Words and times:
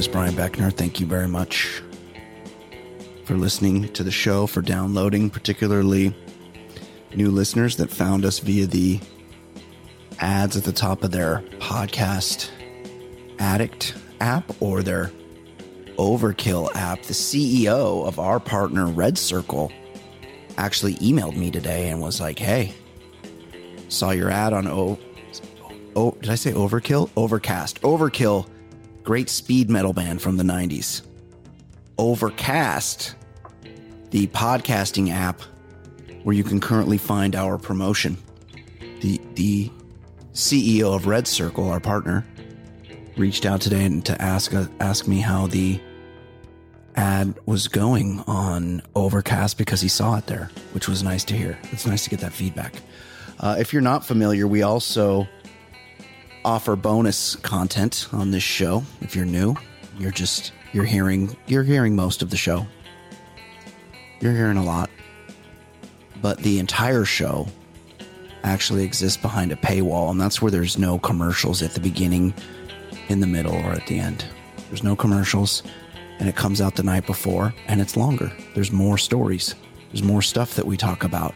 Is 0.00 0.08
Brian 0.08 0.32
Beckner. 0.32 0.72
Thank 0.72 0.98
you 0.98 1.04
very 1.04 1.28
much 1.28 1.82
for 3.26 3.34
listening 3.34 3.92
to 3.92 4.02
the 4.02 4.10
show, 4.10 4.46
for 4.46 4.62
downloading, 4.62 5.28
particularly 5.28 6.16
new 7.14 7.30
listeners 7.30 7.76
that 7.76 7.90
found 7.90 8.24
us 8.24 8.38
via 8.38 8.66
the 8.66 8.98
ads 10.18 10.56
at 10.56 10.64
the 10.64 10.72
top 10.72 11.04
of 11.04 11.10
their 11.10 11.44
podcast 11.58 12.48
addict 13.40 13.94
app 14.22 14.50
or 14.60 14.82
their 14.82 15.12
overkill 15.98 16.74
app. 16.74 17.02
The 17.02 17.12
CEO 17.12 18.06
of 18.06 18.18
our 18.18 18.40
partner, 18.40 18.86
Red 18.86 19.18
Circle, 19.18 19.70
actually 20.56 20.94
emailed 20.94 21.36
me 21.36 21.50
today 21.50 21.90
and 21.90 22.00
was 22.00 22.22
like, 22.22 22.38
hey, 22.38 22.72
saw 23.88 24.12
your 24.12 24.30
ad 24.30 24.54
on 24.54 24.66
O 24.66 24.98
oh, 25.94 26.12
did 26.22 26.30
I 26.30 26.36
say 26.36 26.52
Overkill? 26.52 27.10
Overcast. 27.16 27.82
Overkill, 27.82 28.48
great 29.10 29.28
speed 29.28 29.68
metal 29.68 29.92
band 29.92 30.22
from 30.22 30.36
the 30.36 30.44
90s. 30.44 31.02
Overcast, 31.98 33.16
the 34.10 34.28
podcasting 34.28 35.10
app 35.10 35.42
where 36.22 36.36
you 36.36 36.44
can 36.44 36.60
currently 36.60 36.96
find 36.96 37.34
our 37.34 37.58
promotion. 37.58 38.16
The 39.00 39.20
the 39.34 39.68
CEO 40.32 40.94
of 40.94 41.08
Red 41.08 41.26
Circle, 41.26 41.68
our 41.68 41.80
partner, 41.80 42.24
reached 43.16 43.46
out 43.46 43.60
today 43.60 44.00
to 44.02 44.22
ask 44.22 44.54
uh, 44.54 44.66
ask 44.78 45.08
me 45.08 45.18
how 45.18 45.48
the 45.48 45.80
ad 46.94 47.36
was 47.46 47.66
going 47.66 48.22
on 48.28 48.80
Overcast 48.94 49.58
because 49.58 49.80
he 49.80 49.88
saw 49.88 50.18
it 50.18 50.28
there, 50.28 50.52
which 50.70 50.88
was 50.88 51.02
nice 51.02 51.24
to 51.24 51.34
hear. 51.36 51.58
It's 51.72 51.84
nice 51.84 52.04
to 52.04 52.10
get 52.10 52.20
that 52.20 52.32
feedback. 52.32 52.74
Uh, 53.40 53.56
if 53.58 53.72
you're 53.72 53.82
not 53.82 54.06
familiar, 54.06 54.46
we 54.46 54.62
also 54.62 55.26
offer 56.44 56.76
bonus 56.76 57.36
content 57.36 58.08
on 58.12 58.30
this 58.30 58.42
show. 58.42 58.82
If 59.00 59.14
you're 59.14 59.26
new, 59.26 59.54
you're 59.98 60.10
just 60.10 60.52
you're 60.72 60.84
hearing 60.84 61.36
you're 61.46 61.62
hearing 61.64 61.96
most 61.96 62.22
of 62.22 62.30
the 62.30 62.36
show. 62.36 62.66
You're 64.20 64.34
hearing 64.34 64.56
a 64.56 64.64
lot. 64.64 64.90
But 66.20 66.38
the 66.38 66.58
entire 66.58 67.04
show 67.04 67.48
actually 68.42 68.84
exists 68.84 69.20
behind 69.20 69.52
a 69.52 69.56
paywall, 69.56 70.10
and 70.10 70.20
that's 70.20 70.40
where 70.42 70.50
there's 70.50 70.78
no 70.78 70.98
commercials 70.98 71.62
at 71.62 71.72
the 71.72 71.80
beginning, 71.80 72.34
in 73.08 73.20
the 73.20 73.26
middle, 73.26 73.54
or 73.54 73.72
at 73.72 73.86
the 73.86 73.98
end. 73.98 74.24
There's 74.68 74.82
no 74.82 74.94
commercials, 74.94 75.62
and 76.18 76.28
it 76.28 76.36
comes 76.36 76.60
out 76.60 76.76
the 76.76 76.82
night 76.82 77.06
before, 77.06 77.54
and 77.66 77.80
it's 77.80 77.96
longer. 77.96 78.32
There's 78.54 78.72
more 78.72 78.98
stories. 78.98 79.54
There's 79.90 80.02
more 80.02 80.22
stuff 80.22 80.54
that 80.54 80.66
we 80.66 80.76
talk 80.76 81.04
about, 81.04 81.34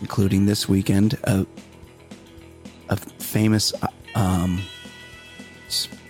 including 0.00 0.46
this 0.46 0.68
weekend 0.68 1.18
a, 1.24 1.46
a 2.88 2.96
famous 2.96 3.72
uh, 3.82 3.88
um, 4.14 4.62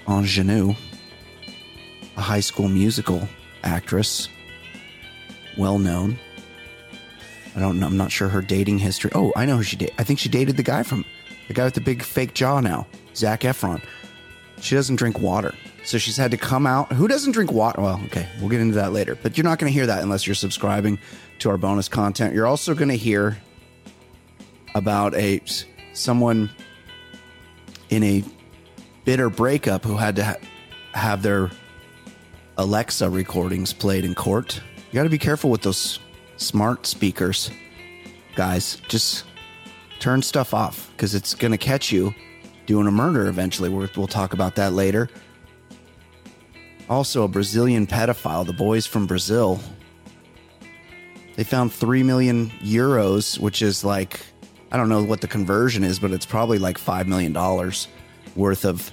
ingenue, 0.08 0.74
a 2.16 2.20
high 2.20 2.40
school 2.40 2.68
musical 2.68 3.28
actress, 3.62 4.28
well 5.56 5.78
known. 5.78 6.18
I 7.54 7.60
don't 7.60 7.78
know. 7.78 7.86
I'm 7.86 7.96
not 7.96 8.10
sure 8.10 8.28
her 8.28 8.40
dating 8.40 8.78
history. 8.78 9.10
Oh, 9.14 9.32
I 9.36 9.44
know 9.44 9.58
who 9.58 9.62
she 9.62 9.76
did. 9.76 9.92
I 9.98 10.04
think 10.04 10.18
she 10.18 10.28
dated 10.28 10.56
the 10.56 10.62
guy 10.62 10.82
from 10.82 11.04
the 11.48 11.54
guy 11.54 11.64
with 11.64 11.74
the 11.74 11.80
big 11.80 12.02
fake 12.02 12.34
jaw 12.34 12.60
now, 12.60 12.86
Zac 13.14 13.40
Efron. 13.40 13.82
She 14.60 14.74
doesn't 14.74 14.96
drink 14.96 15.18
water. 15.18 15.54
So 15.84 15.98
she's 15.98 16.16
had 16.16 16.30
to 16.30 16.36
come 16.36 16.66
out. 16.66 16.92
Who 16.92 17.08
doesn't 17.08 17.32
drink 17.32 17.50
water? 17.50 17.82
Well, 17.82 18.00
okay, 18.06 18.28
we'll 18.38 18.48
get 18.48 18.60
into 18.60 18.76
that 18.76 18.92
later. 18.92 19.16
But 19.20 19.36
you're 19.36 19.44
not 19.44 19.58
going 19.58 19.70
to 19.70 19.74
hear 19.74 19.86
that 19.86 20.02
unless 20.02 20.26
you're 20.26 20.34
subscribing 20.34 20.98
to 21.40 21.50
our 21.50 21.58
bonus 21.58 21.88
content. 21.88 22.34
You're 22.34 22.46
also 22.46 22.74
going 22.74 22.88
to 22.88 22.96
hear 22.96 23.36
about 24.74 25.14
apes. 25.14 25.66
someone 25.92 26.48
in 27.92 28.02
a 28.02 28.24
bitter 29.04 29.28
breakup 29.28 29.84
who 29.84 29.98
had 29.98 30.16
to 30.16 30.24
ha- 30.24 30.36
have 30.94 31.20
their 31.20 31.50
Alexa 32.56 33.10
recordings 33.10 33.74
played 33.74 34.06
in 34.06 34.14
court. 34.14 34.62
You 34.90 34.94
got 34.94 35.02
to 35.02 35.10
be 35.10 35.18
careful 35.18 35.50
with 35.50 35.60
those 35.60 35.98
smart 36.38 36.86
speakers, 36.86 37.50
guys. 38.34 38.76
Just 38.88 39.24
turn 39.98 40.22
stuff 40.22 40.54
off 40.54 40.90
because 40.92 41.14
it's 41.14 41.34
going 41.34 41.52
to 41.52 41.58
catch 41.58 41.92
you 41.92 42.14
doing 42.64 42.86
a 42.86 42.90
murder 42.90 43.26
eventually. 43.26 43.68
We'll, 43.68 43.88
we'll 43.94 44.06
talk 44.06 44.32
about 44.32 44.54
that 44.54 44.72
later. 44.72 45.10
Also, 46.88 47.24
a 47.24 47.28
Brazilian 47.28 47.86
pedophile, 47.86 48.46
the 48.46 48.54
boys 48.54 48.86
from 48.86 49.06
Brazil, 49.06 49.60
they 51.36 51.44
found 51.44 51.74
3 51.74 52.02
million 52.02 52.48
euros, 52.62 53.38
which 53.38 53.60
is 53.60 53.84
like, 53.84 54.20
I 54.72 54.78
don't 54.78 54.88
know 54.88 55.04
what 55.04 55.20
the 55.20 55.28
conversion 55.28 55.84
is, 55.84 55.98
but 55.98 56.12
it's 56.12 56.24
probably 56.24 56.58
like 56.58 56.78
$5 56.78 57.06
million 57.06 57.34
worth 58.34 58.64
of 58.64 58.90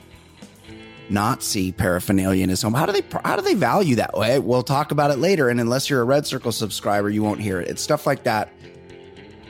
Nazi 1.09 1.71
paraphernalia 1.71 2.43
in 2.43 2.49
his 2.49 2.61
home. 2.61 2.73
How 2.73 2.85
do 2.85 2.91
they 2.91 3.03
how 3.23 3.37
do 3.37 3.41
they 3.41 3.53
value 3.53 3.95
that? 3.95 4.13
We'll 4.43 4.61
talk 4.61 4.91
about 4.91 5.09
it 5.09 5.19
later. 5.19 5.47
And 5.47 5.59
unless 5.59 5.89
you're 5.89 6.01
a 6.01 6.05
Red 6.05 6.27
Circle 6.27 6.51
subscriber, 6.51 7.09
you 7.09 7.23
won't 7.23 7.39
hear 7.39 7.61
it. 7.61 7.69
It's 7.69 7.81
stuff 7.81 8.05
like 8.05 8.23
that 8.23 8.51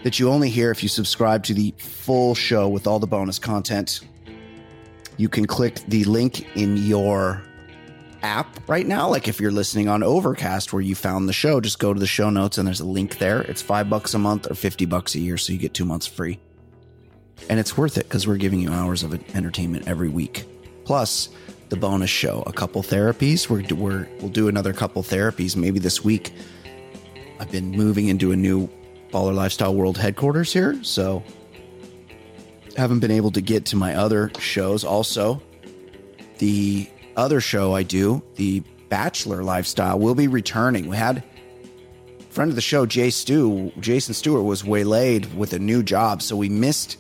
that 0.04 0.20
you 0.20 0.30
only 0.30 0.50
hear 0.50 0.72
if 0.72 0.84
you 0.84 0.88
subscribe 0.88 1.44
to 1.44 1.54
the 1.54 1.74
full 1.78 2.36
show 2.36 2.70
with 2.70 2.88
all 2.88 3.00
the 3.00 3.08
bonus 3.08 3.40
content. 3.40 4.02
You 5.18 5.28
can 5.28 5.48
click 5.48 5.82
the 5.88 6.06
link 6.06 6.56
in 6.56 6.78
your 6.78 7.44
app 8.22 8.68
right 8.68 8.86
now. 8.86 9.10
Like 9.10 9.28
if 9.28 9.40
you're 9.40 9.52
listening 9.52 9.88
on 9.88 10.04
Overcast 10.04 10.74
where 10.74 10.82
you 10.82 10.96
found 10.96 11.30
the 11.30 11.34
show, 11.34 11.62
just 11.62 11.80
go 11.80 11.94
to 11.94 12.00
the 12.00 12.08
show 12.08 12.30
notes 12.30 12.58
and 12.58 12.68
there's 12.68 12.80
a 12.80 12.86
link 12.86 13.18
there. 13.18 13.42
It's 13.42 13.62
five 13.62 13.90
bucks 13.90 14.14
a 14.14 14.20
month 14.20 14.50
or 14.50 14.56
50 14.56 14.86
bucks 14.86 15.16
a 15.16 15.20
year. 15.20 15.38
So 15.38 15.54
you 15.54 15.60
get 15.60 15.74
two 15.74 15.86
months 15.86 16.08
free. 16.08 16.40
And 17.50 17.60
it's 17.60 17.78
worth 17.78 17.98
it 17.98 18.04
because 18.04 18.28
we're 18.28 18.38
giving 18.38 18.60
you 18.60 18.72
hours 18.72 19.04
of 19.04 19.14
entertainment 19.36 19.88
every 19.88 20.10
week. 20.10 20.46
Plus, 20.84 21.30
the 21.70 21.78
bonus 21.78 22.10
show, 22.10 22.44
a 22.46 22.54
couple 22.54 22.82
therapies. 22.84 23.50
We're, 23.50 23.64
we're 23.76 24.08
we'll 24.20 24.30
do 24.30 24.48
another 24.48 24.74
couple 24.74 25.04
therapies 25.04 25.56
maybe 25.56 25.80
this 25.80 26.04
week. 26.04 26.34
I've 27.40 27.52
been 27.52 27.72
moving 27.72 28.08
into 28.08 28.32
a 28.32 28.36
new 28.36 28.70
Baller 29.12 29.34
Lifestyle 29.34 29.74
World 29.74 29.98
headquarters 29.98 30.52
here, 30.52 30.84
so 30.84 31.24
haven't 32.76 33.00
been 33.00 33.12
able 33.12 33.32
to 33.32 33.42
get 33.42 33.66
to 33.66 33.76
my 33.76 33.96
other 33.96 34.32
shows. 34.40 34.84
Also, 34.84 35.42
the 36.40 36.90
other 37.16 37.42
show 37.42 37.74
I 37.74 37.84
do, 37.84 38.24
the 38.36 38.62
Bachelor 38.90 39.44
Lifestyle, 39.44 40.00
will 40.00 40.16
be 40.16 40.28
returning. 40.28 40.88
We 40.88 40.98
had 40.98 41.24
friend 42.30 42.50
of 42.50 42.56
the 42.56 42.62
show, 42.62 42.86
Jay 42.86 43.10
Stu, 43.10 43.72
Jason 43.80 44.14
Stewart, 44.14 44.44
was 44.44 44.64
waylaid 44.64 45.34
with 45.36 45.54
a 45.54 45.60
new 45.60 45.84
job, 45.84 46.22
so 46.22 46.36
we 46.36 46.50
missed 46.50 46.98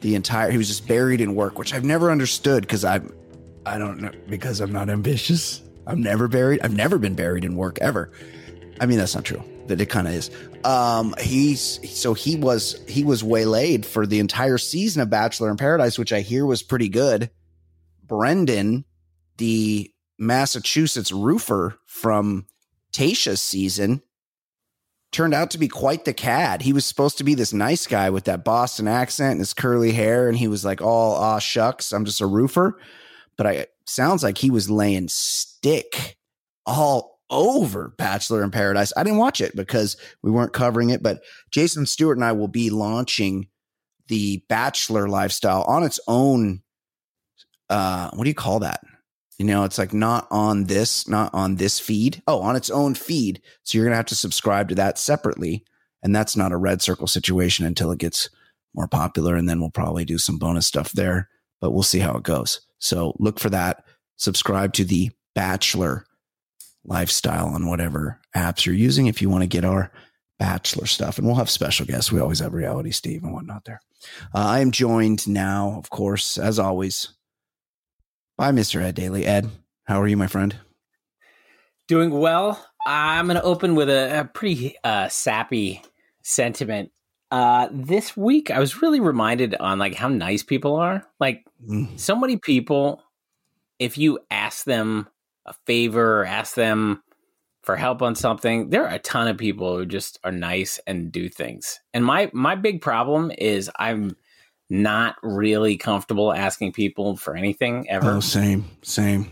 the 0.00 0.14
entire. 0.14 0.50
He 0.50 0.58
was 0.58 0.68
just 0.68 0.86
buried 0.86 1.20
in 1.20 1.34
work, 1.34 1.58
which 1.58 1.72
I've 1.72 1.84
never 1.84 2.10
understood 2.10 2.62
because 2.62 2.84
I'm, 2.84 3.12
I 3.64 3.78
don't 3.78 4.00
know 4.00 4.10
because 4.28 4.60
I'm 4.60 4.72
not 4.72 4.90
ambitious. 4.90 5.62
I'm 5.86 6.02
never 6.02 6.28
buried. 6.28 6.60
I've 6.62 6.74
never 6.74 6.98
been 6.98 7.14
buried 7.14 7.44
in 7.44 7.56
work 7.56 7.78
ever. 7.80 8.10
I 8.80 8.86
mean, 8.86 8.98
that's 8.98 9.14
not 9.14 9.24
true. 9.24 9.42
That 9.68 9.80
it 9.80 9.86
kind 9.86 10.06
of 10.06 10.14
is. 10.14 10.30
Um, 10.64 11.14
he's 11.20 11.80
so 11.98 12.14
he 12.14 12.36
was 12.36 12.80
he 12.88 13.04
was 13.04 13.24
waylaid 13.24 13.86
for 13.86 14.06
the 14.06 14.20
entire 14.20 14.58
season 14.58 15.02
of 15.02 15.10
Bachelor 15.10 15.50
in 15.50 15.56
Paradise, 15.56 15.98
which 15.98 16.12
I 16.12 16.20
hear 16.20 16.44
was 16.44 16.62
pretty 16.62 16.88
good. 16.88 17.30
Brendan, 18.04 18.84
the 19.38 19.90
Massachusetts 20.18 21.12
roofer 21.12 21.78
from 21.86 22.46
Tayshia's 22.92 23.42
season, 23.42 24.02
turned 25.12 25.34
out 25.34 25.50
to 25.50 25.58
be 25.58 25.68
quite 25.68 26.04
the 26.04 26.12
cad. 26.12 26.62
He 26.62 26.72
was 26.72 26.84
supposed 26.84 27.18
to 27.18 27.24
be 27.24 27.34
this 27.34 27.52
nice 27.52 27.86
guy 27.86 28.10
with 28.10 28.24
that 28.24 28.44
Boston 28.44 28.88
accent 28.88 29.32
and 29.32 29.40
his 29.40 29.54
curly 29.54 29.92
hair, 29.92 30.28
and 30.28 30.36
he 30.36 30.48
was 30.48 30.64
like, 30.64 30.80
"Oh, 30.82 31.12
ah, 31.12 31.38
shucks, 31.38 31.92
I'm 31.92 32.04
just 32.04 32.20
a 32.20 32.26
roofer." 32.26 32.78
But 33.36 33.46
I 33.46 33.66
sounds 33.86 34.22
like 34.22 34.38
he 34.38 34.50
was 34.50 34.70
laying 34.70 35.08
stick 35.08 36.16
all 36.64 37.20
over 37.30 37.94
Bachelor 37.98 38.42
in 38.42 38.50
Paradise. 38.50 38.92
I 38.96 39.02
didn't 39.02 39.18
watch 39.18 39.40
it 39.40 39.56
because 39.56 39.96
we 40.22 40.30
weren't 40.30 40.52
covering 40.52 40.90
it, 40.90 41.02
but 41.02 41.22
Jason 41.50 41.86
Stewart 41.86 42.16
and 42.16 42.24
I 42.24 42.32
will 42.32 42.48
be 42.48 42.70
launching 42.70 43.48
the 44.08 44.42
Bachelor 44.48 45.08
lifestyle 45.08 45.62
on 45.62 45.82
its 45.82 45.98
own. 46.06 46.62
Uh, 47.68 48.10
what 48.14 48.24
do 48.24 48.30
you 48.30 48.34
call 48.34 48.60
that? 48.60 48.80
You 49.38 49.44
know, 49.44 49.64
it's 49.64 49.78
like 49.78 49.92
not 49.92 50.26
on 50.30 50.64
this, 50.64 51.06
not 51.08 51.32
on 51.34 51.56
this 51.56 51.78
feed. 51.78 52.22
Oh, 52.26 52.40
on 52.40 52.56
its 52.56 52.70
own 52.70 52.94
feed. 52.94 53.42
So 53.64 53.76
you're 53.76 53.84
going 53.84 53.92
to 53.92 53.96
have 53.96 54.06
to 54.06 54.14
subscribe 54.14 54.68
to 54.70 54.74
that 54.76 54.98
separately. 54.98 55.64
And 56.02 56.14
that's 56.14 56.36
not 56.36 56.52
a 56.52 56.56
red 56.56 56.80
circle 56.80 57.06
situation 57.06 57.66
until 57.66 57.90
it 57.90 57.98
gets 57.98 58.30
more 58.74 58.88
popular. 58.88 59.36
And 59.36 59.48
then 59.48 59.60
we'll 59.60 59.70
probably 59.70 60.04
do 60.04 60.18
some 60.18 60.38
bonus 60.38 60.66
stuff 60.66 60.92
there, 60.92 61.28
but 61.60 61.72
we'll 61.72 61.82
see 61.82 61.98
how 61.98 62.16
it 62.16 62.22
goes. 62.22 62.60
So 62.78 63.14
look 63.18 63.38
for 63.38 63.50
that. 63.50 63.84
Subscribe 64.16 64.72
to 64.74 64.84
the 64.84 65.10
Bachelor 65.34 66.06
lifestyle 66.84 67.48
on 67.48 67.66
whatever 67.66 68.20
apps 68.34 68.64
you're 68.64 68.74
using 68.74 69.06
if 69.06 69.20
you 69.20 69.28
want 69.28 69.42
to 69.42 69.48
get 69.48 69.64
our 69.64 69.92
Bachelor 70.38 70.86
stuff. 70.86 71.18
And 71.18 71.26
we'll 71.26 71.36
have 71.36 71.50
special 71.50 71.84
guests. 71.86 72.12
We 72.12 72.20
always 72.20 72.40
have 72.40 72.54
Reality 72.54 72.90
Steve 72.90 73.22
and 73.22 73.32
whatnot 73.32 73.64
there. 73.64 73.80
Uh, 74.34 74.46
I 74.46 74.60
am 74.60 74.70
joined 74.70 75.26
now, 75.26 75.74
of 75.78 75.90
course, 75.90 76.38
as 76.38 76.58
always, 76.58 77.08
by 78.36 78.52
Mr. 78.52 78.82
Ed 78.82 78.94
Daly. 78.94 79.24
Ed, 79.26 79.48
how 79.84 80.00
are 80.00 80.06
you, 80.08 80.16
my 80.16 80.26
friend? 80.26 80.56
Doing 81.88 82.10
well. 82.10 82.64
I'm 82.86 83.26
going 83.26 83.36
to 83.36 83.42
open 83.42 83.74
with 83.74 83.88
a, 83.88 84.20
a 84.20 84.24
pretty 84.24 84.76
uh, 84.84 85.08
sappy 85.08 85.82
sentiment. 86.22 86.90
Uh, 87.30 87.68
this 87.72 88.16
week, 88.16 88.50
I 88.50 88.60
was 88.60 88.80
really 88.82 89.00
reminded 89.00 89.54
on 89.56 89.78
like 89.78 89.94
how 89.94 90.08
nice 90.08 90.42
people 90.42 90.76
are. 90.76 91.04
Like 91.20 91.44
Mm. 91.66 91.98
so 91.98 92.14
many 92.14 92.36
people, 92.36 93.02
if 93.78 93.96
you 93.96 94.18
ask 94.30 94.64
them 94.66 95.08
a 95.46 95.54
favor 95.64 96.20
or 96.20 96.26
ask 96.26 96.54
them 96.54 97.02
for 97.62 97.76
help 97.76 98.02
on 98.02 98.14
something, 98.14 98.68
there 98.68 98.84
are 98.86 98.94
a 98.94 98.98
ton 98.98 99.26
of 99.26 99.38
people 99.38 99.74
who 99.74 99.86
just 99.86 100.18
are 100.22 100.30
nice 100.30 100.78
and 100.86 101.10
do 101.10 101.30
things. 101.30 101.80
And 101.94 102.04
my 102.04 102.30
my 102.34 102.54
big 102.54 102.82
problem 102.82 103.32
is 103.38 103.70
I'm 103.78 104.16
not 104.68 105.16
really 105.22 105.76
comfortable 105.76 106.32
asking 106.32 106.72
people 106.72 107.16
for 107.16 107.36
anything 107.36 107.88
ever. 107.88 108.12
Oh, 108.12 108.20
same, 108.20 108.64
same. 108.82 109.30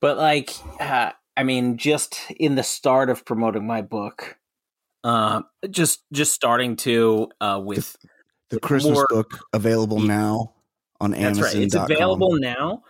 But 0.00 0.16
like, 0.18 0.50
uh, 0.80 1.12
I 1.36 1.42
mean, 1.44 1.76
just 1.76 2.18
in 2.38 2.54
the 2.54 2.62
start 2.62 3.10
of 3.10 3.24
promoting 3.24 3.66
my 3.66 3.82
book, 3.82 4.38
uh, 5.04 5.42
just 5.70 6.02
just 6.12 6.32
starting 6.32 6.76
to 6.76 7.28
uh, 7.40 7.60
with 7.64 7.96
The 8.50 8.58
Christmas 8.60 8.94
More- 8.94 9.06
book 9.08 9.38
available 9.52 10.00
now 10.00 10.52
on 11.00 11.12
that's 11.12 11.22
Amazon. 11.22 11.44
right, 11.44 11.56
it's 11.56 11.74
available 11.74 12.38
now. 12.38 12.82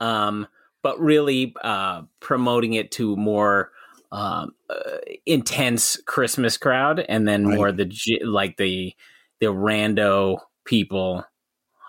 Um, 0.00 0.46
but 0.82 0.98
really 0.98 1.54
uh, 1.62 2.02
promoting 2.20 2.72
it 2.72 2.90
to 2.92 3.14
more 3.16 3.70
um, 4.12 4.54
uh, 4.70 4.98
intense 5.26 5.98
Christmas 6.06 6.56
crowd, 6.56 7.04
and 7.06 7.28
then 7.28 7.46
Right. 7.46 7.56
more 7.56 7.72
the 7.72 7.90
like 8.24 8.56
the 8.56 8.94
the 9.40 9.46
rando 9.46 10.38
people 10.70 11.24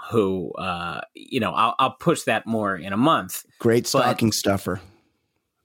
who 0.10 0.52
uh, 0.54 1.00
you 1.14 1.40
know 1.40 1.52
I'll, 1.52 1.76
I'll 1.80 1.92
push 1.92 2.24
that 2.24 2.46
more 2.48 2.76
in 2.76 2.92
a 2.92 2.98
month. 2.98 3.46
Great 3.60 3.84
but- 3.84 3.90
stocking 4.02 4.32
stuffer. 4.34 4.82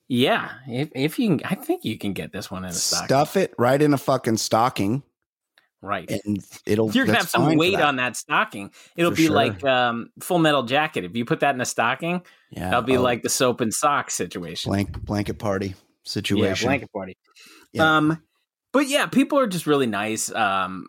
Yeah, 0.09 0.53
if 0.69 0.91
if 0.95 1.19
you 1.19 1.39
can, 1.39 1.41
I 1.45 1.57
think 1.57 1.85
you 1.85 1.99
can 1.99 2.13
get 2.13 2.31
this 2.31 2.49
one 2.49 2.63
in 2.65 2.71
a 2.71 2.73
stocking. 2.73 3.07
Stuff 3.09 3.37
it 3.37 3.53
right 3.59 3.83
in 3.83 3.93
a 3.93 3.99
fucking 3.99 4.37
stocking, 4.37 5.03
Right. 5.83 6.09
and 6.09 6.39
it'll. 6.65 6.93
You're 6.93 7.07
gonna 7.07 7.19
have 7.19 7.29
some 7.29 7.57
weight 7.57 7.75
that. 7.75 7.83
on 7.85 7.97
that 7.97 8.17
stocking. 8.17 8.71
It'll 8.95 9.11
For 9.11 9.17
be 9.17 9.27
sure. 9.27 9.35
like 9.35 9.65
um, 9.65 10.11
Full 10.21 10.39
Metal 10.39 10.62
Jacket. 10.62 11.05
If 11.05 11.17
you 11.17 11.25
put 11.25 11.41
that 11.41 11.57
in 11.57 11.61
a 11.61 11.65
stocking, 11.65 12.23
Yeah, 12.53 12.71
that'll 12.71 12.83
be 12.83 12.99
oh, 12.99 13.03
like 13.03 13.23
the 13.23 13.29
soap 13.29 13.61
and 13.61 13.75
sock 13.75 14.12
situation. 14.12 14.71
blank 14.71 15.05
blanket 15.05 15.41
party 15.41 15.75
situation 16.05 16.67
yeah, 16.67 16.69
blanket 16.69 16.93
party. 16.93 17.17
Yeah. 17.73 17.97
Um, 17.97 18.23
but 18.73 18.87
yeah, 18.87 19.07
people 19.07 19.41
are 19.41 19.49
just 19.49 19.67
really 19.67 19.89
nice. 19.89 20.31
Um, 20.33 20.87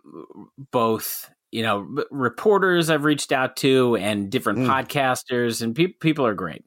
both 0.72 1.28
you 1.52 1.64
know, 1.64 1.88
reporters 2.12 2.90
I've 2.90 3.04
reached 3.06 3.32
out 3.32 3.56
to 3.58 3.96
and 3.98 4.30
different 4.30 4.60
Mm. 4.60 4.68
podcasters, 4.68 5.62
and 5.62 5.76
pe- 5.76 5.88
people 5.88 6.26
are 6.26 6.34
great. 6.36 6.66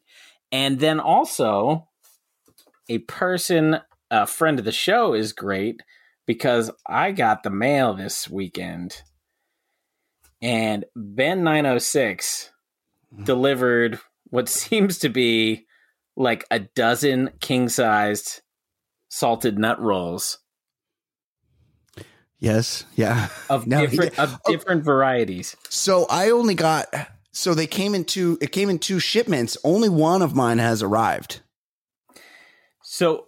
And 0.53 0.81
then 0.81 0.99
also 1.00 1.88
a 2.88 2.99
person, 2.99 3.79
a 4.11 4.27
friend 4.27 4.59
of 4.59 4.65
the 4.65 4.73
show, 4.73 5.15
is 5.15 5.32
great 5.32 5.82
because 6.27 6.71
I 6.87 7.12
got 7.12 7.43
the 7.43 7.50
mail 7.50 7.94
this 7.94 8.29
weekend, 8.29 9.03
and 10.43 10.85
Ben 10.97 11.44
nine 11.44 11.67
oh 11.67 11.79
six 11.79 12.50
Mm. 13.15 13.25
delivered 13.25 13.99
what 14.31 14.49
seems 14.61 14.99
to 15.00 15.09
be 15.09 15.67
like 16.17 16.44
a 16.50 16.61
dozen 16.61 17.31
king 17.41 17.69
sized 17.69 18.41
salted 19.09 19.59
nut 19.59 19.81
rolls 19.81 20.38
Yes. 22.41 22.85
Yeah. 22.97 23.29
of 23.51 23.67
No, 23.67 23.87
different 23.87 24.19
of 24.19 24.39
oh. 24.47 24.53
different 24.53 24.83
varieties. 24.85 25.57
So 25.69 26.07
I 26.11 26.31
only 26.31 26.55
got. 26.55 26.87
So 27.33 27.55
they 27.55 27.67
came 27.69 27.95
in 27.95 28.05
two. 28.05 28.39
It 28.41 28.51
came 28.51 28.69
in 28.71 28.79
two 28.79 28.99
shipments. 28.99 29.57
Only 29.63 29.89
one 29.89 30.23
of 30.23 30.35
mine 30.35 30.59
has 30.59 30.83
arrived. 30.83 31.41
So, 32.83 33.27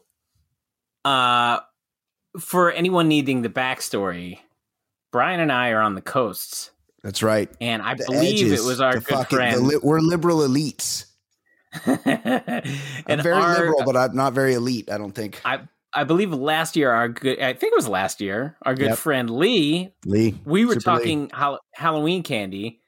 uh, 1.04 1.60
for 2.40 2.72
anyone 2.72 3.06
needing 3.06 3.42
the 3.42 3.48
backstory, 3.48 4.38
Brian 5.12 5.38
and 5.40 5.52
I 5.52 5.70
are 5.70 5.80
on 5.80 5.94
the 5.94 6.00
coasts, 6.00 6.70
That's 7.04 7.22
right. 7.22 7.48
and 7.60 7.80
I 7.80 7.94
The 7.94 8.06
believe 8.08 8.46
edges, 8.46 8.64
it 8.64 8.66
was 8.66 8.80
our 8.80 8.94
good 8.94 9.04
fucking- 9.04 9.36
friend. 9.36 9.66
li- 9.66 9.78
we're 9.82 10.00
liberal 10.00 10.38
elites. 10.38 11.04
I'm 11.86 13.22
very 13.22 13.34
our- 13.34 13.54
liberal, 13.54 13.82
but 13.84 13.96
I'm 13.96 14.16
not 14.16 14.32
very 14.32 14.54
elite. 14.54 14.90
I 14.90 14.98
don't 14.98 15.12
think. 15.12 15.40
I 15.44 15.60
I 15.94 16.04
believe 16.04 16.32
last 16.32 16.76
year 16.76 16.90
our 16.90 17.08
good 17.08 17.38
I 17.40 17.52
think 17.52 17.72
it 17.72 17.76
was 17.76 17.88
last 17.88 18.20
year 18.20 18.56
our 18.62 18.74
good 18.74 18.90
Yep. 18.90 18.98
friend 18.98 19.30
Lee 19.30 19.92
Lee. 20.06 20.34
we 20.44 20.64
were 20.64 20.74
Super 20.74 20.84
talking 20.84 21.30
Hall- 21.30 21.60
Halloween 21.74 22.22
candy, 22.22 22.80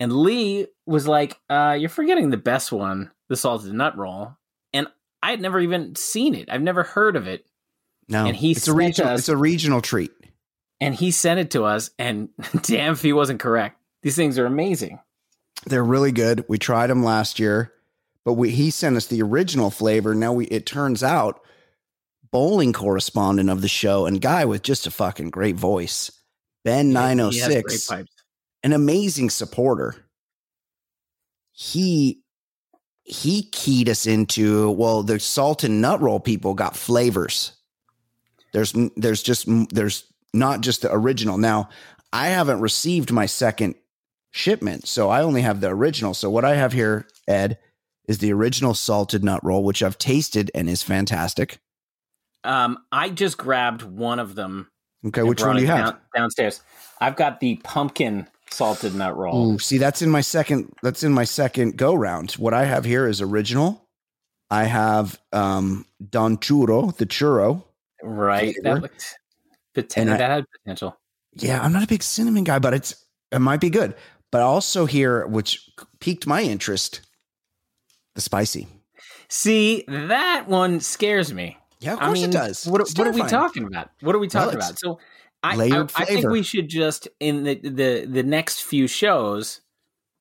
and 0.00 0.12
Lee 0.12 0.66
was 0.86 1.06
like, 1.06 1.38
uh, 1.50 1.76
"You're 1.78 1.88
forgetting 1.88 2.30
the 2.30 2.36
best 2.36 2.72
one, 2.72 3.10
the 3.28 3.36
salted 3.36 3.72
nut 3.72 3.96
roll." 3.96 4.32
And 4.72 4.88
I 5.22 5.30
had 5.30 5.40
never 5.40 5.60
even 5.60 5.94
seen 5.96 6.34
it. 6.34 6.48
I've 6.50 6.62
never 6.62 6.82
heard 6.82 7.16
of 7.16 7.26
it. 7.26 7.46
No, 8.08 8.24
and 8.26 8.36
he 8.36 8.52
it's 8.52 8.60
a 8.62 8.64
sent 8.66 8.78
regional. 8.78 9.12
us- 9.12 9.20
It's 9.20 9.28
a 9.28 9.36
regional 9.36 9.80
treat. 9.80 10.12
And 10.80 10.94
he 10.94 11.10
sent 11.10 11.40
it 11.40 11.50
to 11.52 11.64
us, 11.64 11.90
and 11.98 12.28
damn 12.62 12.92
if 12.92 13.02
he 13.02 13.12
wasn't 13.12 13.40
correct. 13.40 13.80
These 14.02 14.16
things 14.16 14.38
are 14.38 14.46
amazing. 14.46 15.00
They're 15.66 15.82
really 15.84 16.12
good. 16.12 16.44
We 16.48 16.58
tried 16.58 16.88
them 16.88 17.02
last 17.02 17.38
year, 17.40 17.72
but 18.24 18.34
we 18.34 18.50
he 18.50 18.70
sent 18.70 18.96
us 18.96 19.06
the 19.06 19.22
original 19.22 19.70
flavor. 19.70 20.14
Now 20.14 20.32
we 20.32 20.44
it 20.46 20.66
turns 20.66 21.02
out 21.02 21.40
bowling 22.30 22.72
correspondent 22.72 23.50
of 23.50 23.62
the 23.62 23.68
show 23.68 24.06
and 24.06 24.20
guy 24.20 24.44
with 24.44 24.62
just 24.62 24.86
a 24.86 24.90
fucking 24.90 25.30
great 25.30 25.56
voice, 25.56 26.10
Ben 26.64 26.92
nine 26.92 27.20
oh 27.20 27.30
He 27.30 27.38
has 27.38 27.48
great 27.48 27.64
oh 27.64 27.68
six, 27.68 27.86
pipes. 27.86 28.12
an 28.62 28.72
amazing 28.72 29.30
supporter. 29.30 29.94
He 31.52 32.22
he 33.04 33.42
keyed 33.44 33.88
us 33.88 34.06
into 34.06 34.70
well, 34.72 35.02
the 35.02 35.20
salt 35.20 35.64
and 35.64 35.80
nut 35.80 36.00
roll 36.00 36.20
people 36.20 36.54
got 36.54 36.76
flavors. 36.76 37.52
There's 38.52 38.74
there's 38.96 39.22
just 39.22 39.46
there's 39.70 40.04
not 40.34 40.60
just 40.60 40.82
the 40.82 40.92
original. 40.92 41.38
Now 41.38 41.68
I 42.12 42.28
haven't 42.28 42.60
received 42.60 43.12
my 43.12 43.26
second 43.26 43.74
shipment, 44.30 44.86
so 44.86 45.08
I 45.08 45.22
only 45.22 45.42
have 45.42 45.60
the 45.60 45.68
original. 45.68 46.14
So 46.14 46.30
what 46.30 46.44
I 46.44 46.54
have 46.56 46.72
here, 46.72 47.06
Ed, 47.28 47.58
is 48.08 48.18
the 48.18 48.32
original 48.32 48.74
salted 48.74 49.24
nut 49.24 49.40
roll, 49.44 49.64
which 49.64 49.82
I've 49.82 49.98
tasted 49.98 50.50
and 50.54 50.68
is 50.68 50.82
fantastic. 50.82 51.58
Um, 52.46 52.78
I 52.92 53.10
just 53.10 53.38
grabbed 53.38 53.82
one 53.82 54.18
of 54.18 54.34
them. 54.34 54.70
Okay, 55.06 55.22
which 55.22 55.42
one 55.42 55.56
do 55.56 55.62
you 55.62 55.68
have? 55.68 55.78
down- 55.90 55.98
downstairs? 56.14 56.60
I've 57.00 57.16
got 57.16 57.40
the 57.40 57.56
pumpkin 57.56 58.26
salted 58.50 58.94
nut 58.94 59.16
roll. 59.16 59.52
Ooh, 59.54 59.58
see, 59.58 59.78
that's 59.78 60.00
in 60.02 60.10
my 60.10 60.20
second. 60.20 60.72
That's 60.82 61.02
in 61.02 61.12
my 61.12 61.24
second 61.24 61.76
go 61.76 61.94
round. 61.94 62.32
What 62.32 62.54
I 62.54 62.64
have 62.64 62.84
here 62.84 63.06
is 63.06 63.20
original. 63.20 63.86
I 64.50 64.64
have 64.64 65.20
um 65.32 65.86
Don 66.10 66.38
Churro, 66.38 66.96
the 66.96 67.06
churro. 67.06 67.64
Right. 68.02 68.54
flavor. 68.54 68.74
That 68.76 68.82
looked 68.82 69.18
potential. 69.74 70.14
I- 70.14 70.18
that 70.18 70.30
had 70.30 70.44
potential. 70.62 70.96
Yeah, 71.34 71.60
I'm 71.62 71.72
not 71.72 71.82
a 71.82 71.86
big 71.88 72.02
cinnamon 72.02 72.44
guy, 72.44 72.58
but 72.58 72.72
it's 72.72 72.94
it 73.32 73.40
might 73.40 73.60
be 73.60 73.70
good. 73.70 73.94
But 74.32 74.42
also 74.42 74.86
here, 74.86 75.26
which 75.26 75.68
piqued 76.00 76.26
my 76.26 76.42
interest, 76.42 77.00
the 78.14 78.20
spicy. 78.20 78.66
See, 79.28 79.84
that 79.88 80.46
one 80.48 80.80
scares 80.80 81.32
me. 81.34 81.58
Yeah, 81.80 81.94
of 81.94 81.98
I 82.00 82.06
course 82.06 82.20
mean, 82.20 82.28
it 82.30 82.32
does. 82.32 82.64
What, 82.66 82.80
what 82.96 83.06
are 83.06 83.12
we 83.12 83.22
talking 83.22 83.64
about? 83.64 83.90
What 84.00 84.14
are 84.14 84.18
we 84.18 84.28
talking 84.28 84.56
it's 84.58 84.66
about? 84.68 84.78
So, 84.78 84.98
I, 85.42 85.54
I, 85.54 85.86
I 85.96 86.04
think 86.06 86.28
we 86.30 86.42
should 86.42 86.68
just 86.68 87.08
in 87.20 87.44
the 87.44 87.54
the 87.56 88.06
the 88.06 88.22
next 88.22 88.62
few 88.62 88.86
shows 88.88 89.60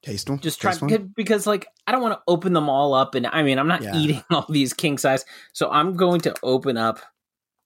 Taste 0.04 0.28
them. 0.28 0.40
just 0.40 0.62
try 0.62 0.76
one? 0.76 1.14
because 1.16 1.48
like 1.48 1.66
I 1.88 1.92
don't 1.92 2.02
want 2.02 2.14
to 2.14 2.22
open 2.28 2.54
them 2.54 2.70
all 2.70 2.94
up, 2.94 3.16
and 3.16 3.26
I 3.26 3.42
mean, 3.42 3.58
I'm 3.58 3.68
not 3.68 3.82
Yeah. 3.82 3.96
eating 3.96 4.24
all 4.30 4.46
these 4.50 4.74
king 4.74 4.98
size, 4.98 5.26
so 5.54 5.70
I'm 5.72 5.96
going 5.96 6.20
to 6.22 6.36
open 6.44 6.78
up, 6.78 7.00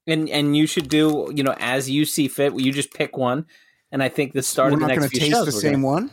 and 0.08 0.29
and 0.29 0.55
you 0.55 0.67
should 0.67 0.88
do, 0.88 1.29
you 1.34 1.43
know, 1.43 1.55
as 1.58 1.89
you 1.89 2.05
see 2.05 2.27
fit. 2.27 2.58
You 2.58 2.72
just 2.72 2.93
pick 2.93 3.17
one, 3.17 3.46
and 3.91 4.01
I 4.03 4.08
think 4.10 4.34
the 4.34 4.43
start 4.43 4.72
we're 4.72 4.75
of 4.75 4.79
the 4.81 4.88
not 4.88 4.93
next 4.96 5.00
going 5.00 5.10
to 5.10 5.17
few 5.17 5.19
taste 5.19 5.31
shows, 5.34 5.46
the 5.48 5.51
same 5.51 5.74
gonna- 5.81 5.86
one. 5.88 6.12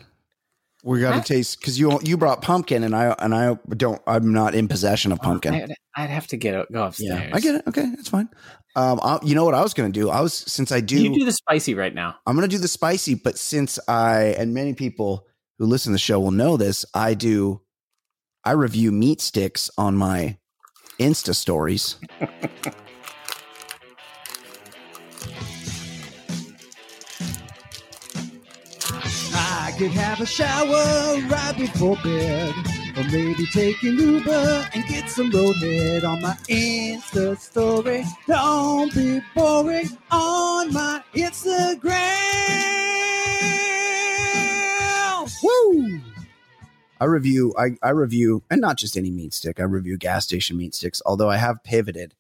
We 0.85 1.01
got 1.01 1.25
to 1.25 1.35
taste 1.35 1.59
because 1.61 1.79
you 1.79 1.99
you 2.03 2.17
brought 2.17 2.43
pumpkin 2.43 2.85
and 2.85 2.95
I 2.95 3.15
and 3.19 3.35
I 3.35 3.57
don't. 3.77 4.01
I'm 4.07 4.33
not 4.33 4.55
in 4.55 4.69
possession 4.69 5.11
of 5.11 5.19
pumpkin. 5.21 5.55
I'd, 5.55 5.75
I'd 5.97 6.11
have 6.11 6.27
to 6.29 6.37
get 6.37 6.71
go 6.71 6.85
upstairs. 6.85 7.21
yeah, 7.29 7.31
I 7.35 7.41
get 7.41 7.57
it. 7.57 7.67
Okay, 7.67 7.87
that's 7.95 8.09
fine. 8.09 8.29
Um, 8.77 9.01
I, 9.03 9.19
you 9.23 9.35
know 9.35 9.45
what 9.45 9.55
I 9.55 9.63
was 9.63 9.73
going 9.75 9.91
to 9.91 10.01
do? 10.01 10.11
I 10.11 10.21
was 10.21 10.35
since 10.35 10.71
I 10.71 10.81
do, 10.81 11.03
You 11.03 11.15
do 11.15 11.25
the 11.25 11.33
spicy 11.33 11.75
right 11.75 11.95
now. 11.95 12.17
I'm 12.27 12.37
going 12.37 12.49
to 12.49 12.55
do 12.55 12.61
the 12.61 12.69
spicy. 12.69 13.15
But 13.15 13.39
since 13.39 13.79
I 13.89 14.35
and 14.39 14.55
many 14.55 14.75
people 14.75 15.27
who 15.59 15.67
listen 15.67 15.91
to 15.91 15.95
the 15.95 15.99
show 15.99 16.21
will 16.21 16.31
know 16.31 16.57
this, 16.57 16.85
I 16.95 17.15
do. 17.15 17.63
I 18.45 18.53
review 18.53 18.93
meat 18.93 19.21
sticks 19.21 19.71
on 19.77 19.97
my 19.97 20.39
Insta 21.01 21.35
stories. 21.35 21.97
could 29.77 29.91
have 29.91 30.23
a 30.23 30.27
shower 30.27 31.21
right 31.29 31.55
before 31.59 31.97
bed. 32.03 32.55
Or 32.97 33.05
maybe 33.05 33.45
take 33.53 33.83
an 33.83 33.99
Uber 33.99 34.71
and 34.73 34.87
get 34.87 35.11
some 35.11 35.31
roadhead 35.31 36.03
on 36.03 36.23
my 36.23 36.35
Insta 36.49 37.39
story. 37.39 38.05
Don't 38.27 38.95
be 38.95 39.21
boring 39.35 39.91
on 40.11 40.73
my 40.73 41.03
Instagram. 41.15 41.83
Woo! 45.43 46.01
I 46.99 47.05
review 47.05 47.53
I, 47.59 47.77
I 47.83 47.91
review 47.91 48.43
and 48.51 48.63
not 48.63 48.79
just 48.79 48.97
any 48.97 49.11
meat 49.11 49.35
stick. 49.35 49.61
I 49.61 49.65
review 49.65 49.99
gas 49.99 50.25
station 50.25 50.57
meat 50.57 50.75
sticks, 50.75 51.03
although 51.05 51.29
I 51.29 51.37
have 51.37 51.63
pivoted 51.65 52.15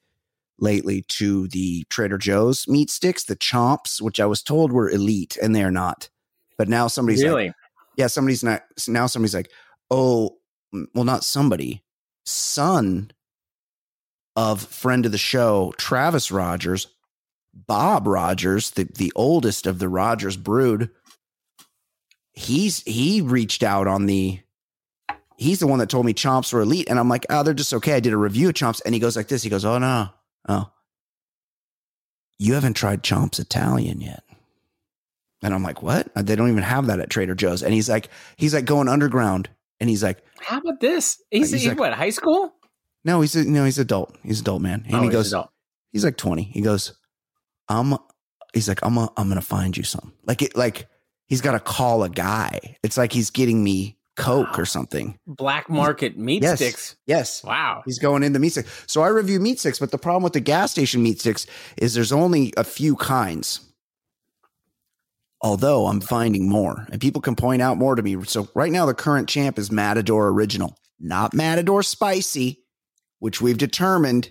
lately 0.59 1.03
to 1.09 1.49
the 1.49 1.85
Trader 1.89 2.19
Joe's 2.19 2.69
meat 2.69 2.91
sticks, 2.91 3.25
the 3.25 3.37
chomps, 3.37 4.03
which 4.03 4.21
I 4.21 4.27
was 4.27 4.43
told 4.43 4.73
were 4.73 4.91
elite 4.91 5.39
and 5.43 5.57
they're 5.57 5.71
not. 5.71 6.11
But 6.59 6.69
now 6.69 6.89
somebody's 6.89 7.23
like, 7.23 7.31
really? 7.31 7.53
yeah, 7.97 8.07
somebody's 8.07 8.43
not 8.43 8.63
now 8.89 9.07
somebody's 9.07 9.35
like, 9.35 9.51
"Oh, 9.91 10.39
well 10.95 11.05
not 11.05 11.25
somebody, 11.25 11.83
son 12.25 13.11
of 14.35 14.63
friend 14.63 15.07
of 15.07 15.13
the 15.13 15.19
show, 15.19 15.75
Travis 15.77 16.31
Rogers, 16.31 16.89
Bob 17.55 18.07
Rogers, 18.07 18.71
the 18.71 18.85
the 18.85 19.13
oldest 19.15 19.67
of 19.67 19.79
the 19.79 19.89
Rogers 19.89 20.37
brood, 20.37 20.91
he's 22.37 22.83
he 22.83 23.23
reached 23.23 23.63
out 23.63 23.87
on 23.89 24.07
the 24.07 24.39
he's 25.39 25.59
the 25.59 25.67
one 25.67 25.79
that 25.79 25.89
told 25.89 26.05
me 26.05 26.13
chomps 26.13 26.53
were 26.53 26.61
elite 26.61 26.89
and 26.89 26.99
i'm 26.99 27.09
like 27.09 27.25
oh 27.31 27.43
they're 27.43 27.55
just 27.55 27.73
okay 27.73 27.95
i 27.95 28.01
did 28.01 28.13
a 28.13 28.17
review 28.17 28.49
of 28.49 28.55
chomps 28.55 28.81
and 28.85 28.95
he 28.95 29.01
goes 29.01 29.17
like 29.17 29.29
this 29.29 29.43
he 29.43 29.49
goes 29.49 29.65
oh 29.65 29.79
no 29.79 30.11
oh 30.49 30.71
you 32.39 32.53
haven't 32.53 32.75
tried 32.75 33.03
chomps 33.03 33.41
italian 33.41 34.03
yet 34.03 34.23
and 35.43 35.55
i'm 35.55 35.63
like 35.63 35.83
what 35.83 36.09
they 36.15 36.35
don't 36.37 36.51
even 36.51 36.63
have 36.63 36.87
that 36.87 37.01
at 37.01 37.11
trader 37.11 37.35
joe's 37.35 37.63
and 37.63 37.73
he's 37.75 37.89
like 37.89 38.09
he's 38.37 38.55
like 38.55 38.65
going 38.65 38.89
underground 38.89 39.49
and 39.81 39.91
he's 39.91 40.03
like 40.03 40.23
How 40.41 40.59
about 40.59 40.81
this? 40.81 41.23
He's, 41.31 41.51
He's 41.51 41.61
he's 41.63 41.69
like- 41.71 41.79
what 41.79 41.93
high 41.93 42.11
school? 42.11 42.53
no 43.05 43.21
he's 43.21 43.35
a, 43.37 43.45
no 43.45 43.65
he's 43.65 43.79
adult 43.79 44.17
he's 44.23 44.41
adult 44.41 44.63
man 44.63 44.83
and 44.87 44.95
Oh, 44.95 44.99
he 45.01 45.05
he's 45.07 45.13
goes 45.13 45.29
adult. 45.33 45.51
he's 45.93 46.05
like 46.05 46.17
20 46.17 46.43
he 46.45 46.61
goes 46.61 46.93
i'm 47.69 47.95
he's 48.55 48.69
like 48.69 48.81
i'm 48.83 48.97
a, 48.97 49.11
i'm 49.17 49.29
gonna 49.29 49.41
find 49.41 49.77
you 49.77 49.83
some 49.85 50.13
like 50.25 50.43
it 50.43 50.57
like 50.57 50.89
he's 51.27 51.41
gotta 51.41 51.61
call 51.61 52.03
a 52.05 52.09
guy 52.09 52.77
it's 52.83 52.97
like 52.97 53.13
he's 53.13 53.31
getting 53.31 53.63
me 53.63 53.99
coke 54.17 54.59
or 54.59 54.65
something 54.65 55.19
black 55.27 55.69
market 55.69 56.17
meat 56.17 56.43
yes 56.43 56.57
sticks. 56.59 56.97
yes 57.07 57.45
Wow. 57.45 57.83
He's 57.85 57.99
going 57.99 58.23
into 58.23 58.39
meat 58.39 58.49
sticks. 58.53 58.85
So 58.87 59.03
I 59.03 59.09
review 59.09 59.39
meat 59.41 59.61
sticks, 59.61 59.79
but 59.79 59.91
the 59.91 59.99
problem 59.99 60.23
with 60.23 60.33
the 60.33 60.41
gas 60.41 60.71
station 60.71 61.03
meat 61.03 61.21
sticks 61.21 61.47
is 61.77 61.93
there's 61.93 62.13
only 62.13 62.55
a 62.57 62.65
few 62.65 62.97
kinds. 62.97 63.61
Although 65.43 65.87
I'm 65.87 66.01
finding 66.01 66.49
more, 66.49 66.87
and 66.91 67.01
people 67.01 67.21
can 67.21 67.37
point 67.37 67.61
out 67.61 67.77
more 67.77 67.95
to 67.95 68.03
me. 68.03 68.23
So 68.25 68.49
right 68.55 68.73
now, 68.73 68.87
the 68.87 68.95
current 68.95 69.29
champ 69.29 69.59
is 69.59 69.71
Matador 69.71 70.29
Original, 70.29 70.79
not 70.99 71.35
Matador 71.35 71.83
Spicy, 71.83 72.65
which 73.19 73.41
we've 73.41 73.59
determined 73.59 74.31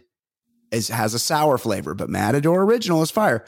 is 0.71 0.87
has 0.89 1.13
a 1.13 1.19
sour 1.19 1.57
flavor, 1.57 1.93
but 1.93 2.09
Matador 2.09 2.63
Original 2.63 3.01
is 3.01 3.11
fire. 3.11 3.45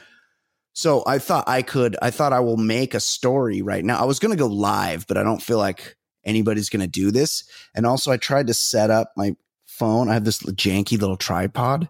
So 0.73 1.03
I 1.07 1.17
thought 1.17 1.49
I 1.49 1.63
could, 1.63 1.97
I 2.01 2.11
thought 2.11 2.33
I 2.33 2.39
will 2.39 2.57
make 2.57 2.93
a 2.93 2.99
story 2.99 3.63
right 3.63 3.83
now. 3.83 3.99
I 3.99 4.05
was 4.05 4.19
going 4.19 4.31
to 4.31 4.37
go 4.37 4.45
live, 4.47 5.07
but 5.07 5.17
I 5.17 5.23
don't 5.23 5.41
feel 5.41 5.57
like 5.57 5.97
anybody's 6.23 6.69
going 6.69 6.81
to 6.81 6.87
do 6.87 7.09
this. 7.09 7.43
And 7.73 7.87
also, 7.87 8.11
I 8.11 8.17
tried 8.17 8.45
to 8.47 8.53
set 8.53 8.91
up 8.91 9.11
my 9.17 9.35
phone. 9.65 10.09
I 10.09 10.13
have 10.13 10.25
this 10.25 10.43
janky 10.43 10.99
little 10.99 11.17
tripod 11.17 11.89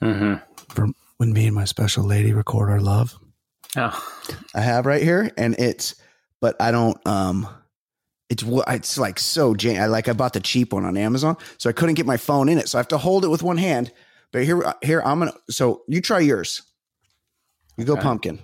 hmm 0.00 0.34
for 0.68 0.88
when 1.18 1.32
me 1.32 1.46
and 1.46 1.54
my 1.54 1.64
special 1.64 2.04
lady 2.04 2.32
record 2.32 2.70
our 2.70 2.80
love. 2.80 3.18
Oh, 3.76 4.22
I 4.54 4.60
have 4.60 4.86
right 4.86 5.02
here, 5.02 5.30
and 5.36 5.54
it's, 5.58 5.94
but 6.40 6.60
I 6.60 6.70
don't. 6.70 6.98
Um, 7.06 7.48
it's 8.28 8.42
what 8.42 8.66
it's 8.68 8.98
like 8.98 9.18
so 9.18 9.54
jank. 9.54 9.80
I 9.80 9.86
like 9.86 10.08
I 10.08 10.12
bought 10.12 10.32
the 10.32 10.40
cheap 10.40 10.72
one 10.72 10.84
on 10.84 10.96
Amazon, 10.96 11.36
so 11.58 11.68
I 11.70 11.72
couldn't 11.72 11.94
get 11.94 12.06
my 12.06 12.16
phone 12.16 12.48
in 12.48 12.58
it, 12.58 12.68
so 12.68 12.78
I 12.78 12.80
have 12.80 12.88
to 12.88 12.98
hold 12.98 13.24
it 13.24 13.28
with 13.28 13.42
one 13.42 13.56
hand. 13.58 13.92
But 14.32 14.44
here, 14.44 14.74
here 14.82 15.02
I'm 15.04 15.18
gonna. 15.18 15.34
So 15.50 15.82
you 15.88 16.00
try 16.00 16.20
yours. 16.20 16.62
You 17.76 17.84
go 17.84 17.94
Okay. 17.94 18.02
pumpkin. 18.02 18.40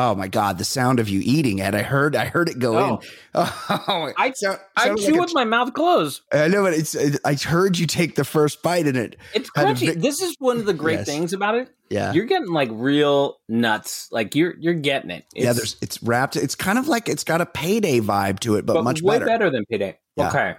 Oh 0.00 0.14
my 0.14 0.28
god, 0.28 0.58
the 0.58 0.64
sound 0.64 1.00
of 1.00 1.08
you 1.08 1.20
eating 1.24 1.58
it! 1.58 1.74
I 1.74 1.82
heard, 1.82 2.14
I 2.14 2.26
heard 2.26 2.48
it 2.48 2.60
go 2.60 2.78
Oh. 2.78 2.94
in. 2.94 2.98
Oh, 3.34 4.12
I- 4.16 4.28
it 4.28 4.36
sound- 4.36 4.60
I 4.76 4.94
chew 4.94 4.94
like 4.94 5.14
a 5.16 5.18
with 5.18 5.34
my 5.34 5.42
mouth 5.44 5.72
closed. 5.74 6.22
I 6.32 6.46
know, 6.46 6.62
but 6.62 6.72
it's. 6.72 6.94
I 7.24 7.34
heard 7.34 7.76
you 7.76 7.86
take 7.88 8.14
the 8.14 8.22
first 8.24 8.62
bite 8.62 8.86
in 8.86 8.94
it. 8.94 9.16
It's 9.34 9.50
crunchy. 9.50 10.00
this 10.00 10.22
is 10.22 10.36
one 10.38 10.58
of 10.58 10.66
the 10.66 10.72
great 10.72 10.98
Yes. 11.00 11.06
things 11.06 11.32
about 11.32 11.56
it. 11.56 11.68
Yeah, 11.90 12.12
You're 12.12 12.26
getting 12.26 12.52
like 12.52 12.68
real 12.72 13.38
nuts. 13.48 14.08
Like 14.12 14.36
you're 14.36 14.54
you're 14.60 14.74
getting 14.74 15.10
it. 15.10 15.24
yeah. 15.34 15.40
It's- 15.50 15.56
There's. 15.56 15.76
It's 15.82 16.02
wrapped. 16.02 16.36
It's 16.36 16.54
kind 16.54 16.78
of 16.78 16.86
like 16.86 17.08
it's 17.08 17.24
got 17.24 17.40
a 17.40 17.46
payday 17.46 17.98
vibe 18.00 18.38
to 18.40 18.54
it, 18.54 18.64
but, 18.66 18.74
but 18.74 18.84
much 18.84 19.02
way 19.02 19.16
better. 19.16 19.26
better, 19.26 19.50
than 19.50 19.64
payday. 19.66 19.98
Yeah. 20.16 20.28
Okay. 20.28 20.54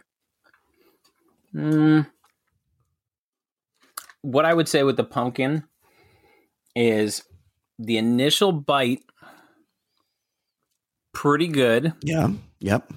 Mm, 1.55 2.08
what 4.22 4.43
I 4.46 4.53
would 4.53 4.67
say 4.67 4.84
with 4.84 4.98
the 4.98 5.03
pumpkin 5.05 5.63
is 6.75 7.24
the 7.77 7.98
initial 7.98 8.51
bite 8.51 9.00
pretty 11.13 11.48
good. 11.48 11.94
Yeah. 12.01 12.30
Yep. 12.60 12.92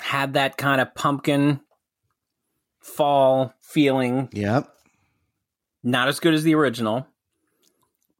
Had 0.00 0.34
that 0.34 0.56
kind 0.56 0.80
of 0.80 0.94
pumpkin 0.94 1.60
fall 2.80 3.54
feeling. 3.60 4.28
Yep. 4.32 4.68
Not 5.82 6.08
as 6.08 6.20
good 6.20 6.34
as 6.34 6.42
the 6.42 6.54
original. 6.54 7.06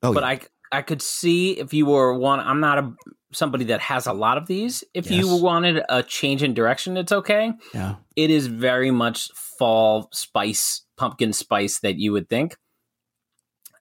Oh, 0.02 0.14
but 0.14 0.22
yeah. 0.22 0.28
I 0.28 0.40
I 0.72 0.82
could 0.82 1.02
see 1.02 1.52
if 1.58 1.74
you 1.74 1.86
were 1.86 2.16
one. 2.16 2.40
I'm 2.40 2.60
not 2.60 2.78
a 2.78 2.92
somebody 3.32 3.64
that 3.66 3.80
has 3.80 4.06
a 4.06 4.12
lot 4.12 4.38
of 4.38 4.46
these. 4.46 4.82
If 4.94 5.10
you 5.10 5.36
wanted 5.36 5.82
a 5.88 6.02
change 6.02 6.42
in 6.42 6.54
direction, 6.54 6.96
it's 6.96 7.12
okay. 7.12 7.52
yeah. 7.74 7.96
It 8.16 8.30
is 8.30 8.46
very 8.46 8.90
much 8.90 9.30
fall 9.32 10.08
spice, 10.12 10.82
pumpkin 10.96 11.32
spice 11.32 11.78
that 11.80 11.96
you 11.96 12.12
would 12.12 12.28
think. 12.28 12.56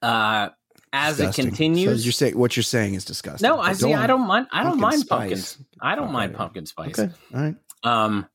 Uh, 0.02 0.50
as 0.92 1.16
Disgusting. 1.18 1.44
it 1.46 1.48
continues, 1.48 2.00
so 2.00 2.04
you're 2.04 2.12
saying 2.12 2.38
what 2.38 2.56
you're 2.56 2.62
saying 2.64 2.94
is 2.94 3.04
disgusting. 3.04 3.48
no, 3.48 3.60
I 3.60 3.74
see. 3.74 3.94
I 3.94 4.06
don't 4.06 4.26
mind. 4.26 4.48
I 4.50 4.64
don't 4.64 4.80
mind 4.80 5.04
pumpkins. 5.08 5.56
I 5.80 5.94
don't 5.94 6.10
mind 6.12 6.34
pumpkin 6.34 6.66
spice. 6.66 6.98
Okay. 6.98 7.12
All 7.34 7.40
right. 7.40 7.54
Um, 7.84 8.26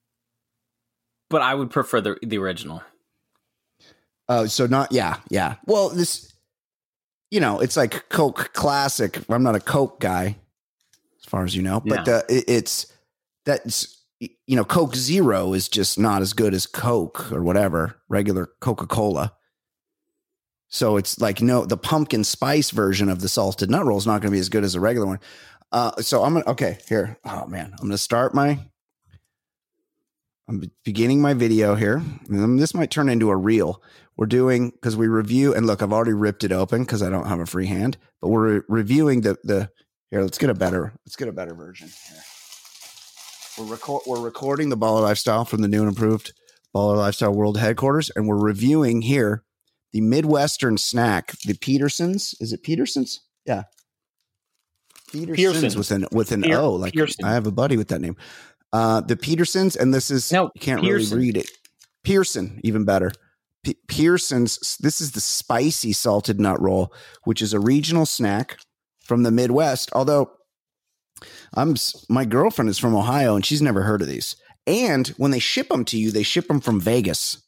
but 1.29 1.41
I 1.41 1.53
would 1.53 1.69
prefer 1.69 1.99
the 2.01 2.17
the 2.23 2.37
original. 2.37 2.81
Oh, 4.29 4.45
so 4.45 4.65
not 4.67 4.91
yeah, 4.91 5.17
yeah. 5.29 5.55
Well, 5.65 5.89
this, 5.89 6.33
you 7.29 7.39
know, 7.39 7.59
it's 7.59 7.77
like 7.77 8.09
Coke 8.09 8.51
Classic. 8.53 9.19
I'm 9.29 9.43
not 9.43 9.55
a 9.55 9.59
Coke 9.59 9.99
guy, 9.99 10.37
as 11.19 11.25
far 11.25 11.43
as 11.43 11.55
you 11.55 11.61
know, 11.61 11.81
but 11.85 12.07
No. 12.07 12.13
uh, 12.15 12.21
it, 12.29 12.45
it's 12.47 12.87
that's 13.45 14.03
you 14.19 14.55
know, 14.55 14.63
Coke 14.63 14.95
Zero 14.95 15.53
is 15.53 15.67
just 15.67 15.99
not 15.99 16.21
as 16.21 16.33
good 16.33 16.53
as 16.53 16.65
Coke 16.65 17.31
or 17.31 17.43
whatever 17.43 17.97
regular 18.07 18.49
Coca 18.61 18.87
Cola. 18.87 19.33
So 20.75 20.97
it's 20.97 21.21
like 21.21 21.41
no, 21.41 21.63
the 21.63 21.77
pumpkin 21.77 22.25
spice 22.25 22.71
version 22.71 23.07
of 23.07 23.21
the 23.21 23.29
salted 23.29 23.69
nut 23.69 23.85
roll 23.85 23.97
is 23.97 24.05
not 24.05 24.19
going 24.19 24.29
to 24.29 24.35
be 24.35 24.39
as 24.39 24.49
good 24.49 24.65
as 24.65 24.75
a 24.75 24.81
regular 24.81 25.07
one. 25.07 25.21
Uh, 25.71 25.91
so 26.01 26.21
I'm 26.21 26.33
gonna 26.33 26.49
okay 26.49 26.79
here. 26.89 27.17
Oh 27.23 27.45
man, 27.47 27.73
I'm 27.79 27.87
gonna 27.87 27.97
start 27.97 28.33
my. 28.33 28.59
I'm 30.49 30.61
beginning 30.83 31.21
my 31.21 31.33
video 31.33 31.75
here. 31.75 32.03
And 32.27 32.59
this 32.59 32.73
might 32.73 32.91
turn 32.91 33.07
into 33.07 33.29
a 33.29 33.37
reel. 33.37 33.81
We're 34.17 34.25
doing 34.25 34.71
because 34.71 34.97
we 34.97 35.07
review 35.07 35.55
and 35.55 35.65
look, 35.65 35.81
I've 35.81 35.93
already 35.93 36.11
ripped 36.11 36.43
it 36.43 36.51
open 36.51 36.83
because 36.83 37.01
I 37.01 37.09
don't 37.09 37.27
have 37.27 37.39
a 37.39 37.45
free 37.45 37.67
hand, 37.67 37.97
but 38.21 38.27
we're 38.27 38.55
re- 38.55 38.61
reviewing 38.67 39.21
the 39.21 39.37
the 39.45 39.69
here. 40.11 40.23
Let's 40.23 40.37
get 40.37 40.49
a 40.49 40.53
better. 40.53 40.91
Let's 41.05 41.15
get 41.15 41.29
a 41.29 41.31
better 41.31 41.53
version. 41.53 41.87
Here. 41.87 42.21
We're 43.57 43.71
record. 43.71 44.01
We're 44.05 44.19
recording 44.19 44.67
the 44.67 44.77
Baller 44.77 45.03
Lifestyle 45.03 45.45
from 45.45 45.61
the 45.61 45.69
new 45.69 45.79
and 45.79 45.87
improved 45.87 46.33
Baller 46.75 46.97
Lifestyle 46.97 47.33
World 47.33 47.59
Headquarters, 47.59 48.11
and 48.13 48.27
we're 48.27 48.35
reviewing 48.35 49.03
here 49.03 49.45
the 49.95 50.01
Midwestern 50.01 50.77
snack, 50.77 51.31
the 51.45 51.53
Petersons. 51.53 52.35
Is 52.41 52.51
it 52.51 52.63
Petersons? 52.63 53.21
Yeah. 53.45 53.63
Petersons 55.09 55.37
Pearsons. 55.37 55.77
with 55.77 55.91
an 55.91 56.05
with 56.11 56.31
an 56.33 56.51
O. 56.53 56.73
Like 56.73 56.93
Pearson. 56.93 57.23
I 57.23 57.33
have 57.33 57.47
a 57.47 57.51
buddy 57.51 57.77
with 57.77 57.87
that 57.87 58.01
name. 58.01 58.17
Uh, 58.73 58.99
the 58.99 59.15
Petersons, 59.15 59.77
and 59.77 59.93
this 59.93 60.11
is 60.11 60.33
No, 60.33 60.51
you 60.53 60.59
can't 60.59 60.81
Pearson. 60.81 61.15
really 61.17 61.27
read 61.27 61.37
it. 61.37 61.49
Pearson, 62.03 62.59
even 62.65 62.83
better. 62.83 63.09
P- 63.63 63.77
Pearson's. 63.87 64.75
This 64.81 64.99
is 64.99 65.13
the 65.13 65.21
spicy 65.21 65.93
salted 65.93 66.41
nut 66.41 66.59
roll, 66.61 66.93
which 67.23 67.41
is 67.41 67.53
a 67.53 67.59
regional 67.61 68.05
snack 68.05 68.57
from 69.05 69.23
the 69.23 69.31
Midwest. 69.31 69.91
Although 69.93 70.29
I'm 71.53 71.75
my 72.09 72.25
girlfriend 72.25 72.69
is 72.69 72.77
from 72.77 72.95
Ohio 72.97 73.33
and 73.35 73.45
she's 73.45 73.61
never 73.61 73.83
heard 73.83 74.01
of 74.01 74.09
these. 74.09 74.35
And 74.67 75.07
when 75.15 75.31
they 75.31 75.39
ship 75.39 75.69
them 75.69 75.85
to 75.85 75.97
you, 75.97 76.11
they 76.11 76.23
ship 76.23 76.49
them 76.49 76.59
from 76.59 76.81
Vegas. 76.81 77.41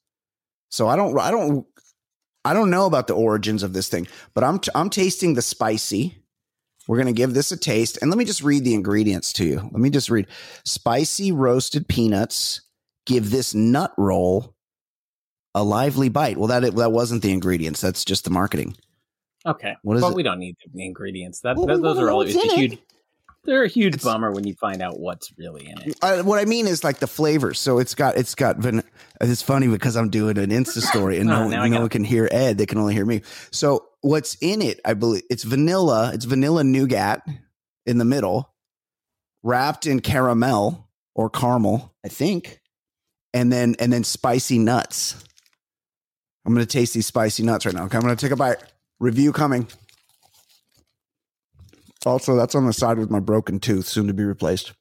So 0.70 0.88
I 0.88 0.96
don't 0.96 1.20
I 1.20 1.30
don't 1.30 1.66
I 2.48 2.54
don't 2.54 2.70
know 2.70 2.86
about 2.86 3.08
the 3.08 3.14
origins 3.14 3.62
of 3.62 3.74
this 3.74 3.90
thing, 3.90 4.08
but 4.34 4.44
I'm 4.44 4.60
I'm 4.74 4.90
tasting 4.90 5.34
the 5.34 5.42
spicy. 5.42 6.18
We're 6.88 6.96
going 6.96 7.08
to 7.08 7.14
give 7.14 7.34
this 7.34 7.52
a 7.52 7.58
taste 7.58 7.98
and 8.02 8.10
let 8.10 8.18
me 8.18 8.24
just 8.24 8.42
read 8.42 8.64
the 8.64 8.74
ingredients 8.74 9.34
to 9.34 9.46
you. 9.46 9.58
Let 9.58 9.74
me 9.82 9.90
just 9.90 10.10
read. 10.10 10.28
Spicy 10.64 11.34
roasted 11.34 11.90
peanuts 11.90 12.62
give 13.06 13.30
this 13.30 13.54
nut 13.54 13.94
roll 13.98 14.56
a 15.54 15.64
lively 15.64 16.08
bite. 16.08 16.38
Well 16.38 16.48
that 16.48 16.76
that 16.76 16.92
wasn't 16.94 17.24
the 17.24 17.32
ingredients. 17.34 17.82
That's 17.82 18.06
just 18.06 18.24
the 18.24 18.30
marketing. 18.30 18.78
Okay. 19.46 19.76
What 19.82 19.98
is 19.98 20.02
but 20.02 20.12
it? 20.12 20.16
we 20.16 20.24
don't 20.24 20.40
need 20.40 20.56
the 20.74 20.86
ingredients. 20.86 21.42
That, 21.42 21.58
Well, 21.58 21.68
that- 21.68 21.82
those 21.82 21.98
are 22.00 22.14
what's 22.14 22.34
always 22.34 22.36
a 22.36 22.40
in 22.40 22.46
it? 22.50 22.56
huge. 22.56 22.80
They're 23.48 23.64
a 23.64 23.68
huge 23.70 23.96
It's- 23.96 24.04
bummer 24.04 24.32
when 24.32 24.46
you 24.46 24.54
find 24.56 24.82
out 24.82 25.00
what's 25.00 25.32
really 25.38 25.66
in 25.68 25.78
it. 25.90 25.98
Uh, 26.02 26.22
what 26.24 26.38
I 26.40 26.46
mean 26.46 26.68
is 26.68 26.84
like 26.84 27.00
the 27.00 27.08
flavors. 27.08 27.60
So 27.60 27.80
it's 27.80 27.96
got 27.96 28.18
it's 28.18 28.36
got 28.36 28.58
van- 28.58 28.84
it's 29.22 29.42
funny 29.42 29.68
because 29.68 29.96
I'm 29.96 30.10
doing 30.10 30.38
an 30.38 30.50
Insta 30.52 30.82
story 30.82 31.18
and 31.18 31.30
Oh, 31.32 31.48
no, 31.48 31.58
one, 31.60 31.72
no 31.72 31.80
one 31.80 31.90
can 31.90 32.04
hear 32.04 32.28
Ed. 32.32 32.58
They 32.60 32.66
can 32.66 32.78
only 32.78 32.94
hear 32.94 33.06
me. 33.06 33.22
So 33.52 33.86
what's 34.02 34.36
in 34.42 34.62
it? 34.62 34.80
I 34.86 34.94
believe 34.94 35.24
it's 35.30 35.44
vanilla. 35.44 36.12
It's 36.14 36.26
vanilla 36.26 36.64
nougat 36.64 37.26
in 37.86 37.98
the 37.98 38.06
middle, 38.06 38.54
wrapped 39.44 39.86
in 39.88 40.02
caramel 40.02 40.90
or 41.16 41.30
caramel, 41.30 41.96
I 42.06 42.10
think, 42.10 42.60
and 43.34 43.52
then 43.52 43.76
and 43.80 43.92
then 43.94 44.04
spicy 44.04 44.60
nuts. 44.60 45.24
I'm 46.46 46.54
gonna 46.54 46.66
taste 46.66 46.94
these 46.94 47.08
spicy 47.08 47.44
nuts 47.44 47.66
right 47.66 47.74
now. 47.74 47.86
Okay, 47.86 47.98
I'm 47.98 48.02
gonna 48.04 48.16
take 48.18 48.32
a 48.32 48.36
bite. 48.36 48.58
Review 49.00 49.32
coming. 49.32 49.68
Also, 52.08 52.38
that's 52.38 52.56
on 52.56 52.66
the 52.66 52.72
side 52.72 52.98
with 52.98 53.10
my 53.12 53.20
broken 53.20 53.60
tooth, 53.60 53.86
soon 53.86 54.08
to 54.08 54.14
be 54.14 54.24
replaced. 54.24 54.72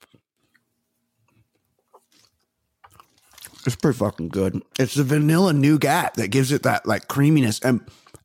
It's 3.67 3.75
pretty 3.75 3.99
fucking 3.99 4.29
good. 4.29 4.63
It's 4.79 4.95
the 4.95 5.03
vanilla 5.03 5.53
nougat 5.53 6.15
that 6.15 6.29
gives 6.29 6.53
it 6.53 6.63
that 6.63 6.87
like 6.87 7.09
creaminess. 7.09 7.59
And 7.61 7.81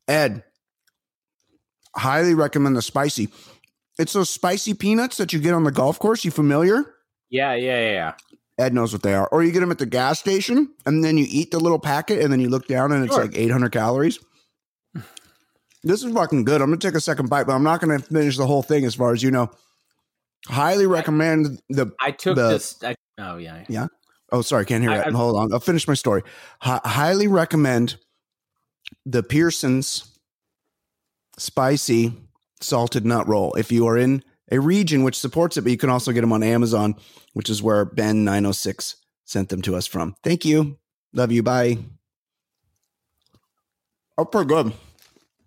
Ed, 0.06 0.44
highly 1.96 2.34
recommend 2.34 2.76
the 2.76 2.82
spicy. 2.82 3.28
It's 3.98 4.12
those 4.12 4.30
spicy 4.30 4.72
peanuts 4.74 5.16
that 5.16 5.32
you 5.32 5.40
get 5.40 5.52
on 5.52 5.64
the 5.64 5.72
golf 5.72 5.98
course. 5.98 6.24
You 6.24 6.30
familiar? 6.30 6.94
Yeah, 7.28 7.54
yeah, 7.54 7.80
yeah, 7.80 7.90
yeah. 7.92 8.12
Ed 8.56 8.72
knows 8.72 8.92
what 8.92 9.02
they 9.02 9.14
are. 9.14 9.26
Or 9.28 9.42
you 9.42 9.50
get 9.50 9.60
them 9.60 9.72
at 9.72 9.78
the 9.78 9.86
gas 9.86 10.20
station 10.20 10.68
and 10.86 11.02
then 11.02 11.18
you 11.18 11.26
eat 11.28 11.50
the 11.50 11.58
little 11.58 11.80
packet 11.80 12.20
and 12.20 12.32
then 12.32 12.38
you 12.38 12.48
look 12.48 12.68
down 12.68 12.92
and 12.92 13.04
it's 13.04 13.14
Sure. 13.14 13.24
like 13.24 13.36
800 13.36 13.72
calories. 13.72 14.20
This 15.84 16.04
is 16.04 16.12
fucking 16.12 16.44
good. 16.44 16.60
I'm 16.62 16.68
going 16.68 16.78
to 16.78 16.86
take 16.86 16.94
a 16.96 17.00
second 17.00 17.28
bite, 17.28 17.46
but 17.46 17.54
I'm 17.54 17.64
not 17.64 17.80
going 17.80 17.98
to 17.98 18.04
finish 18.04 18.36
the 18.36 18.46
whole 18.46 18.62
thing 18.62 18.84
as 18.84 18.94
far 18.94 19.12
as 19.12 19.22
you 19.22 19.30
know. 19.30 19.50
Highly 20.46 20.86
recommend 20.86 21.60
the 21.68 21.92
I 22.00 22.10
took 22.12 22.36
The- 22.36 22.50
this. 22.50 22.76
I, 22.82 22.94
oh 23.18 23.36
yeah. 23.36 23.64
Yeah. 23.68 23.86
Oh, 24.30 24.42
sorry, 24.42 24.64
can't 24.64 24.82
hear 24.82 24.92
I- 24.92 24.96
that. 24.98 25.06
I- 25.08 25.10
Hold 25.10 25.36
on, 25.36 25.52
I'll 25.52 25.60
finish 25.60 25.86
my 25.86 25.94
story. 25.94 26.22
Hi- 26.60 26.80
highly 26.84 27.26
recommend 27.28 27.96
the 29.06 29.22
Pearson's 29.22 30.18
spicy 31.38 32.12
salted 32.60 33.04
nut 33.04 33.26
roll 33.28 33.54
if 33.54 33.72
you 33.72 33.86
are 33.86 33.96
in 33.96 34.22
a 34.50 34.58
region 34.60 35.02
which 35.02 35.18
supports 35.18 35.56
it, 35.56 35.62
but 35.62 35.70
you 35.72 35.78
can 35.78 35.90
also 35.90 36.12
get 36.12 36.20
them 36.20 36.32
on 36.32 36.42
Amazon, 36.42 36.94
which 37.32 37.48
is 37.50 37.62
where 37.62 37.84
Ben 37.84 38.24
nine 38.24 38.44
hundred 38.44 38.54
six 38.54 38.96
sent 39.24 39.48
them 39.48 39.62
to 39.62 39.74
us 39.76 39.86
from. 39.86 40.14
Thank 40.22 40.44
you, 40.44 40.78
love 41.12 41.32
you, 41.32 41.42
bye. 41.42 41.78
Oh, 44.18 44.24
pretty 44.24 44.48
good. 44.48 44.72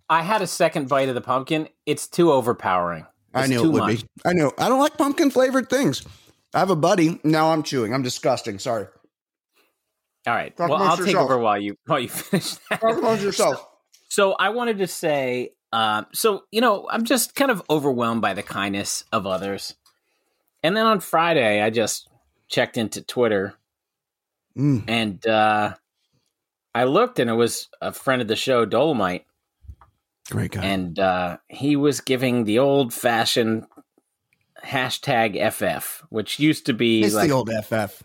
I 0.09 0.21
had 0.23 0.41
a 0.41 0.47
second 0.47 0.87
bite 0.89 1.09
of 1.09 1.15
the 1.15 1.21
pumpkin. 1.21 1.67
It's 1.85 2.07
too 2.07 2.31
overpowering. 2.31 3.05
I 3.33 3.41
It's 3.41 3.49
knew 3.49 3.59
too 3.61 3.65
it 3.65 3.71
would 3.73 3.79
much. 3.79 4.01
be. 4.01 4.07
I 4.25 4.33
knew. 4.33 4.51
I 4.57 4.69
don't 4.69 4.79
like 4.79 4.97
pumpkin 4.97 5.29
flavored 5.31 5.69
things. 5.69 6.03
I 6.53 6.59
have 6.59 6.69
a 6.69 6.75
buddy. 6.75 7.19
Now 7.23 7.51
I'm 7.51 7.63
chewing. 7.63 7.93
I'm 7.93 8.03
disgusting. 8.03 8.59
Sorry. 8.59 8.85
All 10.27 10.33
right. 10.33 10.55
Talk 10.55 10.69
well, 10.69 10.81
I'll 10.81 10.97
take 10.97 11.15
over 11.15 11.37
while 11.37 11.59
you 11.59 11.75
while 11.85 11.99
you 11.99 12.09
finish 12.09 12.55
that. 12.69 12.81
Talk 12.81 12.97
amongst 12.97 13.23
yourself. 13.23 13.65
So 14.09 14.33
I 14.33 14.49
wanted 14.49 14.77
to 14.77 14.87
say, 14.87 15.51
um, 15.73 16.05
so 16.13 16.43
you 16.51 16.61
know, 16.61 16.87
I'm 16.89 17.03
just 17.03 17.35
kind 17.35 17.51
of 17.51 17.61
overwhelmed 17.69 18.21
by 18.21 18.33
the 18.33 18.43
kindness 18.43 19.03
of 19.11 19.25
others. 19.27 19.75
And 20.63 20.75
then 20.77 20.85
on 20.85 20.99
Friday, 20.99 21.61
I 21.61 21.69
just 21.69 22.09
checked 22.47 22.77
into 22.77 23.01
Twitter 23.01 23.55
Mm, 24.57 24.85
and 24.87 25.27
uh, 25.27 25.73
I 26.73 26.85
looked, 26.85 27.19
and 27.19 27.29
it 27.29 27.33
was 27.33 27.67
a 27.81 27.91
friend 27.91 28.21
of 28.21 28.29
the 28.29 28.37
show, 28.37 28.63
Dolomite, 28.65 29.25
great 30.31 30.51
guy. 30.51 30.63
and 30.65 30.97
uh, 30.99 31.37
he 31.47 31.75
was 31.75 32.01
giving 32.01 32.43
the 32.45 32.59
old-fashioned 32.59 33.65
hashtag 34.63 35.51
FF, 35.53 36.03
which 36.09 36.39
used 36.39 36.65
to 36.65 36.73
be 36.73 37.03
it's 37.03 37.13
like 37.15 37.29
the 37.29 37.35
old 37.35 37.49
FF. 37.49 38.03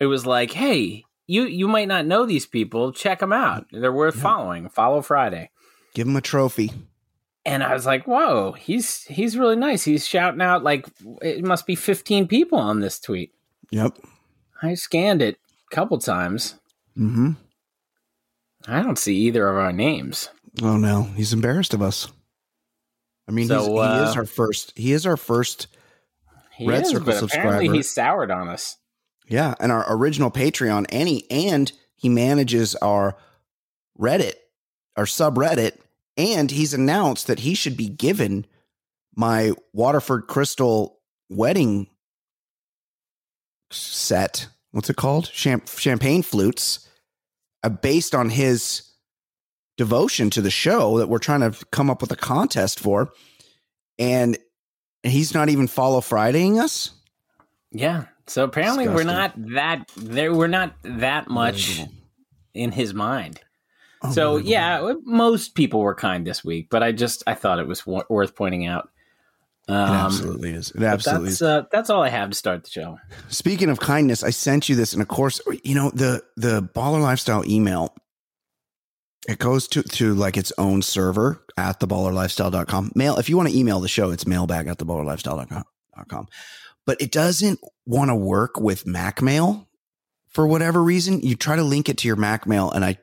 it 0.00 0.06
was 0.06 0.26
like, 0.26 0.52
hey, 0.52 1.04
you 1.26 1.44
you 1.44 1.68
might 1.68 1.88
not 1.88 2.06
know 2.06 2.26
these 2.26 2.46
people, 2.46 2.92
check 2.92 3.18
them 3.20 3.32
out. 3.32 3.66
They're 3.72 3.92
worth 3.92 4.16
Yeah. 4.16 4.22
following. 4.22 4.68
Follow 4.68 5.02
Friday. 5.02 5.50
Give 5.94 6.06
them 6.06 6.16
a 6.16 6.20
trophy. 6.20 6.72
and 7.44 7.62
I 7.62 7.72
was 7.74 7.86
like, 7.86 8.06
"Whoa, 8.06 8.52
he's 8.52 9.02
he's 9.04 9.36
really 9.38 9.56
nice." 9.56 9.84
He's 9.84 10.06
shouting 10.06 10.40
out 10.42 10.62
like 10.64 10.86
it 11.22 11.44
must 11.44 11.66
be 11.66 11.74
15 11.76 12.26
people 12.28 12.58
on 12.58 12.80
this 12.80 12.98
tweet. 13.00 13.32
Yep. 13.70 13.98
I 14.62 14.74
scanned 14.74 15.22
it 15.22 15.38
a 15.70 15.74
couple 15.74 15.98
times. 15.98 16.54
Mm-hmm. 16.98 17.32
I 18.68 18.82
don't 18.82 18.98
see 18.98 19.16
either 19.16 19.48
of 19.48 19.56
our 19.56 19.72
names. 19.72 20.30
Oh 20.62 20.76
no, 20.76 21.02
he's 21.02 21.32
embarrassed 21.32 21.74
of 21.74 21.82
us. 21.82 22.08
I 23.28 23.32
mean, 23.32 23.48
So, 23.48 23.60
he's, 23.60 23.68
he 23.68 23.78
uh, 23.78 24.08
is 24.10 24.16
our 24.16 24.26
first. 24.26 24.72
He 24.76 24.92
is 24.92 25.06
our 25.06 25.16
first. 25.16 25.66
He 26.52 26.66
Red 26.66 26.82
is, 26.84 26.90
Circle 26.90 27.12
subscriber. 27.12 27.60
he's 27.60 27.90
soured 27.90 28.30
on 28.30 28.48
us. 28.48 28.76
Yeah, 29.28 29.54
and 29.60 29.72
our 29.72 29.84
original 29.88 30.30
Patreon, 30.30 30.86
and 30.90 31.08
he 31.08 31.30
and 31.30 31.70
he 31.96 32.08
manages 32.08 32.74
our 32.76 33.16
Reddit, 33.98 34.34
our 34.96 35.04
subreddit, 35.04 35.78
and 36.16 36.50
he's 36.50 36.72
announced 36.72 37.26
that 37.26 37.40
he 37.40 37.54
should 37.54 37.76
be 37.76 37.88
given 37.88 38.46
my 39.14 39.52
Waterford 39.72 40.26
Crystal 40.28 41.00
wedding 41.28 41.88
set. 43.70 44.48
What's 44.70 44.90
it 44.90 44.96
called? 44.96 45.30
Champ- 45.32 45.68
champagne 45.68 46.22
flutes, 46.22 46.88
uh, 47.62 47.68
based 47.70 48.14
on 48.14 48.30
his 48.30 48.82
devotion 49.76 50.30
to 50.30 50.40
the 50.40 50.50
show 50.50 50.98
that 50.98 51.08
we're 51.08 51.18
trying 51.18 51.40
to 51.50 51.64
come 51.66 51.90
up 51.90 52.00
with 52.00 52.10
a 52.12 52.16
contest 52.16 52.80
for, 52.80 53.10
and 53.98 54.38
he's 55.02 55.34
not 55.34 55.48
even 55.48 55.66
follow 55.66 56.00
Fridaying 56.00 56.58
us. 56.60 56.90
Yeah. 57.72 58.04
So 58.26 58.44
apparently 58.44 58.88
we're 58.88 59.04
not 59.04 59.32
that 59.54 59.88
there 59.96 60.34
we're 60.34 60.46
not 60.48 60.74
that 60.82 61.28
much 61.28 61.80
in 62.54 62.72
his 62.72 62.92
mind. 62.94 63.40
Oh, 64.02 64.10
So 64.12 64.36
yeah, 64.36 64.94
most 65.04 65.54
people 65.54 65.80
were 65.80 65.94
kind 65.94 66.26
this 66.26 66.44
week, 66.44 66.68
but 66.70 66.82
I 66.82 66.92
just 66.92 67.22
I 67.26 67.34
thought 67.34 67.58
it 67.60 67.68
was 67.68 67.80
w- 67.82 68.02
worth 68.08 68.34
pointing 68.34 68.66
out. 68.66 68.88
It 69.68 69.72
Um, 69.72 69.90
absolutely 69.90 70.50
is. 70.50 70.70
It 70.70 70.82
absolutely 70.82 71.28
that's 71.28 71.36
is. 71.36 71.42
uh, 71.42 71.62
that's 71.70 71.88
all 71.90 72.02
I 72.02 72.08
have 72.08 72.30
to 72.30 72.36
start 72.36 72.64
the 72.64 72.70
show. 72.70 72.98
Speaking 73.28 73.68
of 73.70 73.78
kindness, 73.78 74.22
I 74.24 74.30
sent 74.30 74.68
you 74.68 74.74
this, 74.76 74.92
and 74.92 75.02
of 75.02 75.08
course, 75.08 75.40
you 75.62 75.74
know 75.74 75.90
the 75.90 76.22
the 76.36 76.62
baller 76.62 77.00
lifestyle 77.00 77.44
email. 77.48 77.94
It 79.28 79.38
goes 79.38 79.66
to 79.68 79.82
to 79.82 80.14
like 80.14 80.36
its 80.36 80.52
own 80.56 80.82
server 80.82 81.42
at 81.56 81.80
theballerlifestyle.com. 81.80 82.92
Mail 82.94 83.18
if 83.18 83.28
you 83.28 83.36
want 83.36 83.48
to 83.48 83.56
email 83.56 83.80
the 83.80 83.88
show, 83.88 84.10
it's 84.10 84.26
mailbag 84.26 84.68
at 84.68 84.78
theballerlifestyle.com. 84.78 86.28
But 86.84 87.00
it 87.00 87.10
doesn't 87.10 87.60
want 87.84 88.10
to 88.10 88.14
work 88.14 88.60
with 88.60 88.86
Mac 88.86 89.20
Mail 89.20 89.68
for 90.28 90.46
whatever 90.46 90.82
reason. 90.82 91.20
You 91.20 91.34
try 91.34 91.56
to 91.56 91.64
link 91.64 91.88
it 91.88 91.98
to 91.98 92.06
your 92.06 92.16
Mac 92.16 92.46
Mail, 92.46 92.70
and 92.70 92.84
I 92.84 92.98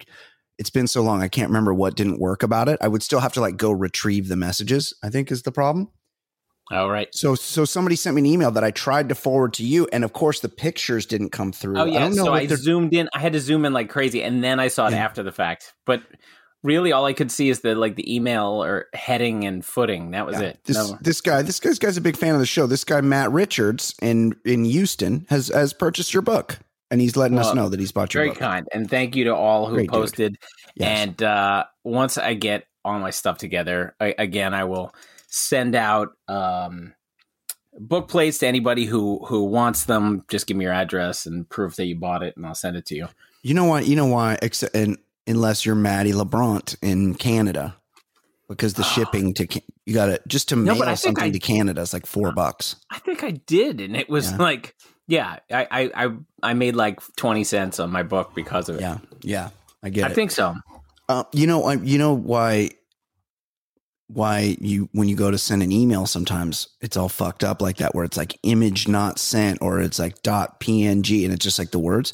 it's 0.57 0.69
been 0.69 0.87
so 0.87 1.01
long 1.01 1.21
I 1.21 1.27
can't 1.27 1.49
remember 1.49 1.73
what 1.73 1.95
didn't 1.95 2.19
work 2.19 2.43
about 2.43 2.69
it. 2.69 2.77
I 2.79 2.87
would 2.87 3.03
still 3.03 3.19
have 3.19 3.33
to 3.33 3.41
like 3.41 3.57
go 3.57 3.71
retrieve 3.71 4.27
the 4.27 4.35
messages. 4.35 4.93
I 5.03 5.09
think 5.09 5.31
is 5.31 5.43
the 5.43 5.51
problem. 5.51 5.89
All 6.71 6.89
right. 6.89 7.09
So 7.13 7.35
so 7.35 7.65
somebody 7.65 7.95
sent 7.95 8.15
me 8.15 8.21
an 8.21 8.25
email 8.25 8.51
that 8.51 8.63
I 8.63 8.71
tried 8.71 9.09
to 9.09 9.15
forward 9.15 9.53
to 9.55 9.65
you, 9.65 9.87
and 9.91 10.03
of 10.03 10.13
course 10.13 10.39
the 10.39 10.49
pictures 10.49 11.05
didn't 11.05 11.29
come 11.31 11.51
through. 11.51 11.77
Oh 11.77 11.85
yeah, 11.85 11.97
I 11.97 11.99
don't 11.99 12.15
know 12.15 12.23
so 12.25 12.33
I 12.33 12.45
they're- 12.45 12.57
zoomed 12.57 12.93
in. 12.93 13.09
I 13.13 13.19
had 13.19 13.33
to 13.33 13.39
zoom 13.39 13.65
in 13.65 13.73
like 13.73 13.89
crazy, 13.89 14.23
and 14.23 14.43
then 14.43 14.59
I 14.59 14.69
saw 14.69 14.87
it 14.87 14.91
Yeah. 14.93 15.03
after 15.05 15.23
the 15.23 15.31
fact. 15.33 15.73
But 15.85 16.01
really, 16.63 16.93
all 16.93 17.05
I 17.05 17.11
could 17.11 17.29
see 17.31 17.49
is 17.49 17.59
the 17.59 17.75
like 17.75 17.95
the 17.97 18.15
email 18.15 18.63
or 18.63 18.85
heading 18.93 19.43
and 19.45 19.63
footing. 19.63 20.11
That 20.11 20.25
was 20.25 20.39
Yeah. 20.39 20.47
it. 20.47 20.59
This 20.63 20.77
No. 20.77 20.97
this 21.01 21.19
guy 21.21 21.41
this 21.41 21.59
guy's 21.59 21.79
guy's 21.79 21.97
a 21.97 22.01
big 22.01 22.15
fan 22.15 22.33
of 22.33 22.39
the 22.39 22.45
show. 22.45 22.65
This 22.65 22.85
guy 22.85 23.01
Matt 23.01 23.31
Richards 23.31 23.93
in 24.01 24.33
in 24.45 24.63
Houston 24.63 25.25
has 25.29 25.49
has 25.49 25.73
purchased 25.73 26.13
your 26.13 26.21
book, 26.23 26.59
and 26.89 27.01
he's 27.01 27.17
letting 27.17 27.37
us 27.39 27.53
know 27.53 27.67
that 27.67 27.79
he's 27.81 27.91
bought 27.91 28.13
your 28.13 28.21
Very 28.23 28.29
book. 28.29 28.39
kind, 28.39 28.67
and 28.73 28.89
thank 28.89 29.17
you 29.17 29.25
to 29.25 29.35
all 29.35 29.67
who 29.67 29.75
Great 29.75 29.89
posted. 29.89 30.37
Yes. 30.75 31.07
And 31.07 31.21
uh, 31.21 31.65
once 31.83 32.17
I 32.17 32.35
get 32.35 32.63
all 32.85 32.97
my 32.99 33.09
stuff 33.11 33.37
together, 33.37 33.95
I, 33.99 34.15
again, 34.17 34.53
I 34.53 34.63
will 34.63 34.93
send 35.35 35.73
out 35.75 36.09
um, 36.27 36.93
book 37.79 38.07
plates 38.07 38.37
to 38.37 38.47
anybody 38.47 38.85
who 38.85 39.25
who 39.25 39.43
wants 39.45 39.85
them. 39.85 40.23
Just 40.29 40.45
give 40.47 40.55
me 40.55 40.65
your 40.65 40.73
address 40.73 41.25
and 41.25 41.49
proof 41.49 41.75
that 41.77 41.85
you 41.85 41.95
bought 41.95 42.21
it, 42.23 42.37
and 42.37 42.45
I'll 42.45 42.53
send 42.55 42.77
it 42.77 42.85
to 42.87 42.95
you. 42.95 43.07
You 43.41 43.53
know 43.55 43.65
why? 43.65 43.81
You 43.81 43.95
know 43.95 44.05
why? 44.05 44.37
Except, 44.41 44.75
and, 44.75 44.97
unless 45.27 45.65
you're 45.65 45.75
Maddie 45.75 46.13
LeBrant 46.13 46.77
in 46.81 47.15
Canada, 47.15 47.75
because 48.47 48.75
the 48.75 48.83
shipping 48.83 49.33
to 49.33 49.47
you 49.85 49.93
got 49.93 50.05
to 50.05 50.21
just 50.27 50.49
to 50.49 50.55
No, 50.55 50.75
mail 50.75 50.95
something 50.95 51.23
I- 51.25 51.31
to 51.31 51.39
Canada 51.39 51.81
is 51.81 51.93
like 51.93 52.05
four 52.05 52.31
bucks. 52.31 52.75
I 52.91 52.99
think 52.99 53.23
I 53.23 53.31
did, 53.31 53.81
and 53.81 53.97
it 53.97 54.09
was 54.09 54.31
Yeah. 54.31 54.37
like, 54.37 54.75
yeah, 55.07 55.37
I, 55.51 55.67
I 55.71 56.05
I 56.05 56.11
I 56.43 56.53
made 56.53 56.75
like 56.75 57.01
twenty 57.15 57.43
cents 57.43 57.79
on 57.79 57.89
my 57.91 58.03
book 58.03 58.33
because 58.35 58.69
of 58.69 58.75
it. 58.75 58.81
Yeah, 58.81 58.99
yeah, 59.23 59.49
I 59.81 59.89
get 59.89 60.05
I 60.05 60.11
it. 60.11 60.13
think 60.15 60.29
so. 60.31 60.53
Uh, 61.09 61.23
you 61.33 61.47
know, 61.47 61.65
I- 61.65 61.73
you 61.73 61.97
know 61.97 62.13
why? 62.13 62.69
Why 64.07 64.57
you 64.59 64.89
when 64.91 65.07
you 65.07 65.15
go 65.15 65.31
to 65.31 65.37
send 65.37 65.63
an 65.63 65.71
email, 65.71 66.05
sometimes 66.05 66.67
it's 66.81 66.97
all 66.97 67.09
fucked 67.09 67.43
up 67.43 67.61
like 67.61 67.77
that, 67.77 67.95
where 67.95 68.03
it's 68.05 68.17
like 68.17 68.37
image 68.43 68.87
not 68.87 69.17
sent 69.17 69.59
or 69.61 69.79
it's 69.79 69.97
like 69.97 70.21
dot 70.23 70.59
png, 70.59 71.23
and 71.23 71.33
it's 71.33 71.43
just 71.43 71.57
like 71.57 71.71
the 71.71 71.79
words. 71.79 72.13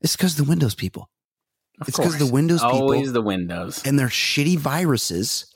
It's 0.00 0.16
because 0.16 0.36
the 0.36 0.44
Windows 0.44 0.74
people 0.74 1.08
Of 1.80 1.88
It's 1.88 1.96
'cause 1.96 2.06
course. 2.06 2.18
the 2.18 2.26
Windows 2.26 2.60
people- 2.60 2.80
always 2.82 3.12
the 3.12 3.22
Windows. 3.22 3.82
and 3.84 3.98
their 3.98 4.08
shitty 4.08 4.58
viruses. 4.58 5.46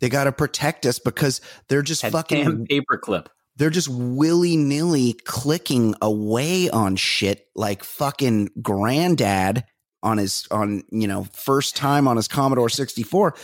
They 0.00 0.08
got 0.08 0.24
to 0.24 0.32
protect 0.32 0.84
us 0.86 0.98
because 0.98 1.40
they're 1.68 1.82
just 1.82 2.02
That 2.02 2.12
fucking 2.12 2.66
paperclip. 2.70 3.26
they're 3.56 3.70
just 3.70 3.88
willy 3.88 4.56
nilly 4.56 5.14
clicking 5.24 5.94
away 6.02 6.68
on 6.70 6.96
shit 6.96 7.46
like 7.56 7.82
fucking 7.84 8.50
granddad 8.60 9.64
on 10.02 10.18
his 10.18 10.46
on 10.50 10.82
you 10.90 11.08
know 11.08 11.24
first 11.32 11.74
time 11.76 12.06
on 12.06 12.16
his 12.16 12.28
Commodore 12.28 12.68
64 12.68 13.34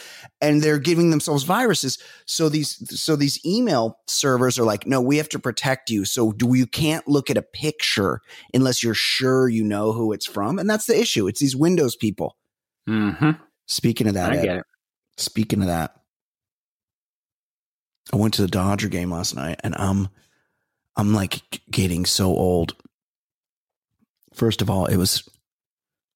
and 0.40 0.62
they're 0.62 0.78
giving 0.78 1.10
themselves 1.10 1.42
viruses 1.44 1.98
so 2.26 2.48
these 2.48 2.76
so 2.98 3.16
these 3.16 3.44
email 3.44 3.98
servers 4.06 4.58
are 4.58 4.64
like 4.64 4.86
no 4.86 5.00
we 5.00 5.16
have 5.16 5.28
to 5.28 5.38
protect 5.38 5.90
you 5.90 6.04
so 6.04 6.30
do 6.32 6.54
you 6.54 6.66
can't 6.66 7.08
look 7.08 7.28
at 7.28 7.36
a 7.36 7.42
picture 7.42 8.20
unless 8.52 8.82
you're 8.84 8.94
sure 8.94 9.48
you 9.48 9.64
know 9.64 9.92
who 9.92 10.12
it's 10.12 10.26
from 10.26 10.58
and 10.58 10.70
that's 10.70 10.86
the 10.86 10.98
issue 10.98 11.26
it's 11.26 11.40
these 11.40 11.56
windows 11.56 11.96
people 11.96 12.36
Mm-hmm. 12.88 13.30
speaking 13.66 14.06
of 14.06 14.14
that 14.14 14.32
I 14.32 14.36
Ed, 14.36 14.42
get 14.42 14.56
it. 14.58 14.66
Speaking 15.16 15.60
of 15.60 15.68
that, 15.68 15.94
I 18.12 18.16
went 18.16 18.34
to 18.34 18.42
the 18.42 18.48
Dodger 18.48 18.88
game 18.88 19.10
last 19.10 19.34
night 19.34 19.60
and 19.64 19.74
I'm 19.78 20.08
I'm 20.96 21.14
like 21.14 21.60
getting 21.70 22.04
so 22.04 22.26
old. 22.26 22.74
First 24.32 24.62
of 24.62 24.68
all, 24.70 24.86
it 24.86 24.96
was 24.96 25.28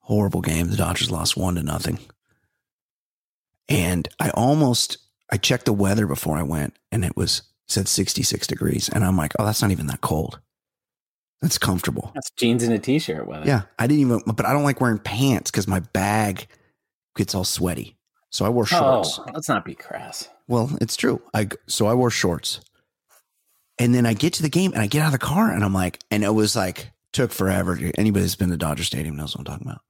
horrible 0.09 0.41
game. 0.41 0.69
The 0.69 0.77
Dodgers 0.77 1.11
lost 1.11 1.37
1 1.37 1.57
to 1.57 1.63
nothing. 1.63 1.99
And 3.69 4.09
I 4.19 4.31
almost 4.31 4.97
I 5.31 5.37
checked 5.37 5.67
the 5.67 5.75
weather 5.75 6.07
before 6.07 6.39
I 6.39 6.43
went 6.43 6.79
and 6.91 7.05
it 7.05 7.15
was 7.15 7.43
said 7.69 7.87
66 7.87 8.47
degrees 8.47 8.89
and 8.89 9.05
I'm 9.05 9.19
like, 9.19 9.33
"Oh, 9.39 9.45
that's 9.45 9.61
not 9.61 9.71
even 9.71 9.87
that 9.89 10.01
cold." 10.01 10.41
That's 11.43 11.59
comfortable. 11.59 12.11
That's 12.15 12.31
jeans 12.31 12.63
and 12.63 12.73
a 12.73 12.79
t-shirt 12.79 13.27
weather. 13.27 13.47
Yeah, 13.47 13.63
I 13.79 13.87
didn't 13.87 14.01
even 14.01 14.23
but 14.27 14.47
I 14.47 14.55
don't 14.55 14.65
like 14.65 14.81
wearing 14.81 14.99
pants 14.99 15.51
cuz 15.51 15.69
my 15.69 15.81
bag 15.81 16.47
gets 17.15 17.35
all 17.35 17.45
sweaty. 17.45 17.99
So 18.31 18.47
I 18.47 18.49
wore 18.49 18.63
oh, 18.63 18.67
shorts. 18.67 19.21
Oh, 19.21 19.31
let's 19.35 19.49
not 19.49 19.67
be 19.67 19.75
crass. 19.75 20.31
Well, 20.49 20.71
it's 20.81 20.97
true. 20.97 21.21
I 21.35 21.49
so 21.67 21.87
I 21.87 21.93
wore 21.93 22.11
shorts, 22.11 22.61
and 23.79 23.95
then 23.95 24.07
I 24.07 24.15
get 24.15 24.33
to 24.35 24.43
the 24.43 24.49
game 24.49 24.73
and 24.73 24.81
I 24.81 24.87
get 24.87 25.03
out 25.03 25.13
of 25.15 25.21
the 25.21 25.27
car 25.27 25.51
and 25.53 25.63
I'm 25.63 25.75
like, 25.75 25.99
and 26.11 26.25
it 26.25 26.35
was 26.35 26.57
like 26.57 26.93
took 27.13 27.33
forever. 27.33 27.79
Anybody 27.99 28.23
that's 28.23 28.35
been 28.35 28.49
to 28.49 28.57
Dodger 28.57 28.85
Stadium 28.85 29.17
knows 29.17 29.37
what 29.37 29.41
I'm 29.41 29.53
talking 29.53 29.67
about. 29.67 29.83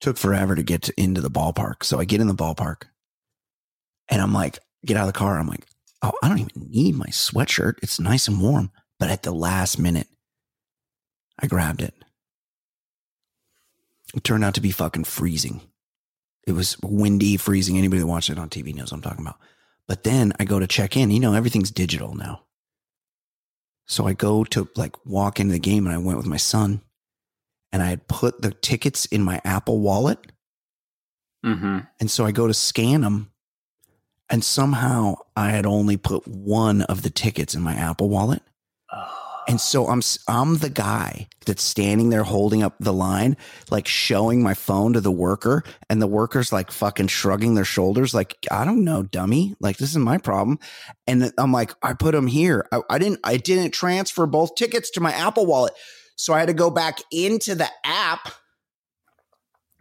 Took 0.00 0.16
forever 0.16 0.54
to 0.54 0.62
get 0.62 0.82
to, 0.82 1.00
into 1.00 1.20
the 1.20 1.30
ballpark. 1.30 1.84
So 1.84 1.98
I 1.98 2.04
get 2.04 2.20
in 2.20 2.28
the 2.28 2.34
ballpark, 2.34 2.84
and 4.08 4.22
I'm 4.22 4.32
like, 4.32 4.58
get 4.84 4.96
out 4.96 5.06
of 5.06 5.12
the 5.12 5.18
car. 5.18 5.38
I'm 5.38 5.48
like, 5.48 5.66
oh, 6.02 6.12
I 6.22 6.28
don't 6.28 6.38
even 6.38 6.70
need 6.70 6.96
my 6.96 7.06
sweatshirt. 7.06 7.74
It's 7.82 8.00
nice 8.00 8.28
and 8.28 8.40
warm. 8.40 8.70
But 8.98 9.10
at 9.10 9.22
the 9.22 9.32
last 9.32 9.78
minute, 9.78 10.08
I 11.38 11.46
grabbed 11.46 11.82
it. 11.82 11.94
It 14.14 14.24
turned 14.24 14.44
out 14.44 14.54
to 14.54 14.60
be 14.60 14.70
fucking 14.70 15.04
freezing. 15.04 15.60
It 16.46 16.52
was 16.52 16.76
windy, 16.82 17.36
freezing. 17.36 17.78
Anybody 17.78 18.00
that 18.00 18.06
watched 18.06 18.30
it 18.30 18.38
on 18.38 18.48
TV 18.48 18.74
knows 18.74 18.90
what 18.90 18.98
I'm 18.98 19.02
talking 19.02 19.24
about. 19.24 19.38
But 19.86 20.04
then 20.04 20.32
I 20.38 20.44
go 20.44 20.58
to 20.58 20.66
check 20.66 20.96
in. 20.96 21.10
You 21.10 21.20
know, 21.20 21.34
everything's 21.34 21.70
digital 21.70 22.14
now. 22.14 22.42
So 23.86 24.06
I 24.06 24.12
go 24.12 24.44
to 24.44 24.68
like 24.76 24.94
walk 25.04 25.40
into 25.40 25.52
the 25.52 25.58
game 25.58 25.86
and 25.86 25.94
I 25.94 25.98
went 25.98 26.18
with 26.18 26.26
my 26.26 26.36
son 26.36 26.80
and 27.72 27.82
I 27.82 27.86
had 27.86 28.08
put 28.08 28.42
the 28.42 28.52
tickets 28.52 29.06
in 29.06 29.22
my 29.22 29.40
Apple 29.44 29.80
wallet. 29.80 30.18
Mm-hmm. 31.44 31.80
And 31.98 32.10
so 32.10 32.24
I 32.24 32.32
go 32.32 32.46
to 32.46 32.54
scan 32.54 33.00
them 33.00 33.30
and 34.30 34.44
somehow 34.44 35.16
I 35.36 35.50
had 35.50 35.66
only 35.66 35.96
put 35.96 36.26
one 36.26 36.82
of 36.82 37.02
the 37.02 37.10
tickets 37.10 37.54
in 37.54 37.62
my 37.62 37.74
Apple 37.74 38.08
wallet. 38.08 38.42
And 39.48 39.60
so 39.60 39.88
I'm 39.88 40.00
I'm 40.28 40.58
the 40.58 40.70
guy 40.70 41.26
that's 41.44 41.64
standing 41.64 42.10
there 42.10 42.22
holding 42.22 42.62
up 42.62 42.76
the 42.78 42.92
line, 42.92 43.36
like 43.68 43.88
showing 43.88 44.44
my 44.44 44.54
phone 44.54 44.92
to 44.92 45.00
the 45.00 45.10
worker, 45.10 45.64
and 45.88 46.00
the 46.00 46.06
worker's 46.06 46.52
like 46.52 46.70
fucking 46.70 47.08
shrugging 47.08 47.56
their 47.56 47.64
shoulders, 47.64 48.14
like 48.14 48.36
I 48.48 48.64
don't 48.64 48.84
know, 48.84 49.02
dummy, 49.02 49.56
like 49.58 49.78
this 49.78 49.90
is 49.90 49.96
my 49.96 50.18
problem. 50.18 50.60
And 51.08 51.32
I'm 51.36 51.50
like, 51.50 51.74
I 51.82 51.94
put 51.94 52.12
them 52.12 52.28
here. 52.28 52.68
I, 52.70 52.82
I 52.90 52.98
didn't 52.98 53.18
I 53.24 53.38
didn't 53.38 53.72
transfer 53.72 54.24
both 54.26 54.54
tickets 54.54 54.90
to 54.90 55.00
my 55.00 55.12
Apple 55.12 55.46
wallet, 55.46 55.72
so 56.20 56.34
I 56.34 56.38
had 56.40 56.48
to 56.48 56.54
go 56.54 56.70
back 56.70 56.98
into 57.10 57.54
the 57.54 57.68
app 57.84 58.32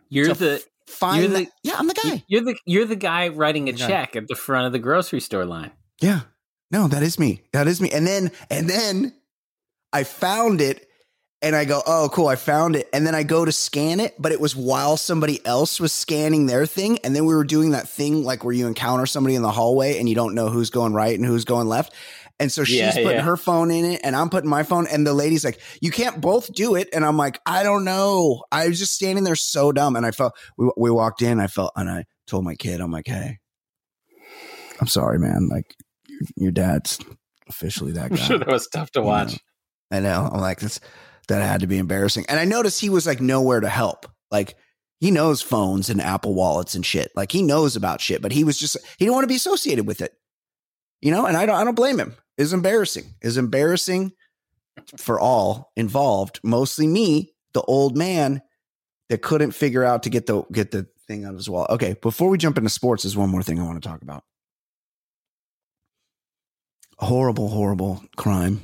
You're 0.09 0.33
the 0.33 0.63
find. 0.87 1.21
you're 1.21 1.31
the, 1.31 1.45
the- 1.45 1.51
yeah, 1.63 1.75
I'm 1.77 1.87
the 1.87 1.93
guy. 1.93 2.23
you're 2.27 2.41
the 2.43 2.55
you're 2.65 2.85
the 2.85 2.95
guy 2.95 3.27
writing 3.27 3.69
a 3.69 3.73
check 3.73 4.15
at 4.15 4.27
the 4.27 4.35
front 4.35 4.65
of 4.65 4.71
the 4.71 4.79
grocery 4.79 5.19
store 5.19 5.45
line. 5.45 5.71
Yeah. 6.01 6.21
No, 6.71 6.87
that 6.87 7.03
is 7.03 7.17
me. 7.19 7.41
That 7.51 7.67
is 7.67 7.81
me. 7.81 7.89
And 7.91 8.05
then 8.07 8.31
and 8.49 8.69
then 8.69 9.13
I 9.91 10.03
found 10.03 10.61
it 10.61 10.87
and 11.41 11.55
I 11.55 11.65
go, 11.65 11.81
"Oh, 11.85 12.09
cool, 12.11 12.27
I 12.27 12.35
found 12.35 12.75
it." 12.75 12.87
And 12.93 13.07
then 13.07 13.15
I 13.15 13.23
go 13.23 13.43
to 13.45 13.51
scan 13.51 13.99
it, 13.99 14.13
but 14.19 14.31
it 14.31 14.39
was 14.41 14.55
while 14.55 14.97
somebody 14.97 15.43
else 15.45 15.79
was 15.79 15.91
scanning 15.93 16.45
their 16.47 16.65
thing, 16.65 16.99
and 16.99 17.15
then 17.15 17.25
we 17.25 17.33
were 17.33 17.43
doing 17.45 17.71
that 17.71 17.87
thing 17.87 18.23
like 18.23 18.43
where 18.43 18.53
you 18.53 18.67
encounter 18.67 19.05
somebody 19.05 19.35
in 19.35 19.41
the 19.41 19.51
hallway 19.51 19.97
and 19.99 20.07
you 20.09 20.15
don't 20.15 20.35
know 20.35 20.49
who's 20.49 20.69
going 20.69 20.93
right 20.93 21.17
and 21.17 21.25
who's 21.25 21.45
going 21.45 21.67
left. 21.67 21.93
And 22.39 22.51
so 22.51 22.63
she's 22.63 22.77
Yeah, 22.77 22.93
putting 22.93 23.09
yeah. 23.11 23.21
her 23.21 23.35
phone 23.35 23.69
in 23.69 23.83
it 23.83 24.01
and 24.03 24.15
I'm 24.15 24.29
putting 24.29 24.49
my 24.49 24.63
phone 24.63 24.87
and 24.87 25.05
the 25.05 25.13
lady's 25.13 25.43
like, 25.43 25.59
"You 25.81 25.91
can't 25.91 26.21
both 26.21 26.53
do 26.53 26.75
it." 26.75 26.87
And 26.93 27.03
I'm 27.05 27.17
like, 27.17 27.39
"I 27.45 27.63
don't 27.63 27.83
know." 27.83 28.43
I 28.51 28.67
was 28.69 28.79
just 28.79 28.93
standing 28.93 29.25
there 29.25 29.35
so 29.35 29.71
dumb 29.73 29.95
and 29.97 30.05
I 30.05 30.11
felt 30.11 30.33
we 30.57 30.71
we 30.77 30.89
walked 30.91 31.21
in, 31.21 31.39
I 31.41 31.47
felt 31.47 31.73
and 31.75 31.89
I 31.89 32.05
told 32.27 32.45
my 32.45 32.55
kid, 32.55 32.79
I'm 32.79 32.91
like, 32.91 33.07
"Hey, 33.07 33.39
I'm 34.79 34.87
sorry, 34.87 35.19
man. 35.19 35.49
Like 35.49 35.75
your, 36.07 36.19
your 36.37 36.51
dad's 36.51 36.99
officially 37.49 37.91
that 37.93 38.05
I'm 38.11 38.15
guy." 38.17 38.23
sure 38.23 38.37
that 38.37 38.47
was 38.47 38.67
tough 38.67 38.91
to 38.91 38.99
You 39.01 39.05
watch. 39.05 39.31
know. 39.91 39.97
I 39.97 39.99
know. 40.01 40.29
I'm 40.31 40.39
like, 40.39 40.59
this, 40.59 40.79
that 41.27 41.41
had 41.41 41.61
to 41.61 41.67
be 41.67 41.77
embarrassing. 41.77 42.25
And 42.29 42.39
I 42.39 42.45
noticed 42.45 42.79
he 42.79 42.89
was 42.89 43.07
like 43.07 43.19
nowhere 43.21 43.59
to 43.59 43.69
help. 43.69 44.05
Like 44.31 44.55
he 44.99 45.09
knows 45.11 45.41
phones 45.41 45.89
and 45.89 45.99
Apple 45.99 46.35
wallets 46.35 46.75
and 46.75 46.85
shit. 46.85 47.11
Like 47.15 47.31
he 47.31 47.41
knows 47.41 47.75
about 47.75 47.99
shit, 48.01 48.21
but 48.21 48.31
he 48.31 48.43
was 48.43 48.57
just, 48.59 48.77
he 48.97 49.05
didn't 49.05 49.15
want 49.15 49.23
to 49.23 49.27
be 49.29 49.35
associated 49.35 49.87
with 49.87 50.01
it. 50.01 50.13
You 51.01 51.11
know, 51.11 51.25
and 51.25 51.35
I 51.37 51.45
don't, 51.47 51.55
I 51.55 51.63
don't 51.63 51.75
blame 51.75 51.97
him. 51.99 52.15
It's 52.39 52.53
embarrassing. 52.53 53.03
Is 53.21 53.37
embarrassing 53.37 54.13
for 54.97 55.19
all 55.19 55.71
involved, 55.75 56.39
mostly 56.41 56.87
me, 56.87 57.33
the 57.53 57.61
old 57.61 57.97
man 57.97 58.41
that 59.09 59.21
couldn't 59.21 59.51
figure 59.51 59.83
out 59.83 60.03
to 60.03 60.09
get 60.09 60.25
the, 60.25 60.43
get 60.51 60.71
the 60.71 60.87
thing 61.05 61.25
out 61.25 61.31
of 61.31 61.37
his 61.37 61.49
wallet. 61.49 61.71
Okay. 61.71 61.95
Before 62.01 62.29
we 62.29 62.37
jump 62.37 62.57
into 62.57 62.69
sports, 62.69 63.03
there's 63.03 63.17
one 63.17 63.29
more 63.29 63.43
thing 63.43 63.59
I 63.59 63.63
want 63.63 63.81
to 63.81 63.87
talk 63.87 64.01
about. 64.01 64.23
Horrible, 66.97 67.49
horrible 67.49 68.03
crime 68.15 68.61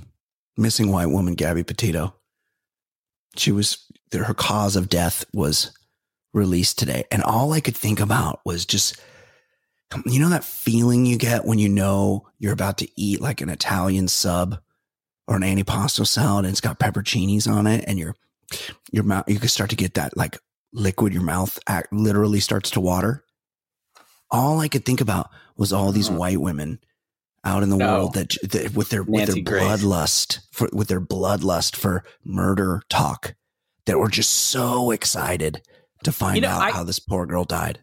missing 0.58 0.92
white 0.92 1.10
woman 1.10 1.36
Gabby 1.36 1.64
Petito. 1.64 2.16
She 3.36 3.52
was 3.52 3.86
her 4.14 4.34
cause 4.34 4.78
of 4.78 4.88
death 4.88 5.26
was 5.34 5.72
released 6.34 6.80
today, 6.80 7.04
and 7.12 7.22
all 7.24 7.52
I 7.52 7.60
could 7.60 7.76
think 7.76 8.00
about 8.00 8.40
was 8.46 8.66
just 8.66 8.98
you 10.06 10.20
know 10.20 10.30
that 10.30 10.44
feeling 10.44 11.06
you 11.06 11.18
get 11.18 11.46
when 11.46 11.60
you 11.60 11.70
know 11.70 12.28
you're 12.40 12.54
about 12.54 12.78
to 12.80 12.88
eat 13.00 13.22
like 13.22 13.42
an 13.42 13.50
Italian 13.50 14.08
sub 14.08 14.60
or 15.28 15.36
an 15.38 15.42
antipasto 15.44 16.06
salad 16.06 16.46
and 16.46 16.52
it's 16.52 16.62
got 16.62 16.80
pepperoncinis 16.80 17.48
on 17.52 17.68
it, 17.68 17.84
and 17.88 17.98
your 18.00 18.16
your 18.92 19.04
mouth 19.04 19.24
you 19.28 19.40
can 19.40 19.50
start 19.50 19.70
to 19.70 19.76
get 19.76 19.94
that 19.96 20.16
like 20.18 20.38
liquid. 20.74 21.14
Your 21.14 21.24
mouth 21.24 21.58
act, 21.68 21.92
literally 21.94 22.40
starts 22.40 22.70
to 22.72 22.80
water. 22.82 23.24
All 24.32 24.60
I 24.60 24.68
could 24.68 24.86
think 24.86 25.02
about 25.02 25.30
was 25.56 25.72
all 25.72 25.92
these 25.92 26.10
Mhm. 26.10 26.18
white 26.18 26.42
women 26.42 26.80
out 27.44 27.64
in 27.64 27.70
the 27.70 27.78
No. 27.78 27.88
world 28.00 28.14
that, 28.16 28.36
that 28.44 28.74
with 28.74 28.90
their 28.90 29.04
with 29.04 29.28
Nancy 29.28 29.42
their 29.44 29.60
Grace. 29.60 29.64
bloodlust 29.84 30.40
for 30.52 30.68
with 30.74 30.88
their 30.88 31.00
bloodlust 31.02 31.76
for 31.76 32.04
murder 32.24 32.82
talk 32.90 33.36
that 33.86 34.00
were 34.00 34.10
just 34.10 34.32
so 34.32 34.90
excited 34.92 35.62
to 36.04 36.12
find 36.12 36.36
You 36.38 36.42
know, 36.42 36.50
out 36.50 36.62
I- 36.64 36.72
how 36.72 36.84
this 36.84 37.00
poor 37.00 37.26
girl 37.28 37.44
died. 37.46 37.80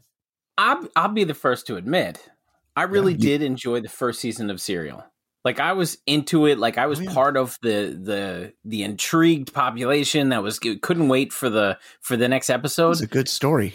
I'll, 0.59 0.89
I'll 0.97 1.09
be 1.09 1.25
the 1.25 1.35
first 1.35 1.67
to 1.69 1.77
admit, 1.77 2.29
I 2.77 2.83
really 2.85 3.13
you- 3.13 3.19
did 3.19 3.43
enjoy 3.43 3.81
the 3.81 3.89
first 3.89 4.21
season 4.21 4.51
of 4.51 4.61
Serial. 4.61 5.05
Like 5.45 5.59
I 5.59 5.73
was 5.73 5.99
into 6.07 6.47
it. 6.47 6.59
Like 6.59 6.79
I 6.79 6.87
was 6.87 7.01
Oh, 7.01 7.03
yeah. 7.03 7.13
part 7.15 7.37
of 7.37 7.59
the 7.63 7.99
the 8.01 8.53
the 8.65 8.85
intrigued 8.85 9.53
population 9.53 10.29
that 10.29 10.41
was 10.43 10.61
couldn't 10.61 11.09
wait 11.09 11.33
for 11.33 11.51
the 11.51 11.79
for 12.01 12.17
the 12.17 12.29
next 12.29 12.49
episode. 12.49 12.93
It's 12.93 13.01
a 13.01 13.07
good 13.09 13.29
story. 13.29 13.75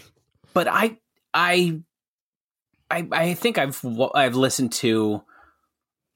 but 0.54 0.68
I 0.70 0.98
I 1.34 1.82
I 2.90 3.06
I 3.12 3.34
think 3.34 3.58
I've 3.58 3.84
I've 4.16 4.36
listened 4.36 4.72
to 4.74 5.24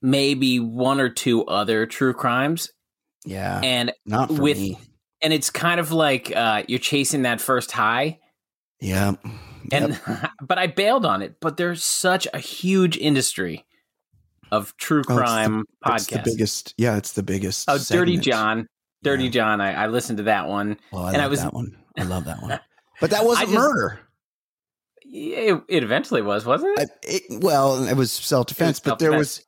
maybe 0.02 0.60
one 0.62 1.02
or 1.02 1.10
two 1.10 1.44
other 1.46 1.86
true 1.86 2.14
crimes, 2.14 2.70
Yeah, 3.26 3.60
and 3.62 3.92
not 4.06 4.32
with 4.32 4.58
me. 4.58 4.80
and 5.22 5.34
it's 5.34 5.50
kind 5.50 5.82
of 5.82 5.92
like 5.92 6.34
uh, 6.34 6.64
you're 6.70 6.80
chasing 6.80 7.24
that 7.24 7.42
first 7.42 7.74
high. 7.74 8.20
Yeah, 8.80 9.16
And 9.72 10.00
but 10.42 10.58
I 10.58 10.68
bailed 10.68 11.06
on 11.06 11.22
it. 11.22 11.36
But 11.42 11.58
there's 11.58 11.84
such 11.84 12.28
a 12.34 12.40
huge 12.40 12.98
industry 12.98 13.66
of 14.52 14.76
true 14.78 14.98
Oh, 14.98 15.00
it's 15.02 15.08
the- 15.08 15.16
crime 15.16 15.66
It's 15.88 16.08
the 16.08 16.22
biggest. 16.24 16.74
Yeah, 16.78 16.98
it's 16.98 17.14
the 17.14 17.24
biggest. 17.24 17.70
Oh, 17.70 17.78
Dirty. 17.78 18.18
John, 18.18 18.68
Dirty 19.04 19.26
Yeah. 19.26 19.30
John. 19.32 19.62
I, 19.62 19.74
I 19.84 19.88
listened 19.88 20.18
to 20.18 20.24
that 20.24 20.48
one. 20.48 20.78
Oh, 20.92 21.04
I 21.04 21.14
And 21.14 21.22
I 21.22 21.28
was- 21.28 21.42
that 21.42 21.54
one. 21.54 21.78
I 21.98 22.04
love 22.04 22.26
that 22.26 22.42
one. 22.42 22.60
But 23.02 23.10
that 23.12 23.26
wasn't 23.26 23.50
just- 23.50 23.60
murder. 23.60 24.00
It, 25.04 25.62
it 25.68 25.84
eventually 25.84 26.22
was, 26.22 26.46
wasn't 26.46 26.80
it? 26.80 26.90
it, 27.04 27.24
well, 27.44 27.84
it 27.88 27.96
was 27.98 28.12
self 28.12 28.46
defense, 28.48 28.80
but 28.80 29.00
there 29.00 29.12
was 29.12 29.44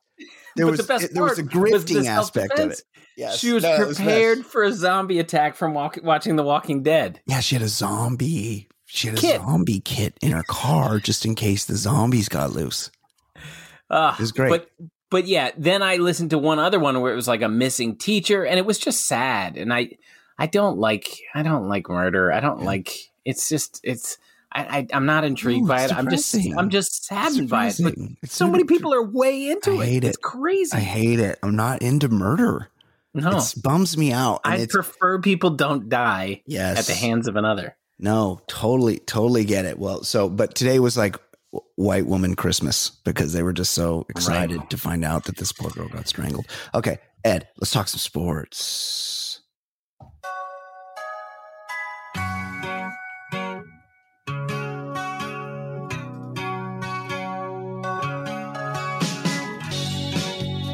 there 0.56 0.66
But 0.66 0.72
was 0.72 0.80
the 0.80 0.86
best 0.86 1.14
there 1.14 1.22
was 1.22 1.38
a 1.38 1.44
part 1.44 1.70
was 1.72 1.84
grifting 1.84 2.06
aspect 2.06 2.58
of 2.58 2.72
it. 2.72 2.82
Yes, 3.16 3.38
she 3.38 3.52
was 3.52 3.62
no, 3.62 3.76
prepared 3.86 4.38
best. 4.38 4.50
for 4.50 4.64
a 4.64 4.72
zombie 4.72 5.20
attack 5.20 5.54
from 5.54 5.72
walk, 5.72 5.98
watching 6.02 6.36
The 6.36 6.42
Walking 6.42 6.82
Dead. 6.82 7.20
yeah, 7.26 7.40
she 7.40 7.54
had 7.54 7.62
a 7.62 7.68
zombie. 7.68 8.68
She 8.94 9.08
had 9.08 9.18
a 9.18 9.20
Kit. 9.20 9.40
zombie 9.40 9.80
kit 9.80 10.16
in 10.22 10.30
her 10.30 10.44
car 10.44 11.00
just 11.00 11.24
in 11.26 11.34
case 11.34 11.64
the 11.64 11.74
zombies 11.74 12.28
got 12.28 12.52
loose. 12.52 12.92
Uh, 13.90 14.12
It 14.16 14.20
was 14.20 14.30
great. 14.32 14.50
But 14.50 14.70
but 15.10 15.26
yeah, 15.26 15.50
then 15.56 15.82
I 15.82 15.96
listened 15.96 16.30
to 16.30 16.38
one 16.38 16.58
other 16.60 16.78
one 16.78 17.00
where 17.00 17.12
it 17.12 17.16
was 17.16 17.26
like 17.28 17.42
a 17.42 17.48
missing 17.48 17.96
teacher, 17.96 18.44
and 18.44 18.58
it 18.58 18.64
was 18.66 18.78
just 18.78 19.06
sad. 19.06 19.56
And 19.56 19.72
I 19.74 19.90
I 20.38 20.46
don't 20.46 20.78
like 20.78 21.08
I 21.34 21.42
don't 21.42 21.68
like 21.68 21.88
murder. 21.88 22.32
I 22.32 22.38
don't 22.40 22.60
Yeah. 22.60 22.66
like 22.66 22.96
it's 23.24 23.48
just 23.48 23.80
it's 23.82 24.16
I, 24.52 24.62
I 24.78 24.86
I'm 24.92 25.06
not 25.06 25.24
intrigued 25.24 25.62
No, 25.66 25.68
by 25.74 25.82
it. 25.84 25.92
I'm 25.92 26.08
just. 26.08 26.32
I'm 26.56 26.70
just 26.70 27.04
saddened 27.04 27.48
by 27.48 27.66
it. 27.66 27.80
But 27.82 27.94
It's 28.22 28.36
so 28.36 28.48
many 28.48 28.62
people 28.62 28.94
are 28.94 29.02
way 29.04 29.48
into 29.50 29.72
I 29.72 29.82
it. 29.82 29.86
hate 29.88 30.04
It's 30.04 30.16
crazy. 30.18 30.76
I 30.76 30.80
hate 30.80 31.18
it. 31.18 31.38
I'm 31.42 31.56
not 31.56 31.82
into 31.82 32.08
murder. 32.08 32.68
no, 33.12 33.38
It 33.38 33.54
bums 33.60 33.96
me 33.96 34.12
out. 34.12 34.40
I 34.44 34.66
prefer 34.70 35.20
people 35.20 35.50
don't 35.50 35.88
die 35.88 36.42
yes. 36.46 36.78
at 36.78 36.84
the 36.86 36.94
hands 36.94 37.26
of 37.26 37.34
another. 37.34 37.76
No, 37.98 38.40
totally, 38.48 38.98
totally 38.98 39.44
get 39.44 39.64
it. 39.64 39.78
Well, 39.78 40.02
so 40.02 40.28
but 40.28 40.54
today 40.54 40.78
was 40.78 40.96
like 40.96 41.16
white 41.76 42.06
woman 42.06 42.34
Christmas 42.34 42.90
because 42.90 43.32
they 43.32 43.42
were 43.42 43.52
just 43.52 43.72
so 43.72 44.04
excited 44.08 44.68
to 44.70 44.76
find 44.76 45.04
out 45.04 45.24
that 45.24 45.36
this 45.36 45.52
poor 45.52 45.70
girl 45.70 45.88
got 45.88 46.08
strangled. 46.08 46.46
Okay, 46.74 46.98
Ed, 47.24 47.48
let's 47.58 47.70
talk 47.70 47.88
some 47.88 47.98
sports. 47.98 49.40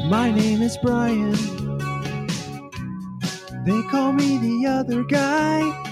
My 0.09 0.29
name 0.29 0.61
is 0.61 0.77
Brian. 0.77 1.31
They 3.63 3.81
call 3.83 4.11
me 4.11 4.37
the 4.39 4.65
other 4.67 5.03
guy. 5.03 5.90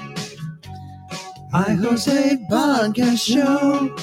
I 1.52 1.72
host 1.74 2.08
a 2.08 2.38
podcast 2.50 3.26
show. 3.26 3.96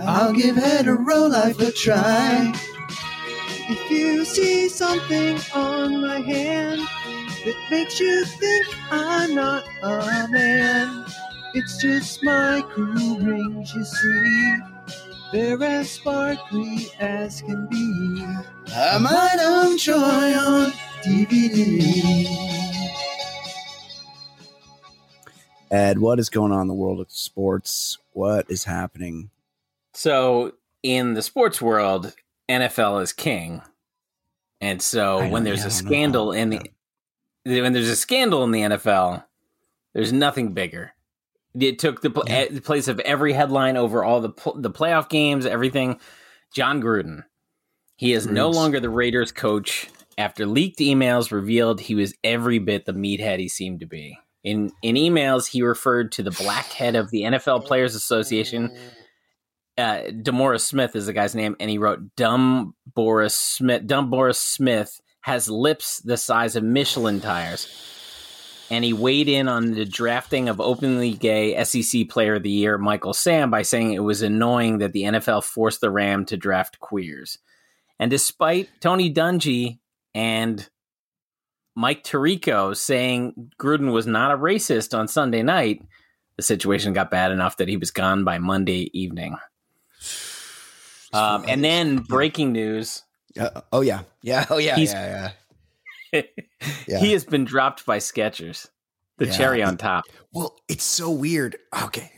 I'll 0.00 0.32
give 0.32 0.56
hetero 0.56 1.28
life 1.28 1.60
a 1.60 1.70
try. 1.70 2.52
If 3.68 3.90
you 3.90 4.24
see 4.24 4.68
something 4.68 5.38
on 5.54 6.00
my 6.00 6.18
hand 6.18 6.80
that 7.44 7.56
makes 7.70 8.00
you 8.00 8.24
think 8.24 8.66
I'm 8.90 9.36
not 9.36 9.64
a 9.84 10.26
man, 10.28 11.06
it's 11.54 11.80
just 11.80 12.24
my 12.24 12.60
cool 12.74 13.18
rings, 13.20 13.72
you 13.72 13.84
see. 13.84 14.56
They're 15.32 15.62
as 15.62 15.90
sparkly 15.90 16.88
as 16.98 17.40
can 17.40 17.68
be. 17.68 18.26
I 18.74 18.98
might 18.98 19.78
Troy 19.78 19.96
on 19.96 20.72
DVD. 21.04 22.65
Ed, 25.70 25.98
what 25.98 26.18
is 26.18 26.28
going 26.28 26.52
on 26.52 26.62
in 26.62 26.68
the 26.68 26.74
world 26.74 27.00
of 27.00 27.10
sports? 27.10 27.98
What 28.12 28.50
is 28.50 28.64
happening? 28.64 29.30
So 29.94 30.52
in 30.82 31.14
the 31.14 31.22
sports 31.22 31.60
world, 31.60 32.14
NFL 32.48 33.02
is 33.02 33.12
king, 33.12 33.62
and 34.60 34.80
so 34.80 35.28
when 35.28 35.44
there's 35.44 35.60
yeah, 35.62 35.66
a 35.68 35.70
scandal 35.70 36.32
in 36.32 36.50
the 36.50 36.60
when 37.44 37.72
there's 37.72 37.88
a 37.88 37.96
scandal 37.96 38.44
in 38.44 38.50
the 38.50 38.60
NFL, 38.60 39.24
there's 39.94 40.12
nothing 40.12 40.52
bigger. 40.52 40.92
It 41.58 41.78
took 41.78 42.02
the, 42.02 42.10
pl- 42.10 42.24
Yeah. 42.26 42.48
the 42.50 42.60
place 42.60 42.86
of 42.86 43.00
every 43.00 43.32
headline 43.32 43.76
over 43.76 44.04
all 44.04 44.20
the 44.20 44.28
pl- 44.28 44.60
the 44.60 44.70
playoff 44.70 45.08
games, 45.08 45.46
everything. 45.46 45.98
Jon 46.52 46.82
Gruden, 46.82 47.24
he 47.96 48.12
is 48.12 48.26
no 48.26 48.50
longer 48.50 48.78
the 48.78 48.90
Raiders 48.90 49.32
coach 49.32 49.88
after 50.18 50.44
leaked 50.46 50.78
emails 50.78 51.30
revealed 51.32 51.80
he 51.80 51.94
was 51.94 52.14
every 52.22 52.58
bit 52.58 52.84
the 52.84 52.92
meathead 52.92 53.38
he 53.38 53.48
seemed 53.48 53.80
to 53.80 53.86
be. 53.86 54.18
In 54.46 54.70
in 54.80 54.94
emails, 54.94 55.46
he 55.46 55.60
referred 55.62 56.12
to 56.12 56.22
the 56.22 56.30
black 56.30 56.66
head 56.66 56.96
of 56.96 57.10
the 57.10 57.22
NFL 57.22 57.66
Players 57.66 57.94
Association 57.94 58.70
uh, 59.78 60.04
DeMaurice 60.08 60.62
Smith 60.62 60.96
is 60.96 61.06
the 61.06 61.12
guy's 61.12 61.34
name, 61.34 61.56
and 61.60 61.68
he 61.68 61.78
wrote 61.78 62.16
"Dumb 62.16 62.74
Boris 62.94 63.36
Smith." 63.36 63.86
Dumb 63.86 64.10
Boris 64.10 64.38
Smith 64.38 65.00
has 65.22 65.48
lips 65.48 66.00
the 66.00 66.16
size 66.16 66.56
of 66.56 66.64
Michelin 66.64 67.20
tires, 67.20 67.68
and 68.70 68.84
he 68.84 68.92
weighed 68.92 69.28
in 69.28 69.48
on 69.48 69.72
the 69.72 69.84
drafting 69.84 70.48
of 70.48 70.60
openly 70.60 71.12
gay 71.12 71.62
SEC 71.64 72.08
Player 72.08 72.36
of 72.36 72.42
the 72.42 72.50
Year 72.50 72.78
Michael 72.78 73.12
Sam 73.12 73.50
by 73.50 73.62
saying 73.62 73.92
it 73.92 74.00
was 74.00 74.22
annoying 74.22 74.78
that 74.78 74.92
the 74.92 75.02
NFL 75.02 75.44
forced 75.44 75.80
the 75.80 75.90
Ram 75.90 76.24
to 76.26 76.36
draft 76.36 76.78
queers. 76.78 77.38
And 77.98 78.10
despite 78.10 78.68
Tony 78.80 79.12
Dungy 79.12 79.78
and 80.14 80.66
Mike 81.76 82.02
Tirico 82.02 82.74
saying 82.76 83.52
Gruden 83.60 83.92
was 83.92 84.06
not 84.06 84.32
a 84.32 84.36
racist 84.36 84.98
on 84.98 85.06
Sunday 85.06 85.42
night, 85.42 85.82
the 86.36 86.42
situation 86.42 86.92
got 86.94 87.10
bad 87.10 87.30
enough 87.30 87.58
that 87.58 87.68
he 87.68 87.76
was 87.76 87.90
gone 87.90 88.24
by 88.24 88.38
Monday 88.38 88.90
evening. 88.98 89.36
Um, 91.12 91.44
and 91.48 91.64
then 91.64 91.98
breaking 91.98 92.52
news: 92.52 93.02
Uh, 93.38 93.62
oh 93.72 93.80
yeah, 93.80 94.02
yeah, 94.22 94.44
oh 94.50 94.58
yeah, 94.58 94.76
yeah, 94.76 95.30
yeah. 96.12 96.22
Yeah. 96.86 96.98
he 96.98 97.12
has 97.12 97.24
been 97.24 97.44
dropped 97.44 97.86
by 97.86 97.98
Skechers. 97.98 98.68
The 99.18 99.26
Yeah. 99.26 99.32
cherry 99.32 99.62
on 99.62 99.76
top. 99.78 100.04
Well, 100.32 100.56
it's 100.68 100.84
so 100.84 101.10
weird. 101.10 101.56
Okay, 101.84 102.10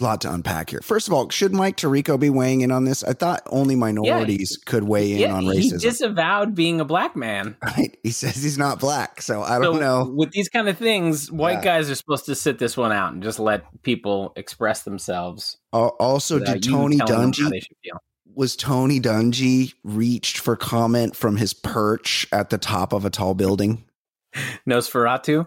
lot 0.00 0.20
to 0.22 0.32
unpack 0.32 0.70
here. 0.70 0.80
First 0.82 1.06
of 1.08 1.14
all, 1.14 1.28
should 1.30 1.52
Mike 1.52 1.76
Tirico 1.76 2.18
be 2.18 2.30
weighing 2.30 2.60
in 2.62 2.70
on 2.70 2.84
this? 2.84 3.04
I 3.04 3.12
thought 3.12 3.42
only 3.46 3.76
minorities 3.76 4.58
could 4.64 4.84
weigh 4.84 5.12
in 5.12 5.18
Yeah, 5.18 5.34
on 5.34 5.42
he 5.44 5.70
racism. 5.70 5.80
disavowed 5.80 6.54
being 6.54 6.80
a 6.80 6.84
black 6.84 7.14
man. 7.16 7.56
right? 7.62 7.96
He 8.02 8.10
says 8.10 8.42
he's 8.42 8.58
not 8.58 8.80
black, 8.80 9.22
so 9.22 9.42
I 9.42 9.58
don't 9.58 9.80
know. 9.80 10.10
With 10.14 10.30
these 10.32 10.48
kind 10.48 10.68
of 10.68 10.78
things, 10.78 11.30
white 11.30 11.58
Yeah. 11.58 11.64
guys 11.64 11.90
are 11.90 11.94
supposed 11.94 12.26
to 12.26 12.34
sit 12.34 12.58
this 12.58 12.76
one 12.76 12.92
out 12.92 13.12
and 13.12 13.22
just 13.22 13.38
let 13.38 13.64
people 13.82 14.32
express 14.36 14.82
themselves. 14.82 15.56
Al- 15.72 15.96
Also, 16.00 16.38
did 16.38 16.62
Tony 16.62 16.96
telling 16.96 16.98
them 16.98 17.08
how 17.08 17.28
Dungy 17.28 17.50
they 17.50 17.60
should 17.60 17.76
feel. 17.82 17.98
was 18.34 18.56
Tony 18.56 19.00
Dungy 19.00 19.74
reached 19.84 20.38
for 20.38 20.56
comment 20.56 21.14
from 21.16 21.36
his 21.36 21.52
perch 21.52 22.26
at 22.32 22.50
the 22.50 22.58
top 22.58 22.92
of 22.92 23.04
a 23.04 23.10
tall 23.10 23.34
building? 23.34 23.84
Nosferatu. 24.68 25.44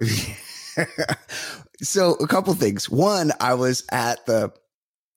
so 1.83 2.13
a 2.15 2.27
couple 2.27 2.53
things. 2.53 2.89
One, 2.89 3.31
I 3.39 3.53
was 3.53 3.83
at 3.91 4.25
the 4.25 4.51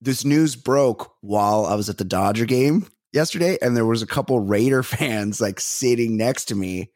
this 0.00 0.24
news 0.24 0.56
broke 0.56 1.14
while 1.20 1.64
I 1.64 1.74
was 1.74 1.88
at 1.88 1.98
the 1.98 2.04
Dodger 2.04 2.44
game 2.44 2.86
yesterday, 3.12 3.56
and 3.62 3.76
there 3.76 3.86
was 3.86 4.02
a 4.02 4.06
couple 4.06 4.40
Raider 4.40 4.82
fans 4.82 5.40
like 5.40 5.60
sitting 5.60 6.16
next 6.16 6.46
to 6.46 6.54
me, 6.54 6.90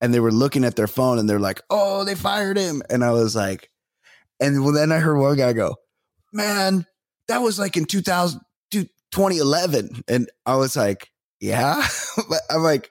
and 0.00 0.14
they 0.14 0.20
were 0.20 0.32
looking 0.32 0.64
at 0.64 0.76
their 0.76 0.86
phone 0.86 1.18
and 1.18 1.28
they're 1.28 1.40
like, 1.40 1.60
"Oh, 1.70 2.04
they 2.04 2.14
fired 2.14 2.56
him," 2.56 2.82
and 2.90 3.02
I 3.02 3.10
was 3.10 3.34
like, 3.34 3.70
and 4.40 4.62
well, 4.62 4.72
then 4.72 4.92
I 4.92 4.98
heard 4.98 5.18
one 5.18 5.36
guy 5.36 5.52
go, 5.52 5.76
"Man, 6.32 6.86
that 7.28 7.38
was 7.38 7.58
like 7.58 7.76
in 7.76 7.86
2000, 7.86 8.40
2011," 8.70 10.04
and 10.06 10.30
I 10.44 10.56
was 10.56 10.76
like, 10.76 11.10
"Yeah," 11.40 11.86
but 12.28 12.40
I'm 12.50 12.62
like, 12.62 12.90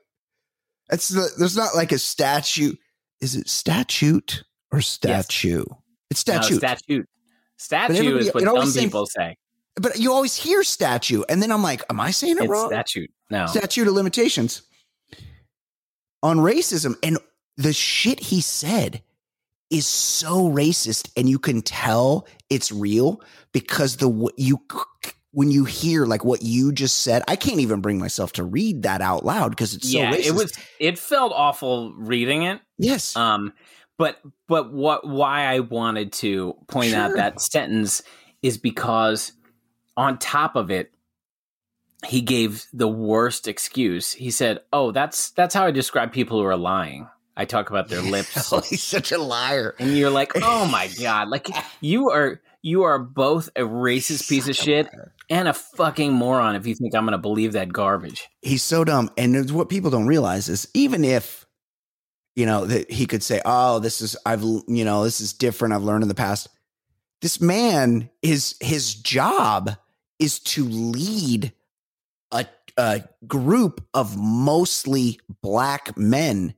"It's 0.92 1.10
there's 1.38 1.58
not 1.58 1.76
like 1.76 1.92
a 1.92 2.00
statute." 2.00 2.80
Is 3.22 3.36
it 3.36 3.48
statute 3.48 4.44
or 4.70 4.82
statue? 4.82 5.64
It's 6.14 6.28
No, 6.28 6.36
statute. 6.42 6.58
statute. 6.58 7.10
Statue 7.58 8.18
is 8.18 8.32
what 8.34 8.44
seems- 8.64 8.78
people 8.78 9.06
say. 9.08 9.36
but 9.76 9.98
you 10.00 10.14
always 10.14 10.36
hear 10.36 10.64
statue, 10.64 11.24
and 11.28 11.42
then 11.42 11.52
I'm 11.52 11.64
like, 11.64 11.82
am 11.90 12.00
I 12.00 12.12
saying 12.12 12.38
it 12.38 12.44
It's 12.44 12.50
wrong? 12.50 12.70
statute. 12.70 13.12
No. 13.32 13.48
Statute 13.48 13.88
of 13.88 13.94
limitations 13.96 14.62
on 16.22 16.38
racism, 16.38 16.96
and 17.04 17.18
the 17.58 17.74
shit 17.74 18.20
he 18.20 18.42
said 18.42 19.02
is 19.70 19.88
so 19.88 20.50
racist, 20.50 21.10
and 21.18 21.28
you 21.28 21.40
can 21.40 21.62
tell 21.64 22.28
it's 22.50 22.72
real 22.72 23.22
because 23.52 23.98
the 23.98 24.30
you 24.38 24.60
when 25.32 25.50
you 25.50 25.66
hear 25.66 26.06
like 26.06 26.24
what 26.24 26.44
you 26.44 26.72
just 26.72 27.00
said, 27.00 27.24
I 27.28 27.36
can't 27.36 27.60
even 27.60 27.82
bring 27.82 27.98
myself 27.98 28.34
to 28.34 28.44
read 28.44 28.84
that 28.84 29.02
out 29.02 29.26
loud 29.26 29.50
because 29.50 29.74
it's 29.74 29.92
so 29.92 29.98
racist. 30.00 30.26
it 30.28 30.32
was. 30.36 30.54
It 30.80 31.00
felt 31.00 31.34
awful 31.36 31.94
reading 31.96 32.44
it. 32.44 32.62
yes, 32.78 33.16
Um, 33.16 33.52
but 33.98 34.20
but 34.48 34.74
what 34.74 35.08
why 35.08 35.46
I 35.46 35.60
wanted 35.60 36.14
to 36.14 36.56
point 36.68 36.94
out 36.94 37.16
that 37.16 37.40
sentence 37.42 38.02
is 38.42 38.58
because 38.58 39.32
on 39.96 40.18
top 40.18 40.56
of 40.56 40.72
it, 40.72 40.92
he 42.06 42.22
gave 42.22 42.66
the 42.74 42.88
worst 42.88 43.48
excuse. 43.48 44.12
He 44.12 44.32
said, 44.32 44.60
"Oh, 44.74 44.92
that's 44.92 45.30
that's 45.32 45.54
how 45.56 45.66
I 45.66 45.72
describe 45.72 46.12
people 46.12 46.40
who 46.40 46.46
are 46.46 46.58
lying. 46.58 47.08
I 47.38 47.46
talk 47.46 47.70
about 47.70 47.88
their 47.90 48.02
lips." 48.16 48.52
Oh, 48.52 48.60
he's 48.62 48.84
such 48.84 49.12
a 49.12 49.18
liar. 49.18 49.76
and 49.80 49.98
you're 49.98 50.10
like, 50.10 50.34
"Oh 50.36 50.66
my 50.68 50.90
god, 51.02 51.30
like 51.30 51.48
you 51.80 52.10
are 52.10 52.42
you 52.62 52.84
are 52.84 53.00
both 53.00 53.50
a 53.56 53.62
racist 53.62 54.28
piece 54.30 54.48
of 54.50 54.56
Such 54.56 54.66
shit 54.66 54.86
liar. 54.94 55.14
and 55.30 55.48
a 55.48 55.54
fucking 55.54 56.12
moron 56.14 56.56
if 56.56 56.66
you 56.66 56.76
think 56.76 56.96
I'm 56.96 57.04
going 57.06 57.12
to 57.14 57.18
believe 57.18 57.54
that 57.54 57.72
garbage." 57.72 58.28
He's 58.42 58.64
so 58.64 58.84
dumb. 58.84 59.10
And 59.18 59.50
what 59.52 59.70
people 59.70 59.90
don't 59.92 60.08
realize 60.08 60.50
is 60.50 60.68
even 60.74 61.06
if, 61.06 61.43
you 62.36 62.46
know, 62.46 62.66
that 62.66 62.90
he 62.92 63.06
could 63.06 63.24
say, 63.24 63.42
oh, 63.46 63.80
this 63.80 64.02
is, 64.02 64.16
I've, 64.26 64.42
you 64.42 64.86
know, 64.86 65.04
this 65.04 65.22
is 65.22 65.34
different. 65.34 65.74
I've 65.74 65.84
learned 65.84 66.04
in 66.04 66.08
the 66.10 66.16
past. 66.16 66.48
This 67.22 67.40
man 67.40 68.10
is, 68.22 68.56
his 68.60 68.96
job 68.96 69.72
is 70.20 70.40
to 70.40 70.64
lead 70.66 71.54
a, 72.32 72.46
a 72.78 73.04
group 73.28 73.86
of 73.94 74.18
mostly 74.18 75.20
black 75.42 75.98
men 75.98 76.56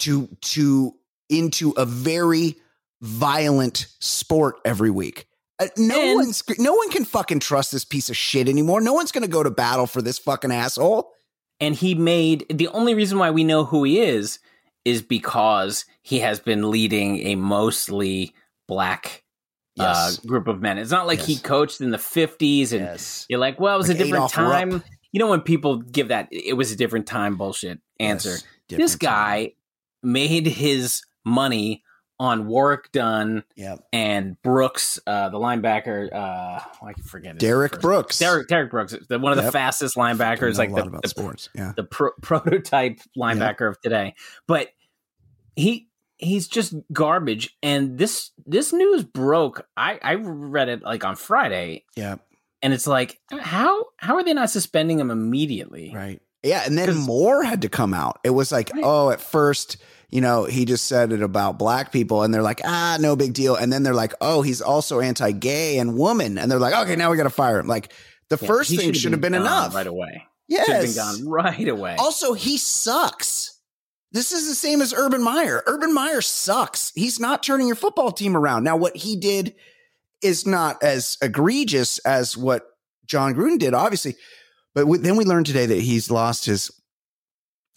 to, 0.00 0.26
to, 0.40 0.94
into 1.30 1.70
a 1.76 1.86
very 1.86 2.56
violent 3.00 3.86
sport 4.00 4.56
every 4.64 4.90
week. 4.90 5.26
Uh, 5.58 5.68
no 5.76 6.00
And- 6.00 6.14
one's 6.16 6.42
no 6.58 6.74
one 6.74 6.90
can 6.90 7.04
fucking 7.04 7.40
trust 7.40 7.72
this 7.72 7.84
piece 7.84 8.10
of 8.10 8.16
shit 8.16 8.48
anymore. 8.48 8.80
No 8.80 8.92
one's 8.92 9.12
going 9.12 9.22
to 9.22 9.30
go 9.30 9.42
to 9.42 9.50
battle 9.50 9.86
for 9.86 10.02
this 10.02 10.18
fucking 10.18 10.50
asshole. 10.52 11.12
and 11.60 11.74
he 11.74 11.94
made 11.94 12.44
the 12.50 12.68
only 12.68 12.94
reason 12.94 13.18
why 13.18 13.30
we 13.30 13.44
know 13.44 13.64
who 13.64 13.84
he 13.84 14.00
is 14.00 14.38
is 14.84 15.02
because 15.02 15.84
he 16.02 16.20
has 16.20 16.40
been 16.40 16.70
leading 16.70 17.18
a 17.26 17.36
mostly 17.36 18.34
black 18.68 19.22
Yes. 19.74 20.18
uh, 20.18 20.28
group 20.28 20.48
of 20.48 20.60
men. 20.60 20.76
It's 20.76 20.90
not 20.90 21.06
like 21.06 21.20
he 21.20 21.38
coached 21.38 21.80
in 21.80 21.90
the 21.90 21.96
50s 21.96 22.72
and 22.72 22.82
yes. 22.82 23.24
you're 23.30 23.38
like, 23.38 23.58
well, 23.58 23.74
it 23.74 23.78
was 23.78 23.88
Like 23.88 24.00
a 24.00 24.04
different 24.04 24.30
time. 24.30 24.82
You 25.12 25.18
know, 25.18 25.28
when 25.28 25.40
people 25.40 25.78
give 25.78 26.08
that, 26.08 26.28
it 26.30 26.54
was 26.58 26.72
a 26.72 26.76
different 26.76 27.06
time 27.06 27.36
bullshit 27.36 27.80
answer. 27.98 28.36
Yes. 28.68 28.78
this 28.78 28.96
guy 28.96 29.44
time. 29.44 30.12
made 30.12 30.46
his 30.46 31.02
money 31.24 31.82
on 32.22 32.46
Warrick 32.46 32.92
Dunn 32.92 33.42
Yep. 33.56 33.80
and 33.92 34.40
Brooks, 34.42 35.00
uh, 35.08 35.28
the 35.30 35.38
linebacker. 35.38 36.12
Uh, 36.12 36.60
I 36.86 36.92
can 36.92 37.02
forget 37.02 37.36
Derrick 37.36 37.80
Brooks. 37.80 38.16
Derrick, 38.20 38.46
Derrick 38.46 38.70
Brooks, 38.70 38.94
the, 39.08 39.18
one 39.18 39.32
of 39.32 39.38
the 39.38 39.42
Yep. 39.44 39.52
fastest 39.52 39.96
linebackers, 39.96 40.56
like 40.56 40.72
the, 40.72 40.82
about 40.84 41.02
the 41.02 41.08
sports. 41.08 41.48
Yeah. 41.52 41.72
the 41.74 41.82
pro- 41.82 42.12
prototype 42.22 43.00
linebacker 43.18 43.68
of 43.68 43.80
today. 43.80 44.14
But 44.46 44.68
he 45.56 45.88
he's 46.18 46.46
just 46.46 46.74
garbage. 46.92 47.56
And 47.62 47.98
this 47.98 48.30
this 48.46 48.72
news 48.72 49.02
broke. 49.02 49.66
I 49.76 49.98
I 50.00 50.14
read 50.14 50.68
it 50.68 50.82
like 50.82 51.04
on 51.04 51.16
Friday, 51.16 51.84
Yeah. 51.96 52.16
and 52.62 52.72
it's 52.72 52.86
like 52.86 53.18
how 53.32 53.86
how 53.96 54.14
are 54.14 54.22
they 54.24 54.32
not 54.32 54.50
suspending 54.50 55.00
him 55.00 55.10
immediately? 55.10 55.92
Right. 55.92 56.22
Yeah. 56.44 56.62
And 56.66 56.78
then 56.78 56.94
more 56.96 57.42
had 57.42 57.62
to 57.62 57.68
come 57.68 57.94
out. 57.94 58.20
It 58.22 58.30
was 58.30 58.52
like, 58.52 58.70
Right. 58.72 58.82
oh, 58.84 59.10
at 59.10 59.20
first, 59.20 59.76
you 60.12 60.20
know, 60.20 60.44
he 60.44 60.64
just 60.66 60.86
said 60.86 61.10
it 61.10 61.22
about 61.22 61.58
black 61.58 61.90
people, 61.90 62.22
and 62.22 62.32
they're 62.32 62.42
like, 62.42 62.60
ah, 62.64 62.98
no 63.00 63.16
big 63.16 63.32
deal. 63.32 63.56
And 63.56 63.72
then 63.72 63.82
they're 63.82 63.94
like, 63.94 64.12
oh, 64.20 64.42
he's 64.42 64.60
also 64.60 65.00
anti-gay 65.00 65.78
and 65.78 65.96
woman, 65.96 66.38
and 66.38 66.50
they're 66.50 66.58
like, 66.60 66.74
okay, 66.84 66.94
now 66.96 67.10
we 67.10 67.16
got 67.16 67.22
to 67.24 67.30
fire 67.30 67.58
him. 67.58 67.66
Like 67.66 67.92
the 68.28 68.38
Yeah, 68.40 68.46
first 68.46 68.70
thing 68.76 68.92
should 68.92 69.12
have 69.12 69.20
been, 69.20 69.32
gone 69.32 69.40
enough. 69.42 69.74
right 69.74 69.86
away. 69.86 70.26
yes. 70.48 70.66
Should 70.66 70.74
have 70.76 70.84
been 70.84 70.94
gone 71.24 71.28
right 71.28 71.68
away. 71.68 71.96
Also, 71.98 72.34
he 72.34 72.58
sucks. 72.58 73.58
This 74.12 74.30
is 74.32 74.46
the 74.46 74.54
same 74.54 74.82
as 74.82 74.92
Urban 74.92 75.22
Meyer. 75.22 75.62
Urban 75.66 75.94
Meyer 75.94 76.20
sucks. 76.20 76.92
He's 76.94 77.18
not 77.18 77.42
turning 77.42 77.66
your 77.66 77.76
football 77.76 78.12
team 78.12 78.36
around. 78.36 78.62
Now, 78.62 78.76
what 78.76 78.94
he 78.94 79.16
did 79.16 79.54
is 80.22 80.46
not 80.46 80.82
as 80.82 81.16
egregious 81.22 81.98
as 82.00 82.36
what 82.36 82.66
Jon 83.06 83.34
Gruden 83.34 83.58
did, 83.58 83.72
obviously. 83.72 84.16
But 84.74 84.86
then 85.02 85.16
we 85.16 85.24
learned 85.24 85.46
today 85.46 85.64
that 85.64 85.80
he's 85.80 86.10
lost 86.10 86.44
his 86.44 86.70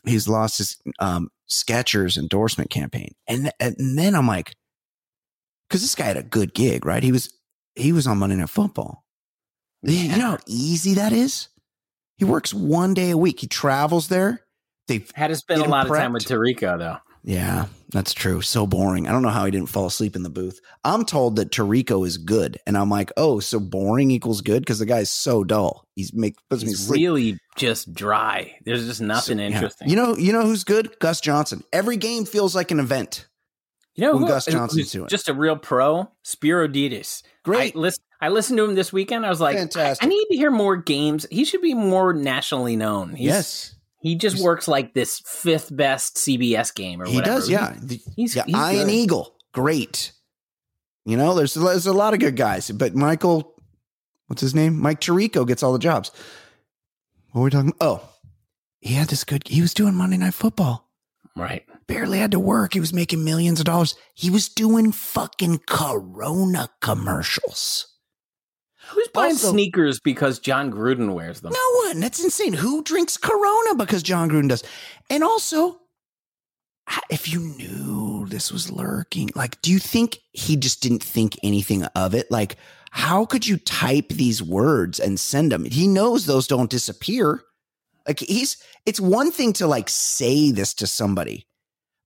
he's 0.05 0.27
lost 0.27 0.57
his 0.59 0.77
um, 0.99 1.29
Skechers 1.49 2.17
endorsement 2.17 2.69
campaign, 2.69 3.13
and 3.27 3.51
and 3.59 3.75
then 3.97 4.15
I'm 4.15 4.27
like, 4.27 4.55
because 5.69 5.81
this 5.81 5.95
guy 5.95 6.05
had 6.05 6.17
a 6.17 6.23
good 6.23 6.53
gig, 6.53 6.85
right? 6.85 7.03
He 7.03 7.11
was 7.11 7.33
he 7.75 7.91
was 7.91 8.07
on 8.07 8.17
Monday 8.17 8.35
Night 8.35 8.49
Football. 8.49 9.03
You 9.83 10.17
know 10.17 10.31
how 10.31 10.37
easy 10.47 10.95
that 10.95 11.13
is. 11.13 11.49
He 12.17 12.25
works 12.25 12.53
one 12.53 12.93
day 12.93 13.11
a 13.11 13.17
week. 13.17 13.41
He 13.41 13.47
travels 13.47 14.07
there. 14.07 14.41
They've 14.87 15.09
Had 15.13 15.27
to 15.27 15.35
spend 15.35 15.61
a 15.61 15.69
lot 15.69 15.85
of 15.85 15.95
time 15.95 16.11
prepped. 16.11 16.13
with 16.13 16.25
Tirico 16.25 16.77
though. 16.79 16.97
Yeah, 17.27 17.65
that's 17.89 18.13
true. 18.13 18.41
So 18.41 18.67
boring. 18.67 19.07
I 19.07 19.11
don't 19.11 19.23
know 19.23 19.29
how 19.29 19.45
he 19.45 19.51
didn't 19.51 19.69
fall 19.69 19.87
asleep 19.87 20.15
in 20.15 20.21
the 20.21 20.29
booth. 20.29 20.61
I'm 20.83 21.05
told 21.05 21.37
that 21.37 21.49
Tirico 21.49 22.05
is 22.05 22.19
good, 22.19 22.59
and 22.67 22.77
I'm 22.77 22.89
like, 22.89 23.11
oh, 23.17 23.39
so 23.39 23.59
boring 23.59 24.11
equals 24.11 24.41
good 24.41 24.61
because 24.61 24.77
the 24.77 24.85
guy's 24.85 25.09
so 25.09 25.43
dull. 25.43 25.87
He's 25.95 26.13
make 26.13 26.35
puts 26.51 26.61
me 26.63 26.69
He's 26.69 26.85
sleep. 26.85 27.01
really 27.01 27.39
just 27.57 27.93
dry. 27.95 28.55
There's 28.63 28.85
just 28.85 29.01
nothing 29.01 29.39
So, 29.39 29.41
yeah. 29.41 29.49
interesting. 29.49 29.89
You 29.89 29.95
know, 29.95 30.15
you 30.15 30.33
know 30.33 30.43
who's 30.43 30.63
good? 30.63 30.97
Gus 30.99 31.19
Johnson. 31.19 31.63
Every 31.73 31.97
game 31.97 32.25
feels 32.25 32.55
like 32.55 32.69
an 32.69 32.79
event. 32.79 33.27
You 33.95 34.03
know 34.03 34.17
who, 34.17 34.27
Gus 34.27 34.45
Johnson's 34.45 34.91
doing 34.91 35.07
just 35.07 35.29
a 35.29 35.33
real 35.33 35.55
pro? 35.55 36.11
Spero 36.21 36.67
Dedes. 36.67 37.23
Great. 37.43 37.75
I, 37.75 37.79
listen, 37.79 38.03
I 38.21 38.29
listened 38.29 38.57
to 38.57 38.65
him 38.65 38.75
this 38.75 38.91
weekend. 38.91 39.25
I 39.25 39.29
was 39.29 39.39
like, 39.39 39.55
I, 39.55 39.59
Fantastic. 39.59 40.05
I 40.05 40.09
need 40.09 40.25
to 40.31 40.35
hear 40.35 40.51
more 40.51 40.75
games. 40.75 41.25
He 41.31 41.45
should 41.45 41.61
be 41.61 41.73
more 41.73 42.13
nationally 42.13 42.75
known. 42.75 43.15
He's, 43.15 43.25
yes, 43.27 43.74
He 44.05 44.15
just 44.15 44.39
works 44.41 44.67
like 44.67 44.93
this 44.93 45.19
fifth 45.25 45.75
best 45.75 46.17
CBS 46.17 46.73
game 46.75 47.01
or 47.01 47.05
whatever. 47.05 47.11
he 47.11 47.17
whatever. 47.17 47.39
does. 47.39 47.49
Yeah, 47.49 47.73
The- 47.81 48.01
He's, 48.15 48.35
yeah. 48.35 48.43
he's 48.45 48.55
Ian. 48.55 48.89
Eagle, 48.91 49.35
great. 49.51 50.11
You 51.05 51.17
know, 51.17 51.33
there's 51.33 51.55
there's 51.55 51.87
a 51.87 51.93
lot 51.93 52.13
of 52.13 52.19
good 52.19 52.35
guys, 52.35 52.69
but 52.69 52.93
Michael, 52.95 53.55
what's 54.27 54.41
his 54.41 54.53
name? 54.53 54.79
Mike 54.79 55.01
Tirico 55.01 55.47
gets 55.47 55.63
all 55.63 55.73
the 55.73 55.79
jobs. 55.79 56.11
What 57.31 57.41
were 57.41 57.45
we 57.45 57.49
talking? 57.51 57.73
Oh, 57.81 58.07
he 58.79 58.93
had 58.93 59.07
this 59.07 59.23
good. 59.23 59.47
He 59.47 59.61
was 59.61 59.73
doing 59.73 59.95
Monday 59.95 60.17
Night 60.17 60.33
Football. 60.35 60.87
Right. 61.35 61.65
barely 61.87 62.19
had 62.19 62.31
to 62.31 62.39
work. 62.39 62.73
He 62.73 62.79
was 62.79 62.93
making 62.93 63.23
millions 63.25 63.59
of 63.59 63.65
dollars. 63.65 63.95
He 64.13 64.29
was 64.29 64.47
doing 64.49 64.91
fucking 64.93 65.61
Corona 65.67 66.69
commercials. 66.79 67.87
Who's 68.95 69.07
buying 69.09 69.31
Also- 69.33 69.51
sneakers 69.51 69.99
because 69.99 70.39
Jon 70.39 70.71
Gruden 70.71 71.13
wears 71.13 71.41
them? 71.41 71.53
No 71.53 71.87
one. 71.87 71.99
That's 71.99 72.23
insane. 72.23 72.53
Who 72.53 72.81
drinks 72.81 73.17
Corona 73.17 73.75
because 73.75 74.01
Jon 74.01 74.29
Gruden 74.29 74.49
does? 74.49 74.63
And 75.09 75.23
also, 75.23 75.79
if 77.09 77.31
you 77.31 77.41
knew 77.41 78.25
this 78.27 78.51
was 78.51 78.71
lurking, 78.71 79.29
like, 79.35 79.61
do 79.61 79.71
you 79.71 79.79
think 79.79 80.19
he 80.31 80.55
just 80.55 80.81
didn't 80.81 81.03
think 81.03 81.37
anything 81.43 81.83
of 81.83 82.15
it? 82.15 82.31
Like, 82.31 82.55
how 82.91 83.25
could 83.25 83.45
you 83.45 83.57
type 83.57 84.07
these 84.09 84.41
words 84.41 84.99
and 84.99 85.19
send 85.19 85.51
them? 85.51 85.65
He 85.65 85.87
knows 85.87 86.25
those 86.25 86.47
don't 86.47 86.69
disappear. 86.69 87.41
Like 88.07 88.19
he's 88.19 88.57
it's 88.85 88.99
one 89.01 89.31
thing 89.31 89.51
to 89.53 89.67
like 89.67 89.89
say 89.89 90.51
this 90.51 90.73
to 90.75 90.87
somebody, 90.87 91.47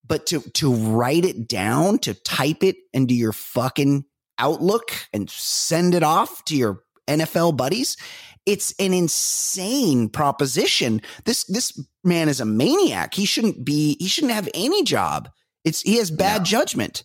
but 0.08 0.26
to 0.28 0.40
to 0.54 0.74
write 0.74 1.26
it 1.26 1.48
down, 1.48 2.00
to 2.00 2.14
type 2.14 2.64
it 2.64 2.78
into 2.94 3.14
your 3.14 3.34
fucking 3.34 4.06
Outlook 4.40 4.92
and 5.14 5.30
send 5.30 5.94
it 5.94 6.04
off 6.04 6.44
to 6.46 6.56
your 6.56 6.82
NFL 7.08 7.58
buddies, 7.58 7.98
it's 8.46 8.74
an 8.80 8.94
insane 8.94 10.10
proposition. 10.10 11.02
This 11.26 11.44
this 11.46 11.80
man 12.04 12.30
is 12.30 12.40
a 12.40 12.46
maniac. 12.46 13.14
He 13.14 13.26
shouldn't 13.26 13.64
be 13.66 13.96
he 14.00 14.08
shouldn't 14.08 14.34
have 14.34 14.50
any 14.54 14.84
job. 14.84 15.30
It's 15.66 15.82
he 15.82 15.98
has 15.98 16.10
bad 16.12 16.42
No. 16.42 16.46
judgment. 16.46 17.04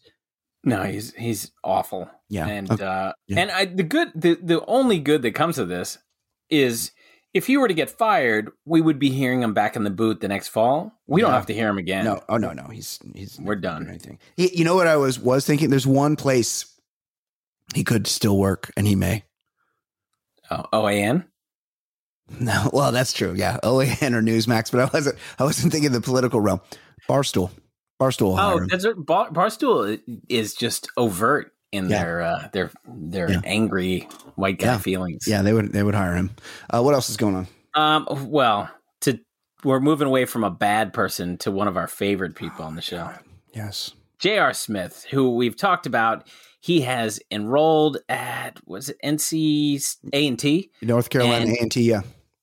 No, 0.65 0.85
he's 0.85 1.13
he's 1.15 1.51
awful. 1.63 2.09
Yeah. 2.31 2.47
And 2.47 2.71
Okay. 2.71 2.85
uh 2.85 3.13
Yeah. 3.27 3.41
and 3.41 3.51
I 3.51 3.65
the 3.67 3.83
good 3.83 4.13
the 4.15 4.39
the 4.43 4.65
only 4.67 4.99
good 4.99 5.23
that 5.23 5.33
comes 5.35 5.59
of 5.59 5.69
this 5.69 5.99
is 6.51 6.93
if 7.35 7.47
he 7.49 7.57
were 7.57 7.67
to 7.69 7.75
get 7.75 7.91
fired, 7.91 8.51
we 8.65 8.81
would 8.81 8.99
be 9.01 9.11
hearing 9.11 9.43
him 9.43 9.53
back 9.55 9.75
in 9.75 9.83
the 9.83 9.91
boot 9.91 10.21
the 10.21 10.29
next 10.29 10.49
fall. 10.49 10.93
We 11.09 11.21
don't 11.21 11.33
have 11.33 11.47
to 11.47 11.55
hear 11.55 11.69
him 11.69 11.79
again. 11.79 12.05
No, 12.05 12.21
oh 12.29 12.37
no, 12.37 12.53
no, 12.53 12.69
he's 12.69 13.01
he's 13.15 13.39
We're 13.41 13.57
done. 13.57 13.89
Anything. 13.89 14.19
He, 14.37 14.57
you 14.57 14.65
know 14.65 14.77
what 14.77 14.87
I 14.87 14.97
was 14.97 15.19
was 15.19 15.45
thinking? 15.45 15.69
There's 15.71 15.87
one 15.87 16.15
place 16.17 16.65
he 17.75 17.85
could 17.85 18.07
still 18.07 18.37
work, 18.37 18.71
and 18.77 18.87
he 18.87 18.95
may. 18.97 19.25
Oh, 20.51 20.65
OAN? 20.73 21.25
No, 22.41 22.71
well, 22.73 22.91
that's 22.91 23.13
true. 23.13 23.35
Yeah, 23.37 23.59
OAN 23.63 24.15
or 24.15 24.23
Newsmax, 24.23 24.71
but 24.73 24.81
I 24.81 24.89
wasn't. 24.95 25.19
I 25.39 25.45
wasn't 25.45 25.73
thinking 25.73 25.93
the 25.93 26.01
political 26.01 26.41
realm. 26.41 26.63
Barstool, 27.07 27.51
Barstool. 28.01 28.37
Oh, 28.41 28.67
that's 28.67 28.87
right. 28.87 28.95
Bar, 28.97 29.31
Barstool 29.31 30.01
is 30.31 30.55
just 30.55 30.89
overt 30.97 31.53
in 31.71 31.91
Yeah. 31.91 32.03
their 32.03 32.23
uh, 32.23 32.49
their 32.55 32.71
their 32.89 33.31
Yeah. 33.31 33.41
angry 33.45 34.09
white 34.37 34.59
guy 34.59 34.69
Yeah. 34.73 34.79
feelings. 34.79 35.27
yeah, 35.29 35.43
they 35.43 35.53
would 35.53 35.71
they 35.75 35.83
would 35.83 35.95
hire 35.95 36.15
him. 36.15 36.31
Uh, 36.71 36.81
what 36.83 36.95
else 36.95 37.11
is 37.11 37.19
going 37.19 37.37
on? 37.37 37.47
Um. 37.75 38.31
Well, 38.31 38.71
to 39.03 39.21
we're 39.63 39.81
moving 39.81 40.07
away 40.09 40.25
from 40.25 40.45
a 40.45 40.51
bad 40.51 40.95
person 40.95 41.37
to 41.39 41.51
one 41.51 41.69
of 41.69 41.77
our 41.77 41.87
favorite 41.87 42.37
people 42.37 42.65
on 42.65 42.75
the 42.75 42.81
show, 42.83 43.11
Yes, 43.55 43.91
J.R. 44.19 44.55
Smith, 44.55 45.05
who 45.11 45.35
we've 45.37 45.57
talked 45.57 45.85
about. 45.85 46.27
He 46.65 46.81
has 46.81 47.21
enrolled 47.31 47.99
at 48.09 48.59
was 48.65 48.89
it 48.89 48.97
NC 49.05 49.99
A 50.15 50.27
and 50.27 50.39
T. 50.39 50.71
North 50.81 51.11
Carolina 51.11 51.53
A 51.53 51.61
and 51.61 51.71
T. 51.71 51.83
Yeah, 51.83 52.01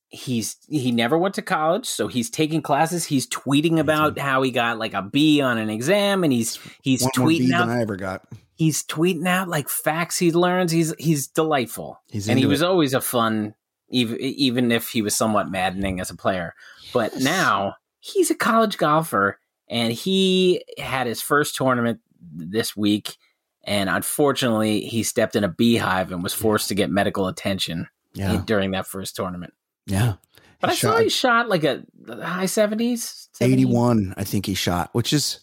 He's 0.10 0.58
he 0.70 0.92
never 0.92 1.18
went 1.18 1.34
to 1.36 1.42
college, 1.42 1.88
so 1.88 2.08
he's 2.08 2.30
taking 2.30 2.62
classes. 2.62 3.04
He's 3.04 3.26
tweeting 3.26 3.80
about 3.80 4.20
how 4.20 4.44
he 4.44 4.52
got 4.52 4.78
like 4.78 4.94
a 4.94 5.02
B 5.02 5.42
on 5.42 5.58
an 5.58 5.72
exam, 5.72 6.24
and 6.24 6.32
he's 6.32 6.60
he's 6.84 7.02
one 7.02 7.12
more 7.18 7.30
B 7.30 7.40
tweeting 7.40 7.54
out 7.54 7.66
than 7.66 7.76
I 7.76 7.82
ever 7.82 7.96
got. 7.96 8.22
he's 8.54 8.84
tweeting 8.84 9.28
out 9.28 9.48
like 9.48 9.70
facts 9.70 10.20
he 10.20 10.32
learns. 10.32 10.72
He's 10.72 10.94
he's 11.00 11.28
delightful, 11.28 12.00
He's 12.12 12.30
and 12.30 12.38
he 12.38 12.44
into 12.44 12.52
was 12.52 12.62
always 12.62 12.94
a 12.94 13.02
fun 13.02 13.56
even 13.90 14.20
even 14.20 14.72
if 14.72 14.90
he 14.90 15.02
was 15.02 15.16
somewhat 15.16 15.50
maddening 15.50 16.00
as 16.00 16.12
a 16.12 16.16
player. 16.16 16.54
But 16.94 17.18
now 17.18 17.74
he's 18.02 18.30
a 18.30 18.36
college 18.36 18.78
golfer, 18.78 19.40
and 19.68 19.92
he 19.92 20.64
had 20.78 21.08
his 21.08 21.24
first 21.24 21.56
tournament 21.56 22.02
this 22.22 22.78
week. 22.78 23.18
And 23.64 23.90
unfortunately, 23.90 24.82
he 24.82 25.04
stepped 25.04 25.36
in 25.36 25.44
a 25.44 25.48
beehive 25.48 26.12
and 26.12 26.24
was 26.24 26.34
forced 26.34 26.68
to 26.70 26.76
get 26.76 26.90
medical 26.90 27.28
attention 27.28 27.88
Yeah. 28.14 28.42
during 28.46 28.72
that 28.72 28.88
first 28.88 29.16
tournament. 29.16 29.54
Yeah. 29.86 30.14
But 30.60 30.70
I 30.72 30.74
He 30.74 30.80
saw 30.80 30.98
he 30.98 31.10
shot 31.10 31.50
like 31.50 31.64
a 31.64 31.84
high 32.22 32.46
seventies, 32.46 33.30
81, 33.40 34.14
I 34.18 34.24
think 34.24 34.46
he 34.46 34.54
shot, 34.54 34.90
which 34.94 35.12
is 35.14 35.40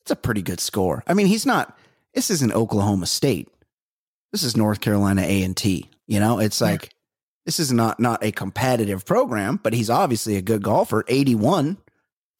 it's 0.00 0.10
a 0.10 0.16
pretty 0.16 0.40
good 0.42 0.60
score. 0.60 1.02
I 1.06 1.14
mean, 1.14 1.26
he's 1.26 1.44
not 1.46 1.76
this 2.14 2.30
isn't 2.30 2.52
Oklahoma 2.52 3.06
State. 3.06 3.48
This 4.32 4.42
is 4.42 4.56
North 4.56 4.80
Carolina 4.80 5.22
A&T. 5.22 5.88
You 6.06 6.20
know, 6.20 6.38
it's 6.38 6.60
like 6.60 6.90
this 7.46 7.58
is 7.60 7.72
not 7.72 8.00
not 8.00 8.22
a 8.24 8.32
competitive 8.32 9.04
program, 9.06 9.60
but 9.62 9.72
he's 9.74 9.90
obviously 9.90 10.36
a 10.36 10.42
good 10.42 10.62
golfer. 10.62 11.04
81 11.08 11.76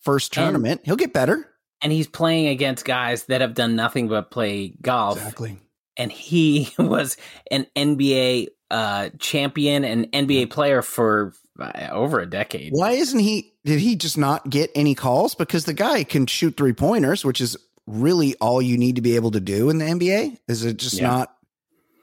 first 0.00 0.34
And- 0.36 0.44
tournament. 0.44 0.80
He'll 0.84 0.96
get 0.96 1.12
better. 1.12 1.48
And 1.82 1.92
he's 1.92 2.06
playing 2.06 2.48
against 2.48 2.84
guys 2.84 3.24
that 3.26 3.40
have 3.40 3.54
done 3.54 3.76
nothing 3.76 4.08
but 4.08 4.30
play 4.30 4.74
golf. 4.82 5.18
Exactly. 5.18 5.58
And 5.96 6.12
he 6.12 6.72
was 6.78 7.16
an 7.50 7.66
NBA 7.76 8.48
uh, 8.70 9.10
champion 9.18 9.84
and 9.84 10.10
NBA 10.12 10.50
player 10.50 10.82
for 10.82 11.32
uh, 11.58 11.88
over 11.90 12.20
a 12.20 12.28
decade. 12.28 12.72
Why 12.72 12.92
isn't 12.92 13.18
he 13.18 13.52
did 13.64 13.80
he 13.80 13.96
just 13.96 14.16
not 14.18 14.48
get 14.48 14.70
any 14.74 14.94
calls 14.94 15.34
because 15.34 15.64
the 15.64 15.72
guy 15.74 16.04
can 16.04 16.26
shoot 16.26 16.56
three 16.56 16.72
pointers, 16.72 17.24
which 17.24 17.40
is 17.40 17.56
really 17.86 18.34
all 18.36 18.60
you 18.62 18.76
need 18.78 18.96
to 18.96 19.02
be 19.02 19.16
able 19.16 19.30
to 19.32 19.40
do 19.40 19.70
in 19.70 19.78
the 19.78 19.84
NBA? 19.86 20.38
Is 20.48 20.64
it 20.64 20.76
just 20.76 20.98
Yeah. 20.98 21.08
not 21.08 21.34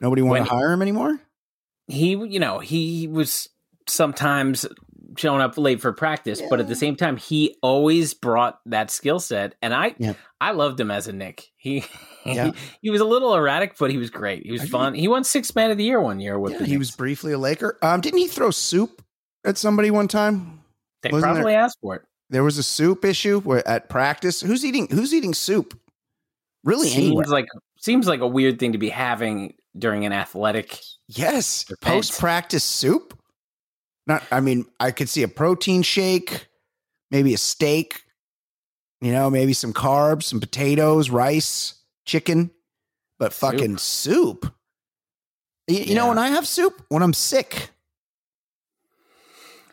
nobody 0.02 0.22
want 0.22 0.46
to 0.46 0.52
hire 0.52 0.72
him 0.72 0.82
anymore? 0.82 1.20
He, 1.88 2.12
you 2.12 2.40
know, 2.40 2.60
he 2.60 3.08
was 3.08 3.48
sometimes 3.88 4.66
showing 5.18 5.42
up 5.42 5.58
late 5.58 5.82
for 5.82 5.92
practice, 5.94 6.42
but 6.50 6.60
at 6.60 6.68
the 6.68 6.76
same 6.76 6.96
time, 6.96 7.18
he 7.18 7.56
always 7.62 8.14
brought 8.14 8.60
that 8.68 8.92
skill 8.92 9.20
set. 9.20 9.56
And 9.62 9.74
I, 9.74 9.96
Yeah. 9.98 10.14
I 10.42 10.52
loved 10.52 10.80
him 10.80 10.92
as 10.92 11.08
a 11.08 11.14
Knick. 11.14 11.48
He, 11.58 11.84
Yeah. 12.26 12.46
he, 12.48 12.54
he 12.84 12.90
was 12.90 13.02
a 13.02 13.06
little 13.06 13.36
erratic, 13.36 13.78
but 13.78 13.92
he 13.92 13.98
was 13.98 14.10
great. 14.10 14.44
He 14.46 14.52
was 14.52 14.62
I 14.62 14.66
fun. 14.68 14.94
He 14.96 15.08
won 15.08 15.24
six 15.24 15.54
man 15.56 15.70
of 15.72 15.78
the 15.78 15.84
year 15.84 16.02
one 16.02 16.20
year 16.20 16.40
with 16.40 16.54
Yeah, 16.54 16.60
the 16.60 16.66
he 16.66 16.78
was 16.78 16.92
briefly 16.92 17.34
a 17.34 17.38
Laker. 17.38 17.78
Um, 17.82 18.02
didn't 18.02 18.20
he 18.20 18.28
throw 18.28 18.50
soup 18.52 19.02
at 19.46 19.58
somebody 19.58 19.92
one 19.92 20.08
time? 20.08 20.62
They 21.04 21.10
wasn't 21.12 21.34
there- 21.34 21.42
probably 21.42 21.56
asked 21.56 21.78
for 21.82 21.96
it. 21.98 22.02
There 22.32 22.44
was 22.44 22.58
a 22.58 22.64
soup 22.64 23.06
issue 23.06 23.40
where, 23.42 23.66
at 23.68 23.88
practice. 23.90 24.42
Who's 24.42 24.66
eating? 24.66 24.88
Who's 24.90 25.14
eating 25.14 25.36
soup? 25.36 25.80
Really? 26.64 26.92
Anywhere? 26.92 27.24
seems 27.26 27.32
like 27.32 27.46
seems 27.78 28.08
like 28.08 28.22
a 28.22 28.28
weird 28.28 28.58
thing 28.58 28.72
to 28.72 28.80
be 28.80 28.90
having 28.90 29.54
during 29.78 30.06
an 30.06 30.12
athletic. 30.14 30.80
Yes. 31.08 31.66
Post 31.82 32.20
practice 32.20 32.64
soup. 32.64 33.16
Not. 34.08 34.24
I 34.32 34.40
mean, 34.40 34.66
I 34.80 34.92
could 34.92 35.10
see 35.10 35.24
a 35.24 35.28
protein 35.28 35.82
shake, 35.82 36.48
maybe 37.12 37.34
a 37.34 37.38
steak. 37.38 38.02
You 39.02 39.12
know, 39.12 39.30
maybe 39.30 39.54
some 39.54 39.74
carbs, 39.74 40.24
some 40.24 40.40
potatoes, 40.40 41.10
rice, 41.10 41.76
chicken, 42.06 42.50
but 43.20 43.34
fucking 43.34 43.78
soup. 43.78 44.52
You, 45.68 45.80
you 45.80 45.96
know 45.96 46.08
when 46.08 46.18
I 46.18 46.30
have 46.30 46.48
soup 46.48 46.82
when 46.90 47.04
I'm 47.04 47.14
sick. 47.14 47.70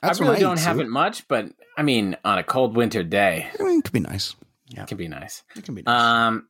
That's 0.02 0.20
I 0.20 0.24
when 0.24 0.30
really 0.32 0.40
eat 0.40 0.44
don't 0.44 0.58
have 0.58 0.76
soup. 0.76 0.86
it 0.86 0.88
much, 0.88 1.28
but 1.28 1.52
I 1.76 1.82
mean, 1.82 2.16
on 2.24 2.38
a 2.38 2.42
cold 2.42 2.76
winter 2.76 3.02
day, 3.02 3.48
I 3.58 3.62
mean, 3.62 3.78
it 3.78 3.84
could 3.84 3.92
be 3.92 4.00
nice. 4.00 4.34
Yeah, 4.68 4.82
it 4.82 4.88
could 4.88 4.98
be 4.98 5.08
nice. 5.08 5.44
It 5.54 5.64
can 5.64 5.74
be 5.74 5.82
nice. 5.82 6.00
Um, 6.00 6.48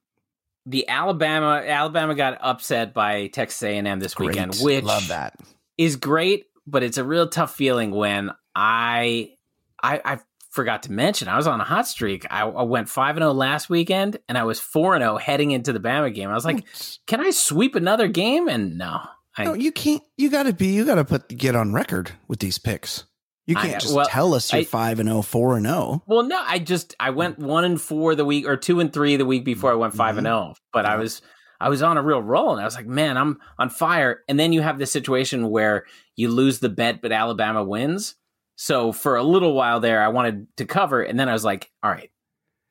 the 0.65 0.89
Alabama 0.89 1.63
Alabama 1.67 2.15
got 2.15 2.39
upset 2.41 2.95
by 2.95 3.27
Texas 3.29 3.63
A 3.63 3.77
and 3.77 3.87
M 3.87 4.01
this 4.01 4.19
weekend, 4.19 4.53
Great. 4.53 4.65
which 4.65 4.85
love 4.85 5.09
that. 5.09 5.39
is 5.77 5.97
great, 5.97 6.47
but 6.67 6.83
it's 6.83 6.99
a 6.99 7.05
real 7.05 7.29
tough 7.29 7.55
feeling 7.55 7.91
when 7.91 8.31
I 8.55 9.35
I, 9.83 10.01
I 10.05 10.19
forgot 10.51 10.85
to 10.85 10.93
mention 10.93 11.29
I 11.29 11.37
was 11.37 11.47
on 11.47 11.61
a 11.61 11.65
hot 11.65 11.89
streak. 11.89 12.27
I, 12.31 12.43
I 12.43 12.63
went 12.63 12.89
five 12.89 13.17
and 13.17 13.23
zero 13.23 13.33
last 13.33 13.69
weekend, 13.69 14.19
and 14.29 14.39
I 14.39 14.45
was 14.45 14.61
four 14.61 14.95
and 14.95 15.03
zero 15.03 15.17
heading 15.17 15.51
into 15.51 15.73
the 15.73 15.81
Bama 15.81 16.15
game. 16.15 16.29
I 16.29 16.35
was 16.35 16.45
like, 16.45 16.65
can 17.07 17.21
I 17.21 17.31
sweep 17.31 17.75
another 17.75 18.09
game? 18.09 18.49
And 18.49 18.79
no, 18.79 19.01
I, 19.37 19.45
no, 19.45 19.55
you 19.55 19.73
can't. 19.73 20.03
You 20.17 20.31
got 20.31 20.45
to 20.45 20.53
be. 20.53 20.69
You 20.69 20.85
got 20.85 20.97
to 20.97 21.05
put 21.05 21.29
get 21.29 21.57
on 21.57 21.73
record 21.73 22.13
with 22.29 22.39
these 22.39 22.59
picks. 22.59 23.05
You 23.47 23.57
can't 23.57 23.83
just 23.83 23.95
well, 23.95 24.07
tell 24.07 24.35
us 24.35 24.53
you're 24.53 24.61
I- 24.61 24.65
five 24.65 25.01
and 25.01 25.09
0, 25.09 25.23
4 25.23 25.57
and 25.57 25.67
oh. 25.67 25.71
zero. 25.71 26.03
Well, 26.07 26.23
no, 26.23 26.41
I 26.41 26.61
just 26.61 26.95
I 27.01 27.11
went 27.11 27.39
one 27.39 27.65
and 27.65 27.81
four 27.81 28.15
the 28.15 28.25
week 28.25 28.47
or 28.47 28.57
two 28.57 28.79
and 28.79 28.93
three 28.93 29.17
the 29.17 29.27
week 29.27 29.45
before 29.45 29.73
I 29.73 29.75
went 29.75 29.95
5 29.95 30.19
and 30.19 30.27
zero. 30.27 30.55
But 30.73 30.87
I 30.87 30.97
was 30.97 31.23
I 31.61 31.69
was 31.69 31.83
on 31.83 31.97
a 31.97 32.03
real 32.03 32.23
roll, 32.23 32.53
and 32.53 32.61
I 32.61 32.65
was 32.65 32.77
like, 32.77 32.87
man, 32.87 33.17
I'm 33.17 33.41
on 33.59 33.69
fire. 33.69 34.21
And 34.29 34.39
then 34.39 34.53
you 34.53 34.63
have 34.63 34.79
this 34.79 34.93
situation 34.93 35.51
where 35.51 35.87
you 36.17 36.29
lose 36.29 36.59
the 36.59 36.69
bet, 36.69 37.01
but 37.03 37.13
Alabama 37.13 37.65
wins. 37.65 38.15
So 38.57 38.93
for 38.93 39.17
a 39.17 39.23
little 39.23 39.55
while 39.55 39.81
there, 39.81 40.03
I 40.03 40.09
wanted 40.09 40.47
to 40.59 40.67
cover, 40.67 41.03
and 41.03 41.19
then 41.19 41.29
I 41.29 41.33
was 41.33 41.45
like, 41.45 41.71
all 41.83 41.91
right, 41.91 42.11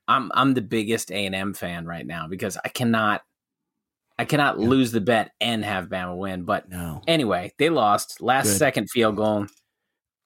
I'm 0.07 0.31
I'm 0.33 0.53
the 0.53 0.61
biggest 0.61 1.11
A 1.11 1.25
and 1.25 1.35
M 1.35 1.53
fan 1.53 1.85
right 1.85 2.05
now 2.05 2.27
because 2.27 2.57
I 2.63 2.69
cannot 2.69 3.21
I 4.19 4.25
cannot 4.25 4.59
Yeah. 4.59 4.67
lose 4.67 4.91
the 4.91 5.01
bet 5.01 5.31
and 5.41 5.65
have 5.65 5.87
Bama 5.89 6.15
win. 6.15 6.43
But 6.43 6.69
No. 6.69 7.01
anyway, 7.07 7.53
they 7.57 7.69
lost 7.69 8.21
last 8.21 8.45
Good. 8.45 8.57
second 8.57 8.89
field 8.89 9.15
goal. 9.15 9.47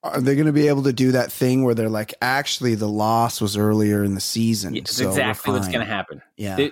Are 0.04 0.22
they 0.22 0.36
going 0.36 0.46
to 0.48 0.52
be 0.54 0.68
able 0.68 0.84
to 0.84 0.94
do 0.94 1.14
that 1.14 1.32
thing 1.32 1.64
where 1.64 1.74
they're 1.74 1.90
like, 1.90 2.14
actually, 2.22 2.76
the 2.76 2.88
loss 2.90 3.42
was 3.42 3.58
earlier 3.58 4.04
in 4.04 4.14
the 4.14 4.22
season? 4.22 4.86
So 4.86 5.10
exactly 5.10 5.52
what's 5.54 5.68
going 5.68 5.80
to 5.80 5.86
happen. 5.86 6.22
Yeah. 6.38 6.68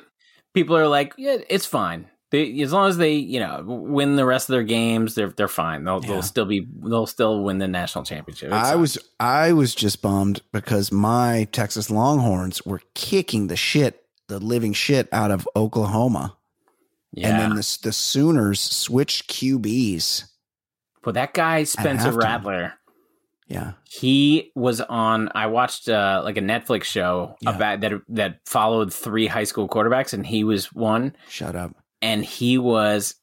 People 0.54 0.76
are 0.78 0.88
like, 0.88 1.14
yeah, 1.18 1.38
it's 1.50 1.66
fine. 1.66 2.08
They, 2.34 2.62
as 2.62 2.74
long 2.74 2.90
as 2.90 2.98
they, 2.98 3.14
you 3.14 3.40
know, 3.40 3.64
win 3.64 4.16
the 4.16 4.26
rest 4.26 4.50
of 4.50 4.54
their 4.54 4.64
games, 4.64 5.14
they're 5.14 5.30
they're 5.30 5.48
fine. 5.48 5.84
They'll 5.84 6.02
Yeah. 6.02 6.08
they'll 6.14 6.22
still 6.24 6.46
be 6.46 6.68
they'll 6.84 7.06
still 7.06 7.44
win 7.44 7.60
the 7.60 7.68
national 7.68 8.06
championship. 8.06 8.48
It's 8.48 8.56
I 8.56 8.72
fine. 8.72 8.82
was 8.82 8.98
I 9.20 9.54
was 9.54 9.76
just 9.76 10.02
bummed 10.02 10.42
because 10.52 10.92
my 10.92 11.48
Texas 11.52 11.92
Longhorns 11.92 12.66
were 12.66 12.82
kicking 12.96 13.48
the 13.48 13.56
shit, 13.56 14.04
the 14.30 14.40
living 14.40 14.74
shit 14.74 15.08
out 15.12 15.30
of 15.30 15.48
Oklahoma, 15.56 16.36
yeah. 17.12 17.30
and 17.30 17.40
then 17.40 17.50
the 17.52 17.78
the 17.84 17.94
Sooners 17.94 18.60
switched 18.60 19.30
QBs. 19.30 20.24
Well, 21.06 21.14
that 21.14 21.36
guy 21.36 21.66
Spencer. 21.66 22.14
Rattler, 22.14 22.74
Yeah, 23.48 23.74
he 23.88 24.52
was 24.56 24.82
on. 24.82 25.30
I 25.36 25.46
watched 25.46 25.88
uh, 25.88 26.22
like 26.24 26.38
a 26.38 26.42
Netflix 26.42 26.86
show 26.86 27.36
Yeah. 27.42 27.56
about 27.56 27.82
that 27.82 27.92
that 28.10 28.40
followed 28.48 28.92
three 28.92 29.28
high 29.28 29.44
school 29.44 29.70
quarterbacks, 29.70 30.14
and 30.14 30.26
he 30.26 30.44
was 30.44 30.74
one, 30.74 31.16
shut 31.30 31.56
up. 31.56 31.76
And 32.04 32.24
he 32.24 32.60
was 32.60 33.16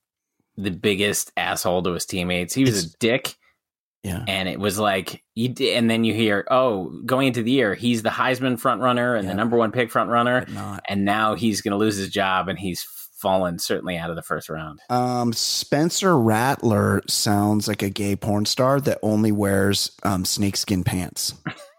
the 0.57 0.72
biggest 0.72 1.31
asshole 1.37 1.85
to 1.85 1.93
his 1.93 2.05
teammates. 2.07 2.53
He 2.55 2.64
was 2.64 2.78
It's- 2.78 2.95
a 2.95 2.99
dick. 2.99 3.37
Yeah, 4.03 4.24
and 4.26 4.49
it 4.49 4.59
was 4.59 4.78
like 4.78 5.22
you 5.35 5.53
and 5.74 5.91
then 5.91 6.05
you 6.05 6.14
hear 6.14 6.47
oh 6.51 6.87
going 7.05 7.26
into 7.26 7.43
the 7.43 7.51
year 7.51 7.74
he's 7.74 8.03
the 8.03 8.09
heisman 8.09 8.59
front 8.59 8.81
runner 8.81 9.14
and 9.14 9.24
Yeah. 9.26 9.33
the 9.33 9.37
number 9.37 9.59
one 9.59 9.72
pick 9.72 9.91
front 9.91 10.09
runner 10.09 10.47
and 10.89 11.05
now 11.05 11.35
he's 11.35 11.61
going 11.61 11.72
to 11.72 11.76
lose 11.76 11.97
his 11.97 12.09
job 12.09 12.49
and 12.49 12.59
he's 12.59 12.83
fallen 13.18 13.59
certainly 13.59 13.99
out 13.99 14.09
of 14.09 14.16
the 14.16 14.22
first 14.22 14.49
round 14.49 14.81
Um, 14.89 15.35
Spencer 15.35 16.18
Rattler 16.18 17.03
sounds 17.09 17.68
like 17.68 17.83
a 17.83 17.91
gay 17.91 18.16
porn 18.16 18.47
star 18.47 18.81
that 18.81 18.99
only 19.03 19.33
wears 19.33 19.91
um, 20.03 20.24
snakeskin 20.24 20.83
pants. 20.83 21.35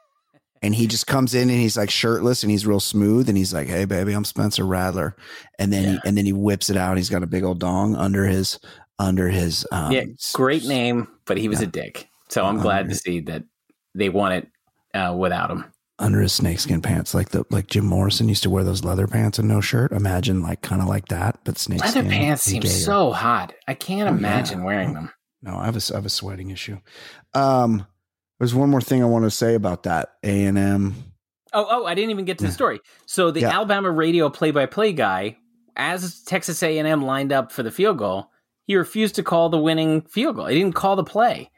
and 0.62 0.76
he 0.76 0.88
just 0.88 1.08
comes 1.08 1.34
in 1.34 1.50
and 1.50 1.60
he's 1.60 1.78
like 1.78 1.90
shirtless 1.90 2.44
and 2.44 2.52
he's 2.52 2.66
real 2.68 2.80
smooth 2.80 3.28
and 3.30 3.38
he's 3.38 3.54
like, 3.54 3.68
"Hey, 3.68 3.86
baby, 3.86 4.14
I'm 4.14 4.26
Spencer 4.26 4.66
Rattler," 4.66 5.16
and 5.60 5.72
then 5.74 5.84
he, 5.96 6.00
and 6.06 6.18
then 6.18 6.26
he 6.26 6.34
whips 6.34 6.70
it 6.70 6.78
out. 6.78 6.98
He's 6.98 7.10
got 7.10 7.24
a 7.24 7.28
big 7.28 7.44
old 7.44 7.60
dong 7.60 7.96
under 7.96 8.26
his 8.26 8.60
under 9.00 9.30
his. 9.30 9.66
Um, 9.72 9.92
yeah 9.92 10.04
great 10.34 10.66
name 10.66 11.08
but 11.26 11.38
he 11.38 11.48
was 11.50 11.60
yeah. 11.62 11.68
a 11.68 11.72
dick 11.72 12.08
so 12.30 12.46
i'm 12.46 12.60
glad 12.60 12.90
to 12.90 12.96
see 12.96 13.20
that 13.22 13.44
they 13.96 14.10
won 14.10 14.32
it 14.32 14.48
uh, 14.94 15.16
without 15.18 15.50
him 15.50 15.66
under 16.00 16.20
his 16.22 16.34
snakeskin 16.34 16.82
pants, 16.82 17.14
like 17.14 17.30
the 17.30 17.46
like 17.52 17.68
Jim 17.68 17.86
Morrison 17.86 18.28
used 18.28 18.42
to 18.44 18.50
wear 18.50 18.64
those 18.64 18.84
leather 18.84 19.06
pants 19.08 19.38
and 19.38 19.48
no 19.48 19.62
shirt. 19.62 19.92
Imagine 19.92 20.42
like 20.42 20.62
kind 20.62 20.82
of 20.82 20.88
like 20.88 21.08
that, 21.10 21.40
but 21.44 21.58
snakeskin. 21.60 22.06
leather 22.06 22.10
pants 22.10 22.44
seem 22.44 22.62
so 22.64 23.12
hot 23.12 23.54
i 23.68 23.74
can't 23.76 24.10
Oh, 24.10 24.12
yeah. 24.12 24.18
imagine 24.18 24.64
wearing 24.64 24.94
them 24.94 25.12
No, 25.44 25.56
I 25.58 25.66
have 25.66 25.76
a, 25.78 25.82
I 25.94 25.98
have 25.98 26.06
a 26.06 26.10
sweating 26.10 26.50
issue. 26.50 26.78
Um, 27.34 27.86
there's 28.42 28.56
one 28.56 28.70
more 28.72 28.82
thing 28.82 29.04
I 29.04 29.06
want 29.06 29.24
to 29.26 29.30
say 29.32 29.54
about 29.54 29.84
that 29.84 30.14
A 30.24 30.46
and 30.46 30.58
M. 30.58 30.96
Oh, 31.54 31.68
oh, 31.70 31.86
I 31.86 31.94
didn't 31.94 32.10
even 32.10 32.26
get 32.26 32.40
to 32.40 32.46
the 32.46 32.52
story. 32.52 32.80
So 33.06 33.30
the 33.30 33.42
Yeah. 33.42 33.50
Alabama 33.50 33.92
radio 33.92 34.30
play-by-play 34.30 34.94
guy, 34.94 35.38
as 35.76 36.22
Texas 36.24 36.64
A&M 36.64 37.04
lined 37.04 37.32
up 37.32 37.52
for 37.52 37.62
the 37.62 37.70
field 37.72 37.98
goal, 38.00 38.32
he 38.66 38.76
refused 38.76 39.14
to 39.16 39.24
call 39.24 39.50
the 39.50 39.60
winning 39.60 40.02
field 40.02 40.38
goal. 40.38 40.48
He 40.48 40.58
didn't 40.58 40.76
call 40.76 40.96
the 40.96 41.04
play. 41.04 41.52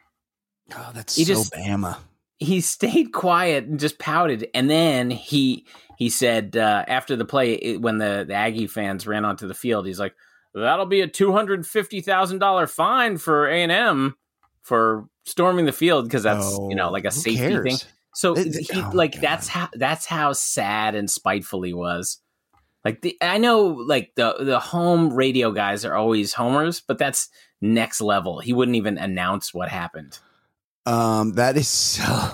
Oh, 0.75 0.91
that's 0.93 1.15
He 1.15 1.23
so 1.23 1.34
just- 1.36 1.53
Bama. 1.53 1.97
He 2.39 2.59
stayed 2.59 3.13
quiet 3.13 3.63
and 3.65 3.79
just 3.79 3.97
pouted. 3.99 4.49
And 4.53 4.69
then 4.69 5.09
he 5.09 5.65
he 5.97 6.09
said 6.09 6.57
uh, 6.57 6.84
after 6.89 7.15
the 7.15 7.23
play, 7.23 7.53
it- 7.53 7.81
when 7.81 7.99
the, 7.99 8.25
the 8.27 8.34
Aggie 8.34 8.67
fans 8.67 9.07
ran 9.07 9.23
onto 9.23 9.47
the 9.47 9.53
field, 9.53 9.86
he's 9.86 9.99
like, 9.99 10.15
"That'll 10.53 10.88
be 10.88 10.99
a 11.01 11.07
two 11.07 11.31
hundred 11.31 11.65
fifty 11.65 12.01
thousand 12.01 12.39
dollar 12.39 12.67
fine 12.67 13.17
for 13.19 13.47
A&M 13.47 14.15
for 14.64 15.07
storming 15.26 15.66
the 15.66 15.72
field 15.72 16.05
because 16.05 16.24
that's 16.24 16.51
you 16.70 16.76
know 16.76 16.89
like 16.89 17.03
a 17.05 17.07
Oh, 17.07 17.11
safety 17.11 17.38
cares? 17.38 17.64
thing." 17.82 17.89
So 18.16 18.34
It- 18.34 18.47
it- 18.55 18.72
he 18.72 18.82
oh 18.82 18.91
like 18.93 19.14
God. 19.14 19.22
that's 19.22 19.47
how 19.47 19.70
that's 19.74 20.05
how 20.05 20.34
sad 20.34 20.95
and 20.95 21.09
spiteful 21.09 21.61
he 21.64 21.74
was. 21.74 22.18
Like 22.86 23.01
the 23.01 23.18
I 23.22 23.38
know 23.38 23.61
like 23.68 24.11
the 24.16 24.36
the 24.39 24.59
home 24.59 25.14
radio 25.14 25.51
guys 25.51 25.86
are 25.86 25.95
always 25.95 26.34
homers, 26.34 26.82
but 26.82 26.97
that's 26.97 27.30
next 27.61 28.01
level. 28.01 28.39
He 28.39 28.51
wouldn't 28.53 28.76
even 28.76 28.97
announce 28.97 29.53
what 29.53 29.70
happened. 29.70 30.20
Um, 30.86 31.34
that 31.34 31.55
is 31.55 31.68
so. 31.70 32.03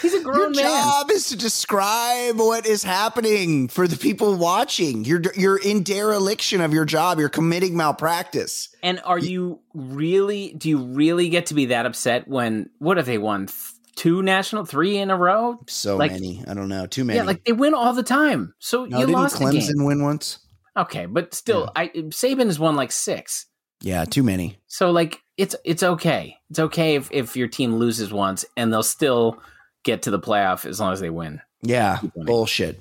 He's 0.00 0.14
a 0.14 0.18
Your 0.20 0.24
grown 0.32 0.52
man. 0.52 0.64
job 0.64 1.10
is 1.10 1.28
to 1.30 1.36
describe 1.36 2.36
what 2.38 2.66
is 2.66 2.84
happening 2.84 3.66
for 3.66 3.88
the 3.88 3.96
people 3.96 4.36
watching. 4.36 5.04
You're 5.04 5.22
you're 5.34 5.56
in 5.58 5.82
dereliction 5.82 6.60
of 6.60 6.72
your 6.72 6.84
job. 6.84 7.18
You're 7.18 7.28
committing 7.28 7.76
malpractice. 7.76 8.67
And 8.82 9.00
are 9.04 9.18
you 9.18 9.60
really? 9.74 10.52
Do 10.54 10.68
you 10.68 10.78
really 10.78 11.28
get 11.28 11.46
to 11.46 11.54
be 11.54 11.66
that 11.66 11.86
upset 11.86 12.28
when 12.28 12.70
what 12.78 12.96
have 12.96 13.06
they 13.06 13.18
won? 13.18 13.48
Two 13.96 14.22
national, 14.22 14.64
three 14.64 14.96
in 14.98 15.10
a 15.10 15.16
row. 15.16 15.58
So 15.66 15.96
Like- 15.96 16.12
many. 16.12 16.44
I 16.46 16.54
don't 16.54 16.68
know. 16.68 16.86
Too 16.86 17.04
many. 17.04 17.16
Yeah, 17.16 17.24
like 17.24 17.44
they 17.44 17.52
win 17.52 17.74
all 17.74 17.92
the 17.92 18.02
time. 18.04 18.54
So 18.60 18.84
no, 18.84 18.98
you 18.98 19.06
didn't 19.06 19.20
lost 19.20 19.36
Clemson 19.36 19.84
win 19.86 20.02
once? 20.02 20.38
Okay, 20.76 21.06
but 21.06 21.34
still, 21.34 21.72
I 21.74 21.88
Saban 21.88 22.46
has 22.46 22.60
won 22.60 22.76
like 22.76 22.92
six. 22.92 23.46
Yeah, 23.80 24.04
too 24.04 24.22
many. 24.22 24.58
So 24.68 24.90
like 24.92 25.20
it's 25.36 25.56
it's 25.64 25.82
okay. 25.82 26.36
It's 26.50 26.58
okay 26.58 26.94
if 26.94 27.10
if 27.10 27.36
your 27.36 27.48
team 27.48 27.76
loses 27.76 28.12
once 28.12 28.44
and 28.56 28.72
they'll 28.72 28.82
still 28.84 29.40
get 29.82 30.02
to 30.02 30.10
the 30.10 30.20
playoff 30.20 30.64
as 30.66 30.78
long 30.78 30.92
as 30.92 31.00
they 31.00 31.10
win. 31.10 31.40
Yeah, 31.62 31.98
bullshit. 32.14 32.80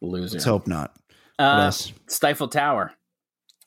Loser. 0.00 0.34
Let's 0.34 0.44
hope 0.44 0.66
not. 0.66 0.94
Uh? 1.38 1.70
Stifle 2.06 2.48
Tower. 2.48 2.92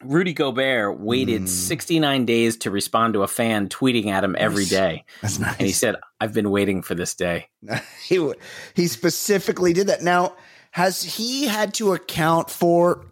Rudy 0.03 0.33
Gobert 0.33 0.99
waited 0.99 1.43
Mm. 1.43 1.47
69 1.47 2.25
days 2.25 2.57
to 2.57 2.71
respond 2.71 3.13
to 3.13 3.23
a 3.23 3.27
fan 3.27 3.69
tweeting 3.69 4.07
at 4.07 4.23
him 4.23 4.35
every 4.37 4.65
day. 4.65 5.05
That's 5.21 5.39
nice. 5.39 5.57
And 5.57 5.65
he 5.67 5.71
said, 5.73 5.95
I've 6.19 6.33
been 6.33 6.51
waiting 6.51 6.81
for 6.81 6.95
this 6.95 7.15
day. 7.15 7.47
he 8.05 8.31
he 8.73 8.87
specifically 8.87 9.73
did 9.73 9.87
that. 9.87 10.01
Now, 10.01 10.35
has 10.71 11.01
he 11.01 11.45
had 11.47 11.73
to 11.75 11.93
account 11.93 12.49
for 12.49 13.05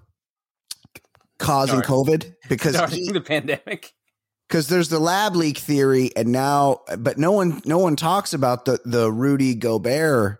causing 1.39 1.81
Sorry. 1.83 1.85
COVID 1.85 2.35
because 2.49 2.75
Starting 2.75 3.05
he, 3.05 3.11
the 3.11 3.21
pandemic. 3.21 3.93
because 4.47 4.67
there's 4.67 4.89
the 4.89 4.99
lab 4.99 5.35
leak 5.35 5.57
theory, 5.57 6.11
and 6.15 6.31
now, 6.31 6.81
but 6.97 7.17
no 7.17 7.31
one 7.31 7.61
no 7.65 7.77
one 7.77 7.95
talks 7.95 8.33
about 8.33 8.65
the 8.65 8.79
the 8.85 9.11
Rudy 9.11 9.55
Gobert. 9.55 10.39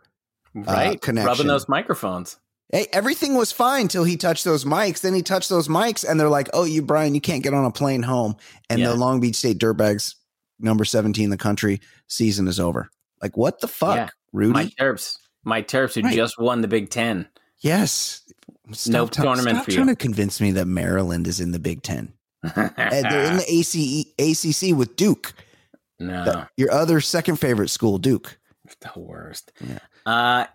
Right? 0.55 1.01
connection. 1.01 1.27
Rubbing 1.27 1.47
those 1.47 1.67
microphones. 1.67 2.37
Hey, 2.73 2.87
everything 2.91 3.35
was 3.35 3.51
fine 3.51 3.87
till 3.87 4.03
he 4.03 4.17
touched 4.17 4.43
those 4.43 4.65
mics. 4.65 5.01
Then 5.01 5.13
he 5.13 5.21
touched 5.21 5.47
those 5.49 5.67
mics, 5.67 6.03
and 6.07 6.19
they're 6.19 6.27
like, 6.27 6.49
"Oh, 6.53 6.63
you 6.65 6.81
Brian, 6.81 7.13
you 7.15 7.21
can't 7.21 7.43
get 7.43 7.53
on 7.53 7.65
a 7.65 7.71
plane 7.71 8.01
home." 8.03 8.35
And 8.69 8.79
Yeah. 8.81 8.89
the 8.89 8.95
Long 8.95 9.19
Beach 9.19 9.35
State 9.35 9.59
Dirtbags, 9.59 10.15
number 10.59 10.83
seventeen 10.83 11.25
in 11.25 11.29
the 11.29 11.37
country, 11.37 11.79
season 12.07 12.47
is 12.47 12.59
over. 12.59 12.89
Like, 13.21 13.37
what 13.37 13.61
the 13.61 13.67
fuck, 13.67 13.95
Yeah. 13.95 14.09
Rudy? 14.33 14.53
My 14.53 14.65
Terps. 14.65 15.15
My 15.45 15.61
Terps 15.61 15.93
who 15.95 16.01
Right. 16.01 16.15
just 16.15 16.39
won 16.39 16.61
the 16.61 16.67
Big 16.67 16.89
Ten. 16.89 17.27
Yes. 17.61 18.21
No 18.87 19.05
t- 19.07 19.21
tournament 19.21 19.57
stop 19.57 19.65
for 19.65 19.71
you. 19.71 19.77
trying 19.77 19.87
to 19.87 19.95
convince 19.95 20.41
me 20.41 20.51
that 20.53 20.65
Maryland 20.65 21.27
is 21.27 21.39
in 21.39 21.51
the 21.51 21.59
Big 21.59 21.83
Ten. 21.83 22.13
And 22.55 23.05
they're 23.05 23.31
in 23.31 23.37
the 23.37 23.45
ACE, 23.47 24.05
ACC 24.19 24.73
with 24.73 24.95
Duke, 24.95 25.33
no. 25.99 26.25
the- 26.25 26.47
your 26.57 26.71
other 26.71 26.99
second 27.01 27.37
favorite 27.37 27.69
school, 27.69 27.97
Duke. 27.99 28.39
the 28.81 28.99
worst. 28.99 29.51
Yeah. 29.65 29.79
Uh, 30.05 30.45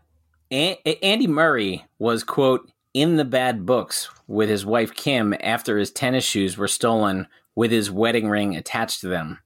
A- 0.52 1.04
Andy 1.04 1.26
Murray 1.26 1.84
was 1.98 2.24
quote 2.24 2.70
in 2.94 3.16
the 3.16 3.24
bad 3.24 3.66
books 3.66 4.08
with 4.26 4.48
his 4.48 4.64
wife 4.64 4.94
Kim 4.94 5.34
after 5.40 5.78
his 5.78 5.90
tennis 5.90 6.24
shoes 6.24 6.56
were 6.56 6.68
stolen 6.68 7.26
with 7.54 7.70
his 7.70 7.90
wedding 7.90 8.28
ring 8.28 8.56
attached 8.56 9.00
to 9.02 9.08
them. 9.08 9.38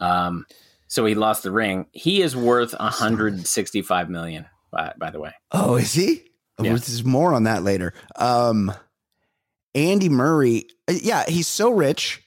Um, 0.00 0.46
so 0.88 1.04
he 1.06 1.14
lost 1.14 1.42
the 1.42 1.50
ring. 1.50 1.86
He 1.92 2.20
is 2.22 2.36
worth 2.36 2.72
165 2.78 4.10
million. 4.10 4.46
By, 4.70 4.92
by 4.98 5.10
the 5.10 5.20
way, 5.20 5.32
Oh, 5.52 5.76
is 5.76 5.92
he? 5.92 6.24
Yeah. 6.60 6.70
There's 6.70 7.04
more 7.04 7.32
on 7.32 7.44
that 7.44 7.62
later. 7.62 7.94
Um, 8.16 8.72
Andy 9.74 10.08
Murray, 10.08 10.66
yeah, 10.88 11.24
he's 11.28 11.46
so 11.48 11.70
rich. 11.72 12.22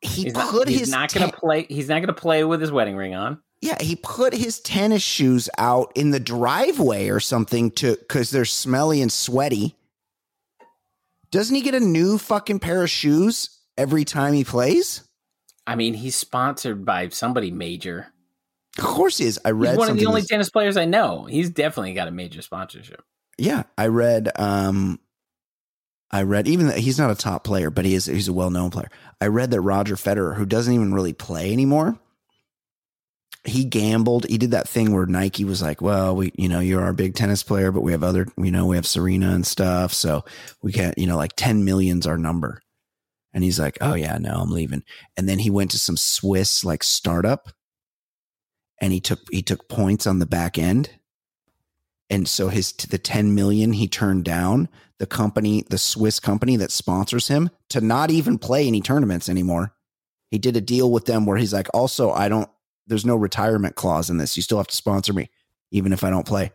He 0.00 0.24
he's 0.24 0.34
not, 0.34 0.50
put 0.50 0.68
he's 0.68 0.80
his 0.80 0.90
not 0.90 1.08
to 1.10 1.32
play. 1.32 1.66
He's 1.68 1.88
not 1.88 1.96
going 1.96 2.08
to 2.08 2.12
play 2.12 2.44
with 2.44 2.60
his 2.60 2.70
wedding 2.70 2.96
ring 2.96 3.14
on. 3.14 3.40
Yeah, 3.64 3.80
he 3.80 3.96
put 3.96 4.34
his 4.34 4.60
tennis 4.60 5.02
shoes 5.02 5.48
out 5.56 5.90
in 5.94 6.10
the 6.10 6.20
driveway 6.20 7.08
or 7.08 7.18
something 7.18 7.70
to 7.72 7.96
because 7.96 8.30
they're 8.30 8.44
smelly 8.44 9.00
and 9.00 9.10
sweaty. 9.10 9.74
Doesn't 11.30 11.56
he 11.56 11.62
get 11.62 11.74
a 11.74 11.80
new 11.80 12.18
fucking 12.18 12.58
pair 12.58 12.82
of 12.82 12.90
shoes 12.90 13.58
every 13.78 14.04
time 14.04 14.34
he 14.34 14.44
plays? 14.44 15.02
I 15.66 15.76
mean, 15.76 15.94
he's 15.94 16.14
sponsored 16.14 16.84
by 16.84 17.08
somebody 17.08 17.50
major. 17.50 18.08
Of 18.76 18.84
course 18.84 19.16
he 19.16 19.24
is. 19.24 19.40
I 19.46 19.52
read 19.52 19.70
He's 19.70 19.78
one 19.78 19.88
of 19.88 19.96
the 19.96 20.06
only 20.06 20.22
tennis 20.22 20.50
players 20.50 20.76
I 20.76 20.84
know. 20.84 21.24
He's 21.24 21.48
definitely 21.48 21.94
got 21.94 22.06
a 22.06 22.10
major 22.10 22.42
sponsorship. 22.42 23.02
Yeah, 23.38 23.62
I 23.78 23.86
read. 23.86 24.30
Um, 24.36 25.00
I 26.10 26.24
read 26.24 26.48
even 26.48 26.66
that 26.66 26.78
he's 26.78 26.98
not 26.98 27.10
a 27.10 27.14
top 27.14 27.44
player, 27.44 27.70
but 27.70 27.86
he 27.86 27.94
is. 27.94 28.04
He's 28.04 28.28
a 28.28 28.32
well-known 28.34 28.70
player. 28.70 28.90
I 29.22 29.28
read 29.28 29.50
that 29.52 29.60
Roger 29.62 29.96
Federer, 29.96 30.36
who 30.36 30.44
doesn't 30.44 30.74
even 30.74 30.92
really 30.92 31.14
play 31.14 31.50
anymore, 31.50 31.98
he 33.44 33.64
gambled. 33.64 34.26
He 34.26 34.38
did 34.38 34.52
that 34.52 34.68
thing 34.68 34.92
where 34.92 35.06
Nike 35.06 35.44
was 35.44 35.62
like, 35.62 35.80
"Well, 35.82 36.16
we, 36.16 36.32
you 36.36 36.48
know, 36.48 36.60
you're 36.60 36.82
our 36.82 36.92
big 36.92 37.14
tennis 37.14 37.42
player, 37.42 37.70
but 37.70 37.82
we 37.82 37.92
have 37.92 38.02
other, 38.02 38.26
you 38.38 38.50
know, 38.50 38.66
we 38.66 38.76
have 38.76 38.86
Serena 38.86 39.30
and 39.30 39.46
stuff, 39.46 39.92
so 39.92 40.24
we 40.62 40.72
can't, 40.72 40.96
you 40.98 41.06
know, 41.06 41.16
like 41.16 41.36
ten 41.36 41.64
million's 41.64 42.06
our 42.06 42.18
number." 42.18 42.62
And 43.32 43.44
he's 43.44 43.60
like, 43.60 43.78
"Oh 43.80 43.94
yeah, 43.94 44.18
no, 44.18 44.34
I'm 44.34 44.50
leaving." 44.50 44.82
And 45.16 45.28
then 45.28 45.38
he 45.40 45.50
went 45.50 45.70
to 45.72 45.78
some 45.78 45.96
Swiss 45.96 46.64
like 46.64 46.82
startup, 46.82 47.50
and 48.80 48.92
he 48.92 49.00
took 49.00 49.20
he 49.30 49.42
took 49.42 49.68
points 49.68 50.06
on 50.06 50.18
the 50.18 50.26
back 50.26 50.58
end 50.58 50.90
and 52.10 52.28
so 52.28 52.48
his 52.48 52.72
the 52.72 52.98
10 52.98 53.34
million 53.34 53.72
he 53.72 53.88
turned 53.88 54.24
down 54.24 54.68
the 54.98 55.06
company 55.06 55.64
the 55.70 55.78
swiss 55.78 56.20
company 56.20 56.56
that 56.56 56.70
sponsors 56.70 57.28
him 57.28 57.50
to 57.68 57.80
not 57.80 58.10
even 58.10 58.38
play 58.38 58.66
any 58.66 58.80
tournaments 58.80 59.28
anymore 59.28 59.74
he 60.30 60.38
did 60.38 60.56
a 60.56 60.60
deal 60.60 60.90
with 60.90 61.06
them 61.06 61.26
where 61.26 61.36
he's 61.36 61.52
like 61.52 61.68
also 61.74 62.10
i 62.10 62.28
don't 62.28 62.50
there's 62.86 63.06
no 63.06 63.16
retirement 63.16 63.76
clause 63.76 64.10
in 64.10 64.18
this. 64.18 64.36
You 64.36 64.42
still 64.42 64.58
have 64.58 64.66
to 64.68 64.76
sponsor 64.76 65.12
me 65.12 65.30
even 65.74 65.92
if 65.92 66.04
i 66.04 66.10
don't 66.10 66.26
play. 66.26 66.52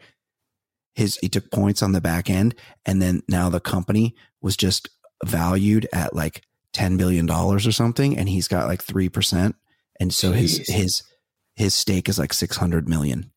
His 0.96 1.18
he 1.18 1.30
took 1.30 1.52
points 1.52 1.84
on 1.84 1.92
the 1.92 2.02
back 2.02 2.30
end 2.30 2.56
and 2.86 3.02
then 3.02 3.22
now 3.28 3.50
the 3.50 3.60
company 3.60 4.16
was 4.42 4.58
just 4.58 4.90
valued 5.24 5.88
at 5.94 6.16
like 6.16 6.42
10 6.74 6.98
billion 6.98 7.26
dollars 7.26 7.68
or 7.68 7.72
something 7.72 8.18
and 8.18 8.28
he's 8.28 8.48
got 8.48 8.68
like 8.68 8.84
3% 8.84 9.54
and 10.00 10.14
so 10.14 10.32
his 10.32 10.60
Jeez. 10.60 10.72
his 10.72 11.04
his 11.56 11.74
stake 11.74 12.10
is 12.10 12.18
like 12.18 12.34
600 12.34 12.88
million. 12.90 13.32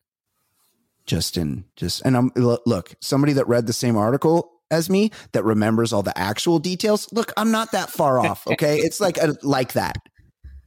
Just 1.05 1.37
in 1.37 1.65
just 1.75 2.01
and 2.05 2.15
I'm 2.15 2.31
look 2.35 2.95
somebody 3.01 3.33
that 3.33 3.47
read 3.47 3.67
the 3.67 3.73
same 3.73 3.97
article 3.97 4.49
as 4.71 4.89
me 4.89 5.11
that 5.33 5.43
remembers 5.43 5.91
all 5.91 6.01
the 6.01 6.17
actual 6.17 6.59
details 6.59 7.11
look 7.11 7.33
I'm 7.35 7.51
not 7.51 7.73
that 7.73 7.89
far 7.89 8.19
off 8.19 8.47
okay? 8.53 8.77
It's 8.77 9.01
like 9.01 9.17
a, 9.17 9.35
like 9.43 9.73
that. 9.73 9.97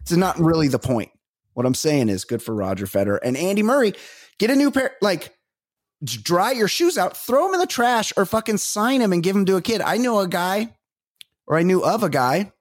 It's 0.02 0.12
not 0.12 0.38
really 0.38 0.68
the 0.68 0.78
point 0.78 1.10
what 1.56 1.64
I'm 1.64 1.74
saying 1.74 2.10
is 2.10 2.26
good 2.26 2.42
for 2.42 2.54
Roger 2.54 2.84
Federer 2.84 3.18
and 3.22 3.34
Andy 3.34 3.62
Murray. 3.62 3.94
Get 4.38 4.50
a 4.50 4.54
new 4.54 4.70
pair 4.70 4.94
like 5.00 5.34
dry 6.04 6.50
your 6.50 6.68
shoes 6.68 6.98
out 6.98 7.16
throw 7.16 7.46
them 7.46 7.54
in 7.54 7.60
the 7.60 7.66
trash 7.66 8.12
or 8.18 8.26
fucking 8.26 8.58
sign 8.58 9.00
them 9.00 9.10
and 9.10 9.22
give 9.22 9.34
them 9.34 9.46
to 9.46 9.56
a 9.56 9.62
kid. 9.62 9.80
I 9.80 9.96
know 9.96 10.20
a 10.20 10.28
guy 10.28 10.76
or 11.46 11.56
I 11.56 11.62
knew 11.62 11.82
of 11.82 12.02
a 12.02 12.10
guy. 12.10 12.52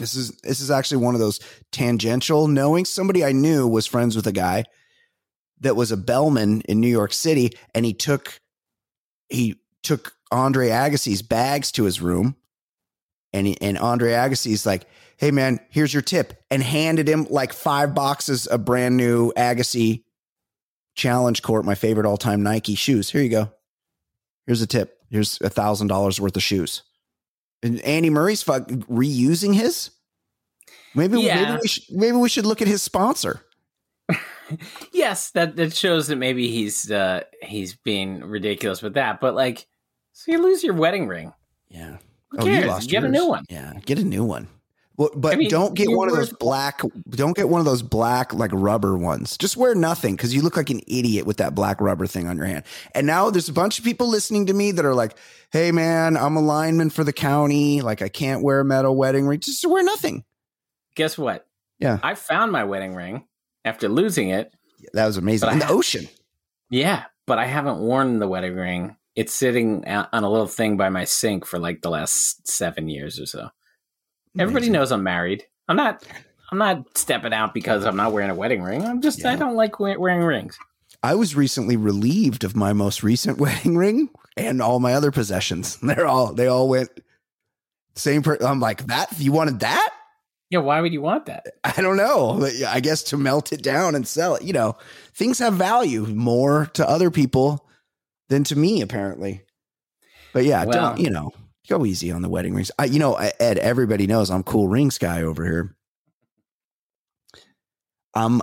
This 0.00 0.16
is 0.16 0.32
this 0.42 0.58
is 0.58 0.68
actually 0.68 1.04
one 1.04 1.14
of 1.14 1.20
those 1.20 1.38
tangential 1.70 2.48
knowing 2.48 2.86
somebody 2.86 3.24
I 3.24 3.30
knew 3.30 3.68
was 3.68 3.86
friends 3.86 4.16
with 4.16 4.26
a 4.26 4.32
guy 4.32 4.64
that 5.60 5.76
was 5.76 5.92
a 5.92 5.96
bellman 5.96 6.62
in 6.62 6.80
New 6.80 6.88
York 6.88 7.12
City, 7.12 7.52
and 7.72 7.86
he 7.86 7.94
took 7.94 8.40
he 9.28 9.60
took 9.84 10.12
Andre 10.32 10.70
Agassi's 10.70 11.22
bags 11.22 11.70
to 11.72 11.84
his 11.84 12.00
room, 12.00 12.34
and 13.32 13.46
he, 13.46 13.56
and 13.60 13.78
Andre 13.78 14.10
Agassi's 14.10 14.66
like, 14.66 14.88
"Hey 15.22 15.30
man, 15.30 15.60
here's 15.70 15.94
your 15.94 16.02
tip," 16.02 16.42
and 16.50 16.62
handed 16.62 17.08
him 17.08 17.26
like 17.30 17.52
five 17.52 17.94
boxes 17.94 18.46
of 18.48 18.64
brand 18.64 18.96
new 18.96 19.32
Agassi 19.36 20.02
Challenge 20.96 21.40
Court, 21.42 21.64
my 21.64 21.76
favorite 21.76 22.06
all 22.06 22.16
time 22.16 22.42
Nike 22.42 22.74
shoes. 22.74 23.08
Here 23.10 23.22
you 23.22 23.28
go. 23.30 23.52
Here's 24.46 24.60
a 24.60 24.66
tip. 24.66 24.98
Here's 25.10 25.40
a 25.40 25.48
thousand 25.48 25.86
dollars 25.86 26.20
worth 26.20 26.36
of 26.36 26.42
shoes. 26.42 26.82
And 27.62 27.80
Andy 27.82 28.10
Murray's 28.10 28.42
fuck 28.42 28.66
reusing 28.66 29.54
his. 29.54 29.90
Maybe 30.94 31.20
Yeah. 31.20 31.44
maybe 31.44 31.58
we 31.62 31.68
should 31.68 31.84
maybe 31.90 32.16
we 32.16 32.28
should 32.28 32.44
look 32.44 32.60
at 32.60 32.66
his 32.68 32.82
sponsor. 32.82 33.42
yes, 34.92 35.30
that 35.30 35.54
that 35.56 35.72
shows 35.74 36.08
that 36.08 36.16
maybe 36.16 36.48
he's 36.48 36.90
uh 36.90 37.22
he's 37.42 37.74
being 37.76 38.20
ridiculous 38.24 38.82
with 38.82 38.94
that. 38.94 39.20
But 39.20 39.34
like, 39.34 39.66
so 40.12 40.32
you 40.32 40.42
lose 40.42 40.64
your 40.64 40.74
wedding 40.74 41.06
ring. 41.06 41.32
Yeah. 41.68 41.98
Who 42.30 42.38
Oh, 42.40 42.44
you 42.46 42.52
cares? 42.52 42.66
lost 42.66 42.90
Get 42.90 43.04
a 43.04 43.08
new 43.08 43.26
one. 43.28 43.44
Yeah, 43.48 43.74
get 43.86 43.98
a 43.98 44.04
new 44.04 44.24
one. 44.24 44.48
Well, 44.96 45.10
but 45.14 45.32
I 45.32 45.36
mean, 45.36 45.48
don't 45.48 45.74
get 45.74 45.90
one 45.90 46.08
of 46.08 46.14
those 46.14 46.32
black. 46.32 46.82
Don't 47.10 47.34
get 47.34 47.48
one 47.48 47.60
of 47.60 47.64
those 47.64 47.82
black 47.82 48.34
like 48.34 48.50
rubber 48.52 48.96
ones. 48.96 49.38
Just 49.38 49.56
wear 49.56 49.74
nothing 49.74 50.16
because 50.16 50.34
you 50.34 50.42
look 50.42 50.56
like 50.56 50.68
an 50.68 50.80
idiot 50.86 51.24
with 51.24 51.38
that 51.38 51.54
black 51.54 51.80
rubber 51.80 52.06
thing 52.06 52.28
on 52.28 52.36
your 52.36 52.46
hand. 52.46 52.64
And 52.94 53.06
now 53.06 53.30
there's 53.30 53.48
a 53.48 53.54
bunch 53.54 53.78
of 53.78 53.84
people 53.84 54.08
listening 54.08 54.46
to 54.46 54.52
me 54.52 54.70
that 54.72 54.84
are 54.84 54.94
like, 54.94 55.16
"Hey, 55.50 55.72
man, 55.72 56.16
I'm 56.16 56.36
a 56.36 56.42
lineman 56.42 56.90
for 56.90 57.04
the 57.04 57.12
county. 57.12 57.80
Like, 57.80 58.02
I 58.02 58.08
can't 58.08 58.42
wear 58.42 58.60
a 58.60 58.64
metal 58.64 58.94
wedding 58.94 59.26
ring. 59.26 59.40
Just 59.40 59.64
wear 59.66 59.82
nothing." 59.82 60.24
Guess 60.94 61.16
what? 61.16 61.46
Yeah. 61.78 61.98
I 62.02 62.14
found 62.14 62.52
my 62.52 62.64
wedding 62.64 62.94
ring 62.94 63.24
after 63.64 63.88
losing 63.88 64.28
it. 64.28 64.52
That 64.92 65.06
was 65.06 65.16
amazing. 65.16 65.48
In 65.50 65.56
I- 65.56 65.66
the 65.66 65.72
ocean. 65.72 66.08
Yeah, 66.68 67.04
but 67.26 67.38
I 67.38 67.46
haven't 67.46 67.80
worn 67.80 68.18
the 68.18 68.28
wedding 68.28 68.56
ring. 68.56 68.96
It's 69.14 69.32
sitting 69.32 69.86
on 69.86 70.06
a 70.12 70.30
little 70.30 70.46
thing 70.46 70.76
by 70.76 70.88
my 70.88 71.04
sink 71.04 71.44
for 71.44 71.58
like 71.58 71.82
the 71.82 71.90
last 71.90 72.46
seven 72.48 72.88
years 72.88 73.20
or 73.20 73.26
so. 73.26 73.50
Everybody 74.38 74.66
Amazing. 74.66 74.72
knows 74.72 74.92
I'm 74.92 75.02
married. 75.02 75.44
I'm 75.68 75.76
not. 75.76 76.04
I'm 76.50 76.58
not 76.58 76.98
stepping 76.98 77.32
out 77.32 77.54
because 77.54 77.84
I'm 77.84 77.96
not 77.96 78.12
wearing 78.12 78.30
a 78.30 78.34
wedding 78.34 78.62
ring. 78.62 78.84
I'm 78.84 79.00
just 79.00 79.24
I 79.24 79.36
don't 79.36 79.54
like 79.56 79.80
wearing 79.80 80.22
rings. 80.22 80.58
I 81.02 81.14
was 81.14 81.34
recently 81.34 81.76
relieved 81.76 82.44
of 82.44 82.54
my 82.54 82.72
most 82.72 83.02
recent 83.02 83.38
wedding 83.38 83.76
ring 83.76 84.10
and 84.36 84.60
all 84.62 84.78
my 84.78 84.94
other 84.94 85.10
possessions. 85.10 85.76
They're 85.82 86.06
all 86.06 86.32
they 86.34 86.46
all 86.46 86.68
went 86.68 86.90
same. 87.96 88.22
Per- 88.22 88.38
I'm 88.40 88.60
like 88.60 88.86
that. 88.86 89.08
You 89.18 89.32
wanted 89.32 89.60
that? 89.60 89.90
Yeah, 90.50 90.58
why 90.58 90.82
would 90.82 90.92
you 90.92 91.00
want 91.00 91.26
that? 91.26 91.46
I 91.64 91.80
don't 91.80 91.96
know. 91.96 92.46
I 92.68 92.80
guess 92.80 93.02
to 93.04 93.16
melt 93.16 93.52
it 93.52 93.62
down 93.62 93.94
and 93.94 94.06
sell 94.06 94.34
it. 94.34 94.42
You 94.42 94.52
know, 94.52 94.76
things 95.14 95.38
have 95.38 95.54
value 95.54 96.04
more 96.06 96.66
to 96.74 96.86
other 96.88 97.10
people 97.10 97.66
than 98.28 98.44
to 98.44 98.56
me, 98.56 98.82
apparently. 98.82 99.42
But 100.34 100.44
yeah, 100.44 100.64
Well- 100.64 100.90
don't 100.94 101.00
you 101.00 101.10
know? 101.10 101.32
Go 101.68 101.86
easy 101.86 102.10
on 102.10 102.22
the 102.22 102.28
wedding 102.28 102.54
rings. 102.54 102.70
I, 102.78 102.86
you 102.86 102.98
know, 102.98 103.14
Ed. 103.14 103.58
Everybody 103.58 104.06
knows 104.06 104.30
I'm 104.30 104.42
cool 104.42 104.68
rings 104.68 104.98
guy 104.98 105.22
over 105.22 105.44
here. 105.44 105.76
Um, 108.14 108.42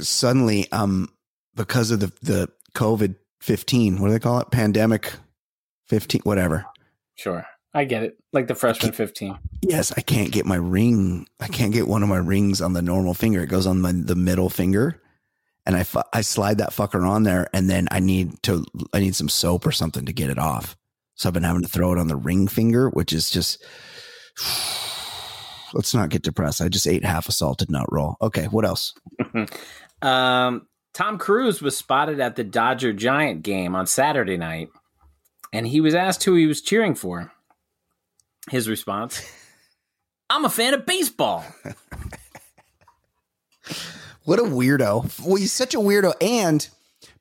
suddenly, 0.00 0.70
um, 0.72 1.08
because 1.54 1.90
of 1.90 2.00
the 2.00 2.12
the 2.20 2.48
COVID 2.74 3.14
fifteen, 3.40 4.00
what 4.00 4.08
do 4.08 4.12
they 4.12 4.18
call 4.18 4.40
it? 4.40 4.50
Pandemic 4.50 5.12
fifteen, 5.86 6.20
whatever. 6.24 6.66
Sure, 7.14 7.46
I 7.74 7.84
get 7.84 8.02
it. 8.02 8.18
Like 8.32 8.48
the 8.48 8.54
freshman 8.54 8.92
15. 8.92 9.38
Yes, 9.62 9.92
I 9.96 10.00
can't 10.00 10.30
get 10.30 10.46
my 10.46 10.56
ring. 10.56 11.26
I 11.40 11.48
can't 11.48 11.72
get 11.72 11.88
one 11.88 12.02
of 12.02 12.08
my 12.08 12.18
rings 12.18 12.60
on 12.60 12.72
the 12.72 12.82
normal 12.82 13.14
finger. 13.14 13.42
It 13.42 13.48
goes 13.48 13.66
on 13.66 13.80
my, 13.80 13.92
the 13.92 14.14
middle 14.14 14.50
finger, 14.50 15.00
and 15.64 15.76
I 15.76 15.84
I 16.12 16.22
slide 16.22 16.58
that 16.58 16.70
fucker 16.70 17.08
on 17.08 17.22
there, 17.22 17.48
and 17.52 17.70
then 17.70 17.88
I 17.90 18.00
need 18.00 18.42
to 18.44 18.64
I 18.92 19.00
need 19.00 19.14
some 19.14 19.28
soap 19.28 19.66
or 19.66 19.72
something 19.72 20.06
to 20.06 20.12
get 20.12 20.30
it 20.30 20.38
off. 20.38 20.76
So 21.18 21.28
I've 21.28 21.34
been 21.34 21.42
having 21.42 21.62
to 21.62 21.68
throw 21.68 21.92
it 21.92 21.98
on 21.98 22.06
the 22.06 22.16
ring 22.16 22.48
finger, 22.48 22.88
which 22.88 23.12
is 23.12 23.30
just. 23.30 23.62
Let's 25.74 25.92
not 25.92 26.08
get 26.08 26.22
depressed. 26.22 26.62
I 26.62 26.70
just 26.70 26.86
ate 26.86 27.04
half 27.04 27.28
a 27.28 27.32
salted 27.32 27.70
nut 27.70 27.84
roll. 27.92 28.16
Okay, 28.22 28.46
what 28.46 28.64
else? 28.64 28.94
Um, 30.00 30.68
Tom 30.94 31.18
Cruise 31.18 31.60
was 31.60 31.76
spotted 31.76 32.20
at 32.20 32.36
the 32.36 32.44
Dodger 32.44 32.92
Giant 32.92 33.42
game 33.42 33.74
on 33.74 33.88
Saturday 33.88 34.36
night, 34.36 34.68
and 35.52 35.66
he 35.66 35.80
was 35.80 35.92
asked 35.92 36.22
who 36.22 36.36
he 36.36 36.46
was 36.46 36.62
cheering 36.62 36.94
for. 36.94 37.32
His 38.48 38.68
response: 38.68 39.20
"I'm 40.30 40.44
a 40.44 40.48
fan 40.48 40.72
of 40.72 40.86
baseball." 40.86 41.44
What 44.28 44.38
a 44.38 44.42
weirdo. 44.42 45.24
Well, 45.24 45.36
he's 45.36 45.52
such 45.52 45.74
a 45.74 45.78
weirdo. 45.78 46.12
And 46.20 46.68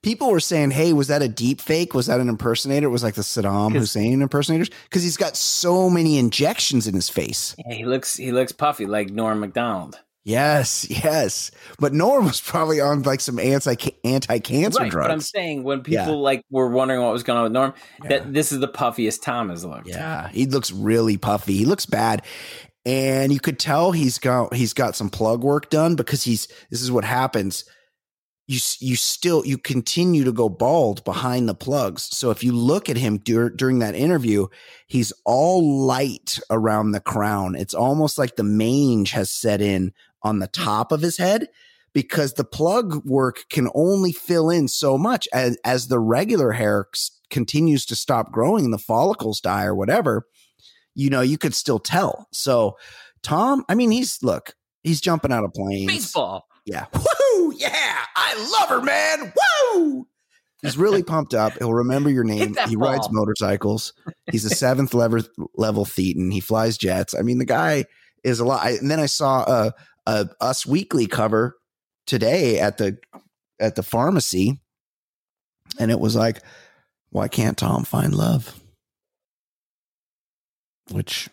people 0.01 0.31
were 0.31 0.39
saying, 0.39 0.71
hey, 0.71 0.93
was 0.93 1.07
that 1.07 1.21
a 1.21 1.27
deep 1.27 1.61
fake? 1.61 1.93
Was 1.93 2.07
that 2.07 2.19
an 2.19 2.29
impersonator? 2.29 2.87
It 2.87 2.91
was 2.91 3.03
like 3.03 3.15
the 3.15 3.21
Saddam 3.21 3.73
Hussein 3.73 4.21
impersonators? 4.21 4.69
Because 4.83 5.03
he's 5.03 5.17
got 5.17 5.35
so 5.35 5.89
many 5.89 6.17
injections 6.17 6.87
in 6.87 6.93
his 6.95 7.09
face. 7.09 7.55
Yeah, 7.57 7.73
he 7.75 7.85
looks 7.85 8.15
he 8.15 8.31
looks 8.31 8.51
puffy 8.51 8.85
like 8.85 9.09
Norm 9.09 9.39
Macdonald. 9.39 9.99
Yes, 10.23 10.85
yes. 10.89 11.51
But 11.79 11.93
Norm 11.93 12.25
was 12.25 12.41
probably 12.41 12.81
on 12.81 13.03
like 13.03 13.21
some 13.21 13.39
anti 13.39 13.75
anti 14.03 14.39
cancer 14.39 14.83
Right, 14.83 14.91
but 14.91 15.09
I'm 15.09 15.21
saying 15.21 15.63
when 15.63 15.83
people 15.83 16.05
Yeah. 16.05 16.09
like 16.09 16.43
were 16.51 16.67
wondering 16.69 17.01
what 17.01 17.13
was 17.13 17.23
going 17.23 17.37
on 17.37 17.43
with 17.43 17.53
Norm, 17.53 17.73
Yeah. 18.03 18.09
that 18.09 18.33
this 18.33 18.51
is 18.51 18.59
the 18.59 18.67
puffiest 18.67 19.23
Tom 19.23 19.49
has 19.49 19.63
looked. 19.63 19.87
Yeah, 19.87 20.27
he 20.29 20.45
looks 20.45 20.69
really 20.71 21.15
puffy. 21.17 21.53
He 21.55 21.65
looks 21.65 21.85
bad. 21.85 22.23
And 22.85 23.31
you 23.33 23.39
could 23.39 23.57
tell 23.59 23.91
he's 23.93 24.17
got 24.19 24.53
he's 24.53 24.73
got 24.73 24.95
some 24.95 25.09
plug 25.09 25.43
work 25.43 25.69
done 25.69 25.95
because 25.95 26.23
he's 26.23 26.47
this 26.69 26.81
is 26.81 26.91
what 26.91 27.05
happens. 27.05 27.63
You 28.47 28.59
you 28.79 28.95
still 28.95 29.45
you 29.45 29.57
continue 29.57 30.23
to 30.23 30.31
go 30.31 30.47
bald 30.47 31.03
behind 31.03 31.49
the 31.49 31.55
plugs. 31.55 32.03
So 32.03 32.31
if 32.31 32.43
you 32.43 32.53
look 32.53 32.89
at 32.89 32.95
him 32.95 33.17
dur- 33.17 33.49
during 33.49 33.79
that 33.79 33.93
interview, 33.93 34.47
he's 34.87 35.11
all 35.25 35.85
light 35.85 36.39
around 36.49 36.91
the 36.91 37.01
crown. 37.01 37.55
It's 37.55 37.73
almost 37.73 38.17
like 38.17 38.37
the 38.37 38.43
mange 38.43 39.11
has 39.11 39.29
set 39.29 39.59
in 39.59 39.93
on 40.23 40.39
the 40.39 40.47
top 40.47 40.93
of 40.93 41.01
his 41.01 41.17
head 41.17 41.49
because 41.93 42.33
the 42.33 42.45
plug 42.45 43.05
work 43.05 43.45
can 43.49 43.69
only 43.73 44.11
fill 44.11 44.49
in 44.49 44.67
so 44.67 44.97
much 44.97 45.27
as 45.33 45.57
as 45.65 45.87
the 45.89 45.99
regular 45.99 46.53
hair 46.53 46.85
continues 47.29 47.85
to 47.87 47.95
stop 47.95 48.31
growing, 48.31 48.71
the 48.71 48.77
follicles 48.77 49.41
die 49.41 49.65
or 49.65 49.75
whatever. 49.75 50.25
You 50.95 51.09
know, 51.09 51.21
you 51.21 51.37
could 51.37 51.53
still 51.53 51.79
tell. 51.79 52.27
So 52.31 52.77
Tom, 53.23 53.65
I 53.67 53.75
mean, 53.75 53.91
he's 53.91 54.23
look, 54.23 54.55
he's 54.83 55.01
jumping 55.01 55.33
out 55.33 55.43
of 55.43 55.53
planes. 55.53 55.91
Baseball. 55.91 56.47
Yeah. 56.65 56.85
Woo! 57.47 57.53
Yeah. 57.57 57.97
I 58.15 58.51
love 58.59 58.69
her, 58.69 58.81
man. 58.81 59.33
Woo! 59.75 60.07
He's 60.61 60.77
really 60.77 61.03
pumped 61.03 61.33
up. 61.33 61.53
He'll 61.59 61.73
remember 61.73 62.09
your 62.09 62.23
name. 62.25 62.55
He 62.67 62.75
rides 62.75 63.09
motorcycles. 63.11 63.93
He's 64.31 64.45
a 64.45 64.49
seventh 64.49 64.93
level 64.93 65.21
level 65.55 65.85
Thetan. 65.85 66.31
He 66.31 66.39
flies 66.39 66.77
jets. 66.77 67.13
I 67.17 67.21
mean, 67.21 67.37
the 67.37 67.45
guy 67.45 67.85
is 68.23 68.39
a 68.39 68.45
lot. 68.45 68.65
I, 68.65 68.71
and 68.71 68.89
then 68.89 68.99
I 68.99 69.05
saw 69.05 69.43
a, 69.43 69.73
a 70.05 70.29
Us 70.41 70.65
Weekly 70.65 71.07
cover 71.07 71.55
today 72.05 72.59
at 72.59 72.77
the 72.77 72.97
at 73.59 73.75
the 73.75 73.83
pharmacy, 73.83 74.59
and 75.79 75.91
it 75.91 75.99
was 75.99 76.15
like, 76.15 76.41
"Why 77.11 77.27
can't 77.27 77.57
Tom 77.57 77.83
find 77.83 78.15
love?" 78.15 78.59
Which, 80.91 81.29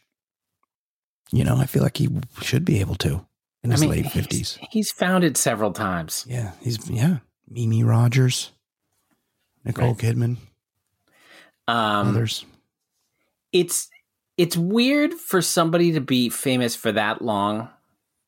you 1.32 1.44
know, 1.44 1.56
I 1.56 1.66
feel 1.66 1.82
like 1.82 1.96
he 1.96 2.08
should 2.42 2.64
be 2.64 2.80
able 2.80 2.96
to 2.96 3.24
in 3.64 3.70
his 3.72 3.84
late 3.84 4.06
fifties. 4.12 4.58
He's 4.70 4.92
found 4.92 5.24
it 5.24 5.36
several 5.36 5.72
times. 5.72 6.24
Yeah, 6.28 6.52
he's 6.60 6.88
yeah. 6.88 7.18
Mimi 7.48 7.82
Rogers, 7.82 8.52
Nicole 9.64 9.88
Right. 9.94 9.98
Kidman, 9.98 10.36
Um, 11.66 12.08
others. 12.08 12.44
it's 13.52 13.88
it's 14.36 14.56
weird 14.56 15.14
for 15.14 15.40
somebody 15.42 15.92
to 15.92 16.00
be 16.00 16.28
famous 16.28 16.74
for 16.76 16.92
that 16.92 17.22
long 17.22 17.68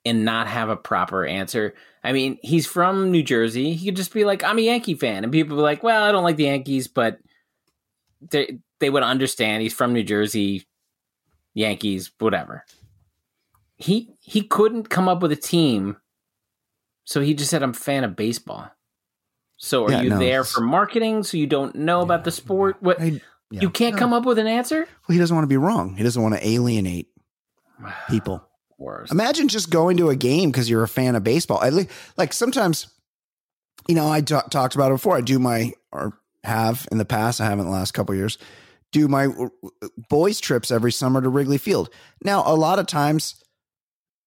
and 0.05 0.25
not 0.25 0.47
have 0.47 0.69
a 0.69 0.77
proper 0.77 1.25
answer. 1.27 1.75
I 2.05 2.13
mean, 2.13 2.39
he's 2.43 2.67
from 2.67 3.11
New 3.11 3.25
Jersey. 3.25 3.73
He 3.75 3.87
could 3.87 3.97
just 3.97 4.13
be 4.15 4.25
like, 4.25 4.45
"I'm 4.45 4.59
a 4.59 4.63
Yankee 4.63 4.95
fan," 4.95 5.25
and 5.25 5.33
people 5.33 5.57
be 5.57 5.63
like, 5.63 5.83
"Well, 5.83 6.03
I 6.05 6.13
don't 6.13 6.23
like 6.25 6.37
the 6.37 6.45
Yankees," 6.45 6.87
but 6.89 7.19
they 8.31 8.59
they 8.81 8.89
would 8.91 9.03
understand. 9.03 9.63
He's 9.63 9.75
from 9.75 9.93
New 9.93 10.05
Jersey, 10.05 10.65
Yankees, 11.55 12.13
whatever. 12.21 12.65
He 13.77 14.15
he 14.21 14.43
couldn't 14.43 14.89
come 14.91 15.09
up 15.09 15.21
with 15.23 15.33
a 15.33 15.37
team, 15.37 15.97
so 17.05 17.21
he 17.21 17.35
just 17.35 17.51
said, 17.51 17.63
"I'm 17.63 17.71
a 17.71 17.75
fan 17.75 18.05
of 18.05 18.17
baseball." 18.17 18.71
So 19.59 19.85
are 19.87 19.91
Yeah, 19.93 20.03
you 20.03 20.11
no, 20.11 20.19
there 20.19 20.41
it's- 20.41 20.53
for 20.53 20.61
marketing? 20.61 21.23
So 21.23 21.37
you 21.37 21.47
don't 21.47 21.75
know 21.75 22.01
about 22.01 22.25
the 22.25 22.31
sport? 22.31 22.77
What 22.81 23.01
I- 23.01 23.21
yeah. 23.51 23.61
you 23.63 23.71
can't 23.71 23.95
No. 23.95 23.99
come 23.99 24.13
up 24.13 24.25
with 24.27 24.39
an 24.39 24.47
answer? 24.47 24.81
Well, 25.09 25.15
he 25.15 25.19
doesn't 25.19 25.35
want 25.35 25.45
to 25.45 25.49
be 25.49 25.57
wrong. 25.57 25.97
He 25.97 26.03
doesn't 26.03 26.23
want 26.23 26.35
to 26.35 26.47
alienate 26.47 27.09
people. 28.11 28.43
Worst. 28.79 29.11
Imagine 29.13 29.49
just 29.49 29.71
going 29.71 29.97
to 29.97 30.11
a 30.11 30.17
game 30.17 30.51
because 30.51 30.69
you're 30.69 30.83
a 30.83 30.89
fan 30.89 31.15
of 31.17 31.25
baseball. 31.25 31.59
I 31.63 31.71
li- 31.71 31.89
like 32.19 32.35
sometimes, 32.35 32.89
you 33.89 33.95
know, 33.95 34.07
I 34.09 34.21
talked 34.21 34.75
about 34.75 34.91
it 34.91 34.95
before. 34.97 35.17
I 35.17 35.23
do 35.23 35.39
my 35.39 35.73
or 35.93 36.19
have 36.45 36.87
in 36.93 36.99
the 36.99 37.07
past. 37.07 37.41
I 37.41 37.47
haven't 37.47 37.65
the 37.65 37.71
last 37.71 37.93
couple 37.95 38.13
of 38.13 38.19
years. 38.19 38.37
Do 38.93 39.09
my 39.09 39.29
boys 40.11 40.41
trips 40.41 40.71
every 40.71 40.93
summer 40.93 41.23
to 41.23 41.29
Wrigley 41.31 41.57
Field. 41.57 41.89
Now, 42.23 42.43
a 42.47 42.55
lot 42.55 42.79
of 42.79 42.87
times, 42.87 43.43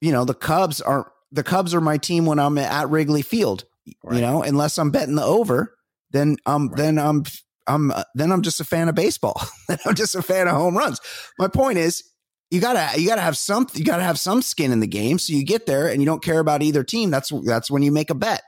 you 0.02 0.12
know, 0.12 0.26
the 0.26 0.34
Cubs 0.34 0.82
are 0.82 1.12
the 1.32 1.44
Cubs 1.44 1.74
are 1.74 1.82
my 1.82 1.98
team 1.98 2.26
when 2.26 2.40
I'm 2.40 2.58
at 2.58 2.90
Wrigley 2.90 3.22
Field. 3.22 3.66
Right. 4.04 4.16
You 4.16 4.22
know, 4.22 4.44
unless 4.44 4.78
I'm 4.78 4.92
betting 4.92 5.16
the 5.16 5.24
over, 5.24 5.76
then 6.12 6.38
um, 6.46 6.68
Right. 6.70 6.78
then 6.78 7.00
I'm 7.00 7.24
I'm 7.68 7.92
uh, 7.92 8.04
then 8.16 8.32
I'm 8.32 8.42
just 8.42 8.60
a 8.60 8.64
fan 8.66 8.90
of 8.90 8.96
baseball. 8.96 9.42
then 9.68 9.78
I'm 9.86 9.96
just 9.96 10.16
a 10.16 10.22
fan 10.22 10.48
of 10.48 10.56
home 10.56 10.78
runs. 10.78 11.00
My 11.38 11.48
point 11.48 11.78
is, 11.78 12.04
you 12.52 12.60
gotta 12.62 13.00
you 13.00 13.08
gotta 13.08 13.22
have 13.22 13.38
some 13.38 13.68
you 13.74 13.84
gotta 13.86 14.04
have 14.04 14.20
some 14.20 14.42
skin 14.42 14.72
in 14.72 14.80
the 14.80 14.88
game. 14.88 15.20
So 15.20 15.34
you 15.34 15.44
get 15.44 15.66
there 15.66 15.88
and 15.88 16.02
you 16.02 16.06
don't 16.06 16.24
care 16.24 16.40
about 16.40 16.62
either 16.62 16.84
team. 16.84 17.12
That's 17.12 17.32
that's 17.46 17.70
when 17.72 17.84
you 17.84 17.92
make 17.92 18.10
a 18.10 18.16
bet. 18.16 18.42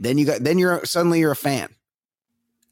Then 0.00 0.18
you 0.18 0.26
got 0.26 0.42
then 0.42 0.58
you're 0.58 0.84
suddenly 0.84 1.20
you're 1.20 1.32
a 1.32 1.36
fan. 1.36 1.68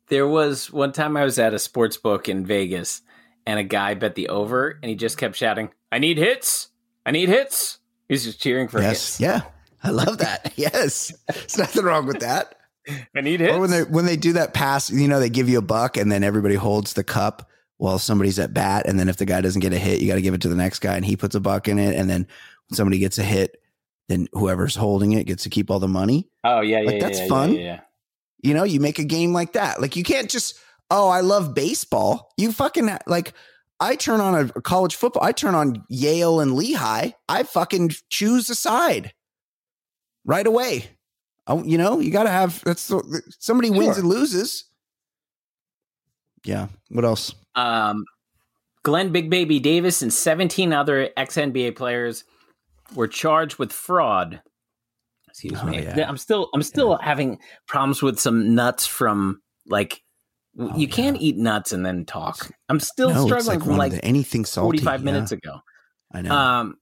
There 0.09 0.27
was 0.29 0.71
one 0.71 0.93
time 0.93 1.17
I 1.17 1.25
was 1.25 1.39
at 1.39 1.55
a 1.55 1.59
sports 1.59 1.97
book 1.97 2.29
in 2.29 2.45
Vegas 2.45 3.03
and 3.47 3.59
a 3.59 3.65
guy 3.65 3.95
bet 3.95 4.15
the 4.15 4.29
over 4.29 4.79
and 4.83 4.91
he 4.91 4.95
just 4.95 5.17
kept 5.17 5.37
shouting, 5.37 5.71
I 5.91 5.99
need 5.99 6.19
hits. 6.19 6.69
I 7.07 7.13
need 7.13 7.29
hits. 7.29 7.79
He's 8.13 8.25
just 8.25 8.41
cheering 8.41 8.69
for 8.69 8.81
yes, 8.81 9.17
hits. 9.17 9.21
yeah, 9.21 9.43
I 9.83 9.91
love 9.91 10.19
that. 10.19 10.53
yes, 10.57 11.13
there's 11.29 11.57
nothing 11.57 11.85
wrong 11.85 12.07
with 12.07 12.21
that. 12.21 12.57
I 13.17 13.21
need 13.23 13.41
hits. 13.41 13.55
Or 13.55 13.61
when 13.61 13.71
they 13.71 13.85
when 13.85 14.05
they 14.05 14.17
do 14.17 14.35
that 14.35 14.53
pass, 14.53 14.91
you 14.91 15.09
know, 15.09 15.19
they 15.19 15.31
give 15.31 15.49
you 15.49 15.59
a 15.59 15.63
buck 15.63 15.97
and 15.97 16.13
then 16.13 16.23
everybody 16.23 16.57
holds 16.57 16.93
the 16.93 17.05
cup 17.05 17.49
while 17.79 17.99
somebody's 17.99 18.39
at 18.39 18.53
bat, 18.53 18.87
and 18.87 19.01
then 19.01 19.09
if 19.09 19.17
the 19.17 19.25
guy 19.25 19.41
doesn't 19.41 19.61
get 19.61 19.73
a 19.73 19.79
hit, 19.79 20.01
you 20.01 20.09
got 20.09 20.17
to 20.17 20.23
give 20.23 20.35
it 20.35 20.43
to 20.43 20.49
the 20.49 20.55
next 20.55 20.81
guy, 20.81 20.95
and 20.95 21.05
he 21.05 21.17
puts 21.17 21.35
a 21.35 21.41
buck 21.41 21.69
in 21.69 21.79
it, 21.79 21.97
and 21.97 22.09
then 22.09 22.27
when 22.69 22.77
somebody 22.77 22.99
gets 22.99 23.19
a 23.19 23.25
hit, 23.25 23.61
then 24.09 24.29
whoever's 24.33 24.77
holding 24.77 25.13
it 25.13 25.25
gets 25.25 25.45
to 25.45 25.51
keep 25.51 25.71
all 25.71 25.79
the 25.79 25.89
money. 25.89 26.29
oh, 26.45 26.61
yeah, 26.61 26.81
yeah. 26.81 26.87
Like, 26.87 26.95
yeah, 26.97 27.01
that's 27.01 27.21
yeah, 27.21 27.27
fun. 27.27 27.55
Yeah, 27.55 27.61
yeah. 27.61 27.81
You 28.43 28.55
know, 28.55 28.65
you 28.65 28.79
make 28.79 28.99
a 28.99 29.05
game 29.05 29.33
like 29.33 29.55
that. 29.55 29.81
Like 29.81 29.97
you 29.97 30.03
can't 30.03 30.29
just, 30.29 30.59
oh, 30.91 31.09
I 31.09 31.21
love 31.21 31.55
baseball. 31.55 32.33
You 32.37 32.53
fucking 32.53 32.91
like 33.07 33.33
I 33.81 33.97
turn 33.97 34.21
on 34.21 34.35
a, 34.35 34.51
a 34.57 34.63
college 34.63 34.95
football, 34.97 35.23
I 35.25 35.33
turn 35.33 35.55
on 35.55 35.85
Yale 35.89 36.41
and 36.41 36.55
Lehigh. 36.55 37.11
I 37.29 37.43
fucking 37.43 37.93
choose 38.11 38.49
a 38.49 38.55
side 38.55 39.13
right 40.25 40.47
away. 40.47 40.91
Oh, 41.49 41.65
you 41.65 41.77
know, 41.79 41.99
you 41.99 42.11
got 42.13 42.23
to 42.25 42.31
have 42.31 42.63
that's 42.65 42.93
somebody 43.41 43.71
wins 43.71 43.97
Sure. 43.97 44.01
and 44.01 44.09
loses. 44.09 44.65
Yeah. 46.45 46.69
What 46.91 47.05
else? 47.05 47.35
Um, 47.55 48.05
Glen 48.85 49.11
Big 49.13 49.31
Baby 49.31 49.61
Davis 49.61 50.03
and 50.03 50.13
17 50.13 50.73
other 50.73 51.11
ex 51.17 51.37
NBA 51.37 51.77
players 51.77 52.25
were 52.95 53.09
charged 53.09 53.59
with 53.59 53.73
fraud. 53.73 54.41
Excuse 55.29 55.59
Oh, 55.63 55.67
me. 55.67 55.83
yeah. 55.83 56.09
I'm 56.09 56.17
still 56.19 56.49
I'm 56.55 56.63
still 56.63 56.97
having 56.99 57.39
problems 57.67 58.03
with 58.03 58.19
some 58.19 58.55
nuts 58.55 58.87
from 58.87 59.41
like 59.67 60.03
Oh, 60.59 60.77
you 60.77 60.87
yeah. 60.87 60.95
can't 60.95 61.21
eat 61.21 61.37
nuts 61.37 61.73
and 61.73 61.85
then 61.85 62.05
talk. 62.05 62.51
I'm 62.69 62.81
still 62.81 63.11
No, 63.11 63.25
struggling 63.25 63.59
like 63.61 63.67
from 63.67 63.77
like 63.79 63.93
the- 63.93 64.05
anything 64.05 64.45
salty. 64.45 64.79
45 64.79 65.01
yeah, 65.01 65.05
minutes 65.05 65.33
ago. 65.33 65.61
I 66.13 66.23
know. 66.23 66.35
Um, 66.37 66.77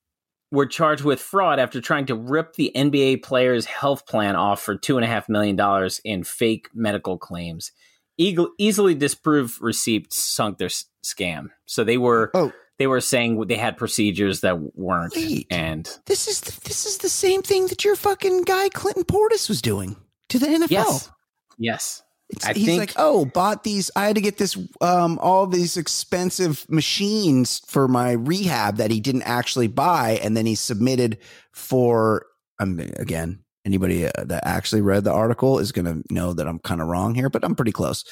were 0.53 0.67
charged 0.67 1.05
with 1.05 1.21
fraud 1.21 1.61
after 1.61 1.81
trying 1.81 2.07
to 2.07 2.17
rip 2.17 2.55
the 2.55 2.73
NBA 2.75 3.23
player's 3.23 3.67
health 3.67 4.07
plan 4.07 4.35
off 4.35 4.61
for 4.61 4.75
two 4.77 4.97
and 4.97 5.05
a 5.05 5.07
half 5.09 5.29
million 5.29 5.55
dollars 5.55 6.01
in 6.05 6.25
fake 6.25 6.69
medical 6.75 7.17
claims. 7.17 7.71
Eagle, 8.19 8.51
easily 8.59 8.95
disproved 8.97 9.63
receipts 9.63 10.19
sunk 10.19 10.59
their 10.59 10.67
s- 10.67 10.87
scam. 11.07 11.51
So 11.67 11.85
they 11.85 11.97
were 11.97 12.33
oh, 12.35 12.53
they 12.81 12.89
were 12.89 13.01
saying 13.01 13.47
they 13.47 13.55
had 13.57 13.77
procedures 13.77 14.41
that 14.41 14.59
weren't, 14.77 15.15
Wait. 15.15 15.47
and 15.51 15.89
this 16.07 16.27
is 16.27 16.41
the, 16.41 16.61
this 16.63 16.85
is 16.85 16.99
the 16.99 17.09
same 17.09 17.43
thing 17.43 17.69
that 17.69 17.85
your 17.85 17.95
fucking 17.95 18.43
guy 18.43 18.69
Clinton 18.71 19.05
Portis 19.05 19.49
was 19.49 19.63
doing 19.63 19.97
to 20.31 20.39
the 20.41 20.47
NFL. 20.49 20.71
yes, 20.71 21.11
yes, 21.59 22.03
It's, 22.31 22.47
I 22.47 22.53
he's 22.55 22.67
think- 22.67 22.81
like, 22.81 22.95
oh, 22.97 23.25
bought 23.25 23.65
these. 23.65 23.91
I 23.97 24.07
had 24.07 24.15
to 24.15 24.21
get 24.21 24.39
this, 24.39 24.57
um, 24.81 25.19
all 25.21 25.47
these 25.47 25.77
expensive 25.77 26.65
machines 26.69 27.61
for 27.67 27.89
my 27.89 28.13
rehab 28.13 28.77
that 28.77 28.91
he 28.91 29.01
didn't 29.01 29.23
actually 29.23 29.67
buy, 29.67 30.21
and 30.23 30.37
then 30.37 30.47
he 30.47 30.55
submitted 30.55 31.19
for. 31.53 32.27
Um, 32.59 32.79
again, 32.79 33.43
anybody 33.65 34.07
uh, 34.07 34.11
that 34.25 34.47
actually 34.47 34.83
read 34.83 35.05
the 35.05 35.13
article 35.13 35.59
is 35.59 35.73
going 35.73 35.87
to 35.87 36.03
know 36.13 36.33
that 36.35 36.47
I'm 36.47 36.59
kind 36.59 36.81
of 36.81 36.89
wrong 36.89 37.15
here, 37.15 37.31
but 37.31 37.45
I'm 37.45 37.55
pretty 37.55 37.73
close. 37.73 38.05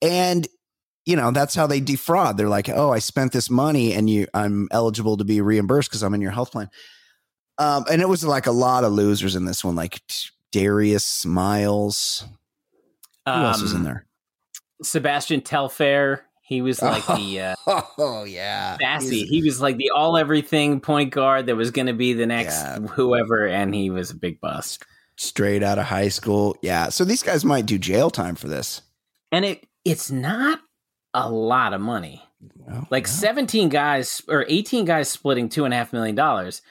And 0.00 0.46
you 1.06 1.16
know 1.16 1.30
that's 1.30 1.54
how 1.54 1.66
they 1.66 1.80
defraud. 1.80 2.36
They're 2.36 2.48
like, 2.48 2.68
oh, 2.68 2.92
I 2.92 2.98
spent 3.00 3.32
this 3.32 3.50
money, 3.50 3.92
and 3.94 4.08
you, 4.08 4.26
I'm 4.32 4.68
eligible 4.70 5.16
to 5.16 5.24
be 5.24 5.40
reimbursed 5.40 5.90
because 5.90 6.02
I'm 6.02 6.14
in 6.14 6.20
your 6.20 6.30
health 6.30 6.52
plan. 6.52 6.70
Um, 7.58 7.84
and 7.90 8.00
it 8.00 8.08
was 8.08 8.24
like 8.24 8.46
a 8.46 8.52
lot 8.52 8.84
of 8.84 8.92
losers 8.92 9.36
in 9.36 9.44
this 9.44 9.62
one, 9.62 9.74
like 9.74 10.00
Darius 10.52 11.26
Miles. 11.26 12.24
Who 13.26 13.32
else 13.32 13.62
was 13.62 13.72
in 13.72 13.78
Um, 13.78 13.84
there? 13.84 14.06
Sebastian 14.82 15.40
Telfair. 15.42 16.24
He 16.42 16.62
was 16.62 16.82
like 16.82 17.06
the 17.06 17.54
uh, 17.66 17.82
Oh 17.98 18.24
yeah, 18.24 18.76
sassy. 18.80 19.24
He 19.24 19.42
was 19.42 19.60
like 19.60 19.76
the 19.76 19.90
all 19.90 20.16
everything 20.16 20.80
point 20.80 21.12
guard 21.12 21.46
that 21.46 21.56
was 21.56 21.70
going 21.70 21.86
to 21.86 21.92
be 21.92 22.12
the 22.12 22.26
next 22.26 22.54
Yeah. 22.60 22.78
whoever, 22.80 23.46
and 23.46 23.74
he 23.74 23.90
was 23.90 24.10
a 24.10 24.16
big 24.16 24.40
bust. 24.40 24.84
straight 25.16 25.62
out 25.62 25.78
of 25.78 25.84
high 25.84 26.08
school. 26.08 26.56
Yeah, 26.62 26.88
so 26.88 27.04
these 27.04 27.22
guys 27.22 27.44
might 27.44 27.66
do 27.66 27.78
jail 27.78 28.10
time 28.10 28.34
for 28.34 28.48
this. 28.48 28.82
And 29.30 29.44
it 29.44 29.64
it's 29.84 30.10
not 30.10 30.60
a 31.14 31.30
lot 31.30 31.72
of 31.72 31.80
money. 31.80 32.22
Well, 32.56 32.86
Like 32.90 33.06
yeah. 33.06 33.12
17 33.12 33.68
guys 33.68 34.22
or 34.28 34.44
18 34.48 34.86
guys 34.86 35.08
splitting 35.10 35.48
two 35.50 35.64
and 35.66 35.74
a 35.74 35.76
half 35.76 35.92
million 35.92 36.16
dollars. 36.16 36.62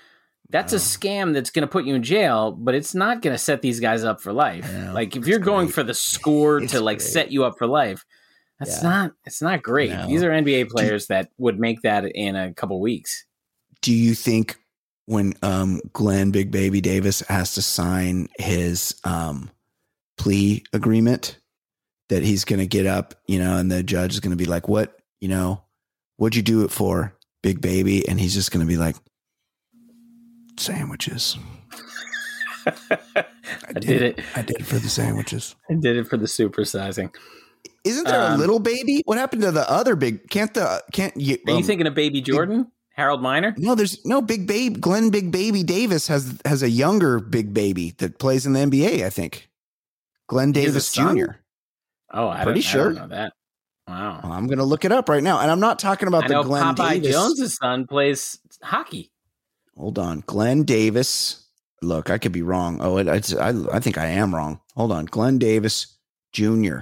That's 0.51 0.73
a 0.73 0.77
scam 0.77 1.33
that's 1.33 1.51
going 1.51 1.61
to 1.61 1.67
put 1.71 1.85
you 1.85 1.93
in 1.93 2.01
jail, 2.03 2.51
but 2.51 2.73
it's 2.73 2.95
not 2.95 3.21
going 3.21 3.35
to 3.35 3.37
set 3.37 3.61
these 3.61 3.79
guys 3.79 4.03
up 4.03 4.19
for 4.19 4.33
life. 4.33 4.67
Yeah, 4.71 4.93
like 4.93 5.15
if 5.15 5.27
you're 5.27 5.37
going 5.39 5.67
great. 5.67 5.75
for 5.75 5.83
the 5.83 5.93
score 5.93 6.59
to 6.71 6.81
like 6.81 6.97
great. 6.97 7.07
set 7.07 7.31
you 7.31 7.43
up 7.45 7.57
for 7.59 7.67
life, 7.67 8.03
that's 8.59 8.81
Yeah. 8.81 8.89
not 8.89 9.11
it's 9.25 9.41
not 9.41 9.61
great. 9.61 9.91
No. 9.91 10.07
These 10.07 10.23
are 10.23 10.31
NBA 10.31 10.69
players 10.69 11.07
that 11.07 11.29
would 11.37 11.59
make 11.59 11.81
that 11.83 12.03
in 12.05 12.35
a 12.35 12.53
couple 12.53 12.79
weeks. 12.81 13.25
do 13.81 13.93
you 13.93 14.15
think 14.15 14.57
when 15.05 15.33
um, 15.43 15.81
Glen 15.93 16.31
Big 16.31 16.51
Baby 16.51 16.81
Davis 16.81 17.21
has 17.21 17.53
to 17.55 17.61
sign 17.61 18.27
his 18.37 18.95
um, 19.03 19.49
plea 20.17 20.63
agreement 20.73 21.37
that 22.09 22.21
he's 22.23 22.43
going 22.45 22.59
to 22.59 22.67
get 22.67 22.85
up, 22.85 23.13
you 23.27 23.39
know, 23.39 23.57
and 23.57 23.71
the 23.71 23.81
judge 23.83 24.13
is 24.13 24.19
going 24.19 24.31
to 24.31 24.35
be 24.37 24.45
like, 24.45 24.67
"What, 24.67 24.97
you 25.21 25.27
know, 25.27 25.63
what'd 26.17 26.35
you 26.35 26.41
do 26.43 26.63
it 26.63 26.71
for, 26.71 27.15
Big 27.41 27.61
Baby?" 27.61 28.07
And 28.07 28.19
he's 28.19 28.33
just 28.33 28.51
going 28.51 28.65
to 28.65 28.67
be 28.71 28.77
like, 28.77 28.95
"Sandwiches." 30.59 31.37
I 32.65 33.73
did 33.79 34.01
it. 34.01 34.19
I 34.35 34.41
did 34.41 34.57
it 34.61 34.65
for 34.65 34.75
the 34.77 34.89
sandwiches. 34.89 35.55
I 35.69 35.73
did 35.75 35.97
it 35.97 36.07
for 36.07 36.17
the 36.17 36.25
supersizing. 36.25 37.13
Isn't 37.83 38.05
there 38.07 38.19
a 38.21 38.33
Um, 38.33 38.39
little 38.39 38.59
baby? 38.59 39.01
What 39.05 39.17
happened 39.17 39.41
to 39.43 39.51
the 39.51 39.69
other 39.69 39.95
big? 39.95 40.29
Can't 40.29 40.53
the 40.53 40.83
can't 40.91 41.15
you? 41.17 41.37
Are 41.47 41.51
you 41.51 41.57
um, 41.57 41.63
thinking 41.63 41.87
of 41.87 41.93
Baby 41.95 42.21
Jordan? 42.21 42.71
Harold 42.91 43.21
Miner? 43.21 43.55
No, 43.57 43.75
there's 43.75 44.03
no 44.05 44.21
big 44.21 44.45
babe. 44.45 44.81
Glen 44.81 45.09
Big 45.09 45.31
Baby 45.31 45.63
Davis 45.63 46.07
has 46.09 46.37
has 46.45 46.61
a 46.61 46.69
younger 46.69 47.19
big 47.19 47.53
baby 47.53 47.91
that 47.99 48.19
plays 48.19 48.45
in 48.45 48.53
the 48.53 48.59
NBA. 48.59 49.05
I 49.05 49.09
think 49.09 49.49
Glenn 50.27 50.49
He 50.49 50.65
Davis? 50.65 50.91
Jr. 50.91 51.25
Oh, 52.11 52.27
I 52.27 52.43
Pretty 52.43 52.61
don't, 52.61 52.69
I 52.75 52.83
don't 52.83 52.93
sure. 52.93 52.93
know 52.93 53.07
that. 53.07 53.33
Wow. 53.87 54.19
I'm 54.23 54.47
gonna 54.47 54.65
look 54.65 54.83
it 54.83 54.91
up 54.91 55.07
right 55.07 55.23
now, 55.23 55.39
and 55.39 55.49
I'm 55.49 55.61
not 55.61 55.79
talking 55.79 56.07
about 56.09 56.25
I 56.25 56.27
the 56.27 56.33
know 56.35 56.43
Glenn 56.43 56.75
Popeye 56.75 57.01
Davis. 57.01 57.11
Jones' 57.11 57.53
son 57.57 57.87
plays 57.87 58.39
hockey. 58.61 59.09
Hold 59.79 59.97
on, 59.97 60.23
Glenn 60.27 60.63
Davis. 60.63 61.45
Look, 61.81 62.09
I 62.09 62.17
could 62.17 62.33
be 62.33 62.41
wrong. 62.41 62.79
Oh, 62.81 62.97
it, 62.97 63.07
it's, 63.07 63.33
I 63.33 63.53
I 63.71 63.79
think 63.79 63.97
I 63.97 64.07
am 64.07 64.35
wrong. 64.35 64.59
Hold 64.75 64.91
on, 64.91 65.05
Glenn 65.05 65.37
Davis 65.39 65.97
Jr. 66.33 66.79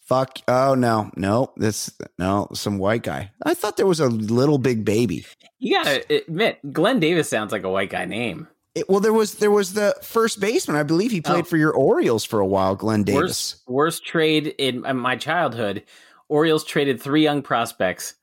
Fuck. 0.00 0.38
Oh 0.48 0.74
no, 0.74 1.10
no. 1.16 1.52
This 1.56 1.92
no 2.18 2.48
some 2.54 2.78
white 2.78 3.02
guy. 3.04 3.30
I 3.44 3.54
thought 3.54 3.76
there 3.76 3.86
was 3.86 4.00
a 4.00 4.08
little 4.08 4.58
big 4.58 4.84
baby. 4.84 5.24
You 5.60 5.76
gotta 5.76 6.22
admit, 6.26 6.58
Glenn 6.72 6.98
Davis 6.98 7.28
sounds 7.28 7.52
like 7.52 7.62
a 7.62 7.70
white 7.70 7.90
guy 7.90 8.04
name. 8.06 8.48
It, 8.74 8.88
well, 8.88 9.00
there 9.00 9.12
was 9.12 9.34
there 9.36 9.50
was 9.52 9.74
the 9.74 9.94
first 10.02 10.40
baseman. 10.40 10.76
I 10.76 10.82
believe 10.82 11.12
he 11.12 11.20
played 11.20 11.42
Oh. 11.42 11.48
for 11.48 11.56
your 11.56 11.72
Orioles 11.72 12.24
for 12.24 12.40
a 12.40 12.46
while. 12.46 12.74
Glenn 12.74 13.04
Davis. 13.04 13.20
Worst, 13.22 13.62
worst 13.68 14.04
trade 14.04 14.54
in 14.58 14.84
in 14.84 14.96
my 14.96 15.14
childhood. 15.14 15.84
Orioles 16.28 16.64
traded 16.64 17.00
three 17.00 17.22
young 17.22 17.42
prospects: 17.42 18.14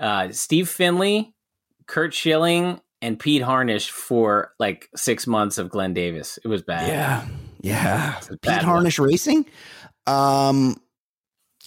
uh, 0.00 0.30
Steve 0.32 0.68
Finley, 0.68 1.34
Curt 1.86 2.14
Schilling, 2.14 2.80
and 3.02 3.18
Pete 3.18 3.42
Harnisch 3.42 3.90
for 3.90 4.52
like 4.58 4.88
six 4.96 5.26
months 5.26 5.58
of 5.58 5.70
Glenn 5.70 5.94
Davis. 5.94 6.38
It 6.44 6.48
was 6.48 6.62
bad. 6.62 6.88
Yeah, 6.88 7.26
yeah. 7.60 8.20
Pete 8.42 8.62
Harnisch 8.62 8.98
Racing. 9.04 9.46
Um, 10.06 10.76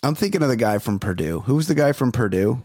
I'm 0.03 0.15
thinking 0.15 0.41
of 0.43 0.49
the 0.49 0.55
guy 0.57 0.77
from 0.79 0.99
Purdue. 0.99 1.41
Who 1.41 1.55
was 1.55 1.67
the 1.67 1.75
guy 1.75 1.91
from 1.93 2.11
Purdue? 2.11 2.61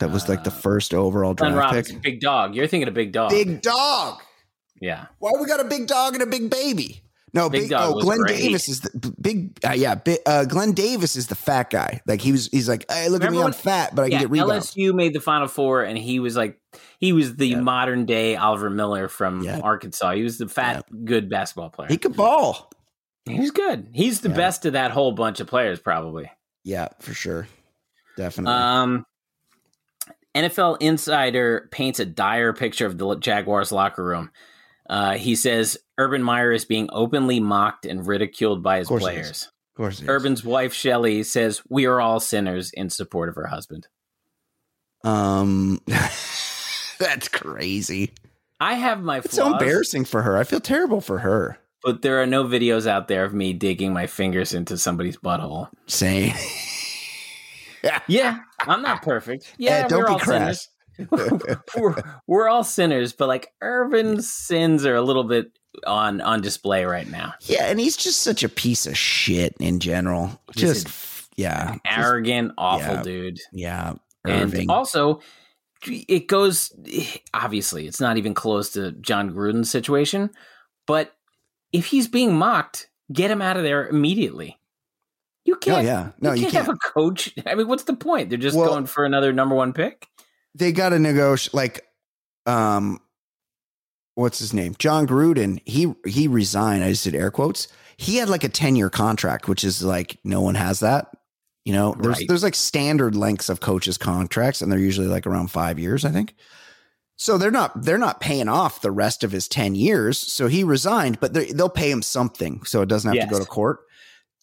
That 0.00 0.10
was 0.10 0.28
like 0.28 0.42
the 0.44 0.50
Uh, 0.50 0.54
first 0.54 0.92
overall 0.94 1.32
draft 1.34 1.54
Robinson, 1.56 1.96
pick. 1.96 2.02
Big 2.02 2.20
Dog. 2.20 2.54
You're 2.56 2.66
thinking 2.66 2.88
of 2.88 2.94
Big 2.94 3.12
Dog. 3.12 3.30
Big 3.30 3.62
dog. 3.62 4.20
yeah. 4.80 5.06
Why 5.20 5.30
we 5.40 5.46
got 5.46 5.60
a 5.60 5.64
big 5.64 5.86
dog 5.86 6.14
and 6.14 6.22
a 6.22 6.26
big 6.26 6.50
baby? 6.50 7.02
No, 7.34 7.48
Big 7.48 7.62
big. 7.70 7.72
Oh, 7.72 7.98
Glen 8.00 8.18
great. 8.18 8.38
Davis 8.42 8.68
is 8.68 8.80
the 8.82 9.14
big. 9.18 9.58
Uh, 9.64 9.72
yeah, 9.72 9.94
bi- 9.94 10.18
uh, 10.26 10.44
Glen 10.44 10.72
Davis 10.72 11.16
is 11.16 11.28
the 11.28 11.34
fat 11.34 11.70
guy. 11.70 12.02
Like 12.06 12.20
he 12.20 12.30
was. 12.30 12.48
He's 12.48 12.68
like, 12.68 12.84
hey, 12.90 13.08
look 13.08 13.22
Remember 13.22 13.40
at 13.40 13.40
me, 13.40 13.46
I'm 13.46 13.52
fat, 13.54 13.94
but 13.94 14.02
I 14.02 14.06
yeah, 14.08 14.18
can 14.18 14.26
get 14.28 14.30
rebounds. 14.32 14.74
LSU 14.74 14.94
made 14.94 15.14
the 15.14 15.20
Final 15.20 15.48
Four, 15.48 15.82
and 15.82 15.96
he 15.96 16.20
was 16.20 16.36
like, 16.36 16.60
he 16.98 17.14
was 17.14 17.36
the 17.36 17.46
Yeah. 17.48 17.60
modern 17.60 18.04
day 18.04 18.36
Oliver 18.36 18.68
Miller 18.68 19.08
from 19.08 19.42
Yeah. 19.42 19.60
Arkansas. 19.60 20.12
He 20.12 20.22
was 20.22 20.36
the 20.36 20.46
fat, 20.46 20.84
good 21.06 21.30
basketball 21.30 21.70
player. 21.70 21.88
He 21.88 21.96
could 21.96 22.14
ball. 22.16 22.70
He's 23.24 23.50
good. 23.50 23.88
He's 23.94 24.20
the 24.20 24.28
best 24.28 24.66
of 24.66 24.74
that 24.74 24.90
whole 24.90 25.12
bunch 25.12 25.40
of 25.40 25.46
players, 25.46 25.78
probably. 25.80 26.30
Yeah, 26.64 26.88
for 27.00 27.14
sure, 27.14 27.48
definitely. 28.18 28.52
Um, 28.52 29.06
NFL 30.34 30.78
Insider 30.80 31.68
paints 31.70 32.00
a 32.00 32.04
dire 32.04 32.52
picture 32.52 32.86
of 32.86 32.98
the 32.98 33.14
Jaguars 33.16 33.70
locker 33.72 34.02
room. 34.04 34.30
Uh, 34.92 35.12
he 35.14 35.34
says 35.34 35.78
Urban 35.96 36.22
Meyer 36.22 36.52
is 36.52 36.66
being 36.66 36.86
openly 36.92 37.40
mocked 37.40 37.86
and 37.86 38.06
ridiculed 38.06 38.62
by 38.62 38.76
his 38.78 38.86
Of 38.86 38.88
course 38.90 39.02
he 39.04 39.08
is. 39.08 39.14
players. 39.14 39.42
of 39.44 39.76
course, 39.76 39.98
he 40.00 40.04
is. 40.04 40.08
Urban's 40.10 40.44
wife 40.44 40.74
Shelley 40.74 41.22
says 41.22 41.62
we 41.70 41.86
are 41.86 41.98
all 41.98 42.20
sinners 42.20 42.70
in 42.74 42.90
support 42.90 43.30
of 43.30 43.34
her 43.36 43.46
husband. 43.46 43.88
Um, 45.02 45.80
that's 46.98 47.28
crazy. 47.28 48.12
I 48.60 48.74
have 48.74 49.00
my 49.02 49.18
It's 49.18 49.34
flaws, 49.34 49.48
so 49.48 49.52
embarrassing 49.52 50.04
for 50.04 50.22
her. 50.22 50.36
I 50.36 50.44
feel 50.44 50.60
terrible 50.60 51.00
for 51.00 51.20
her. 51.20 51.58
but 51.82 52.02
there 52.02 52.20
are 52.22 52.26
no 52.26 52.44
videos 52.44 52.86
out 52.86 53.08
there 53.08 53.24
of 53.24 53.32
me 53.34 53.52
digging 53.54 53.92
my 53.94 54.06
fingers 54.06 54.52
into 54.54 54.76
somebody's 54.78 55.16
butthole. 55.16 55.68
Saying, 55.86 56.34
Yeah, 58.06 58.38
I'm 58.60 58.82
not 58.82 59.02
perfect. 59.02 59.54
Yeah, 59.58 59.84
Eh, 59.84 59.88
don't 59.88 60.00
we're 60.00 60.06
be 60.06 60.12
all 60.12 60.18
crass. 60.20 60.38
sinners. 60.38 60.68
we're, 61.76 61.94
we're 62.26 62.48
all 62.48 62.64
sinners, 62.64 63.12
but 63.12 63.28
like 63.28 63.52
Urban's 63.62 64.30
sins 64.30 64.84
are 64.86 64.94
a 64.94 65.02
little 65.02 65.24
bit 65.24 65.58
on 65.86 66.20
on 66.20 66.40
display 66.42 66.84
right 66.84 67.08
now. 67.08 67.32
yeah, 67.40 67.66
and 67.66 67.80
he's 67.80 67.96
just 67.96 68.22
such 68.22 68.42
a 68.42 68.48
piece 68.48 68.86
of 68.86 68.96
shit 68.96 69.54
in 69.58 69.80
general. 69.80 70.40
Just 70.54 70.88
yeah, 71.36 71.72
just- 71.72 71.80
Arrogant, 71.86 72.52
awful 72.58 72.94
yeah. 72.94 73.02
dude. 73.02 73.38
yeah. 73.52 73.94
And 74.24 74.54
Irving. 74.54 74.70
also, 74.70 75.20
it 75.86 76.28
goes. 76.28 76.72
Obviously, 77.34 77.88
it's 77.88 78.00
not 78.00 78.16
even 78.18 78.34
close 78.34 78.70
to 78.72 78.92
Jon 78.92 79.32
Gruden's 79.32 79.70
situation, 79.70 80.30
but 80.86 81.12
if 81.72 81.86
he's 81.86 82.06
being 82.06 82.36
mocked, 82.36 82.88
get 83.12 83.30
him 83.30 83.42
out 83.42 83.56
of 83.56 83.64
there 83.64 83.88
immediately. 83.88 84.58
You 85.44 85.54
oh, 85.54 85.58
can't. 85.58 85.84
yeah, 85.84 86.10
no, 86.20 86.30
you 86.30 86.36
you 86.36 86.42
can't, 86.42 86.52
can't. 86.52 86.66
have 86.66 86.74
a 86.76 86.78
coach. 86.78 87.34
I 87.46 87.56
mean, 87.56 87.66
what's 87.66 87.82
the 87.82 87.96
point? 87.96 88.28
They're 88.28 88.38
just 88.38 88.56
Well- 88.56 88.68
going 88.68 88.86
for 88.86 89.04
another 89.04 89.32
number 89.32 89.56
one 89.56 89.72
pick. 89.72 90.06
They 90.54 90.72
got 90.72 90.90
to 90.90 90.98
negotiate. 90.98 91.54
Like, 91.54 91.86
um, 92.46 93.00
what's 94.14 94.38
his 94.38 94.52
name? 94.52 94.74
Jon 94.78 95.06
Gruden. 95.06 95.60
He 95.64 95.92
he 96.06 96.28
resigned. 96.28 96.84
I 96.84 96.90
just 96.90 97.04
did 97.04 97.14
air 97.14 97.30
quotes. 97.30 97.68
He 97.96 98.16
had 98.16 98.28
like 98.28 98.44
a 98.44 98.48
ten 98.48 98.76
year 98.76 98.90
contract, 98.90 99.48
which 99.48 99.64
is 99.64 99.82
like 99.82 100.18
no 100.24 100.40
one 100.40 100.54
has 100.54 100.80
that. 100.80 101.08
You 101.64 101.72
know, 101.72 101.94
there's 102.00 102.18
Right. 102.18 102.28
there's 102.28 102.42
like 102.42 102.54
standard 102.56 103.14
lengths 103.14 103.48
of 103.48 103.60
coaches' 103.60 103.96
contracts, 103.98 104.60
and 104.62 104.70
they're 104.72 104.78
usually 104.78 105.06
like 105.06 105.26
around 105.26 105.50
five 105.50 105.78
years, 105.78 106.04
I 106.04 106.10
think. 106.10 106.34
So 107.16 107.38
they're 107.38 107.50
not 107.52 107.82
they're 107.84 107.98
not 107.98 108.20
paying 108.20 108.48
off 108.48 108.80
the 108.80 108.90
rest 108.90 109.22
of 109.22 109.30
his 109.32 109.46
ten 109.46 109.74
years. 109.76 110.18
So 110.18 110.48
he 110.48 110.64
resigned, 110.64 111.20
but 111.20 111.34
they- 111.34 111.52
they'll 111.52 111.68
pay 111.68 111.90
him 111.90 112.02
something, 112.02 112.62
so 112.64 112.82
it 112.82 112.88
doesn't 112.88 113.08
have 113.14 113.28
to 113.28 113.32
go 113.32 113.38
to 113.38 113.44
court. 113.46 113.80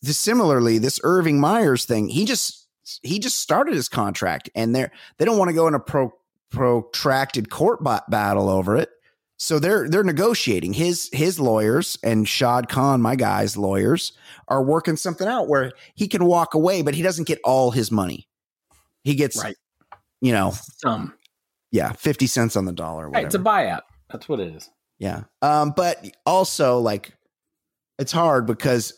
The- 0.02 0.14
similarly, 0.14 0.78
this 0.78 1.00
Urban 1.04 1.40
Meyer's 1.42 1.84
thing, 1.84 2.08
he 2.08 2.24
just 2.26 2.59
he 3.04 3.20
just 3.20 3.40
started 3.40 3.74
his 3.74 3.88
contract, 3.90 4.50
and 4.56 4.76
they're 4.76 4.92
they 5.18 5.26
don't 5.26 5.38
want 5.38 5.50
to 5.50 5.56
go 5.56 5.68
in 5.68 5.74
a 5.74 5.80
pro, 5.80 6.12
protracted 6.50 7.50
court 7.50 7.84
ba- 7.84 8.04
battle 8.10 8.50
over 8.50 8.76
it. 8.78 8.90
So 9.38 9.58
they're 9.60 9.88
they're 9.90 10.04
negotiating. 10.04 10.74
His 10.74 11.10
his 11.14 11.40
lawyers 11.40 11.98
and 12.04 12.28
Shad 12.28 12.68
Khan, 12.68 13.02
my 13.02 13.16
guy's 13.16 13.56
lawyers, 13.56 14.12
are 14.50 14.64
working 14.64 14.98
something 14.98 15.28
out 15.28 15.48
where 15.48 15.72
he 15.96 16.08
can 16.08 16.26
walk 16.26 16.54
away, 16.54 16.82
but 16.82 16.94
he 16.96 17.02
doesn't 17.02 17.28
get 17.28 17.40
all 17.46 17.72
his 17.72 17.90
money. 17.92 18.28
He 19.06 19.16
gets, 19.16 19.42
Right. 19.42 19.56
you 20.20 20.34
know, 20.34 20.54
Some. 20.80 21.14
yeah, 21.72 21.94
fifty 21.94 22.28
cents 22.28 22.58
on 22.58 22.66
the 22.66 22.74
dollar. 22.74 23.10
Right, 23.10 23.26
it's 23.26 23.36
a 23.36 23.40
buyout. 23.40 23.82
That's 24.12 24.28
what 24.28 24.42
it 24.42 24.54
is. 24.56 24.70
Yeah. 24.98 25.24
Um, 25.42 25.72
but 25.74 26.06
also 26.26 26.80
like 26.80 27.14
it's 27.98 28.12
hard 28.12 28.46
because 28.46 28.92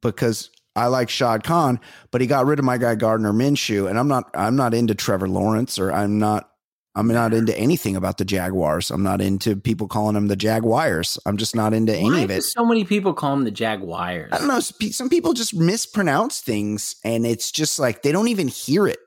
because 0.00 0.50
I 0.74 0.86
like 0.86 1.10
Shad 1.10 1.44
Khan, 1.44 1.80
but 2.10 2.20
he 2.20 2.26
got 2.26 2.46
rid 2.46 2.58
of 2.58 2.64
my 2.64 2.78
guy 2.78 2.94
Gardner 2.94 3.32
Minshew, 3.32 3.88
and 3.88 3.98
I'm 3.98 4.08
not 4.08 4.30
I'm 4.34 4.56
not 4.56 4.74
into 4.74 4.94
Trevor 4.94 5.28
Lawrence 5.28 5.78
or 5.78 5.92
I'm 5.92 6.18
not 6.18 6.48
I'm 6.94 7.08
not 7.08 7.32
into 7.32 7.56
anything 7.58 7.96
about 7.96 8.18
the 8.18 8.24
Jaguars. 8.24 8.90
I'm 8.90 9.02
not 9.02 9.22
into 9.22 9.56
people 9.56 9.88
calling 9.88 10.14
them 10.14 10.28
the 10.28 10.36
Jaguars. 10.36 11.18
I'm 11.24 11.38
just 11.38 11.56
not 11.56 11.72
into 11.72 11.94
any 11.94 12.22
of 12.22 12.30
it. 12.30 12.42
so 12.42 12.66
many 12.66 12.84
people 12.84 13.14
call 13.14 13.30
them 13.30 13.44
the 13.44 13.50
Jaguars? 13.50 14.30
I 14.30 14.38
don't 14.38 14.48
know. 14.48 14.60
Some 14.60 15.08
people 15.08 15.32
just 15.32 15.54
mispronounce 15.54 16.40
things, 16.40 16.96
and 17.02 17.24
it's 17.24 17.50
just 17.50 17.78
like 17.78 18.02
they 18.02 18.12
don't 18.12 18.28
even 18.28 18.48
hear 18.48 18.86
it. 18.86 18.98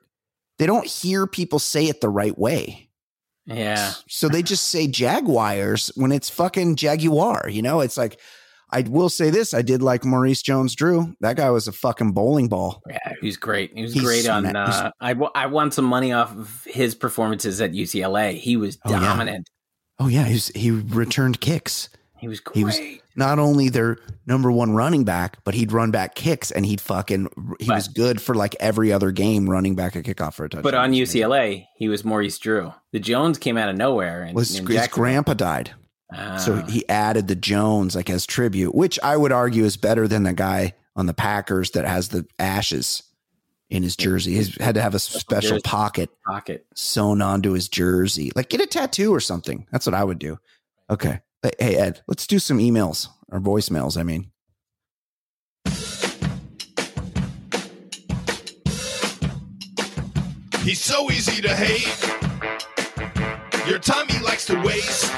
They 0.58 0.66
don't 0.66 0.86
hear 0.86 1.26
people 1.26 1.58
say 1.58 1.86
it 1.86 2.00
the 2.00 2.08
right 2.08 2.36
way. 2.36 2.88
Yeah. 3.44 3.92
So 4.08 4.28
they 4.28 4.42
just 4.42 4.68
say 4.68 4.88
Jaguars 4.88 5.92
when 5.94 6.10
it's 6.10 6.28
fucking 6.28 6.76
Jaguar. 6.76 7.48
You 7.48 7.62
know, 7.62 7.80
it's 7.80 7.96
like, 7.96 8.18
I 8.70 8.82
will 8.82 9.08
say 9.08 9.30
this. 9.30 9.54
I 9.54 9.62
did 9.62 9.80
like 9.82 10.04
Maurice 10.04 10.42
Jones 10.42 10.74
Drew. 10.74 11.14
That 11.20 11.36
guy 11.36 11.50
was 11.50 11.68
a 11.68 11.72
fucking 11.72 12.12
bowling 12.12 12.48
ball. 12.48 12.82
Yeah, 12.88 12.98
he 13.20 13.26
was 13.26 13.36
great. 13.36 13.72
He 13.74 13.82
was 13.82 13.94
He's 13.94 14.02
great 14.02 14.28
on. 14.28 14.44
he's- 14.44 14.56
Uh, 14.56 14.90
I 15.00 15.12
w- 15.12 15.30
I 15.34 15.46
won 15.46 15.70
some 15.70 15.84
money 15.84 16.12
off 16.12 16.36
of 16.36 16.64
his 16.64 16.94
performances 16.94 17.60
at 17.60 17.72
UCLA. 17.72 18.36
He 18.36 18.56
was 18.56 18.78
Oh, 18.84 18.90
yeah. 18.90 19.00
dominant. 19.00 19.48
Oh, 20.00 20.08
yeah. 20.08 20.24
He's, 20.24 20.48
he 20.48 20.70
returned 20.72 21.40
kicks. 21.40 21.88
He 22.18 22.28
was 22.28 22.40
great. 22.40 22.56
He 22.56 22.64
was 22.64 22.80
not 23.14 23.38
only 23.38 23.68
their 23.68 23.98
number 24.26 24.50
one 24.50 24.72
running 24.74 25.04
back, 25.04 25.36
but 25.44 25.54
he'd 25.54 25.70
run 25.70 25.90
back 25.90 26.14
kicks 26.14 26.50
and 26.50 26.64
he'd 26.66 26.80
fucking, 26.80 27.28
he 27.60 27.70
was 27.70 27.88
good 27.88 28.20
for 28.20 28.34
like 28.34 28.56
every 28.58 28.90
other 28.92 29.10
game 29.12 29.48
running 29.48 29.74
back 29.76 29.94
a 29.96 30.02
kickoff 30.02 30.34
for 30.34 30.46
a 30.46 30.48
touchdown. 30.48 30.62
but 30.62 30.74
on 30.74 30.90
was. 30.90 30.98
UCLA, 30.98 31.66
he 31.76 31.88
was 31.88 32.04
Maurice 32.04 32.38
Drew. 32.38 32.72
The 32.92 33.00
Jones 33.00 33.38
came 33.38 33.56
out 33.58 33.68
of 33.68 33.76
nowhere, 33.76 34.22
and, 34.22 34.34
Was 34.34 34.58
and 34.58 34.66
his 34.66 34.88
grandpa 34.88 35.34
died. 35.34 35.72
Ah. 36.12 36.36
So 36.36 36.56
he 36.62 36.88
added 36.88 37.28
the 37.28 37.34
Jones 37.34 37.94
like 37.96 38.08
as 38.10 38.26
tribute, 38.26 38.74
which 38.74 38.98
I 39.02 39.16
would 39.16 39.32
argue 39.32 39.64
is 39.64 39.76
better 39.76 40.06
than 40.06 40.22
the 40.22 40.32
guy 40.32 40.74
on 40.94 41.06
the 41.06 41.14
Packers 41.14 41.72
that 41.72 41.84
has 41.84 42.08
the 42.08 42.26
ashes 42.38 43.02
in 43.68 43.82
his 43.82 43.96
jersey. 43.96 44.34
He's 44.34 44.56
had 44.60 44.76
to 44.76 44.82
have 44.82 44.94
a 44.94 44.98
special 45.00 45.50
jersey. 45.50 45.62
pocket 45.64 46.10
pocket. 46.24 46.66
sewn 46.74 47.20
onto 47.20 47.52
his 47.52 47.68
jersey. 47.68 48.30
Like 48.36 48.48
get 48.48 48.60
a 48.60 48.66
tattoo 48.66 49.12
or 49.12 49.20
something. 49.20 49.66
That's 49.72 49.86
what 49.86 49.94
I 49.94 50.04
would 50.04 50.18
do. 50.20 50.38
Okay. 50.88 51.20
Hey, 51.42 51.50
Hey 51.58 51.76
Ed, 51.76 52.02
let's 52.06 52.26
do 52.26 52.38
some 52.38 52.58
emails 52.58 53.08
or 53.28 53.40
voicemails. 53.40 53.98
I 53.98 54.04
mean, 54.04 54.30
He's 60.62 60.80
so 60.80 61.10
easy 61.12 61.40
to 61.42 61.54
hate. 61.54 61.86
Your 63.68 63.78
time 63.78 64.08
he 64.08 64.18
likes 64.18 64.44
to 64.46 64.60
waste. 64.62 65.12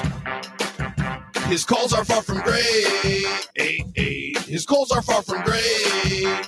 His 1.48 1.64
calls 1.64 1.94
are 1.94 2.04
far 2.04 2.22
from 2.22 2.40
great. 2.42 2.62
His 4.46 4.66
calls 4.66 4.90
are 4.90 5.00
far 5.00 5.22
from 5.22 5.42
great. 5.44 6.46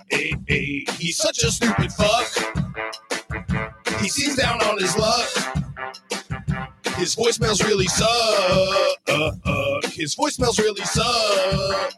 He's 0.98 1.16
such 1.16 1.42
a 1.42 1.50
stupid 1.50 1.90
fuck. 1.90 2.28
He 4.00 4.10
seems 4.10 4.36
down 4.36 4.60
on 4.62 4.78
his 4.78 4.94
luck. 4.98 5.30
His 6.96 7.16
voicemails 7.16 7.64
really 7.64 7.86
suck. 7.86 8.10
His 9.92 10.14
voicemails 10.14 10.58
really 10.58 10.84
suck. 10.84 11.94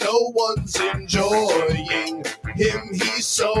No 0.00 0.32
one's 0.34 0.74
enjoying 0.80 2.24
him. 2.56 2.88
He's 2.94 3.26
so 3.26 3.52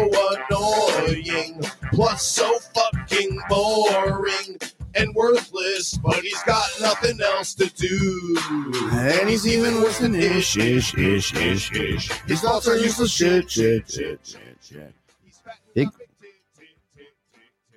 annoying. 0.50 1.62
Plus, 1.92 2.26
so 2.26 2.58
fucking 2.74 3.38
boring 3.48 4.58
and 4.94 5.14
worthless. 5.14 5.96
But 5.98 6.16
he's 6.16 6.42
got 6.44 6.64
nothing 6.80 7.20
else 7.20 7.54
to 7.54 7.66
do. 7.74 8.36
And 8.92 9.28
he's 9.28 9.46
even 9.46 9.82
worse 9.82 9.98
than 9.98 10.14
ish, 10.14 10.56
ish, 10.56 10.96
ish, 10.96 11.34
ish, 11.34 11.72
ish. 11.72 12.12
His 12.26 12.40
thoughts 12.40 12.68
are 12.68 12.76
useless 12.76 13.10
shit, 13.12 13.50
shit, 13.50 13.90
shit, 13.90 14.20
shit, 14.24 14.38
shit. 14.62 14.94
Big- 15.74 15.88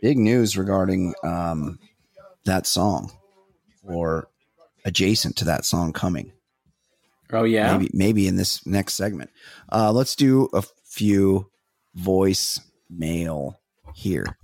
big 0.02 0.18
news 0.18 0.58
regarding 0.58 1.14
um, 1.24 1.80
that 2.46 2.66
song 2.66 3.12
or 3.84 4.28
adjacent 4.86 5.36
to 5.38 5.46
that 5.46 5.64
song 5.66 5.94
coming. 5.94 6.32
Oh 7.34 7.44
yeah. 7.44 7.78
maybe 7.78 7.90
maybe 7.94 8.28
in 8.28 8.36
this 8.36 8.66
next 8.66 8.96
segment. 8.96 9.30
Uh, 9.72 9.92
let's 9.92 10.16
do 10.16 10.50
a 10.54 10.64
few 10.84 11.50
voicemail 11.98 13.56
here. 13.94 14.38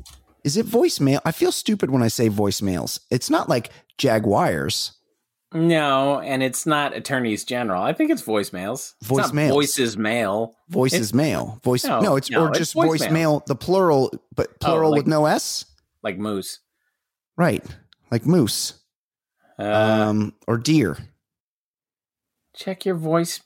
Is 0.43 0.57
it 0.57 0.65
voicemail? 0.65 1.19
I 1.25 1.31
feel 1.31 1.51
stupid 1.51 1.89
when 1.91 2.01
I 2.03 2.07
say 2.07 2.29
voicemails. 2.29 2.99
It's 3.11 3.29
not 3.29 3.49
like 3.49 3.69
Jaguars. 3.97 4.93
No, 5.53 6.19
and 6.19 6.43
it's 6.43 6.65
not 6.65 6.93
attorneys 6.93 7.45
general. 7.45 7.81
I 7.81 7.93
think 7.93 8.11
it's 8.11 8.21
voicemails. 8.21 8.93
It's 9.01 9.09
not 9.09 9.33
voices 9.33 9.97
mail. 9.97 10.55
Voices 10.69 11.13
mail. 11.13 11.59
Voice. 11.63 11.85
No, 11.85 12.01
No, 12.01 12.15
it's 12.17 12.29
no, 12.29 12.43
or 12.43 12.49
it's 12.49 12.57
just 12.59 12.75
voicemail. 12.75 12.97
voicemail. 13.39 13.45
The 13.45 13.55
plural, 13.55 14.11
but 14.35 14.59
plural 14.59 14.91
like- 14.91 14.99
with 14.99 15.07
no 15.07 15.25
s. 15.25 15.65
like 16.03 16.17
moose. 16.17 16.59
Right, 17.38 17.63
like 18.11 18.25
moose 18.25 18.73
Uh, 19.59 19.63
um, 20.09 20.33
or 20.47 20.57
deer. 20.57 20.97
check 22.55 22.85
your 22.85 22.95
voice. 22.95 23.39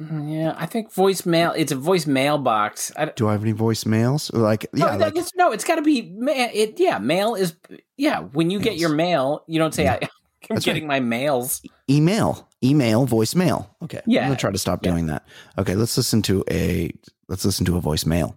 Mm, 0.00 0.32
Yeah, 0.32 0.54
I 0.56 0.66
think 0.66 0.92
voicemail. 0.94 1.52
It's 1.56 1.72
a 1.72 1.76
voicemail 1.76 2.42
box. 2.42 2.92
I, 2.96 3.06
Do 3.06 3.28
I 3.28 3.32
have 3.32 3.42
any 3.42 3.52
voicemails? 3.54 4.32
Like 4.32 4.66
no, 4.72 4.86
yeah, 4.86 4.96
that- 4.96 5.00
like 5.00 5.16
it's, 5.16 5.34
no, 5.34 5.50
it's 5.52 5.64
got 5.64 5.76
to 5.76 5.82
be. 5.82 6.02
ma- 6.16 6.32
It 6.32 6.78
yeah, 6.78 6.98
mail 6.98 7.34
is 7.34 7.56
yeah. 7.96 8.20
When 8.20 8.50
you 8.50 8.60
get 8.60 8.74
Yes. 8.74 8.80
your 8.82 8.90
mail, 8.90 9.42
you 9.48 9.58
don't 9.58 9.74
say 9.74 9.84
Yeah. 9.84 9.98
I, 10.02 10.08
I'm 10.50 10.54
That's 10.56 10.64
getting 10.64 10.86
my 10.86 11.00
mails. 11.00 11.60
email, 11.90 12.48
email, 12.64 13.06
voicemail. 13.06 13.66
Okay, 13.82 14.00
Yeah. 14.06 14.22
I'm 14.22 14.28
gonna 14.28 14.36
try 14.38 14.52
to 14.52 14.58
stop 14.58 14.84
Yeah. 14.84 14.92
doing 14.92 15.06
that. 15.06 15.26
Okay, 15.58 15.74
let's 15.74 15.96
listen 15.96 16.22
to 16.22 16.44
a 16.50 16.90
let's 17.28 17.44
listen 17.44 17.66
to 17.66 17.76
a 17.76 17.82
voicemail. 17.82 18.36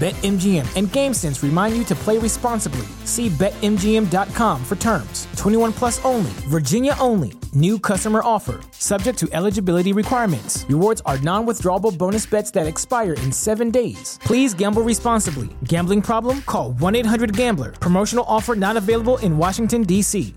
BetMGM 0.00 0.76
and 0.76 0.88
GameSense 0.88 1.42
remind 1.42 1.74
you 1.74 1.82
to 1.84 1.94
play 1.94 2.18
responsibly. 2.18 2.86
See 3.04 3.30
BetMGM.com 3.30 4.62
for 4.62 4.76
terms. 4.76 5.26
21 5.38 5.72
plus 5.72 6.04
only, 6.04 6.28
Virginia 6.50 6.94
only. 7.00 7.32
New 7.54 7.78
customer 7.78 8.20
offer, 8.22 8.60
subject 8.72 9.18
to 9.20 9.28
eligibility 9.32 9.94
requirements. 9.94 10.66
Rewards 10.68 11.00
are 11.06 11.16
non 11.20 11.46
withdrawable 11.46 11.96
bonus 11.96 12.26
bets 12.26 12.50
that 12.50 12.66
expire 12.66 13.14
in 13.14 13.32
seven 13.32 13.70
days. 13.70 14.18
Please 14.20 14.52
gamble 14.52 14.82
responsibly. 14.82 15.48
Gambling 15.64 16.02
problem? 16.02 16.42
Call 16.42 16.72
1 16.72 16.94
800 16.96 17.34
Gambler. 17.34 17.70
Promotional 17.72 18.26
offer 18.28 18.54
not 18.54 18.76
available 18.76 19.16
in 19.18 19.38
Washington, 19.38 19.82
D.C. 19.82 20.34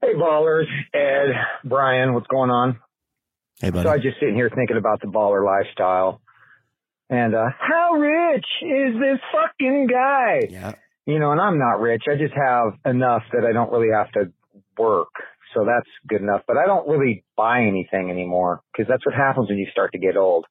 Hey, 0.00 0.14
ballers. 0.14 0.66
Ed, 0.94 1.34
Brian, 1.64 2.14
what's 2.14 2.28
going 2.28 2.50
on? 2.50 2.78
Hey, 3.60 3.70
buddy. 3.70 3.86
So 3.86 3.90
I 3.90 3.96
was 3.96 4.04
just 4.04 4.20
sitting 4.20 4.36
here 4.36 4.50
thinking 4.54 4.76
about 4.76 5.00
the 5.00 5.08
baller 5.08 5.44
lifestyle. 5.44 6.20
And 7.10 7.34
uh, 7.34 7.48
how 7.58 7.94
rich 7.94 8.46
is 8.62 8.94
this 8.94 9.18
fucking 9.32 9.88
guy? 9.90 10.46
yeah. 10.48 10.72
You 11.06 11.18
know, 11.18 11.32
and 11.32 11.40
I'm 11.40 11.58
not 11.58 11.80
rich. 11.80 12.04
I 12.08 12.14
just 12.14 12.34
have 12.34 12.74
enough 12.84 13.22
that 13.32 13.44
I 13.44 13.52
don't 13.52 13.72
really 13.72 13.90
have 13.92 14.12
to 14.12 14.32
work. 14.78 15.10
So 15.54 15.64
that's 15.66 15.88
good 16.06 16.20
enough. 16.20 16.42
But 16.46 16.56
I 16.56 16.66
don't 16.66 16.88
really 16.88 17.24
buy 17.36 17.62
anything 17.62 18.10
anymore 18.10 18.60
because 18.70 18.88
that's 18.88 19.04
what 19.04 19.16
happens 19.16 19.48
when 19.48 19.58
you 19.58 19.66
start 19.72 19.90
to 19.92 19.98
get 19.98 20.16
old. 20.16 20.46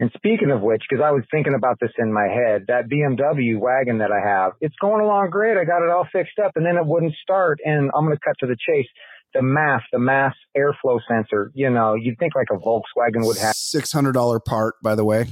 And 0.00 0.10
speaking 0.16 0.50
of 0.50 0.62
which, 0.62 0.82
because 0.88 1.04
I 1.04 1.10
was 1.10 1.24
thinking 1.30 1.54
about 1.54 1.78
this 1.80 1.90
in 1.98 2.12
my 2.12 2.26
head, 2.26 2.64
that 2.68 2.88
BMW 2.88 3.58
wagon 3.60 3.98
that 3.98 4.10
I 4.10 4.26
have, 4.26 4.52
it's 4.60 4.74
going 4.80 5.02
along 5.02 5.28
great. 5.30 5.58
I 5.58 5.64
got 5.64 5.84
it 5.84 5.90
all 5.90 6.08
fixed 6.10 6.38
up 6.42 6.52
and 6.56 6.64
then 6.64 6.76
it 6.76 6.86
wouldn't 6.86 7.14
start. 7.22 7.58
And 7.64 7.90
I'm 7.94 8.06
going 8.06 8.16
to 8.16 8.20
cut 8.24 8.36
to 8.40 8.46
the 8.46 8.56
chase. 8.56 8.88
The 9.34 9.42
mass, 9.42 9.82
the 9.92 9.98
mass 9.98 10.34
airflow 10.56 11.00
sensor, 11.08 11.52
you 11.54 11.70
know, 11.70 11.94
you'd 11.94 12.18
think 12.18 12.34
like 12.34 12.48
a 12.50 12.58
Volkswagen 12.58 13.26
would 13.26 13.38
have 13.38 13.54
Six 13.54 13.92
hundred 13.92 14.12
dollar 14.12 14.40
part, 14.40 14.74
by 14.82 14.94
the 14.94 15.04
way. 15.04 15.26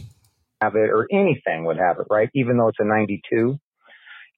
Have 0.60 0.74
it 0.76 0.90
or 0.90 1.06
anything 1.10 1.64
would 1.64 1.78
have 1.78 1.98
it, 1.98 2.06
right? 2.10 2.28
Even 2.34 2.56
though 2.58 2.68
it's 2.68 2.78
a 2.80 2.84
92. 2.84 3.58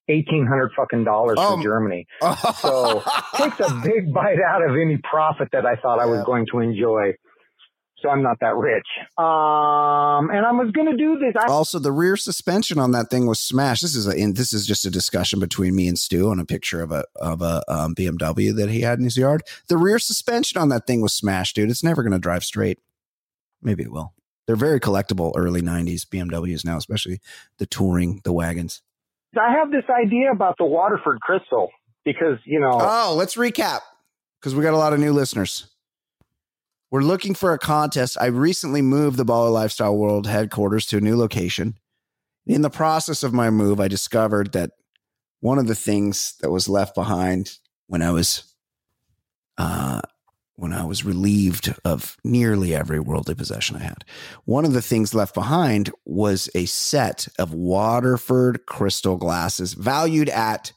1800 0.07 0.71
fucking 0.75 1.05
dollars 1.05 1.37
Um, 1.39 1.59
for 1.59 1.63
Germany. 1.63 2.05
So 2.57 3.01
takes 3.37 3.59
a 3.61 3.81
big 3.83 4.13
bite 4.13 4.39
out 4.45 4.61
of 4.61 4.71
any 4.75 4.97
profit 5.09 5.47
that 5.53 5.65
I 5.65 5.75
thought 5.77 5.99
I 5.99 6.05
was 6.05 6.23
going 6.25 6.45
to 6.51 6.59
enjoy. 6.59 7.13
So 7.99 8.09
I'm 8.09 8.21
not 8.21 8.37
that 8.41 8.57
rich. 8.57 8.85
Um, 9.17 10.29
and 10.29 10.45
I 10.45 10.51
was 10.51 10.71
going 10.71 10.91
to 10.91 10.97
do 10.97 11.17
this. 11.19 11.41
I 11.41 11.47
also, 11.49 11.79
the 11.79 11.93
rear 11.93 12.17
suspension 12.17 12.77
on 12.79 12.91
that 12.91 13.09
thing 13.09 13.27
was 13.27 13.39
smashed. 13.39 13.81
This 13.81 13.95
is 13.95 14.05
a 14.05 14.11
this 14.33 14.51
is 14.51 14.67
just 14.67 14.85
a 14.85 14.89
discussion 14.89 15.39
between 15.39 15.73
me 15.73 15.87
and 15.87 15.97
Stu 15.97 16.29
on 16.29 16.37
a 16.37 16.43
picture 16.45 16.81
of 16.81 16.91
a 16.91 17.05
of 17.15 17.41
a 17.41 17.63
um, 17.69 17.95
BMW 17.95 18.53
that 18.53 18.69
he 18.69 18.81
had 18.81 18.99
in 18.99 19.05
his 19.05 19.15
yard. 19.15 19.43
The 19.69 19.77
rear 19.77 19.99
suspension 19.99 20.59
on 20.59 20.67
that 20.67 20.85
thing 20.85 20.99
was 21.01 21.13
smashed, 21.13 21.55
dude. 21.55 21.69
It's 21.69 21.83
never 21.83 22.03
going 22.03 22.11
to 22.11 22.19
drive 22.19 22.43
straight. 22.43 22.79
Maybe 23.61 23.83
it 23.83 23.91
will. 23.93 24.13
They're 24.45 24.55
very 24.55 24.79
collectible 24.79 25.33
early 25.35 25.61
'90s 25.61 26.05
BMWs 26.05 26.65
now, 26.65 26.77
especially 26.77 27.19
the 27.57 27.65
touring, 27.65 28.21
the 28.23 28.33
wagons. 28.33 28.81
I 29.39 29.53
have 29.53 29.71
this 29.71 29.85
idea 29.89 30.31
about 30.31 30.55
the 30.59 30.65
Waterford 30.65 31.19
Crystal 31.21 31.69
because, 32.05 32.37
you 32.45 32.59
know, 32.59 32.77
Oh, 32.79 33.15
let's 33.17 33.35
recap 33.35 33.79
because 34.39 34.53
we 34.53 34.61
got 34.61 34.73
a 34.73 34.77
lot 34.77 34.93
of 34.93 34.99
new 34.99 35.11
listeners. 35.13 35.67
We're 36.91 37.01
looking 37.01 37.33
for 37.33 37.53
a 37.53 37.57
contest. 37.57 38.17
I 38.21 38.27
recently 38.27 38.83
moved 38.83 39.17
the 39.17 39.25
Baller 39.25 39.51
Lifestyle 39.51 39.97
World 39.97 40.27
headquarters 40.27 40.85
to 40.87 40.97
a 40.97 41.01
new 41.01 41.17
location. 41.17 41.79
In 42.45 42.61
the 42.61 42.69
process 42.69 43.23
of 43.23 43.33
my 43.33 43.49
move, 43.49 43.79
I 43.79 43.87
discovered 43.87 44.51
that 44.51 44.71
one 45.39 45.57
of 45.57 45.65
the 45.65 45.73
things 45.75 46.35
that 46.41 46.51
was 46.51 46.69
left 46.69 46.93
behind 46.93 47.57
when 47.87 48.03
I 48.03 48.11
was 48.11 48.53
uh, 49.57 50.01
when 50.55 50.73
I 50.73 50.85
was 50.85 51.03
relieved 51.03 51.73
of 51.83 52.15
nearly 52.23 52.75
every 52.75 52.99
worldly 52.99 53.35
possession 53.35 53.77
I 53.77 53.83
had. 53.83 54.05
One 54.45 54.65
of 54.65 54.73
the 54.73 54.81
things 54.81 55.13
left 55.13 55.33
behind 55.33 55.91
was 56.05 56.49
a 56.53 56.65
set 56.65 57.27
of 57.39 57.53
Waterford 57.53 58.65
crystal 58.65 59.17
glasses 59.17 59.73
valued 59.73 60.29
at 60.29 60.73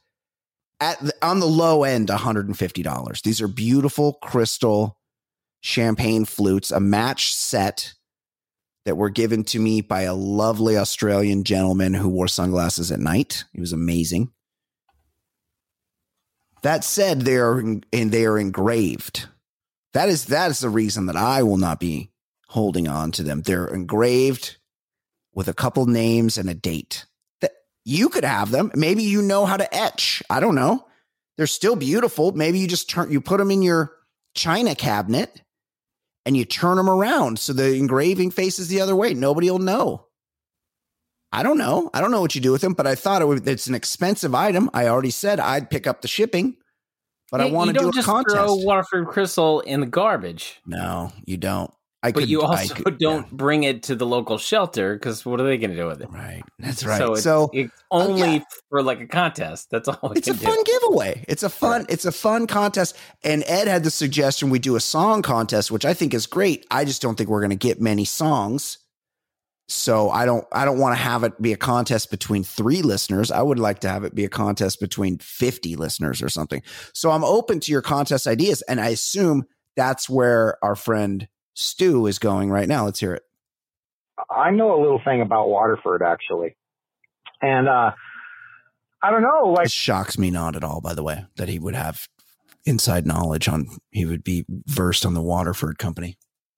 at 0.79 1.01
the, 1.01 1.15
on 1.23 1.41
the 1.41 1.47
low 1.47 1.85
end 1.85 2.09
$150 2.09 3.23
these 3.23 3.41
are 3.41 3.49
beautiful 3.49 4.13
crystal 4.23 4.99
champagne 5.63 6.27
flutes 6.27 6.71
a 6.71 6.79
match 6.79 7.35
set 7.35 7.95
that 8.87 8.97
were 8.97 9.11
given 9.11 9.43
to 9.43 9.59
me 9.59 9.81
by 9.81 10.03
a 10.03 10.15
lovely 10.15 10.77
australian 10.79 11.45
gentleman 11.45 11.93
who 11.93 12.09
wore 12.09 12.29
sunglasses 12.29 12.93
at 12.93 13.01
night. 13.01 13.45
He 13.53 13.61
was 13.61 13.73
amazing. 13.73 14.33
That 16.63 16.85
said 16.85 17.23
they 17.23 17.37
are 17.37 17.59
and 17.59 17.85
they 17.93 18.25
are 18.25 18.39
engraved 18.39 19.29
that 19.97 20.09
is 20.09 20.27
that 20.27 20.51
is 20.51 20.61
the 20.61 20.69
reason 20.69 21.07
that 21.07 21.17
i 21.17 21.43
will 21.43 21.57
not 21.57 21.81
be 21.81 22.11
holding 22.49 22.87
on 22.87 23.11
to 23.11 23.23
them 23.23 23.43
they're 23.43 23.67
engraved 23.67 24.57
with 25.37 25.47
a 25.47 25.55
couple 25.55 25.87
names 25.87 26.39
and 26.39 26.51
a 26.51 26.55
date 26.55 27.07
that 27.43 27.53
you 27.85 28.09
could 28.09 28.25
have 28.25 28.51
them. 28.51 28.73
Maybe 28.75 29.05
you 29.05 29.23
know 29.23 29.47
how 29.47 29.57
to 29.57 29.73
etch. 29.73 30.23
I 30.29 30.41
don't 30.41 30.57
know. 30.57 30.85
They're 31.37 31.47
still 31.47 31.77
beautiful. 31.77 32.33
Maybe 32.33 32.59
you 32.59 32.67
just 32.67 32.91
turn 32.91 33.13
you 33.13 33.21
put 33.21 33.39
them 33.39 33.53
in 33.53 33.63
your 33.63 33.93
china 34.35 34.75
cabinet 34.75 35.43
and 36.25 36.37
you 36.37 36.45
turn 36.45 36.79
them 36.79 36.91
around 36.91 37.39
so 37.39 37.53
the 37.53 37.75
engraving 37.75 38.33
faces 38.33 38.69
the 38.69 38.81
other 38.81 38.97
way. 38.97 39.15
Nobody 39.15 39.51
will 39.51 39.61
know. 39.61 40.07
I 41.31 41.43
don't 41.43 41.59
know. 41.59 41.91
I 41.93 42.01
don't 42.01 42.11
know 42.11 42.23
what 42.23 42.35
you 42.35 42.41
do 42.41 42.53
with 42.53 42.63
them, 42.63 42.73
but 42.73 42.87
I 42.87 42.95
thought 42.95 43.21
it 43.21 43.27
would, 43.27 43.47
it's 43.47 43.67
an 43.67 43.75
expensive 43.75 44.35
item. 44.35 44.71
I 44.73 44.89
already 44.89 45.11
said 45.11 45.39
I'd 45.39 45.69
pick 45.69 45.87
up 45.87 46.01
the 46.01 46.09
shipping, 46.09 46.57
but 47.31 47.41
I 47.41 47.47
want 47.47 47.69
to 47.69 47.73
do 47.73 47.81
don't 47.81 47.89
a 47.91 47.93
just 47.93 48.07
contest. 48.07 48.37
throw 48.37 48.55
Waterford 48.57 49.09
Crystal 49.09 49.61
in 49.61 49.81
the 49.81 49.87
garbage. 49.87 50.61
no, 50.67 51.13
you 51.25 51.37
don't. 51.37 51.73
I 52.03 52.13
but 52.13 52.21
could, 52.21 52.31
you 52.31 52.43
also 52.43 52.75
could- 52.75 52.99
don't 53.01 53.29
bring 53.31 53.65
it 53.65 53.83
to 53.85 53.97
the 53.97 54.07
local 54.07 54.39
shelter 54.39 54.95
because 54.95 55.27
what 55.27 55.41
are 55.41 55.45
they 55.45 55.59
going 55.59 55.71
to 55.71 55.77
do 55.77 55.89
with 55.89 56.01
it? 56.03 56.09
right. 56.11 56.43
That's 56.59 56.85
right. 56.85 56.99
So 56.99 57.15
it's, 57.15 57.23
so 57.23 57.51
it's 57.53 57.73
uh, 57.91 57.95
only 57.97 58.35
yeah. 58.35 58.45
for 58.69 58.83
like 58.83 59.01
a 59.01 59.07
contest. 59.07 59.71
That's 59.71 59.89
all 59.89 60.13
it's 60.13 60.29
a 60.29 60.35
can 60.35 60.41
fun 60.41 60.59
giveaway. 60.65 61.25
It's 61.27 61.43
a 61.43 61.49
fun, 61.49 61.85
it's 61.89 62.05
a 62.05 62.13
fun 62.13 62.47
contest. 62.47 62.97
And 63.25 63.43
Ed 63.47 63.67
had 63.67 63.83
the 63.83 63.91
suggestion 63.91 64.51
we 64.51 64.61
do 64.61 64.77
a 64.77 64.81
song 64.81 65.23
contest, 65.23 65.73
which 65.73 65.85
I 65.85 65.95
think 65.95 66.15
is 66.15 66.27
great. 66.27 66.65
I 66.71 66.85
just 66.85 67.03
don't 67.03 67.17
think 67.17 67.29
we're 67.29 67.41
going 67.41 67.51
to 67.51 67.57
get 67.57 67.81
many 67.81 68.05
songs. 68.05 68.79
So 69.69 70.11
I 70.11 70.27
don't, 70.27 70.45
I 70.53 70.65
don't 70.65 70.79
want 70.79 70.97
to 70.97 71.03
have 71.03 71.25
it 71.25 71.41
be 71.43 71.53
a 71.53 71.57
contest 71.57 72.11
between 72.11 72.45
three 72.45 72.83
listeners. 72.83 73.33
I 73.33 73.43
would 73.43 73.59
like 73.59 73.81
to 73.81 73.89
have 73.89 74.05
it 74.05 74.15
be 74.15 74.25
a 74.25 74.29
contest 74.29 74.79
between 74.81 75.19
50 75.19 75.75
listeners 75.77 76.23
or 76.23 76.29
something. 76.29 76.63
So 76.95 77.11
I'm 77.11 77.25
open 77.25 77.59
to 77.61 77.73
your 77.73 77.83
contest 77.83 78.27
ideas. 78.27 78.63
And 78.63 78.81
I 78.81 78.91
assume 78.91 79.45
that's 79.75 80.09
where 80.09 80.57
our 80.65 80.77
friend 80.77 81.27
Stu 81.55 82.07
is 82.07 82.19
going 82.19 82.51
right 82.51 82.69
now. 82.69 82.85
Let's 82.85 83.01
hear 83.01 83.15
it. 83.15 83.23
I 84.31 84.51
know 84.51 84.79
a 84.79 84.81
little 84.81 85.01
thing 85.05 85.21
about 85.21 85.49
Waterford 85.49 86.03
actually. 86.03 86.57
And, 87.43 87.69
uh, 87.69 87.91
I 89.03 89.11
don't 89.11 89.23
know, 89.23 89.53
like, 89.53 89.67
It 89.67 89.73
shocks 89.73 90.17
me 90.17 90.31
not 90.31 90.57
at 90.57 90.65
all, 90.65 90.81
by 90.81 90.95
the 90.95 91.03
way, 91.03 91.27
that 91.37 91.49
he 91.49 91.59
would 91.59 91.75
have 91.75 92.09
inside 92.65 93.07
knowledge 93.07 93.47
on, 93.49 93.67
he 93.91 94.05
would 94.07 94.25
be 94.25 94.45
versed 94.49 95.05
on 95.05 95.15
the 95.15 95.23
Waterford 95.23 95.79
company. 95.79 96.17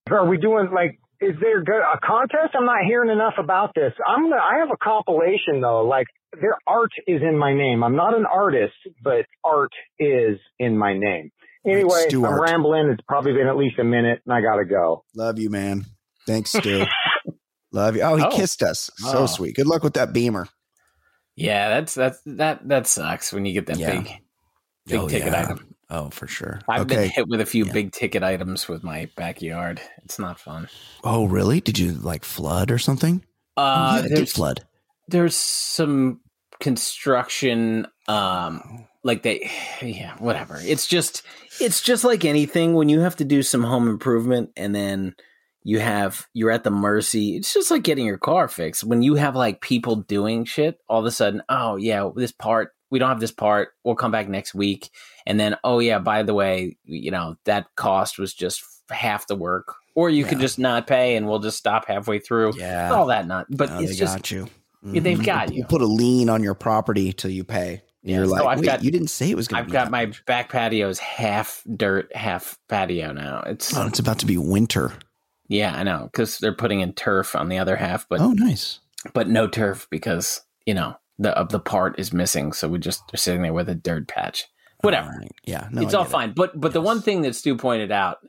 are 0.09 0.25
we 0.25 0.37
doing 0.37 0.69
like, 0.73 0.99
is 1.21 1.35
there 1.41 1.59
a 1.61 1.99
contest? 2.05 2.55
I'm 2.57 2.65
not 2.65 2.83
hearing 2.85 3.09
enough 3.09 3.33
about 3.37 3.73
this. 3.75 3.93
I'm 4.07 4.23
gonna, 4.29 4.37
I 4.41 4.59
have 4.59 4.69
a 4.71 4.77
compilation 4.77 5.61
though, 5.61 5.85
like 5.85 6.07
their 6.39 6.57
art 6.67 6.91
is 7.07 7.21
in 7.21 7.37
my 7.37 7.53
name. 7.53 7.83
I'm 7.83 7.95
not 7.95 8.15
an 8.17 8.25
artist, 8.25 8.73
but 9.03 9.25
art 9.43 9.71
is 9.99 10.37
in 10.59 10.77
my 10.77 10.97
name. 10.97 11.31
Anyway, 11.65 12.05
I'm 12.13 12.39
rambling. 12.41 12.89
It's 12.89 13.03
probably 13.07 13.33
been 13.33 13.47
at 13.47 13.57
least 13.57 13.79
a 13.79 13.83
minute 13.83 14.21
and 14.25 14.33
I 14.33 14.41
gotta 14.41 14.65
go. 14.65 15.03
Love 15.15 15.39
you, 15.39 15.49
man. 15.49 15.85
Thanks, 16.25 16.51
Stu. 16.51 16.85
Love 17.71 17.95
you. 17.95 18.01
Oh, 18.01 18.15
he 18.15 18.23
Oh. 18.23 18.29
kissed 18.35 18.63
us. 18.63 18.89
So 18.97 19.19
Oh. 19.19 19.25
sweet. 19.25 19.55
Good 19.55 19.67
luck 19.67 19.83
with 19.83 19.93
that 19.95 20.13
beamer. 20.13 20.47
Yeah, 21.35 21.69
that's 21.69 21.93
that's 21.93 22.19
that 22.25 22.67
that 22.67 22.87
sucks 22.87 23.31
when 23.33 23.45
you 23.45 23.53
get 23.53 23.67
that 23.67 23.77
Yeah. 23.77 24.01
big 24.01 24.11
big 24.85 24.99
Oh, 24.99 25.07
ticket 25.07 25.31
yeah. 25.31 25.41
item. 25.41 25.75
Oh, 25.91 26.09
for 26.11 26.27
sure. 26.27 26.59
I've 26.69 26.87
been 26.87 27.09
hit 27.09 27.27
with 27.27 27.41
a 27.41 27.45
few 27.45 27.65
Yeah. 27.65 27.73
big 27.73 27.91
ticket 27.91 28.21
items 28.23 28.67
with 28.67 28.83
my 28.83 29.09
backyard. 29.15 29.81
It's 30.03 30.19
not 30.19 30.39
fun. 30.39 30.67
Oh, 31.03 31.25
really? 31.25 31.61
Did 31.61 31.79
you 31.79 31.93
like 31.93 32.23
flood 32.23 32.69
or 32.71 32.77
something? 32.77 33.23
Uh, 33.57 33.61
oh, 33.61 33.95
yeah, 33.97 34.01
did 34.03 34.17
there's 34.17 34.31
flood. 34.33 34.65
there's 35.07 35.35
some 35.35 36.21
construction 36.59 37.87
um 38.07 38.85
like 39.03 39.23
they 39.23 39.49
yeah 39.81 40.15
whatever 40.19 40.57
it's 40.61 40.87
just 40.87 41.23
it's 41.61 41.81
just 41.81 42.03
like 42.03 42.23
anything 42.25 42.73
when 42.73 42.89
you 42.89 42.99
have 42.99 43.15
to 43.15 43.25
do 43.25 43.41
some 43.41 43.63
home 43.63 43.87
improvement 43.87 44.49
and 44.55 44.75
then 44.75 45.15
you 45.63 45.79
have 45.79 46.27
you're 46.33 46.51
at 46.51 46.63
the 46.63 46.69
mercy 46.71 47.35
it's 47.37 47.53
just 47.53 47.71
like 47.71 47.83
getting 47.83 48.05
your 48.05 48.17
car 48.17 48.47
fixed 48.47 48.83
when 48.83 49.01
you 49.01 49.15
have 49.15 49.35
like 49.35 49.61
people 49.61 49.95
doing 49.97 50.45
shit 50.45 50.79
all 50.87 50.99
of 50.99 51.05
a 51.05 51.11
sudden 51.11 51.41
oh 51.49 51.75
yeah 51.75 52.09
this 52.15 52.31
part 52.31 52.71
we 52.91 52.99
don't 52.99 53.09
have 53.09 53.19
this 53.19 53.31
part 53.31 53.69
we'll 53.83 53.95
come 53.95 54.11
back 54.11 54.27
next 54.29 54.53
week 54.53 54.89
and 55.29 55.39
then 55.39 55.55
oh 55.63 55.79
yeah 55.79 55.99
by 55.99 56.23
the 56.23 56.33
way 56.33 56.75
you 56.83 57.11
know 57.11 57.35
that 57.45 57.67
cost 57.75 58.19
was 58.19 58.33
just 58.33 58.63
half 58.89 59.27
the 59.27 59.35
work 59.35 59.75
or 59.95 60.09
you 60.09 60.25
could 60.25 60.39
just 60.39 60.57
not 60.59 60.87
pay 60.87 61.15
and 61.15 61.27
we'll 61.27 61.39
just 61.39 61.57
stop 61.57 61.85
halfway 61.85 62.19
through 62.19 62.53
Yeah. 62.57 62.91
all 62.91 63.05
that 63.07 63.27
not 63.27 63.45
but 63.49 63.69
No, 63.69 63.79
it's 63.79 63.91
they 63.91 63.97
just 63.97 64.15
got 64.17 64.31
you. 64.31 64.47
Yeah, 64.81 65.01
they've 65.01 65.17
mm-hmm. 65.17 65.25
got 65.25 65.51
you. 65.51 65.57
You 65.57 65.65
put 65.65 65.81
a 65.81 65.85
lien 65.85 66.29
on 66.29 66.41
your 66.41 66.53
property 66.53 67.11
till 67.11 67.31
you 67.31 67.43
pay. 67.43 67.81
Yeah, 68.01 68.17
you're 68.17 68.25
so 68.27 68.31
like, 68.31 68.57
I've 68.57 68.63
got- 68.63 68.83
you 68.83 68.91
didn't 68.91 69.09
say 69.09 69.29
it 69.29 69.35
was 69.35 69.49
going 69.49 69.61
to 69.61 69.67
I've 69.67 69.73
got 69.73 69.91
my 69.91 70.05
much." 70.05 70.25
back 70.25 70.49
patio's 70.49 70.99
half 70.99 71.61
dirt, 71.75 72.15
half 72.15 72.57
patio 72.69 73.11
now. 73.11 73.43
It's 73.45 73.75
Oh, 73.75 73.85
it's 73.87 73.99
about 73.99 74.19
to 74.19 74.25
be 74.25 74.37
winter. 74.37 74.93
yeah, 75.49 75.75
I 75.75 75.83
know 75.83 76.09
because 76.11 76.37
they're 76.37 76.55
putting 76.55 76.79
in 76.79 76.93
turf 76.93 77.35
on 77.35 77.49
the 77.49 77.57
other 77.57 77.75
half, 77.75 78.07
but 78.07 78.21
oh, 78.21 78.31
nice. 78.31 78.79
but 79.13 79.27
no 79.27 79.47
turf 79.47 79.85
because 79.91 80.41
you 80.65 80.73
know 80.73 80.95
the 81.17 81.31
of 81.37 81.49
the 81.49 81.59
part 81.59 81.99
is 81.99 82.13
missing, 82.13 82.53
so 82.53 82.69
we 82.69 82.79
just 82.79 83.03
are 83.13 83.17
sitting 83.17 83.41
there 83.41 83.51
with 83.53 83.67
a 83.67 83.75
dirt 83.75 84.07
patch. 84.07 84.45
Whatever, 84.81 85.09
All 85.11 85.17
right. 85.17 85.31
Yeah. 85.45 85.67
No, 85.71 85.81
it's 85.81 85.93
all 85.93 86.03
get 86.03 86.09
it. 86.09 86.11
fine. 86.11 86.33
But 86.33 86.59
but 86.59 86.73
the 86.73 86.81
one 86.81 87.01
thing 87.01 87.21
that 87.23 87.35
Stu 87.35 87.55
pointed 87.57 87.91
out, 87.91 88.19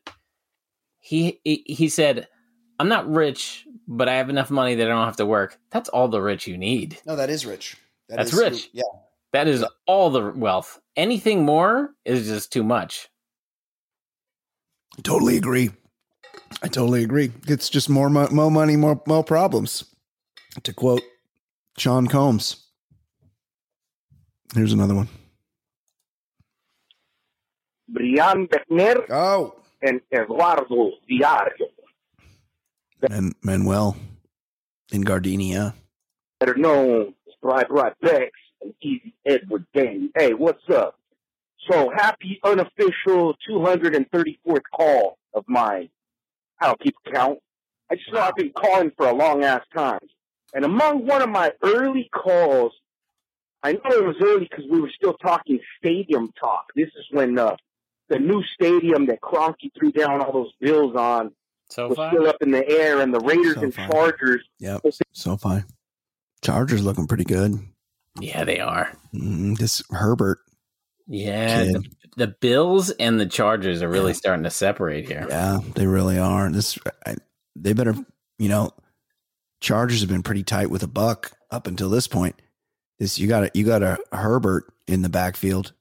he 0.99 1.41
he, 1.45 1.63
he 1.67 1.89
said, 1.89 2.27
"I'm 2.79 2.89
not 2.89 3.09
rich, 3.09 3.65
but 3.87 4.09
I 4.09 4.15
have 4.15 4.31
enough 4.31 4.51
money 4.51 4.75
that 4.75 4.87
I 4.87 4.91
don't 4.91 5.05
have 5.07 5.17
to 5.17 5.27
work." 5.27 5.59
That's 5.71 5.89
all 5.89 6.09
the 6.09 6.21
rich 6.21 6.47
you 6.47 6.59
need. 6.59 6.99
No, 7.07 7.15
that 7.17 7.31
is 7.31 7.47
rich. 7.47 7.77
That 8.09 8.17
That's 8.17 8.33
is- 8.33 8.39
rich. 8.41 8.71
Yeah. 8.73 8.83
That 9.33 9.47
is 9.47 9.65
all 9.87 10.11
the 10.11 10.33
wealth. 10.33 10.81
Anything 10.97 11.45
more 11.45 11.95
is 12.05 12.27
just 12.27 12.53
too 12.53 12.65
much. 12.65 13.09
Totally 15.05 15.37
agree. 15.37 15.71
I 16.65 16.67
totally 16.69 17.05
agree. 17.05 17.31
It's 17.47 17.69
just 17.71 17.89
more, 17.89 18.11
mo- 18.11 18.29
more 18.33 18.51
money, 18.51 18.75
more, 18.77 19.01
more 19.07 19.23
problems. 19.23 19.85
To 20.65 20.73
quote 20.73 21.03
Sean 21.79 22.09
Combs. 22.09 22.57
Here's 24.53 24.73
another 24.73 24.97
one. 24.97 25.09
Brian 27.93 28.47
Beckner, 28.49 29.05
Oh, 29.11 29.55
and 29.83 30.01
Eduardo 30.13 30.93
Diario, 31.09 31.67
Man- 33.09 33.33
Manuel 33.43 33.97
in 34.93 35.03
Gardenia. 35.03 35.75
better 36.39 36.55
known 36.55 37.09
as 37.29 37.35
Brian 37.43 37.67
Brian 37.69 37.95
Bex 38.01 38.31
and 38.63 38.75
Easy 38.83 39.15
Edward 39.27 39.67
Dane. 39.75 40.11
Hey, 40.17 40.35
what's 40.35 40.69
up? 40.71 40.99
So 41.71 41.91
happy 41.95 42.41
unofficial 42.45 43.35
234th 43.49 44.63
call 44.75 45.19
of 45.35 45.45
mine. 45.47 45.91
I 46.61 46.67
don't 46.67 46.81
keep 46.81 46.95
count. 47.13 47.39
I 47.91 47.97
just 47.97 48.13
know 48.13 48.21
I've 48.21 48.35
been 48.37 48.53
calling 48.53 48.93
for 48.97 49.07
a 49.09 49.15
long 49.15 49.45
ass 49.45 49.63
time. 49.75 50.01
And 50.55 50.65
among 50.65 51.07
one 51.07 51.23
of 51.23 51.29
my 51.29 51.53
early 51.63 52.09
calls, 52.13 52.73
I 53.63 53.73
know 53.73 53.81
it 53.91 54.05
was 54.05 54.17
early 54.23 54.49
because 54.51 54.65
we 54.71 54.81
were 54.81 54.91
still 54.95 55.15
talking 55.15 55.59
stadium 55.79 56.33
talk. 56.39 56.67
This 56.75 56.89
is 56.89 57.05
when 57.11 57.39
uh, 57.39 57.57
the 58.11 58.19
new 58.19 58.43
stadium 58.55 59.07
that 59.07 59.21
Kroenke 59.23 59.71
threw 59.79 59.91
down 59.93 60.21
all 60.21 60.33
those 60.33 60.53
bills 60.61 60.95
on 60.95 61.33
So 61.71 61.89
was 61.89 61.97
far, 61.97 62.11
still 62.11 62.27
up 62.29 62.37
in 62.43 62.51
the 62.51 62.69
air, 62.69 63.01
and 63.01 63.15
the 63.15 63.21
Raiders 63.21 63.57
and 63.57 63.73
SoFi. 63.73 63.89
Chargers. 63.91 64.45
Yep. 64.59 64.83
SoFi. 65.13 65.63
Chargers 66.43 66.85
looking 66.85 67.07
pretty 67.07 67.25
good. 67.25 67.55
yeah, 68.21 68.45
they 68.45 68.61
are. 68.61 68.93
Mm, 69.15 69.57
this 69.57 69.83
Herbert. 69.91 70.41
Yeah, 71.07 71.65
the, 71.65 71.85
the 72.17 72.27
Bills 72.29 72.91
and 72.91 73.19
the 73.19 73.27
Chargers 73.27 73.83
are 73.83 73.89
really 73.89 74.15
starting 74.15 74.45
to 74.45 74.51
separate 74.51 75.09
here. 75.09 75.27
Yeah, 75.29 75.61
they 75.75 75.87
really 75.87 76.19
are. 76.19 76.51
This 76.51 76.79
I, 77.07 77.17
they 77.57 77.73
better, 77.73 77.95
you 78.39 78.49
know, 78.49 78.71
Chargers 79.61 80.01
have 80.01 80.09
been 80.09 80.23
pretty 80.23 80.45
tight 80.45 80.71
with 80.71 80.83
a 80.83 80.89
buck 80.89 81.33
up 81.51 81.67
until 81.67 81.91
this 81.91 82.07
point. 82.07 82.41
This 82.99 83.19
you 83.19 83.29
got 83.29 83.45
a 83.45 83.51
you 83.55 83.65
got 83.65 83.83
a 83.83 83.99
Herbert 84.13 84.73
in 84.87 85.03
the 85.03 85.09
backfield. 85.09 85.73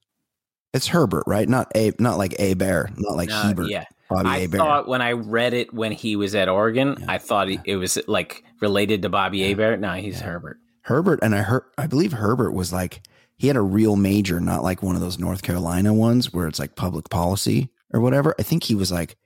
It's 0.72 0.86
Herbert, 0.86 1.24
right? 1.26 1.48
Not 1.48 1.70
a 1.74 1.92
not 1.98 2.16
like 2.18 2.34
a 2.38 2.54
bear, 2.54 2.88
not 2.96 3.16
like 3.16 3.30
Uh, 3.30 3.42
Hebert. 3.48 3.70
yeah, 3.70 3.84
Bobby 4.08 4.28
I 4.28 4.36
A. 4.38 4.46
Bear. 4.48 4.58
thought 4.60 4.88
when 4.88 5.02
I 5.02 5.12
read 5.12 5.52
it 5.54 5.74
when 5.74 5.90
he 5.92 6.14
was 6.16 6.34
at 6.34 6.48
Oregon, 6.48 6.96
Yeah, 7.00 7.06
I 7.08 7.18
thought 7.18 7.48
he- 7.48 7.60
it 7.64 7.76
was 7.76 7.98
like 8.06 8.44
related 8.60 9.02
to 9.02 9.08
Bobby 9.08 9.42
Hebert. 9.48 9.80
No, 9.80 9.92
he's 9.94 10.20
Yeah. 10.20 10.26
Herbert. 10.26 10.58
Herbert 10.82 11.18
and 11.22 11.34
I 11.34 11.38
heard 11.42 11.64
I 11.76 11.86
believe 11.86 12.12
Herbert 12.12 12.52
was 12.52 12.72
like 12.72 13.02
he 13.36 13.46
had 13.48 13.56
a 13.56 13.62
real 13.62 13.96
major, 13.96 14.38
not 14.40 14.62
like 14.62 14.82
one 14.82 14.94
of 14.94 15.00
those 15.00 15.18
North 15.18 15.42
Carolina 15.42 15.92
ones 15.94 16.32
where 16.32 16.46
it's 16.46 16.58
like 16.58 16.76
public 16.76 17.08
policy 17.10 17.70
or 17.92 18.00
whatever. 18.00 18.34
I 18.38 18.42
think 18.42 18.64
he 18.64 18.74
was 18.76 18.92
like 18.92 19.16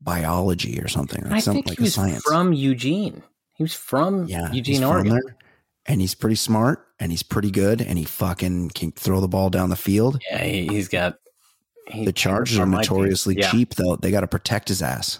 biology 0.00 0.80
or 0.80 0.88
something, 0.88 1.22
like 1.24 1.32
I 1.32 1.40
something 1.40 1.62
think 1.64 1.68
like 1.72 1.78
he 1.78 1.84
a 1.84 1.86
was 1.86 1.94
science. 1.94 2.22
from 2.24 2.52
Eugene. 2.52 3.22
He 3.54 3.62
was 3.62 3.74
from 3.74 4.26
yeah, 4.26 4.50
Eugene, 4.52 4.80
from 4.80 4.88
Oregon. 4.90 5.12
there, 5.12 5.36
and 5.86 6.00
he's 6.00 6.14
pretty 6.14 6.36
smart 6.36 6.86
and 6.98 7.10
he's 7.10 7.22
pretty 7.22 7.50
good 7.50 7.80
and 7.80 7.98
he 7.98 8.04
fucking 8.04 8.70
can 8.70 8.92
throw 8.92 9.20
the 9.20 9.28
ball 9.28 9.50
down 9.50 9.70
the 9.70 9.76
field. 9.76 10.20
Yeah, 10.30 10.42
he, 10.44 10.66
he's 10.66 10.88
got. 10.88 11.16
He, 11.88 12.04
The 12.04 12.12
Chargers 12.12 12.58
are 12.58 12.62
on 12.62 12.70
my 12.70 12.82
team. 12.82 12.92
notoriously 12.96 13.36
Yeah. 13.38 13.50
cheap 13.50 13.74
though. 13.74 13.96
They 13.96 14.10
got 14.10 14.20
to 14.20 14.28
protect 14.28 14.68
his 14.68 14.80
ass. 14.82 15.18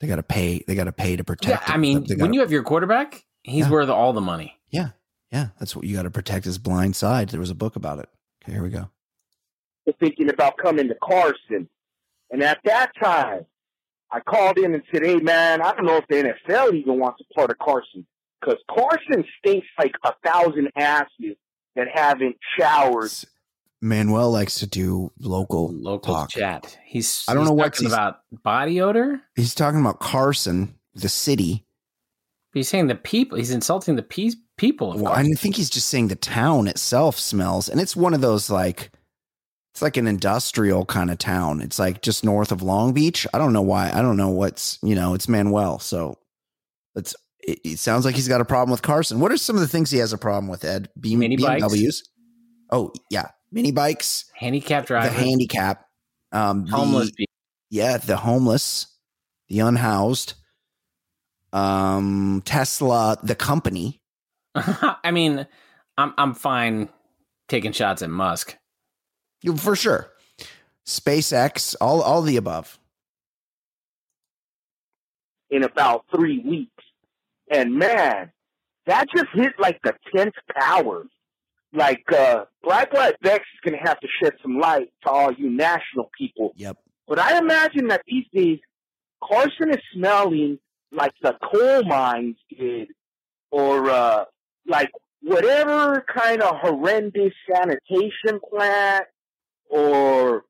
They 0.00 0.06
got 0.06 0.16
to 0.16 0.22
pay. 0.22 0.62
They 0.66 0.74
got 0.74 0.84
to 0.84 0.92
pay 0.92 1.16
to 1.16 1.24
protect. 1.24 1.48
Yeah, 1.50 1.56
protect. 1.58 1.74
I 1.74 1.78
mean, 1.78 2.04
when 2.04 2.18
gotta- 2.18 2.34
you 2.34 2.40
have 2.40 2.52
your 2.52 2.62
quarterback, 2.62 3.24
he's 3.42 3.66
Yeah. 3.66 3.70
worth 3.72 3.88
all 3.88 4.12
the 4.12 4.20
money. 4.20 4.54
yeah, 4.70 4.90
yeah, 5.32 5.48
that's 5.58 5.74
what 5.74 5.84
you 5.86 5.96
got 5.96 6.02
to 6.02 6.10
protect 6.10 6.44
his 6.44 6.58
blind 6.58 6.94
side. 6.96 7.30
There 7.30 7.40
was 7.40 7.50
a 7.50 7.54
book 7.54 7.74
about 7.76 7.98
it. 7.98 8.08
Okay, 8.44 8.52
here 8.52 8.62
we 8.62 8.70
go. 8.70 8.90
was 9.86 9.94
thinking 10.00 10.28
about 10.28 10.58
coming 10.58 10.86
to 10.88 10.94
Carson. 11.02 11.68
And 12.30 12.42
at 12.42 12.58
that 12.64 12.92
time, 13.02 13.46
I 14.12 14.20
called 14.20 14.58
in 14.58 14.74
and 14.74 14.82
said, 14.92 15.02
hey, 15.02 15.16
man, 15.16 15.62
I 15.62 15.72
don't 15.74 15.86
know 15.86 15.96
if 15.96 16.06
the 16.08 16.16
NFL 16.16 16.74
even 16.74 16.98
wants 16.98 17.22
a 17.22 17.34
part 17.34 17.50
of 17.50 17.58
Carson. 17.58 18.06
Because 18.40 18.58
Carson 18.70 19.24
stinks 19.38 19.66
like 19.78 19.94
a 20.04 20.12
thousand 20.24 20.68
asses 20.76 21.36
that 21.76 21.88
haven't 21.92 22.36
showered. 22.58 23.10
Manuel 23.80 24.30
likes 24.32 24.58
to 24.60 24.66
do 24.66 25.12
local 25.20 25.72
Local 25.72 26.14
talk. 26.14 26.30
chat. 26.30 26.76
He's. 26.84 27.24
I 27.28 27.34
don't 27.34 27.42
he's 27.42 27.48
know 27.50 27.54
what 27.54 27.72
talking 27.74 27.86
he's- 27.86 27.92
about 27.94 28.20
body 28.42 28.80
odor. 28.80 29.20
He's 29.36 29.54
talking 29.54 29.80
about 29.80 30.00
Carson, 30.00 30.74
the 30.94 31.08
city. 31.08 31.64
He's 32.54 32.68
saying 32.68 32.86
the 32.88 32.94
people. 32.96 33.38
He's 33.38 33.50
insulting 33.52 33.94
the 33.96 34.02
pe- 34.02 34.30
people. 34.56 34.92
Of 34.92 35.00
Well, 35.02 35.12
I 35.12 35.22
think 35.22 35.54
he's 35.54 35.70
just 35.70 35.88
saying 35.88 36.08
the 36.08 36.16
town 36.16 36.66
itself 36.66 37.18
smells, 37.18 37.68
and 37.68 37.80
it's 37.80 37.94
one 37.94 38.14
of 38.14 38.20
those 38.20 38.50
like, 38.50 38.90
it's 39.72 39.82
like 39.82 39.96
an 39.96 40.08
industrial 40.08 40.84
kind 40.86 41.10
of 41.10 41.18
town. 41.18 41.60
It's 41.60 41.78
like 41.78 42.02
just 42.02 42.24
north 42.24 42.50
of 42.50 42.62
Long 42.62 42.92
Beach. 42.94 43.26
I 43.32 43.38
don't 43.38 43.52
know 43.52 43.62
why. 43.62 43.90
I 43.92 44.00
don't 44.02 44.16
know 44.16 44.30
what's 44.30 44.78
you 44.82 44.94
know. 44.96 45.14
It's 45.14 45.28
Manuel, 45.28 45.78
so 45.78 46.18
it's. 46.96 47.14
It, 47.48 47.60
it 47.64 47.78
sounds 47.78 48.04
like 48.04 48.14
he's 48.14 48.28
got 48.28 48.40
a 48.42 48.44
problem 48.44 48.70
with 48.70 48.82
Carson. 48.82 49.20
What 49.20 49.32
are 49.32 49.38
some 49.38 49.56
of 49.56 49.62
the 49.62 49.68
things 49.68 49.90
he 49.90 49.98
has 49.98 50.12
a 50.12 50.18
problem 50.18 50.48
with? 50.48 50.64
Ed 50.64 50.90
B- 51.00 51.16
Mini 51.16 51.36
bikes. 51.38 52.02
Oh 52.70 52.92
yeah, 53.10 53.28
mini 53.50 53.72
bikes, 53.72 54.26
handicap 54.34 54.86
drive. 54.86 55.04
the 55.04 55.10
handicap, 55.18 55.86
um, 56.32 56.66
homeless 56.66 57.10
people. 57.12 57.32
yeah, 57.70 57.96
the 57.96 58.18
homeless, 58.18 58.86
the 59.48 59.60
unhoused, 59.60 60.34
um, 61.54 62.42
Tesla, 62.44 63.16
the 63.22 63.34
company. 63.34 64.02
I 64.54 65.10
mean, 65.10 65.46
I'm 65.96 66.12
I'm 66.18 66.34
fine 66.34 66.90
taking 67.48 67.72
shots 67.72 68.02
at 68.02 68.10
Musk. 68.10 68.58
You- 69.42 69.56
For 69.56 69.74
sure. 69.74 70.10
SpaceX, 70.86 71.74
all 71.80 72.02
all 72.02 72.20
the 72.20 72.36
above. 72.36 72.78
in 75.50 75.62
about 75.62 76.04
three 76.14 76.40
weeks. 76.40 76.77
And 77.50 77.74
man, 77.74 78.32
that 78.86 79.06
just 79.14 79.28
hit 79.34 79.52
like 79.58 79.78
the 79.82 79.94
tenth 80.14 80.34
power. 80.58 81.04
Like 81.72 82.04
uh 82.12 82.44
Black 82.62 82.90
Black 82.90 83.20
Bex 83.20 83.40
is 83.40 83.60
gonna 83.64 83.82
have 83.82 84.00
to 84.00 84.08
shed 84.22 84.32
some 84.42 84.58
light 84.58 84.88
to 85.04 85.10
all 85.10 85.32
you 85.32 85.50
national 85.50 86.10
people. 86.16 86.52
Yep. 86.56 86.78
But 87.06 87.18
I 87.18 87.38
imagine 87.38 87.88
that 87.88 88.02
these 88.06 88.24
days 88.32 88.58
Carson 89.22 89.70
is 89.70 89.82
smelling 89.94 90.58
like 90.92 91.12
the 91.22 91.36
coal 91.42 91.84
mines 91.84 92.36
did 92.56 92.88
or 93.50 93.90
uh 93.90 94.24
like 94.66 94.90
whatever 95.22 96.04
kind 96.12 96.40
of 96.42 96.56
horrendous 96.60 97.32
sanitation 97.52 98.40
plant 98.48 99.04
or 99.68 100.44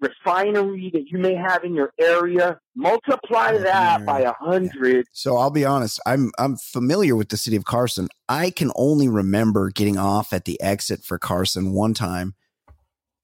refinery 0.00 0.90
that 0.92 1.06
you 1.10 1.18
may 1.18 1.34
have 1.34 1.64
in 1.64 1.74
your 1.74 1.92
area, 2.00 2.58
multiply 2.74 3.52
Oh, 3.54 3.58
that 3.58 4.00
yeah. 4.00 4.04
by 4.04 4.20
a 4.20 4.32
hundred. 4.32 5.06
So 5.12 5.36
I'll 5.36 5.50
be 5.50 5.64
honest, 5.64 6.00
I'm 6.06 6.32
I'm 6.38 6.56
familiar 6.56 7.16
with 7.16 7.28
the 7.30 7.36
city 7.36 7.56
of 7.56 7.64
Carson. 7.64 8.08
I 8.28 8.50
can 8.50 8.72
only 8.76 9.08
remember 9.08 9.70
getting 9.70 9.96
off 9.98 10.32
at 10.32 10.44
the 10.44 10.60
exit 10.60 11.04
for 11.04 11.18
Carson 11.18 11.72
one 11.72 11.94
time, 11.94 12.34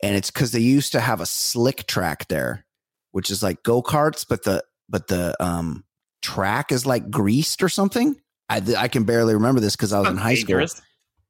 and 0.03 0.17
it's 0.17 0.31
because 0.31 0.53
they 0.53 0.61
used 0.61 0.93
to 0.93 1.01
have 1.01 1.21
a 1.21 1.27
slick 1.27 1.87
track 1.87 2.29
there, 2.29 2.65
which 3.11 3.31
is 3.31 3.43
like 3.43 3.63
go 3.63 3.83
karts, 3.83 4.25
but 4.29 4.45
the 4.45 4.65
but 4.89 5.09
the 5.09 5.35
um 5.43 5.85
track 6.23 6.73
is 6.73 6.87
like 6.87 7.11
greased 7.11 7.63
or 7.63 7.69
something. 7.69 8.17
I 8.49 8.63
I 8.79 8.89
can 8.89 9.05
barely 9.05 9.35
remember 9.35 9.61
this 9.61 9.77
because 9.77 9.93
I 9.93 10.01
was 10.01 10.09
in 10.09 10.17
high 10.17 10.35
school. 10.35 10.65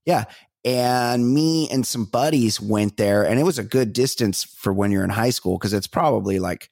Yeah. 0.05 0.25
And 0.65 1.35
me 1.35 1.69
and 1.71 1.85
some 1.85 2.05
buddies 2.05 2.61
went 2.61 2.97
there, 2.97 3.25
and 3.25 3.41
it 3.41 3.43
was 3.43 3.59
a 3.59 3.65
good 3.65 3.93
distance 3.93 4.45
for 4.45 4.73
when 4.73 4.93
you're 4.93 5.03
in 5.03 5.11
high 5.11 5.31
school 5.31 5.59
because 5.59 5.73
it's 5.73 5.89
probably 5.89 6.39
like, 6.39 6.71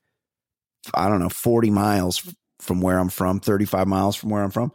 I 0.94 1.08
don't 1.08 1.18
know, 1.18 1.28
40 1.28 1.70
miles 1.70 2.32
from 2.60 2.80
where 2.80 2.98
I'm 2.98 3.08
from, 3.08 3.40
35 3.40 3.88
miles 3.88 4.16
from 4.16 4.30
where 4.30 4.42
I'm 4.42 4.50
from. 4.50 4.72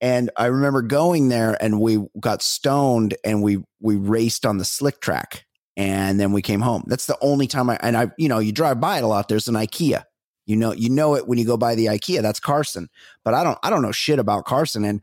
And 0.00 0.30
I 0.36 0.46
remember 0.46 0.82
going 0.82 1.28
there 1.28 1.56
and 1.62 1.80
we 1.80 2.04
got 2.20 2.42
stoned 2.42 3.16
and 3.24 3.42
we 3.42 3.64
we 3.80 3.96
raced 3.96 4.44
on 4.44 4.58
the 4.58 4.64
slick 4.64 5.00
track 5.00 5.46
and 5.76 6.20
then 6.20 6.32
we 6.32 6.42
came 6.42 6.60
home. 6.60 6.84
That's 6.86 7.06
the 7.06 7.16
only 7.20 7.46
time 7.46 7.70
I 7.70 7.78
and 7.80 7.96
I 7.96 8.10
you 8.18 8.28
know 8.28 8.38
you 8.38 8.52
drive 8.52 8.80
by 8.80 8.98
it 8.98 9.04
a 9.04 9.06
lot. 9.06 9.28
There's 9.28 9.48
an 9.48 9.54
IKEA. 9.54 10.04
You 10.46 10.56
know 10.56 10.72
you 10.72 10.90
know 10.90 11.14
it 11.14 11.26
when 11.26 11.38
you 11.38 11.46
go 11.46 11.56
by 11.56 11.74
the 11.74 11.86
IKEA. 11.86 12.20
That's 12.20 12.40
Carson. 12.40 12.88
But 13.24 13.34
I 13.34 13.42
don't 13.44 13.58
I 13.62 13.70
don't 13.70 13.82
know 13.82 13.92
shit 13.92 14.18
about 14.18 14.44
Carson 14.44 14.84
and 14.84 15.00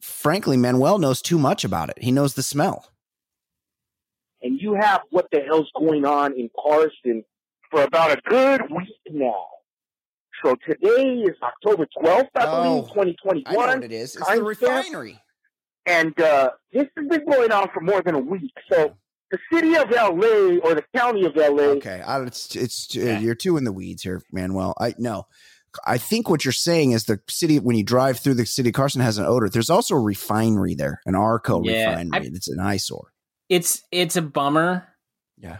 frankly 0.00 0.56
Manuel 0.56 0.98
knows 0.98 1.22
too 1.22 1.38
much 1.38 1.64
about 1.64 1.90
it. 1.90 1.98
He 2.02 2.10
knows 2.10 2.34
the 2.34 2.42
smell. 2.42 2.86
And 4.42 4.60
you 4.60 4.74
have 4.74 5.02
what 5.10 5.26
the 5.30 5.40
hell's 5.40 5.70
going 5.78 6.04
on 6.06 6.32
in 6.32 6.48
Carson 6.58 7.24
for 7.70 7.82
about 7.82 8.12
a 8.16 8.20
good 8.28 8.62
week 8.70 8.88
now. 9.10 9.44
So 10.42 10.56
today 10.66 11.20
is 11.20 11.36
October 11.42 11.86
12th, 12.02 12.28
I 12.34 12.46
Oh, 12.46 12.82
believe, 12.82 13.14
2021. 13.14 13.82
it 13.82 13.92
is. 13.92 14.16
It's 14.16 14.26
the 14.30 14.42
refinery. 14.42 15.20
And 15.86 16.18
uh, 16.20 16.50
this 16.72 16.86
has 16.96 17.08
been 17.08 17.26
going 17.28 17.52
on 17.52 17.68
for 17.74 17.80
more 17.80 18.00
than 18.02 18.14
a 18.14 18.18
week. 18.18 18.52
So 18.72 18.94
the 19.30 19.38
city 19.52 19.76
of 19.76 19.90
LA 19.90 20.56
or 20.64 20.74
the 20.74 20.84
county 20.96 21.26
of 21.26 21.36
LA 21.36 21.74
Okay, 21.76 22.00
I, 22.00 22.22
it's 22.22 22.56
it's 22.56 22.96
uh, 22.96 23.00
Yeah. 23.00 23.18
you're 23.18 23.34
too 23.34 23.56
in 23.58 23.64
the 23.64 23.72
weeds 23.72 24.02
here, 24.02 24.22
Manuel. 24.32 24.74
I 24.80 24.94
no, 24.98 25.26
I 25.86 25.98
think 25.98 26.28
what 26.28 26.44
you're 26.44 26.52
saying 26.52 26.92
is 26.92 27.04
the 27.04 27.20
city 27.28 27.58
when 27.58 27.76
you 27.76 27.84
drive 27.84 28.18
through 28.18 28.34
the 28.34 28.46
city 28.46 28.70
of 28.70 28.74
Carson 28.74 29.00
has 29.00 29.18
an 29.18 29.24
odor. 29.26 29.48
There's 29.48 29.70
also 29.70 29.94
a 29.94 30.00
refinery 30.00 30.74
there, 30.74 31.00
an 31.06 31.14
Arco 31.14 31.62
Yeah, 31.64 31.90
refinery. 31.90 32.10
I- 32.26 32.30
it's 32.34 32.48
an 32.48 32.60
eyesore. 32.60 33.12
It's 33.48 33.82
it's 33.92 34.16
a 34.16 34.22
bummer 34.22 34.86
Yeah, 35.38 35.58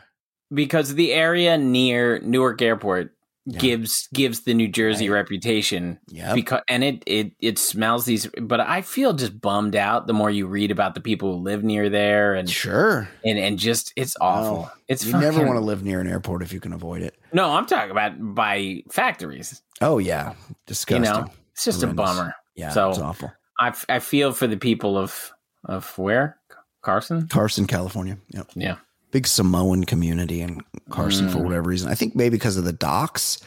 because 0.53 0.95
the 0.95 1.13
area 1.13 1.57
near 1.59 2.21
Newark 2.21 2.61
Airport 2.63 3.13
gives 3.59 4.07
gives 4.15 4.41
the 4.43 4.55
New 4.55 4.69
Jersey 4.69 5.09
reputation. 5.09 5.99
Yep. 6.09 6.35
Because 6.35 6.61
and 6.69 6.85
it 6.85 7.03
it 7.07 7.33
it 7.41 7.59
smells 7.59 8.05
these 8.05 8.29
but 8.41 8.61
I 8.61 8.83
feel 8.83 9.13
just 9.13 9.41
bummed 9.41 9.75
out 9.75 10.07
the 10.07 10.13
more 10.13 10.31
you 10.31 10.47
read 10.47 10.71
about 10.71 10.95
the 10.95 11.01
people 11.01 11.37
who 11.37 11.43
live 11.43 11.65
near 11.65 11.89
there 11.89 12.35
and 12.35 12.49
Sure. 12.49 13.09
and 13.25 13.39
and 13.39 13.59
just 13.59 13.93
it's 13.97 14.17
awful. 14.21 14.63
No, 14.63 14.71
it's 14.89 15.05
you 15.05 15.13
never 15.19 15.45
want 15.45 15.57
to 15.57 15.65
live 15.65 15.83
near 15.83 16.01
an 16.01 16.07
airport 16.07 16.43
if 16.43 16.53
you 16.53 16.61
can 16.61 16.73
avoid 16.73 17.03
it. 17.03 17.17
No, 17.33 17.51
I'm 17.51 17.67
talking 17.67 17.91
about 17.91 18.13
by 18.35 18.83
factories. 18.93 19.63
Oh 19.81 19.99
yeah, 19.99 20.35
disgusting. 20.67 21.05
You 21.05 21.11
know, 21.23 21.31
it's 21.53 21.65
just 21.65 21.81
Horrendous. 21.81 22.11
a 22.11 22.15
bummer. 22.15 22.35
Yeah, 22.55 22.71
So- 22.71 22.91
it's 22.91 22.99
awful. 22.99 23.33
I, 23.59 23.69
f- 23.69 23.85
I 23.91 23.99
feel 23.99 24.33
for 24.33 24.47
the 24.47 24.57
people 24.57 24.97
of 24.97 25.31
of 25.67 25.97
where 25.99 26.39
Carson. 26.83 27.29
Carson, 27.29 27.67
California. 27.67 28.17
Yep. 28.31 28.51
Yeah. 28.55 28.77
Big 29.11 29.27
Samoan 29.27 29.85
community 29.85 30.41
in 30.41 30.61
Carson 30.89 31.29
for 31.29 31.39
Mm. 31.39 31.45
whatever 31.45 31.69
reason. 31.69 31.91
I 31.91 31.95
think 31.95 32.15
maybe 32.17 32.37
because 32.37 32.57
of 32.57 32.65
the 32.65 32.73
docks, 32.73 33.39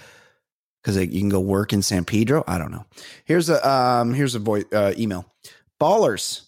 because 0.82 0.98
you 0.98 1.20
can 1.20 1.30
go 1.30 1.40
work 1.40 1.74
in 1.74 1.82
San 1.82 2.06
Pedro. 2.06 2.44
I 2.48 2.58
don't 2.60 2.70
know. 2.72 2.86
Here's 3.26 3.50
a 3.50 3.68
um 3.68 4.14
here's 4.14 4.36
a 4.36 4.40
voice 4.40 4.66
uh, 4.72 4.94
email. 4.98 5.26
Ballers. 5.82 6.42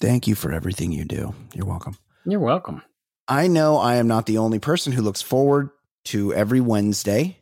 Thank 0.00 0.26
you 0.26 0.34
for 0.34 0.52
everything 0.52 0.92
you 0.92 1.04
do. 1.04 1.34
You're 1.54 1.66
welcome. 1.66 1.96
You're 2.26 2.40
welcome. 2.40 2.82
I 3.28 3.46
know 3.46 3.78
I 3.78 3.94
am 3.96 4.06
not 4.06 4.26
the 4.26 4.38
only 4.38 4.58
person 4.58 4.92
who 4.92 5.00
looks 5.02 5.22
forward 5.22 5.70
to 6.06 6.34
every 6.34 6.60
Wednesday. 6.60 7.38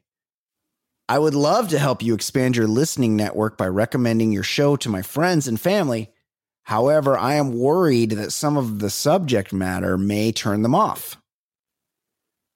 I 1.09 1.19
would 1.19 1.35
love 1.35 1.69
to 1.69 1.79
help 1.79 2.03
you 2.03 2.15
expand 2.15 2.57
your 2.57 2.67
listening 2.67 3.17
network 3.17 3.59
by 3.59 3.67
recommending 3.69 4.33
your 4.33 4.43
show 4.43 4.77
to 4.77 4.89
my 4.89 5.03
friends 5.03 5.49
and 5.49 5.61
family. 5.61 6.11
However, 6.65 7.19
I 7.19 7.35
am 7.35 7.59
worried 7.59 8.13
that 8.13 8.33
some 8.33 8.57
of 8.57 8.79
the 8.79 8.91
subject 8.91 9.53
matter 9.53 9.99
may 9.99 10.33
turn 10.33 10.63
them 10.63 10.75
off. 10.75 11.17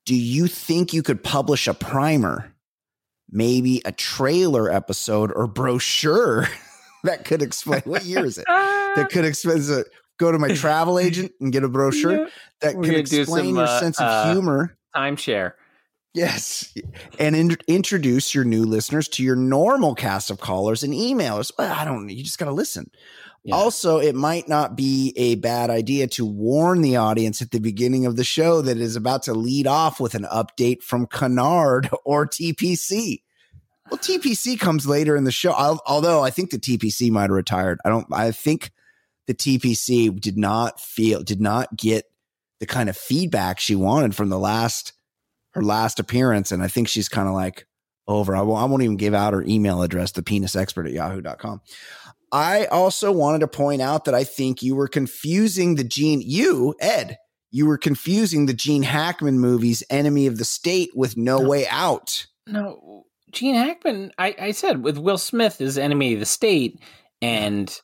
Do 0.05 0.14
you 0.14 0.47
think 0.47 0.93
you 0.93 1.02
could 1.02 1.24
publish 1.24 1.66
a 1.66 1.74
primer, 1.74 2.55
maybe 3.28 3.82
a 3.85 3.90
trailer 3.90 4.70
episode 4.70 5.32
or 5.35 5.48
brochure 5.48 6.47
that 7.05 7.24
could 7.24 7.43
explain 7.43 7.82
what 7.85 8.05
year 8.05 8.24
is 8.24 8.39
it? 8.39 8.44
That 8.97 9.10
could 9.10 9.27
explain. 9.27 9.62
Go 10.18 10.32
to 10.32 10.39
my 10.39 10.55
travel 10.55 10.98
agent 10.98 11.32
and 11.39 11.52
get 11.52 11.62
a 11.62 11.68
brochure 11.68 12.28
that 12.62 12.77
We're 12.77 12.85
can 12.85 12.94
explain 12.94 13.27
some, 13.27 13.56
your 13.56 13.64
uh, 13.64 13.81
sense 13.81 14.01
of 14.01 14.06
uh, 14.06 14.32
humor. 14.32 14.78
Timeshare. 14.94 15.52
Yes. 16.16 16.72
And 17.18 17.36
in- 17.36 17.59
introduce 17.68 18.34
your 18.34 18.44
new 18.44 18.64
listeners 18.64 19.06
to 19.09 19.22
your 19.22 19.36
normal 19.36 19.94
cast 19.94 20.30
of 20.30 20.40
callers 20.40 20.82
and 20.82 20.94
emailers. 20.94 21.52
Well, 21.59 21.70
I 21.70 21.84
don't 21.84 22.09
you 22.09 22.24
just 22.24 22.38
got 22.38 22.47
to 22.47 22.52
listen. 22.52 22.90
Yeah. 23.44 23.55
Also, 23.55 23.98
it 23.98 24.14
might 24.14 24.48
not 24.48 24.76
be 24.76 25.12
a 25.16 25.34
bad 25.34 25.68
idea 25.68 26.06
to 26.09 26.24
warn 26.24 26.80
the 26.80 26.97
audience 26.97 27.43
at 27.43 27.51
the 27.51 27.60
beginning 27.60 28.06
of 28.06 28.16
the 28.16 28.24
show 28.24 28.62
that 28.62 28.78
it 28.78 28.82
is 28.82 28.97
about 28.97 29.24
to 29.24 29.34
lead 29.34 29.66
off 29.66 30.01
with 30.01 30.14
an 30.14 30.24
update 30.32 30.82
from 30.82 31.06
Canard 31.06 31.90
or 32.06 32.26
TPC. 32.26 33.20
Well, 33.90 33.98
TPC 33.98 34.59
comes 34.59 34.86
later 34.86 35.16
in 35.16 35.24
the 35.24 35.30
show. 35.30 35.52
Al- 35.52 35.82
Although 35.86 36.24
I 36.24 36.30
think 36.30 36.51
the 36.51 36.59
TPC 36.59 37.10
might 37.10 37.22
have 37.24 37.30
retired. 37.30 37.78
I 37.84 37.90
don't. 37.90 38.06
I 38.10 38.32
think 38.32 38.72
the 39.26 39.34
TPC 39.34 40.18
did 40.18 40.38
not 40.38 40.80
feel 40.80 41.22
did 41.22 41.43
not 41.43 41.76
get 41.76 42.06
the 42.59 42.66
kind 42.66 42.88
of 42.88 42.97
feedback 42.97 43.60
she 43.60 43.74
wanted 43.74 44.14
from 44.14 44.30
the 44.30 44.38
last 44.38 44.94
her 45.56 45.62
last 45.62 45.98
appearance. 45.98 46.52
And 46.52 46.62
I 46.62 46.68
think 46.68 46.88
she's 46.88 47.08
kind 47.08 47.28
of 47.28 47.34
like 47.34 47.66
over. 48.06 48.36
I 48.36 48.42
won't, 48.42 48.62
I 48.62 48.66
won't 48.66 48.82
even 48.82 48.96
give 48.96 49.14
out 49.14 49.32
her 49.32 49.42
email 49.42 49.82
address, 49.82 50.12
the 50.12 50.22
penis 50.22 50.54
expert 50.54 50.86
at 50.86 50.92
yahoo.com. 50.92 51.60
I 52.30 52.66
also 52.66 53.10
wanted 53.10 53.40
to 53.40 53.48
point 53.48 53.80
out 53.80 54.04
that 54.04 54.14
I 54.14 54.24
think 54.24 54.62
you 54.62 54.76
were 54.76 54.88
confusing 54.88 55.76
the 55.76 55.84
Gene, 55.84 56.20
you, 56.20 56.74
Ed, 56.80 57.16
you 57.50 57.66
were 57.66 57.78
confusing 57.78 58.46
the 58.46 58.54
Gene 58.54 58.82
Hackman 58.82 59.38
movies 59.38 59.82
Enemy 59.88 60.26
of 60.26 60.38
the 60.38 60.44
State 60.44 60.90
with 60.94 61.16
No 61.16 61.40
Way 61.40 61.66
Out. 61.68 62.26
No, 62.46 63.06
Gene 63.30 63.54
Hackman. 63.54 64.12
I, 64.18 64.34
I 64.38 64.50
said 64.50 64.82
with 64.82 64.98
Will 64.98 65.18
Smith 65.18 65.60
is 65.60 65.78
enemy 65.78 66.14
of 66.14 66.20
the 66.20 66.26
state, 66.26 66.80
and 67.22 67.80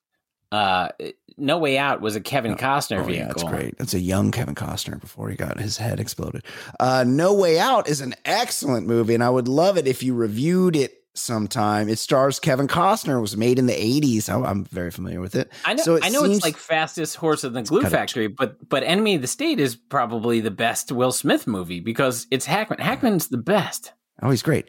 uh, 0.52 0.88
No 1.36 1.58
Way 1.58 1.78
Out 1.78 2.00
was 2.00 2.14
a 2.14 2.20
Kevin 2.20 2.54
Costner 2.56 3.00
Oh, 3.00 3.04
vehicle. 3.04 3.14
yeah, 3.14 3.26
that's 3.28 3.42
great. 3.44 3.78
That's 3.78 3.94
a 3.94 4.00
young 4.00 4.30
Kevin 4.30 4.54
Costner 4.54 5.00
before 5.00 5.28
he 5.30 5.36
got 5.36 5.58
his 5.58 5.78
head 5.78 5.98
exploded. 5.98 6.44
Uh, 6.78 7.04
no 7.06 7.32
Way 7.34 7.58
Out 7.58 7.88
is 7.88 8.00
an 8.00 8.14
excellent 8.24 8.86
movie, 8.86 9.14
and 9.14 9.24
I 9.24 9.30
would 9.30 9.48
love 9.48 9.76
it 9.76 9.86
if 9.88 10.02
you 10.02 10.14
reviewed 10.14 10.76
it 10.76 10.98
sometime. 11.14 11.88
It 11.88 11.98
stars 11.98 12.40
Kevin 12.40 12.68
Costner. 12.68 13.18
It 13.18 13.20
was 13.20 13.36
made 13.36 13.58
in 13.58 13.66
the 13.66 13.72
80s. 13.74 14.28
I, 14.30 14.48
I'm 14.48 14.64
very 14.64 14.90
familiar 14.90 15.20
with 15.20 15.34
it. 15.34 15.50
I 15.64 15.74
know. 15.74 15.82
So 15.82 15.94
it 15.96 16.04
I 16.04 16.08
know 16.08 16.24
it's 16.24 16.42
like 16.42 16.56
fastest 16.56 17.16
horse 17.16 17.44
of 17.44 17.52
the 17.52 17.62
glue 17.62 17.82
factory, 17.82 18.28
but 18.28 18.66
but 18.68 18.82
Enemy 18.82 19.16
of 19.16 19.20
the 19.22 19.26
State 19.28 19.60
is 19.60 19.76
probably 19.76 20.40
the 20.40 20.50
best 20.50 20.90
Will 20.92 21.12
Smith 21.12 21.46
movie 21.46 21.80
because 21.80 22.26
it's 22.30 22.46
Hackman. 22.46 22.78
Hackman's 22.78 23.28
the 23.28 23.36
best. 23.38 23.92
Oh, 24.22 24.30
he's 24.30 24.42
great. 24.42 24.68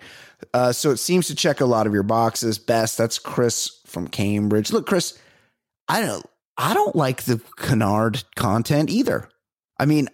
Uh, 0.53 0.71
so 0.71 0.89
it 0.91 0.97
seems 0.97 1.27
to 1.27 1.35
check 1.35 1.61
a 1.61 1.65
lot 1.65 1.85
of 1.87 1.93
your 1.93 2.03
boxes. 2.03 2.57
Best. 2.57 2.97
That's 2.97 3.19
Chris 3.19 3.79
from 3.85 4.07
Cambridge. 4.07 4.71
Look, 4.73 4.87
Chris, 4.87 5.17
I 5.87 6.01
don't. 6.01 6.25
I 6.57 6.73
don't 6.73 6.95
like 6.95 7.23
the 7.23 7.41
Kennard 7.57 8.23
content 8.35 8.89
either. 8.89 9.27
I 9.79 9.85
mean, 9.85 10.07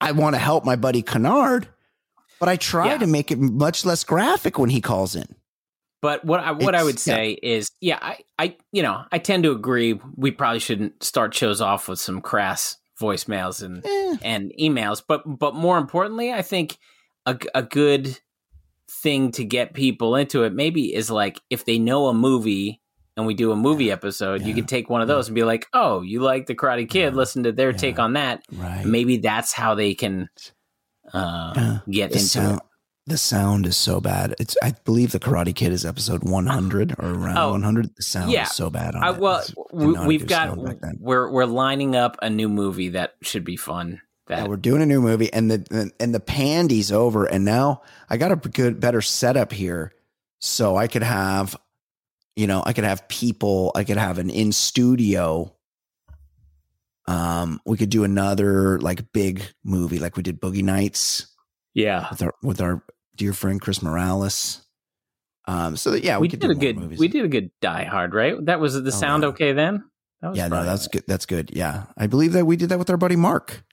I 0.00 0.12
want 0.12 0.34
to 0.34 0.38
help 0.38 0.64
my 0.64 0.74
buddy 0.76 1.02
Kennard, 1.02 1.68
but 2.40 2.48
I 2.48 2.56
try 2.56 2.92
Yeah. 2.92 2.98
to 2.98 3.06
make 3.06 3.30
it 3.30 3.38
much 3.38 3.84
less 3.84 4.02
graphic 4.04 4.58
when 4.58 4.70
he 4.70 4.80
calls 4.80 5.14
in. 5.14 5.34
But 6.00 6.24
what 6.24 6.40
I 6.40 6.50
what 6.52 6.74
I 6.74 6.82
would 6.82 6.98
say 6.98 7.30
is, 7.42 7.70
yeah, 7.80 7.98
I, 8.02 8.18
I 8.38 8.56
you 8.72 8.82
know 8.82 9.04
I 9.12 9.18
tend 9.18 9.44
to 9.44 9.52
agree. 9.52 10.00
We 10.16 10.32
probably 10.32 10.58
shouldn't 10.58 11.02
start 11.04 11.32
shows 11.34 11.60
off 11.60 11.86
with 11.88 12.00
some 12.00 12.20
crass 12.20 12.76
voicemails 13.00 13.62
and 13.62 13.84
Eh, 13.86 14.16
and 14.22 14.52
emails. 14.60 15.00
But 15.06 15.22
but 15.38 15.54
more 15.54 15.78
importantly, 15.78 16.32
I 16.32 16.42
think 16.42 16.78
a, 17.26 17.38
a 17.54 17.62
good 17.62 18.18
thing 18.90 19.30
to 19.32 19.44
get 19.44 19.74
people 19.74 20.16
into 20.16 20.42
it 20.42 20.52
maybe 20.52 20.92
is 20.94 21.10
like 21.10 21.40
if 21.50 21.64
they 21.64 21.78
know 21.78 22.08
a 22.08 22.14
movie 22.14 22.81
and 23.16 23.26
we 23.26 23.34
do 23.34 23.52
a 23.52 23.56
movie 23.56 23.90
episode, 23.90 24.40
you 24.42 24.48
Yeah. 24.48 24.54
can 24.54 24.66
take 24.66 24.88
one 24.90 25.00
of 25.02 25.08
those 25.08 25.28
and 25.28 25.34
be 25.34 25.42
like, 25.44 25.66
oh, 25.72 26.02
you 26.02 26.20
like 26.20 26.46
the 26.46 26.54
Karate 26.54 26.88
Kid? 26.88 27.12
Yeah. 27.12 27.16
Listen 27.18 27.42
to 27.44 27.52
their 27.52 27.70
Yeah. 27.70 27.76
take 27.76 27.98
on 27.98 28.14
that. 28.14 28.42
right. 28.52 28.84
Maybe 28.84 29.18
that's 29.18 29.52
how 29.52 29.74
they 29.74 29.94
can 29.94 30.28
uh, 31.12 31.52
Yeah. 31.54 31.78
get 31.90 32.10
the 32.10 32.16
into 32.16 32.28
sound, 32.28 32.56
it. 32.58 32.62
the 33.06 33.18
sound 33.18 33.66
is 33.66 33.76
so 33.76 34.00
bad. 34.00 34.34
It's 34.38 34.56
I 34.62 34.74
believe 34.84 35.12
the 35.12 35.20
Karate 35.20 35.54
Kid 35.54 35.72
is 35.72 35.84
episode 35.84 36.22
100 36.24 36.94
or 36.98 37.10
around 37.12 37.36
Oh, 37.38 37.50
100. 37.50 37.90
The 37.96 38.02
sound 38.02 38.30
yeah. 38.30 38.44
is 38.44 38.52
so 38.52 38.70
bad. 38.70 38.94
On 38.94 39.02
I, 39.02 39.10
it. 39.10 39.18
well, 39.18 39.42
we, 39.72 39.92
we've 40.06 40.26
got 40.26 40.48
sound 40.48 40.64
back 40.64 40.80
then. 40.80 40.96
we're 41.00 41.30
we're 41.30 41.44
lining 41.44 41.96
up 41.96 42.16
a 42.22 42.30
new 42.30 42.48
movie 42.48 42.90
that 42.90 43.14
should 43.22 43.44
be 43.44 43.56
fun. 43.56 44.00
That 44.28 44.38
Yeah, 44.38 44.46
we're 44.46 44.56
doing 44.56 44.80
a 44.82 44.86
new 44.86 45.02
movie, 45.02 45.32
and 45.32 45.50
the 45.50 45.90
and 45.98 46.14
the 46.14 46.20
pandy's 46.20 46.92
over, 46.92 47.24
and 47.24 47.44
now 47.44 47.82
I 48.08 48.16
got 48.16 48.30
a 48.30 48.36
good, 48.36 48.78
better 48.78 49.02
setup 49.02 49.52
here, 49.52 49.92
so 50.38 50.76
I 50.76 50.86
could 50.86 51.02
have, 51.02 51.56
you 52.36 52.46
know, 52.46 52.62
I 52.64 52.72
could 52.72 52.84
have 52.84 53.08
people, 53.08 53.72
I 53.74 53.84
could 53.84 53.96
have 53.96 54.18
an 54.18 54.30
in 54.30 54.52
studio. 54.52 55.54
Um, 57.06 57.60
we 57.66 57.76
could 57.76 57.90
do 57.90 58.04
another 58.04 58.78
like 58.78 59.12
big 59.12 59.42
movie, 59.64 59.98
like 59.98 60.16
we 60.16 60.22
did 60.22 60.40
Boogie 60.40 60.62
Nights 60.62 61.26
yeah. 61.74 62.08
with 62.10 62.22
our 62.22 62.34
with 62.42 62.60
our 62.60 62.84
dear 63.16 63.32
friend 63.32 63.60
Chris 63.60 63.82
Morales. 63.82 64.64
Um, 65.48 65.76
so 65.76 65.90
that, 65.90 66.04
yeah, 66.04 66.18
we, 66.18 66.22
we 66.22 66.28
did 66.28 66.50
a 66.50 66.54
good 66.54 66.78
movies. 66.78 67.00
we 67.00 67.08
did 67.08 67.24
a 67.24 67.28
good 67.28 67.50
Die 67.60 67.84
Hard, 67.84 68.14
right? 68.14 68.34
That 68.46 68.60
was 68.60 68.74
the 68.74 68.86
Oh, 68.86 68.90
sound 68.90 69.24
okay 69.24 69.52
then. 69.52 69.82
That 70.20 70.28
was 70.28 70.38
Yeah, 70.38 70.46
no, 70.46 70.64
that's 70.64 70.86
good. 70.86 71.02
That's 71.08 71.26
good. 71.26 71.50
Yeah, 71.52 71.86
I 71.96 72.06
believe 72.06 72.32
that 72.34 72.46
we 72.46 72.56
did 72.56 72.68
that 72.68 72.78
with 72.78 72.88
our 72.90 72.96
buddy 72.96 73.16
Mark. 73.16 73.64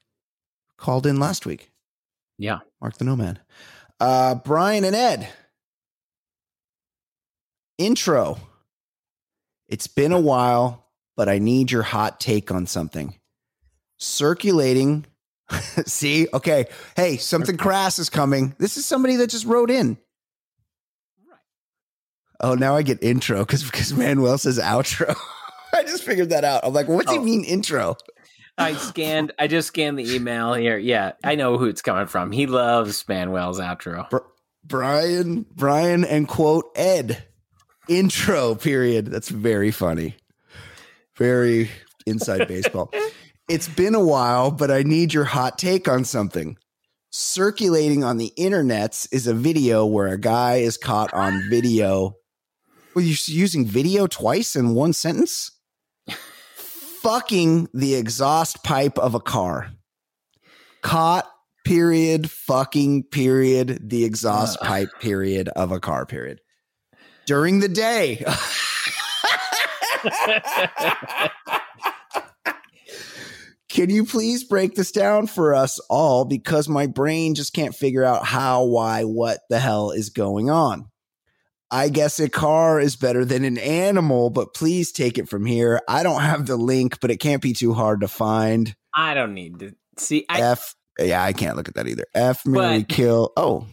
Called 0.77 1.05
in 1.05 1.19
last 1.19 1.45
week. 1.45 1.71
Yeah. 2.39 2.59
Mark 2.81 2.97
the 2.97 3.03
Nomad. 3.03 3.41
Uh, 3.99 4.33
Brian 4.35 4.83
and 4.83 4.95
Ed. 4.95 5.27
Intro. 7.77 8.37
It's 9.69 9.87
been 9.87 10.11
a 10.11 10.19
while, 10.19 10.87
but 11.15 11.29
I 11.29 11.37
need 11.39 11.71
your 11.71 11.83
hot 11.83 12.19
take 12.19 12.51
on 12.51 12.65
something. 12.65 13.15
Circulating. 13.99 15.05
See, 15.85 16.27
okay. 16.33 16.65
Hey, 16.95 17.17
something 17.17 17.55
crass 17.55 17.99
is 17.99 18.09
coming. 18.09 18.55
This 18.59 18.75
is 18.77 18.85
somebody 18.85 19.15
that 19.17 19.29
just 19.29 19.45
wrote 19.45 19.71
in. 19.71 19.97
Oh, 22.41 22.55
now 22.55 22.75
I 22.75 22.83
get 22.83 23.03
intro 23.03 23.39
because 23.39 23.63
because 23.63 23.93
Manuel 23.93 24.37
says 24.37 24.59
outro. 24.59 25.15
I 25.73 25.83
just 25.83 26.03
figured 26.03 26.29
that 26.29 26.43
out. 26.45 26.61
I'm 26.63 26.73
like, 26.73 26.87
what's 26.87 27.11
he 27.11 27.17
Oh. 27.17 27.23
mean 27.23 27.43
intro? 27.43 27.95
I 28.57 28.73
scanned. 28.73 29.31
I 29.39 29.47
just 29.47 29.67
scanned 29.67 29.99
the 29.99 30.15
email 30.15 30.53
here. 30.53 30.77
Yeah, 30.77 31.13
I 31.23 31.35
know 31.35 31.57
who 31.57 31.65
it's 31.65 31.81
coming 31.81 32.07
from. 32.07 32.31
He 32.31 32.45
loves 32.45 33.07
Manuel's 33.07 33.59
outro. 33.59 34.09
Br- 34.09 34.17
Brian, 34.65 35.45
Brian, 35.55 36.03
and 36.05 36.27
quote 36.27 36.65
Ed. 36.75 37.23
Intro 37.89 38.53
period. 38.53 39.07
That's 39.07 39.29
very 39.29 39.71
funny. 39.71 40.15
Very 41.17 41.69
inside 42.05 42.47
baseball. 42.47 42.91
It's 43.49 43.67
been 43.67 43.95
a 43.95 44.03
while, 44.03 44.51
but 44.51 44.69
I 44.69 44.83
need 44.83 45.13
your 45.13 45.25
hot 45.25 45.57
take 45.57 45.87
on 45.87 46.05
something. 46.05 46.55
Circulating 47.11 48.03
on 48.03 48.17
the 48.17 48.31
internets 48.37 49.07
is 49.11 49.25
a 49.25 49.33
video 49.33 49.87
where 49.87 50.07
a 50.07 50.19
guy 50.19 50.57
is 50.57 50.77
caught 50.77 51.11
on 51.15 51.49
video. 51.49 52.15
Well, 52.93 53.03
you're 53.03 53.17
using 53.25 53.65
video 53.65 54.05
twice 54.05 54.55
in 54.55 54.75
one 54.75 54.93
sentence? 54.93 55.51
Fucking 56.55 57.69
the 57.73 57.95
exhaust 57.95 58.63
pipe 58.63 58.99
of 58.99 59.15
a 59.15 59.19
car. 59.19 59.71
Caught 60.83 61.27
period, 61.65 62.29
fucking 62.29 63.03
period, 63.03 63.89
the 63.89 64.03
exhaust 64.03 64.59
uh. 64.61 64.65
pipe 64.65 64.89
period 64.99 65.49
of 65.49 65.71
a 65.71 65.79
car 65.79 66.05
period. 66.05 66.39
During 67.29 67.59
the 67.59 67.67
day. 67.69 68.25
Can 73.69 73.91
you 73.91 74.03
please 74.03 74.43
break 74.43 74.73
this 74.73 74.91
down 74.91 75.27
for 75.27 75.53
us 75.53 75.77
all? 75.91 76.25
Because 76.25 76.67
my 76.67 76.87
brain 76.87 77.35
just 77.35 77.53
can't 77.53 77.75
figure 77.75 78.03
out 78.03 78.25
how, 78.25 78.63
why, 78.63 79.03
what 79.03 79.41
the 79.51 79.59
hell 79.59 79.91
is 79.91 80.09
going 80.09 80.49
on. 80.49 80.89
I 81.69 81.89
guess 81.89 82.19
a 82.19 82.29
car 82.29 82.79
is 82.79 82.95
better 82.95 83.23
than 83.23 83.43
an 83.43 83.59
animal, 83.59 84.31
but 84.31 84.55
please 84.55 84.91
take 84.91 85.19
it 85.19 85.29
from 85.29 85.45
here. 85.45 85.79
I 85.87 86.01
don't 86.01 86.21
have 86.21 86.47
the 86.47 86.57
link, 86.57 86.99
but 86.99 87.11
it 87.11 87.17
can't 87.17 87.43
be 87.43 87.53
too 87.53 87.75
hard 87.75 88.01
to 88.01 88.07
find. 88.07 88.75
I 88.91 89.13
don't 89.13 89.35
need 89.35 89.59
to 89.59 89.75
see. 89.99 90.25
I, 90.29 90.41
F. 90.41 90.73
Yeah, 90.97 91.23
I 91.23 91.33
can't 91.33 91.55
look 91.57 91.67
at 91.69 91.75
that 91.75 91.87
either. 91.87 92.05
F. 92.15 92.43
Mary 92.47 92.79
But- 92.79 92.89
kill. 92.89 93.33
Oh, 93.37 93.67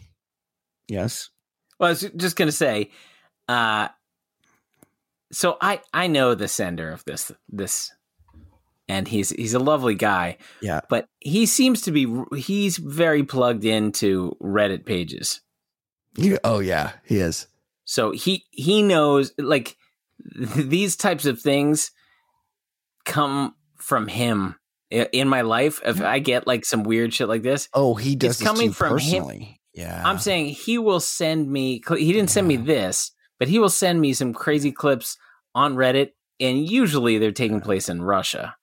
yes. 0.87 1.31
well, 1.79 1.87
I 1.87 1.89
was 1.93 2.07
just 2.15 2.35
gonna 2.35 2.51
say, 2.51 2.91
uh, 3.47 3.87
so 5.31 5.57
I 5.61 5.81
I 5.93 6.07
know 6.07 6.35
the 6.35 6.47
sender 6.47 6.91
of 6.91 7.03
this 7.05 7.31
this, 7.49 7.91
and 8.87 9.07
he's 9.07 9.29
he's 9.31 9.53
a 9.53 9.59
lovely 9.59 9.95
guy, 9.95 10.37
Yeah. 10.61 10.81
but 10.89 11.07
he 11.19 11.45
seems 11.45 11.81
to 11.83 11.91
be 11.91 12.07
he's 12.35 12.77
very 12.77 13.23
plugged 13.23 13.65
into 13.65 14.35
Reddit 14.41 14.85
pages. 14.85 15.41
You- 16.15 16.39
oh, 16.43 16.59
yeah, 16.59 16.93
he 17.05 17.17
is. 17.17 17.47
So 17.85 18.11
he 18.11 18.45
he 18.51 18.81
knows 18.83 19.31
like 19.37 19.75
these 20.55 20.95
types 20.95 21.25
of 21.25 21.39
things 21.41 21.91
come 23.05 23.55
from 23.77 24.07
him 24.07 24.55
in 24.89 25.27
my 25.29 25.41
life. 25.41 25.79
If 25.85 26.01
I 26.01 26.19
get 26.19 26.47
like 26.47 26.65
some 26.65 26.83
weird 26.83 27.13
shit 27.13 27.27
like 27.29 27.43
this, 27.43 27.69
Oh, 27.73 27.95
he 27.95 28.15
does 28.15 28.39
It's 28.41 28.43
coming 28.43 28.71
from 28.71 28.97
him. 28.97 29.29
Yeah. 29.73 30.01
I'm 30.03 30.17
saying 30.17 30.47
he 30.47 30.77
will 30.77 30.99
send 30.99 31.49
me. 31.51 31.81
He 31.87 32.11
didn't 32.11 32.31
send 32.31 32.47
me 32.47 32.55
this, 32.57 33.11
but 33.39 33.47
he 33.47 33.59
will 33.59 33.69
send 33.69 34.01
me 34.01 34.13
some 34.13 34.33
crazy 34.33 34.71
clips 34.71 35.17
on 35.55 35.75
Reddit, 35.75 36.11
and 36.39 36.69
usually 36.69 37.17
they're 37.17 37.31
taking 37.31 37.61
place 37.61 37.89
in 37.89 38.01
Russia. 38.01 38.55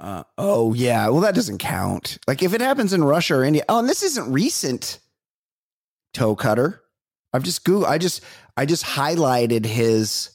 Uh, 0.00 0.24
oh 0.36 0.74
yeah, 0.74 1.08
well 1.08 1.20
that 1.20 1.34
doesn't 1.34 1.58
count. 1.58 2.18
Like 2.26 2.42
if 2.42 2.54
it 2.54 2.60
happens 2.60 2.92
in 2.92 3.04
Russia 3.04 3.36
or 3.36 3.44
India. 3.44 3.64
Oh, 3.68 3.78
and 3.78 3.88
this 3.88 4.02
isn't 4.02 4.32
recent. 4.32 4.98
Toe 6.12 6.34
cutter. 6.34 6.82
I've 7.32 7.44
just 7.44 7.64
Google. 7.64 7.86
I 7.86 7.98
just 7.98 8.22
I 8.56 8.66
just 8.66 8.84
highlighted 8.84 9.64
his 9.64 10.30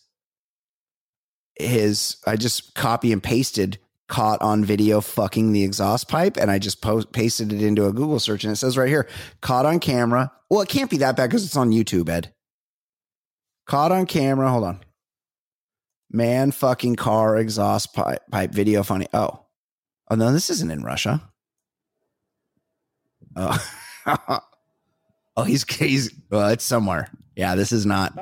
his. 1.55 2.17
I 2.25 2.37
just 2.37 2.75
copy 2.75 3.11
and 3.11 3.21
pasted 3.21 3.77
caught 4.07 4.41
on 4.41 4.63
video 4.63 5.01
fucking 5.01 5.51
the 5.51 5.63
exhaust 5.63 6.07
pipe, 6.07 6.37
and 6.37 6.49
I 6.49 6.59
just 6.59 6.81
post 6.81 7.11
pasted 7.11 7.51
it 7.51 7.61
into 7.61 7.87
a 7.87 7.93
Google 7.93 8.19
search, 8.19 8.43
and 8.45 8.53
it 8.53 8.55
says 8.55 8.77
right 8.77 8.87
here 8.87 9.07
caught 9.41 9.65
on 9.65 9.79
camera. 9.79 10.31
Well, 10.49 10.61
it 10.61 10.69
can't 10.69 10.89
be 10.89 10.97
that 10.97 11.17
bad 11.17 11.27
because 11.27 11.45
it's 11.45 11.57
on 11.57 11.71
YouTube, 11.71 12.07
Ed. 12.09 12.33
Caught 13.67 13.91
on 13.91 14.05
camera. 14.05 14.49
Hold 14.49 14.63
on. 14.63 14.79
Man 16.09 16.51
fucking 16.51 16.95
car 16.95 17.37
exhaust 17.37 17.93
pipe, 17.93 18.21
pipe 18.31 18.51
video 18.51 18.81
funny. 18.83 19.07
Oh. 19.13 19.41
Oh 20.09 20.15
no, 20.15 20.31
this 20.31 20.49
isn't 20.49 20.71
in 20.71 20.83
Russia. 20.83 21.21
Oh. 23.35 23.71
oh, 25.37 25.43
he's 25.43 25.69
he's 25.75 26.13
well, 26.29 26.49
it's 26.49 26.63
somewhere. 26.63 27.11
Yeah, 27.35 27.55
this 27.55 27.73
is 27.73 27.85
not. 27.85 28.17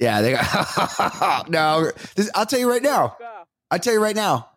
Yeah, 0.00 0.20
they 0.20 0.32
got 0.32 1.48
no. 1.48 1.92
This, 2.16 2.28
I'll 2.34 2.46
tell 2.46 2.58
you 2.58 2.68
right 2.68 2.82
now. 2.82 3.16
I'll 3.70 3.78
tell 3.78 3.92
you 3.94 4.02
right 4.02 4.16
now. 4.16 4.48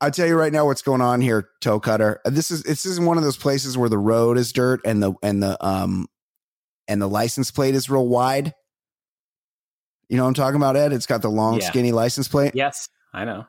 I'll 0.00 0.12
tell 0.12 0.28
you 0.28 0.36
right 0.36 0.52
now 0.52 0.64
what's 0.64 0.82
going 0.82 1.00
on 1.00 1.20
here, 1.20 1.48
toe 1.60 1.80
cutter. 1.80 2.20
This 2.24 2.52
is 2.52 2.62
this 2.62 2.86
is 2.86 3.00
one 3.00 3.18
of 3.18 3.24
those 3.24 3.36
places 3.36 3.76
where 3.76 3.88
the 3.88 3.98
road 3.98 4.38
is 4.38 4.52
dirt 4.52 4.80
and 4.84 5.02
the 5.02 5.14
and 5.24 5.42
the 5.42 5.62
um 5.64 6.06
and 6.88 7.00
the 7.00 7.06
license 7.08 7.50
plate 7.50 7.74
is 7.74 7.88
real 7.90 8.08
wide. 8.08 8.54
You 10.08 10.16
know 10.16 10.22
what 10.24 10.28
I'm 10.28 10.34
talking 10.34 10.56
about, 10.56 10.76
Ed? 10.76 10.92
It's 10.92 11.06
got 11.06 11.22
the 11.22 11.28
long, 11.30 11.60
Yeah. 11.60 11.68
skinny 11.68 11.92
license 11.92 12.28
plate. 12.28 12.52
Yes, 12.54 12.88
I 13.12 13.24
know. 13.24 13.46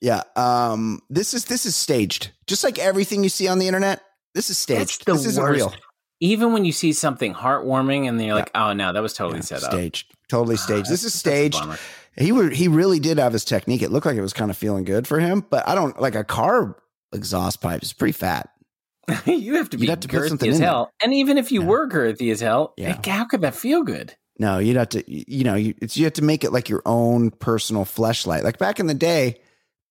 Yeah. 0.00 0.22
Um. 0.36 1.00
This 1.10 1.34
is 1.34 1.44
this 1.46 1.66
is 1.66 1.76
staged, 1.76 2.30
just 2.46 2.64
like 2.64 2.78
everything 2.78 3.22
you 3.22 3.28
see 3.28 3.48
on 3.48 3.58
the 3.58 3.66
internet. 3.66 4.00
This 4.34 4.48
is 4.50 4.56
staged. 4.58 5.04
the 5.06 5.12
this 5.12 5.26
isn't 5.26 5.42
worst. 5.42 5.54
real. 5.56 5.74
Even 6.20 6.52
when 6.52 6.64
you 6.64 6.72
see 6.72 6.92
something 6.92 7.34
heartwarming, 7.34 8.08
and 8.08 8.18
then 8.18 8.26
you're 8.26 8.36
like, 8.36 8.50
"Oh 8.54 8.72
no, 8.72 8.92
that 8.92 9.02
was 9.02 9.12
totally 9.12 9.38
Yeah, 9.38 9.42
set 9.44 9.64
up." 9.64 9.70
staged. 9.72 10.14
Totally 10.28 10.54
Ah, 10.56 10.64
staged. 10.64 10.88
This 10.90 11.04
is 11.04 11.14
staged. 11.14 11.60
He 12.16 12.32
were 12.32 12.48
he 12.50 12.68
really 12.68 12.98
did 13.00 13.18
have 13.18 13.32
his 13.32 13.44
technique. 13.44 13.82
It 13.82 13.90
looked 13.90 14.06
like 14.06 14.16
it 14.16 14.20
was 14.22 14.32
kind 14.32 14.50
of 14.50 14.56
feeling 14.56 14.84
good 14.84 15.06
for 15.06 15.18
him, 15.20 15.44
but 15.50 15.66
I 15.68 15.74
don't 15.74 16.00
like 16.00 16.14
a 16.14 16.24
car 16.24 16.76
exhaust 17.12 17.60
pipe 17.60 17.82
is 17.82 17.92
pretty 17.92 18.12
fat. 18.12 18.48
you 19.26 19.54
have 19.54 19.70
to 19.70 19.76
You'd 19.76 19.80
be 19.82 19.86
have 19.88 20.00
to 20.00 20.08
put 20.08 20.20
girthy 20.22 20.28
something 20.28 20.50
as 20.50 20.56
in 20.56 20.60
there. 20.62 20.70
hell. 20.70 20.92
And 21.02 21.14
even 21.14 21.38
if 21.38 21.50
you 21.52 21.60
Yeah. 21.62 21.66
were 21.66 21.88
girthy 21.88 22.30
as 22.32 22.40
hell, 22.40 22.74
Yeah. 22.76 22.90
like, 22.90 23.06
how 23.06 23.24
could 23.24 23.40
that 23.42 23.54
feel 23.54 23.82
good? 23.82 24.14
No, 24.38 24.58
you'd 24.58 24.76
have 24.76 24.90
to 24.90 25.02
you 25.06 25.44
know, 25.44 25.54
you, 25.56 25.74
it's 25.82 25.96
you 25.96 26.04
have 26.04 26.12
to 26.14 26.22
make 26.22 26.44
it 26.44 26.52
like 26.52 26.68
your 26.68 26.82
own 26.86 27.30
personal 27.30 27.84
fleshlight. 27.84 28.42
Like 28.44 28.58
back 28.58 28.78
in 28.78 28.86
the 28.86 28.94
day, 28.94 29.40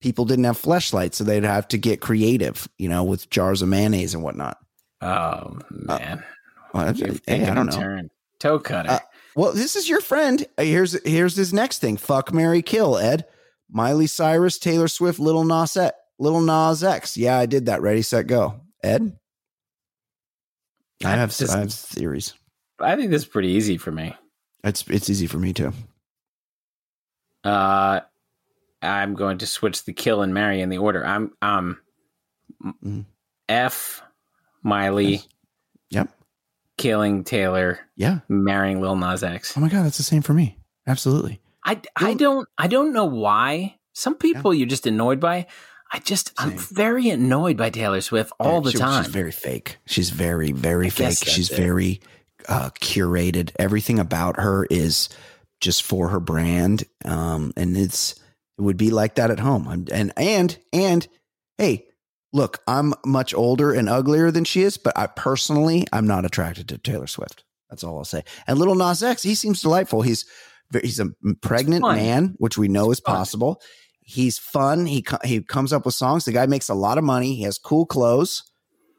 people 0.02 0.24
didn't 0.26 0.46
have 0.46 0.62
fleshlights, 0.62 1.16
so 1.16 1.24
they'd 1.24 1.44
have 1.44 1.68
to 1.70 1.78
get 1.78 2.00
creative, 2.02 2.68
you 2.78 2.88
know, 2.88 3.04
with 3.04 3.30
jars 3.30 3.62
of 3.62 3.68
mayonnaise 3.70 4.14
and 4.14 4.24
whatnot. 4.24 4.58
Oh 5.02 5.60
man, 5.70 6.24
Well, 6.74 6.94
You're 6.96 7.16
hey, 7.28 7.46
I 7.46 7.54
don't 7.54 7.66
know. 7.68 7.72
Turn. 7.78 8.10
Toe 8.40 8.60
cutter. 8.60 8.90
Uh, 8.92 9.00
Well, 9.36 9.52
this 9.54 9.76
is 9.76 9.90
your 9.90 10.02
friend. 10.02 10.46
Uh, 10.58 10.64
Here's 10.64 10.94
here's 11.06 11.36
his 11.36 11.54
next 11.54 11.80
thing. 11.80 11.98
Fuck 11.98 12.34
Mary 12.34 12.62
Kill, 12.62 12.98
Ed. 12.98 13.26
Miley 13.70 14.08
Cyrus, 14.08 14.58
Taylor 14.58 14.88
Swift, 14.88 15.20
Little 15.20 15.44
Nas 15.44 15.76
X. 15.76 15.96
Little 16.20 16.42
Nas 16.42 16.84
X. 16.86 17.18
Yeah, 17.18 17.38
I 17.38 17.46
did 17.46 17.66
that. 17.66 17.82
Ready, 17.82 18.02
set, 18.02 18.28
go. 18.28 18.62
Ed? 18.88 19.20
I 21.06 21.12
have 21.12 21.36
This- 21.38 21.52
I 21.52 21.60
have 21.60 21.74
theories. 21.74 22.34
I 22.80 22.96
think 22.96 23.12
this 23.12 23.24
is 23.24 23.28
pretty 23.28 23.50
easy 23.50 23.78
for 23.78 23.92
me. 23.92 24.16
It's 24.64 24.84
it's 24.88 25.10
easy 25.10 25.28
for 25.28 25.38
me 25.38 25.54
too. 25.54 25.74
Uh, 27.44 28.02
I'm 28.82 29.14
going 29.16 29.38
to 29.40 29.48
switch 29.48 29.86
the 29.86 29.94
kill 29.94 30.22
and 30.22 30.34
marry 30.34 30.62
in 30.62 30.70
the 30.70 30.78
order. 30.78 31.06
I'm 31.06 31.32
um 31.42 31.80
Mhm. 32.64 33.06
F 33.50 34.02
Miley 34.64 35.12
Yes. 35.12 35.28
Yep. 35.90 36.10
killing 36.78 37.24
Taylor, 37.24 37.80
Yeah. 37.96 38.20
marrying 38.28 38.82
Lil 38.82 38.96
Nas 38.96 39.24
X. 39.24 39.56
Oh 39.58 39.62
my 39.62 39.70
god, 39.70 39.84
that's 39.86 39.98
the 39.98 40.04
same 40.04 40.22
for 40.22 40.34
me. 40.34 40.58
Absolutely. 40.86 41.42
I 41.64 41.82
I 41.96 42.14
don't 42.14 42.48
I 42.58 42.68
don't 42.68 42.94
know 42.94 43.06
why. 43.06 43.78
Some 43.94 44.16
people 44.16 44.54
you're 44.54 44.68
just 44.68 44.88
annoyed 44.88 45.20
by. 45.20 45.48
I 45.92 46.00
just 46.00 46.34
I'm 46.38 46.58
very 46.58 47.10
annoyed 47.10 47.56
by 47.58 47.70
Taylor 47.70 48.02
Swift 48.02 48.32
all 48.40 48.62
the 48.62 48.72
She- 48.72 48.78
time. 48.78 49.04
She's 49.04 49.14
very 49.14 49.32
fake. 49.32 49.78
She's 49.86 50.10
very, 50.10 50.52
very 50.52 50.88
I 50.88 50.90
fake. 50.90 51.18
She's 51.26 51.50
it. 51.50 51.56
very 51.58 52.02
uh, 52.50 52.70
curated. 52.82 53.52
Everything 53.58 54.00
about 54.00 54.40
her 54.40 54.66
is 54.70 55.10
just 55.62 55.84
for 55.84 56.10
her 56.10 56.20
brand. 56.20 56.84
Um, 57.06 57.54
and 57.56 57.76
it's 57.78 58.14
it 58.58 58.62
would 58.62 58.78
be 58.78 58.90
like 58.92 59.16
that 59.16 59.32
at 59.32 59.40
home. 59.40 59.68
I'm- 59.68 59.86
And 59.92 60.12
and 60.18 60.58
and 60.74 61.08
hey, 61.58 61.86
look, 62.34 62.60
I'm 62.68 62.94
much 63.06 63.34
older 63.34 63.72
and 63.74 63.88
uglier 63.90 64.30
than 64.32 64.44
she 64.44 64.64
is, 64.64 64.78
but 64.78 64.98
I 64.98 65.08
personally 65.08 65.86
I'm 65.94 66.06
not 66.08 66.26
attracted 66.26 66.68
to 66.70 66.78
Taylor 66.78 67.08
Swift. 67.08 67.44
That's 67.70 67.84
all 67.84 67.98
I'll 67.98 68.06
say. 68.06 68.24
And 68.46 68.58
little 68.60 68.76
Nas 68.76 69.04
X, 69.04 69.24
he 69.24 69.36
seems 69.36 69.62
delightful. 69.62 70.02
He's 70.02 70.26
he's 70.82 71.00
a 71.00 71.08
pregnant 71.42 71.84
man, 71.84 72.36
which 72.40 72.58
we 72.58 72.68
know 72.68 72.92
is 72.92 73.00
fun. 73.00 73.16
possible. 73.16 73.62
He's 74.10 74.40
fun. 74.40 74.86
He 74.86 75.02
co- 75.02 75.18
he 75.26 75.42
comes 75.42 75.74
up 75.74 75.84
with 75.86 75.94
songs. 75.94 76.24
The 76.24 76.32
guy 76.32 76.46
makes 76.46 76.70
a 76.70 76.74
lot 76.74 76.98
of 76.98 77.04
money. 77.04 77.36
He 77.36 77.44
has 77.44 77.58
cool 77.58 77.86
clothes. 77.86 78.44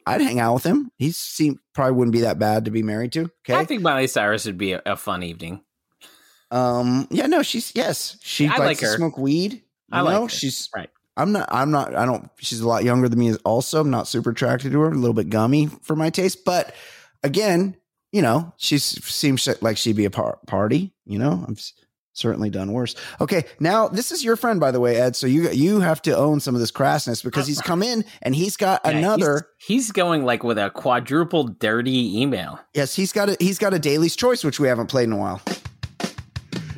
I'd 0.06 0.20
hang 0.20 0.38
out 0.38 0.52
with 0.54 0.64
him. 0.64 0.90
He 0.98 1.12
seemed 1.12 1.58
probably 1.74 1.92
wouldn't 1.94 2.12
be 2.12 2.20
that 2.20 2.38
bad 2.38 2.66
to 2.66 2.70
be 2.70 2.82
married 2.82 3.12
to. 3.12 3.30
Okay, 3.48 3.54
I 3.54 3.64
think 3.64 3.80
Miley 3.80 4.06
Cyrus 4.06 4.44
would 4.44 4.58
be 4.58 4.72
a, 4.72 4.82
a 4.84 4.96
fun 4.96 5.22
evening. 5.22 5.62
Um. 6.50 7.08
Yeah. 7.10 7.26
No. 7.26 7.42
She's 7.42 7.72
yes. 7.74 8.18
She 8.22 8.46
I 8.46 8.50
likes 8.50 8.60
like 8.60 8.78
to 8.78 8.86
her. 8.86 8.96
smoke 8.96 9.16
weed. 9.18 9.52
You 9.54 9.60
I 9.92 10.00
like 10.02 10.14
know. 10.14 10.22
her. 10.24 10.28
She's 10.28 10.68
Right. 10.74 10.90
I'm 11.16 11.32
not. 11.32 11.48
I'm 11.50 11.70
not. 11.70 11.94
I 11.94 12.04
don't. 12.06 12.28
She's 12.38 12.60
a 12.60 12.68
lot 12.68 12.84
younger 12.84 13.08
than 13.08 13.18
me. 13.18 13.34
Also, 13.44 13.80
I'm 13.80 13.90
not 13.90 14.06
super 14.08 14.30
attracted 14.30 14.72
to 14.72 14.80
her. 14.80 14.90
A 14.90 14.94
little 14.94 15.14
bit 15.14 15.30
gummy 15.30 15.66
for 15.82 15.96
my 15.96 16.10
taste. 16.10 16.44
But 16.44 16.74
again, 17.22 17.76
you 18.12 18.22
know, 18.22 18.52
she 18.56 18.78
seems 18.78 19.48
like 19.62 19.76
she'd 19.78 19.96
be 19.96 20.04
a 20.04 20.10
par- 20.10 20.38
party. 20.46 20.94
You 21.06 21.18
know, 21.18 21.44
I'm 21.48 21.56
certainly 22.18 22.50
done 22.50 22.72
worse. 22.72 22.94
Okay, 23.20 23.44
now 23.60 23.88
this 23.88 24.12
is 24.12 24.24
your 24.24 24.36
friend, 24.36 24.60
by 24.60 24.70
the 24.70 24.80
way, 24.80 24.96
Ed. 24.96 25.16
So 25.16 25.26
you 25.26 25.50
you 25.50 25.80
have 25.80 26.02
to 26.02 26.16
own 26.16 26.40
some 26.40 26.54
of 26.54 26.60
this 26.60 26.70
crassness 26.70 27.22
because 27.22 27.46
he's 27.46 27.60
come 27.60 27.82
in 27.82 28.04
and 28.22 28.34
he's 28.34 28.56
got 28.56 28.80
Yeah, 28.84 28.90
another. 28.98 29.48
He's, 29.58 29.92
going 29.92 30.24
like 30.24 30.44
with 30.44 30.58
a 30.58 30.70
quadruple 30.70 31.44
dirty 31.44 32.20
email. 32.20 32.60
Yes, 32.74 32.94
he's 32.94 33.12
got 33.12 33.30
a 33.30 33.36
he's 33.40 33.58
got 33.58 33.72
a 33.74 33.78
Daly's 33.78 34.16
Choice, 34.16 34.44
which 34.44 34.60
we 34.60 34.68
haven't 34.68 34.88
played 34.88 35.04
in 35.04 35.12
a 35.12 35.16
while. 35.16 35.40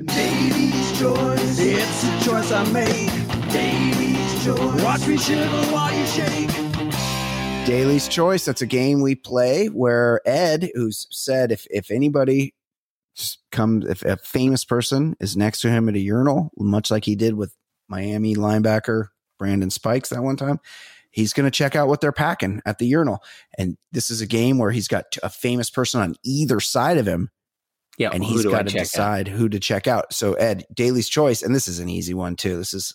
Daly's 0.04 0.98
choice, 0.98 1.58
it's 1.58 2.04
a 2.04 2.24
choice 2.24 2.52
I 2.52 2.64
make. 2.72 3.52
Daly's 3.52 4.44
choice, 4.44 4.82
watch 4.82 5.06
me 5.06 5.18
shiver 5.18 5.44
while 5.72 5.92
you 5.92 6.06
shake. 6.06 6.50
Daly's 7.66 8.08
Choice. 8.08 8.46
That's 8.46 8.62
a 8.62 8.66
game 8.66 9.00
we 9.02 9.14
play 9.14 9.66
where 9.66 10.20
Ed, 10.26 10.70
who's 10.74 11.06
said 11.10 11.52
if 11.52 11.66
if 11.70 11.90
anybody 11.90 12.54
comes, 13.52 13.86
if 13.86 14.02
a 14.04 14.16
famous 14.16 14.64
person 14.64 15.16
is 15.20 15.36
next 15.36 15.60
to 15.60 15.70
him 15.70 15.88
at 15.88 15.94
a 15.94 16.00
urinal, 16.00 16.50
much 16.56 16.90
like 16.90 17.04
he 17.04 17.14
did 17.16 17.34
with 17.34 17.54
Miami 17.88 18.34
linebacker 18.36 19.08
Brandon 19.38 19.70
Spikes 19.70 20.10
that 20.10 20.22
one 20.22 20.36
time, 20.36 20.60
he's 21.10 21.32
going 21.32 21.44
to 21.44 21.50
check 21.50 21.74
out 21.74 21.88
what 21.88 22.00
they're 22.00 22.12
packing 22.12 22.60
at 22.66 22.78
the 22.78 22.86
urinal. 22.86 23.22
And 23.58 23.76
this 23.92 24.10
is 24.10 24.20
a 24.20 24.26
game 24.26 24.58
where 24.58 24.70
he's 24.70 24.88
got 24.88 25.16
a 25.22 25.28
famous 25.30 25.70
person 25.70 26.00
on 26.00 26.14
either 26.22 26.60
side 26.60 26.98
of 26.98 27.06
him, 27.08 27.30
Yeah, 27.98 28.10
and 28.12 28.22
he's 28.22 28.44
got 28.44 28.66
to 28.66 28.72
check 28.72 28.80
out? 28.80 28.84
decide 28.84 29.28
who 29.28 29.48
to 29.48 29.58
check 29.58 29.86
out. 29.86 30.12
So 30.12 30.34
Ed, 30.34 30.64
Daly's 30.72 31.08
choice, 31.08 31.42
and 31.42 31.54
this 31.54 31.66
is 31.68 31.78
an 31.78 31.88
easy 31.88 32.14
one 32.14 32.36
too. 32.36 32.56
This 32.56 32.74
is 32.74 32.94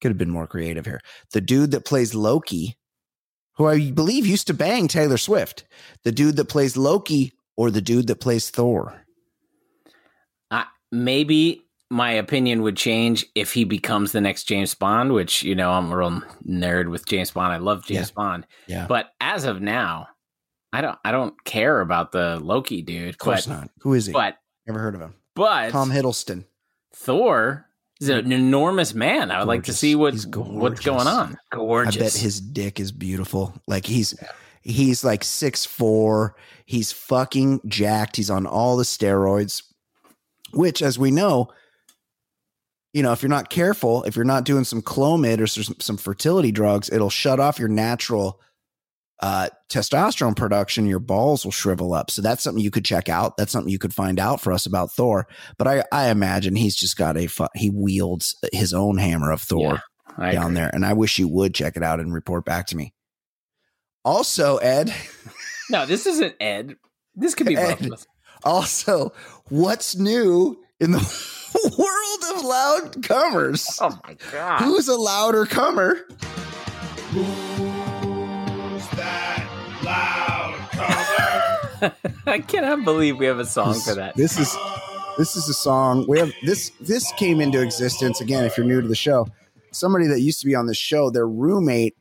could 0.00 0.10
have 0.10 0.18
been 0.18 0.30
more 0.30 0.46
creative 0.46 0.84
here. 0.84 1.00
The 1.32 1.40
dude 1.40 1.72
that 1.72 1.84
plays 1.84 2.14
Loki, 2.14 2.76
who 3.56 3.66
I 3.66 3.90
believe 3.90 4.26
used 4.26 4.46
to 4.46 4.54
bang 4.54 4.86
Taylor 4.86 5.16
Swift, 5.18 5.64
the 6.04 6.12
dude 6.12 6.36
that 6.36 6.48
plays 6.48 6.76
Loki, 6.76 7.32
or 7.56 7.70
the 7.72 7.80
dude 7.80 8.06
that 8.06 8.20
plays 8.20 8.48
Thor. 8.50 9.04
I, 10.92 10.96
maybe 10.96 11.64
my 11.90 12.10
opinion 12.12 12.62
would 12.62 12.76
change 12.76 13.24
if 13.34 13.52
he 13.52 13.64
becomes 13.64 14.12
the 14.12 14.20
next 14.20 14.44
James 14.44 14.74
Bond, 14.74 15.12
which 15.12 15.42
you 15.42 15.54
know 15.54 15.70
I'm 15.72 15.90
a 15.90 15.96
real 15.96 16.20
nerd 16.46 16.90
with 16.90 17.06
James 17.06 17.30
Bond. 17.30 17.52
I 17.52 17.56
love 17.56 17.84
James 17.86 18.08
Yeah. 18.10 18.14
Bond, 18.14 18.46
Yeah, 18.66 18.86
but 18.86 19.10
as 19.20 19.44
of 19.44 19.60
now, 19.62 20.08
I 20.72 20.80
don't 20.82 20.98
I 21.04 21.12
don't 21.12 21.42
care 21.44 21.80
about 21.80 22.12
the 22.12 22.38
Loki 22.42 22.82
dude. 22.82 23.08
of 23.08 23.18
course 23.18 23.46
but, 23.46 23.52
not. 23.54 23.70
Who 23.80 23.94
is 23.94 24.06
he? 24.06 24.12
But 24.12 24.36
Never 24.66 24.80
heard 24.80 24.94
of 24.94 25.00
him. 25.00 25.14
but 25.34 25.70
Tom 25.70 25.90
Hiddleston. 25.90 26.44
Thor 26.94 27.66
is 28.00 28.08
an 28.10 28.32
enormous 28.32 28.92
man. 28.94 29.30
I 29.30 29.38
would 29.38 29.48
like 29.48 29.64
to 29.64 29.72
see 29.72 29.94
what 29.94 30.12
what's 30.34 30.80
going 30.80 31.06
on. 31.06 31.38
Gorgeous. 31.50 31.96
I 31.96 32.00
bet 32.00 32.12
his 32.14 32.40
dick 32.40 32.78
is 32.80 32.92
beautiful. 32.92 33.54
Like 33.66 33.86
he's 33.86 34.14
he's 34.62 35.04
like 35.04 35.24
six 35.24 35.64
four. 35.64 36.36
He's 36.66 36.92
fucking 36.92 37.62
jacked. 37.66 38.16
He's 38.16 38.28
on 38.30 38.44
all 38.46 38.76
the 38.76 38.84
steroids, 38.84 39.62
which, 40.52 40.82
as 40.82 40.98
we 40.98 41.10
know, 41.10 41.48
you 42.92 43.02
know, 43.02 43.12
if 43.12 43.22
you're 43.22 43.28
not 43.28 43.50
careful, 43.50 44.02
if 44.04 44.16
you're 44.16 44.24
not 44.24 44.44
doing 44.44 44.64
some 44.64 44.82
Clomid 44.82 45.40
or 45.40 45.46
some, 45.46 45.76
some 45.78 45.96
fertility 45.96 46.50
drugs, 46.52 46.90
it'll 46.90 47.10
shut 47.10 47.38
off 47.38 47.58
your 47.58 47.68
natural 47.68 48.40
uh, 49.20 49.48
testosterone 49.68 50.34
production. 50.36 50.86
Your 50.86 50.98
balls 51.00 51.44
will 51.44 51.52
shrivel 51.52 51.92
up. 51.92 52.10
So 52.10 52.22
that's 52.22 52.42
something 52.42 52.62
you 52.62 52.70
could 52.70 52.84
check 52.84 53.08
out. 53.08 53.36
That's 53.36 53.52
something 53.52 53.70
you 53.70 53.78
could 53.78 53.92
find 53.94 54.18
out 54.18 54.40
for 54.40 54.52
us 54.52 54.64
about 54.64 54.90
Thor. 54.92 55.26
But 55.58 55.66
I, 55.68 55.84
I 55.92 56.08
imagine 56.10 56.56
he's 56.56 56.76
just 56.76 56.96
got 56.96 57.16
a 57.16 57.26
fu- 57.26 57.46
he 57.54 57.68
wields 57.70 58.36
his 58.52 58.72
own 58.72 58.96
hammer 58.98 59.30
of 59.32 59.42
Thor 59.42 59.82
I 60.16 60.32
down 60.32 60.44
agree. 60.46 60.54
there. 60.54 60.70
And 60.72 60.86
I 60.86 60.94
wish 60.94 61.18
you 61.18 61.28
would 61.28 61.54
check 61.54 61.76
it 61.76 61.82
out 61.82 62.00
and 62.00 62.12
report 62.14 62.44
back 62.44 62.66
to 62.68 62.76
me. 62.76 62.94
Also, 64.04 64.56
Ed, 64.58 64.94
No, 65.70 65.84
this 65.84 66.06
isn't 66.06 66.34
Ed. 66.40 66.76
This 67.14 67.34
could 67.34 67.46
be 67.46 67.56
Ed. 67.58 67.90
also, 68.44 69.12
what's 69.50 69.96
new 69.96 70.58
in 70.80 70.90
the 70.92 70.98
world 71.78 72.38
of 72.38 72.44
loud 72.44 73.02
comers? 73.02 73.78
Oh 73.80 73.98
my 74.04 74.16
god. 74.32 74.60
Who's 74.62 74.88
a 74.88 74.96
louder 74.96 75.46
comer? 75.46 76.06
Who's 77.10 78.88
that 78.90 79.48
loud 79.82 80.68
comer? 80.72 81.94
I 82.26 82.38
cannot 82.40 82.84
believe 82.84 83.18
we 83.18 83.26
have 83.26 83.38
a 83.38 83.46
song 83.46 83.74
for 83.80 83.94
that. 83.94 84.16
This 84.16 84.38
is 84.38 84.56
this 85.16 85.36
is 85.36 85.48
a 85.48 85.54
song 85.54 86.04
we 86.08 86.18
have 86.18 86.32
this 86.44 86.70
this 86.80 87.10
came 87.12 87.40
into 87.40 87.60
existence 87.62 88.20
again 88.20 88.44
if 88.44 88.56
you're 88.56 88.66
new 88.66 88.80
to 88.80 88.88
the 88.88 88.94
show. 88.96 89.28
Somebody 89.70 90.06
that 90.06 90.20
used 90.20 90.40
to 90.40 90.46
be 90.46 90.54
on 90.54 90.66
the 90.66 90.74
show, 90.74 91.10
their 91.10 91.28
roommate 91.28 91.96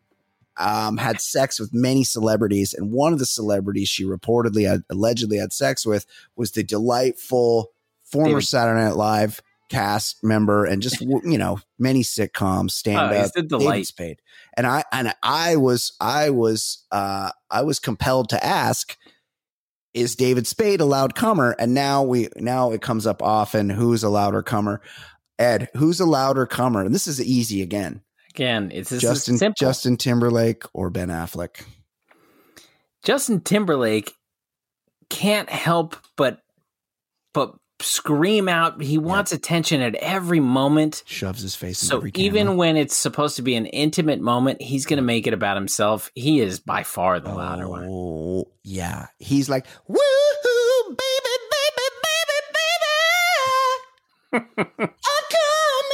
um, 0.59 0.97
had 0.97 1.21
sex 1.21 1.59
with 1.59 1.73
many 1.73 2.03
celebrities, 2.03 2.73
and 2.73 2.91
one 2.91 3.13
of 3.13 3.19
the 3.19 3.25
celebrities 3.25 3.89
she 3.89 4.03
reportedly 4.05 4.67
had, 4.67 4.83
allegedly 4.89 5.37
had 5.37 5.53
sex 5.53 5.85
with 5.85 6.05
was 6.35 6.51
the 6.51 6.63
delightful 6.63 7.71
former 8.03 8.29
David- 8.29 8.45
Saturday 8.47 8.83
Night 8.85 8.95
Live 8.95 9.41
cast 9.69 10.23
member 10.23 10.63
and 10.63 10.81
just 10.81 11.01
you 11.25 11.37
know 11.37 11.59
many 11.77 12.01
sitcoms 12.01 12.71
stand 12.71 12.97
Oh, 12.99 13.17
up 13.17 13.33
the 13.33 13.41
David 13.41 13.49
delight. 13.49 13.85
Spade. 13.87 14.21
And 14.55 14.65
I 14.65 14.83
and 14.93 15.13
I 15.21 15.57
was 15.57 15.91
I 15.99 16.29
was 16.29 16.85
uh 16.91 17.31
I 17.51 17.63
was 17.63 17.77
compelled 17.79 18.29
to 18.29 18.41
ask 18.43 18.95
is 19.93 20.15
David 20.15 20.45
Spade 20.47 20.79
a 20.79 20.85
loud 20.85 21.15
comer? 21.15 21.55
And 21.59 21.73
now 21.73 22.03
we 22.03 22.29
now 22.37 22.71
it 22.71 22.81
comes 22.81 23.05
up 23.07 23.21
often. 23.21 23.69
Who's 23.69 24.03
a 24.03 24.09
louder 24.09 24.41
comer? 24.43 24.79
Ed, 25.39 25.69
who's 25.75 25.99
a 25.99 26.05
louder 26.05 26.45
comer? 26.45 26.81
And 26.85 26.93
this 26.95 27.07
is 27.07 27.21
easy 27.21 27.61
again. 27.61 28.01
Again, 28.37 28.69
it's 28.71 28.91
Justin 28.91 29.39
simple. 29.39 29.55
Justin 29.59 29.97
Timberlake 29.97 30.61
or 30.71 30.91
Ben 30.91 31.09
Affleck. 31.09 31.63
Justin 33.01 33.41
Timberlake 33.41 34.13
can't 35.09 35.49
help 35.49 35.95
but 36.15 36.41
but 37.33 37.55
scream 37.79 38.47
out. 38.47 38.79
He 38.79 38.99
wants 38.99 39.31
attention 39.31 39.81
at 39.81 39.95
every 39.95 40.39
moment. 40.39 41.01
Shoves 41.07 41.41
his 41.41 41.55
face 41.55 41.81
in 41.81 41.89
So 41.89 42.05
even 42.13 42.57
when 42.57 42.77
it's 42.77 42.95
supposed 42.95 43.37
to 43.37 43.41
be 43.41 43.55
an 43.55 43.65
intimate 43.65 44.21
moment, 44.21 44.61
he's 44.61 44.85
going 44.85 44.97
to 44.97 45.03
make 45.03 45.25
it 45.25 45.33
about 45.33 45.57
himself. 45.57 46.11
He 46.13 46.39
is 46.39 46.59
by 46.59 46.83
far 46.83 47.19
the 47.19 47.33
louder 47.33 47.67
one. 47.67 47.87
Oh 47.89 48.51
yeah, 48.63 49.07
he's 49.17 49.49
like 49.49 49.65
woohoo, 49.89 50.87
baby, 50.89 51.33
baby, 51.51 51.87
baby, 52.03 52.37
baby. 54.29 54.55
I'm 54.59 54.67
coming. 54.77 55.86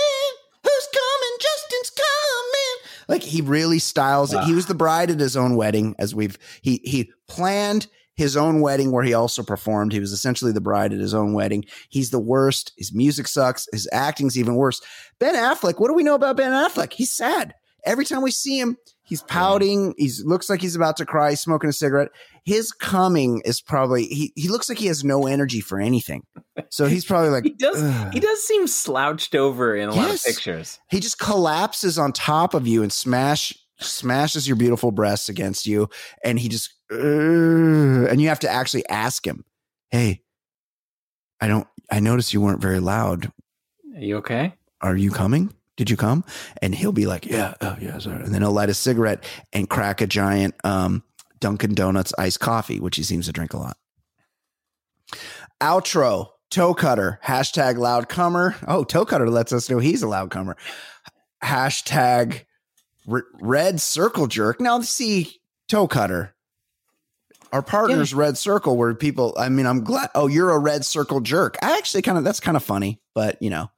Like 3.14 3.22
he 3.22 3.41
really 3.41 3.77
styles 3.77 4.34
it. 4.34 4.44
He 4.44 4.56
was 4.56 4.65
the 4.65 4.73
bride 4.73 5.11
at 5.11 5.19
his 5.19 5.38
own 5.38 5.56
wedding, 5.56 5.94
as 5.99 6.15
we've 6.15 6.35
he 6.64 6.81
he 6.84 7.11
planned 7.27 7.85
his 8.15 8.35
own 8.35 8.60
wedding 8.60 8.91
where 8.91 9.03
he 9.03 9.14
also 9.14 9.44
performed. 9.44 9.94
He 9.94 9.99
was 9.99 10.11
essentially 10.11 10.52
the 10.52 10.61
bride 10.61 10.94
at 10.94 10.99
his 10.99 11.14
own 11.14 11.34
wedding. 11.34 11.65
He's 11.90 12.10
the 12.10 12.19
worst. 12.19 12.73
His 12.76 12.91
music 12.91 13.27
sucks. 13.27 13.68
His 13.72 13.88
acting's 13.91 14.38
even 14.38 14.56
worse. 14.56 14.81
Ben 15.19 15.35
Affleck, 15.35 15.80
what 15.80 15.90
do 15.90 15.94
we 15.94 16.02
know 16.02 16.15
about 16.15 16.38
Ben 16.38 16.52
Affleck? 16.52 16.94
He's 16.94 17.11
sad. 17.11 17.53
Every 17.85 18.06
time 18.06 18.23
we 18.23 18.31
see 18.31 18.60
him, 18.60 18.77
he's 19.14 19.22
pouting. 19.23 19.94
He 19.98 20.10
looks 20.23 20.49
like 20.49 20.60
he's 20.60 20.76
about 20.76 20.98
to 20.98 21.06
cry. 21.06 21.30
He's 21.31 21.41
smoking 21.41 21.69
a 21.69 21.73
cigarette. 21.73 22.10
His 22.45 22.72
coming 22.72 23.41
is 23.45 23.61
probably 23.61 24.06
he. 24.06 24.34
He 24.35 24.48
looks 24.49 24.68
like 24.69 24.80
he 24.80 24.88
has 24.88 25.03
no 25.03 25.27
energy 25.27 25.61
for 25.61 25.80
anything. 25.80 26.23
So 26.69 26.85
he's 26.94 27.06
probably 27.06 27.30
like 27.30 27.44
He 27.44 27.52
does. 27.52 27.81
"Ugh." 27.81 28.14
He 28.14 28.19
does 28.19 28.44
seem 28.44 28.65
slouched 28.68 29.35
over 29.35 29.76
in 29.76 29.90
a 29.90 29.94
lot 29.94 30.10
of 30.14 30.23
pictures. 30.23 30.80
he 30.90 30.99
just 30.99 31.19
collapses 31.19 31.99
on 31.99 32.11
top 32.11 32.53
of 32.56 32.65
you 32.68 32.81
and 32.81 32.91
smash 32.91 33.53
smashes 33.80 34.48
your 34.48 34.56
beautiful 34.56 34.91
breasts 34.91 35.30
against 35.30 35.65
you 35.65 35.90
and 36.23 36.40
he 36.40 36.48
just 36.48 36.72
and 36.90 38.22
you 38.22 38.30
have 38.30 38.40
to 38.40 38.49
actually 38.49 38.88
ask 38.88 39.26
him 39.27 39.44
hey 39.91 40.22
i 41.41 41.48
don't 41.48 41.68
i 41.91 41.99
noticed 41.99 42.34
you 42.34 42.40
weren't 42.40 42.61
very 42.61 42.80
loud 42.80 43.31
Are 43.95 43.99
you 43.99 44.18
okay? 44.18 44.53
are 44.80 44.95
you 44.95 45.11
coming 45.11 45.52
did 45.78 45.90
you 45.90 45.98
come? 45.98 46.24
And 46.62 46.76
he'll 46.76 46.91
be 46.91 47.06
like 47.06 47.26
yeah 47.26 47.54
oh 47.62 47.78
yeah 47.80 47.98
sorry. 48.00 48.24
and 48.24 48.34
then 48.34 48.41
he'll 48.41 48.52
light 48.52 48.70
a 48.70 48.74
cigarette 48.74 49.24
and 49.52 49.70
crack 49.70 50.02
a 50.02 50.08
giant 50.08 50.56
um 50.64 51.04
dunkin 51.40 51.74
donuts 51.74 52.14
iced 52.18 52.40
coffee 52.40 52.80
which 52.80 52.95
he 52.95 53.04
seems 53.04 53.26
to 53.26 53.32
drink 53.32 53.54
a 53.54 53.58
lot. 53.58 53.78
Outro 55.62 56.30
toe 56.50 56.74
cutter 56.74 57.20
hashtag 57.26 57.78
loud 57.78 58.10
comer. 58.10 58.56
Oh 58.68 58.84
toe 58.84 59.06
cutter 59.06 59.30
lets 59.30 59.54
us 59.54 59.70
know 59.70 59.80
he's 59.80 60.04
a 60.04 60.08
loud 60.08 60.30
comer. 60.30 60.56
Hashtag 61.44 62.45
r- 63.10 63.26
red 63.41 63.82
circle 63.82 64.28
jerk. 64.28 64.62
Now 64.62 64.82
see 64.82 65.41
toe 65.68 65.88
cutter 65.88 66.36
our 67.52 67.62
partners 67.62 68.14
red 68.14 68.38
circle 68.38 68.76
where 68.76 68.94
people 68.95 69.34
i 69.38 69.48
mean 69.48 69.68
i'm 69.68 69.84
glad 69.84 70.10
oh 70.16 70.28
you're 70.28 70.50
a 70.50 70.60
red 70.60 70.84
circle 70.84 71.22
jerk. 71.22 71.56
I 71.62 71.78
actually 71.78 72.02
kind 72.02 72.18
of 72.18 72.24
that's 72.24 72.40
kind 72.40 72.58
of 72.58 72.64
funny 72.64 73.00
but 73.14 73.41
you 73.41 73.50
know 73.50 73.70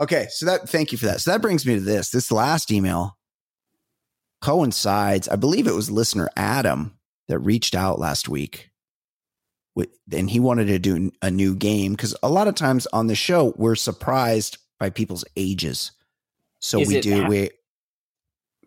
okay 0.00 0.26
so 0.30 0.46
that 0.46 0.68
thank 0.68 0.92
you 0.92 0.98
for 0.98 1.06
that 1.06 1.20
so 1.20 1.30
that 1.30 1.42
brings 1.42 1.66
me 1.66 1.74
to 1.74 1.80
this 1.80 2.10
this 2.10 2.30
last 2.30 2.70
email 2.70 3.16
coincides 4.40 5.28
i 5.28 5.36
believe 5.36 5.66
it 5.66 5.74
was 5.74 5.90
listener 5.90 6.28
adam 6.36 6.96
that 7.28 7.38
reached 7.40 7.74
out 7.74 7.98
last 7.98 8.28
week 8.28 8.70
with, 9.74 9.88
and 10.12 10.30
he 10.30 10.40
wanted 10.40 10.66
to 10.66 10.78
do 10.78 11.10
a 11.22 11.30
new 11.30 11.54
game 11.54 11.92
because 11.92 12.16
a 12.22 12.28
lot 12.28 12.48
of 12.48 12.54
times 12.54 12.86
on 12.92 13.06
the 13.06 13.14
show 13.14 13.52
we're 13.56 13.74
surprised 13.74 14.58
by 14.78 14.90
people's 14.90 15.24
ages 15.36 15.92
so 16.60 16.80
Is 16.80 16.88
we 16.88 17.00
do 17.00 17.22
ha- 17.22 17.28
we 17.28 17.50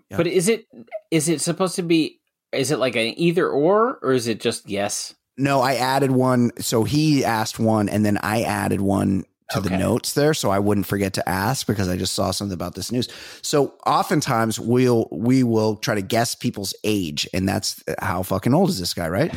Yeah. 0.10 0.18
But 0.18 0.28
is 0.28 0.48
it 0.48 0.66
is 1.10 1.30
it 1.30 1.42
supposed 1.42 1.76
to 1.76 1.84
be? 1.84 2.20
Is 2.52 2.72
it 2.72 2.80
like 2.80 2.96
an 2.96 3.14
either 3.18 3.48
or, 3.48 4.00
or 4.02 4.12
is 4.12 4.28
it 4.28 4.40
just 4.42 4.70
yes? 4.70 5.16
No, 5.38 5.62
I 5.62 5.76
added 5.76 6.12
one. 6.12 6.52
So 6.60 6.84
he 6.84 7.24
asked 7.24 7.60
one, 7.60 7.90
and 7.90 8.06
then 8.06 8.18
I 8.22 8.44
added 8.44 8.82
one 8.82 9.24
to 9.52 9.62
the 9.62 9.70
notes 9.70 10.14
there, 10.14 10.34
so 10.34 10.50
I 10.50 10.60
wouldn't 10.60 10.86
forget 10.88 11.14
to 11.14 11.30
ask 11.30 11.68
because 11.68 11.88
I 11.90 11.98
just 11.98 12.14
saw 12.14 12.32
something 12.32 12.54
about 12.54 12.76
this 12.76 12.92
news. 12.92 13.08
So 13.42 13.74
oftentimes 13.86 14.60
we'll 14.60 15.08
we 15.12 15.44
will 15.44 15.76
try 15.76 15.96
to 15.96 16.02
guess 16.02 16.36
people's 16.36 16.74
age, 16.84 17.28
and 17.34 17.48
that's 17.48 17.84
uh, 17.88 17.96
how 18.00 18.24
fucking 18.24 18.54
old 18.54 18.70
is 18.70 18.80
this 18.80 18.94
guy, 18.94 19.08
right? 19.08 19.34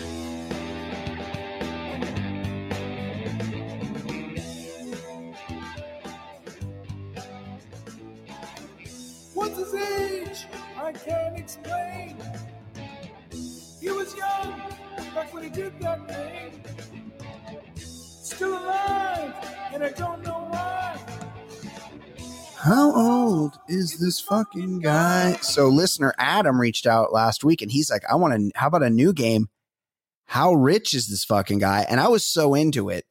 How 22.65 22.95
old 22.95 23.59
is 23.69 23.99
this 23.99 24.21
fucking 24.21 24.81
guy? 24.81 25.33
So, 25.43 25.69
listener 25.69 26.15
Adam 26.17 26.61
reached 26.61 26.87
out 26.87 27.13
last 27.13 27.45
week 27.45 27.61
and 27.61 27.71
he's 27.71 27.91
like, 27.91 28.03
I 28.09 28.15
want 28.15 28.35
to, 28.35 28.51
how 28.55 28.69
about 28.69 28.83
a 28.83 28.91
new 28.91 29.13
game? 29.13 29.49
How 30.27 30.55
rich 30.55 30.95
is 30.95 31.09
this 31.09 31.25
fucking 31.25 31.59
guy? 31.59 31.85
And 31.89 32.01
I 32.01 32.09
was 32.09 32.25
so 32.25 32.55
into 32.55 32.89
it. 32.89 33.05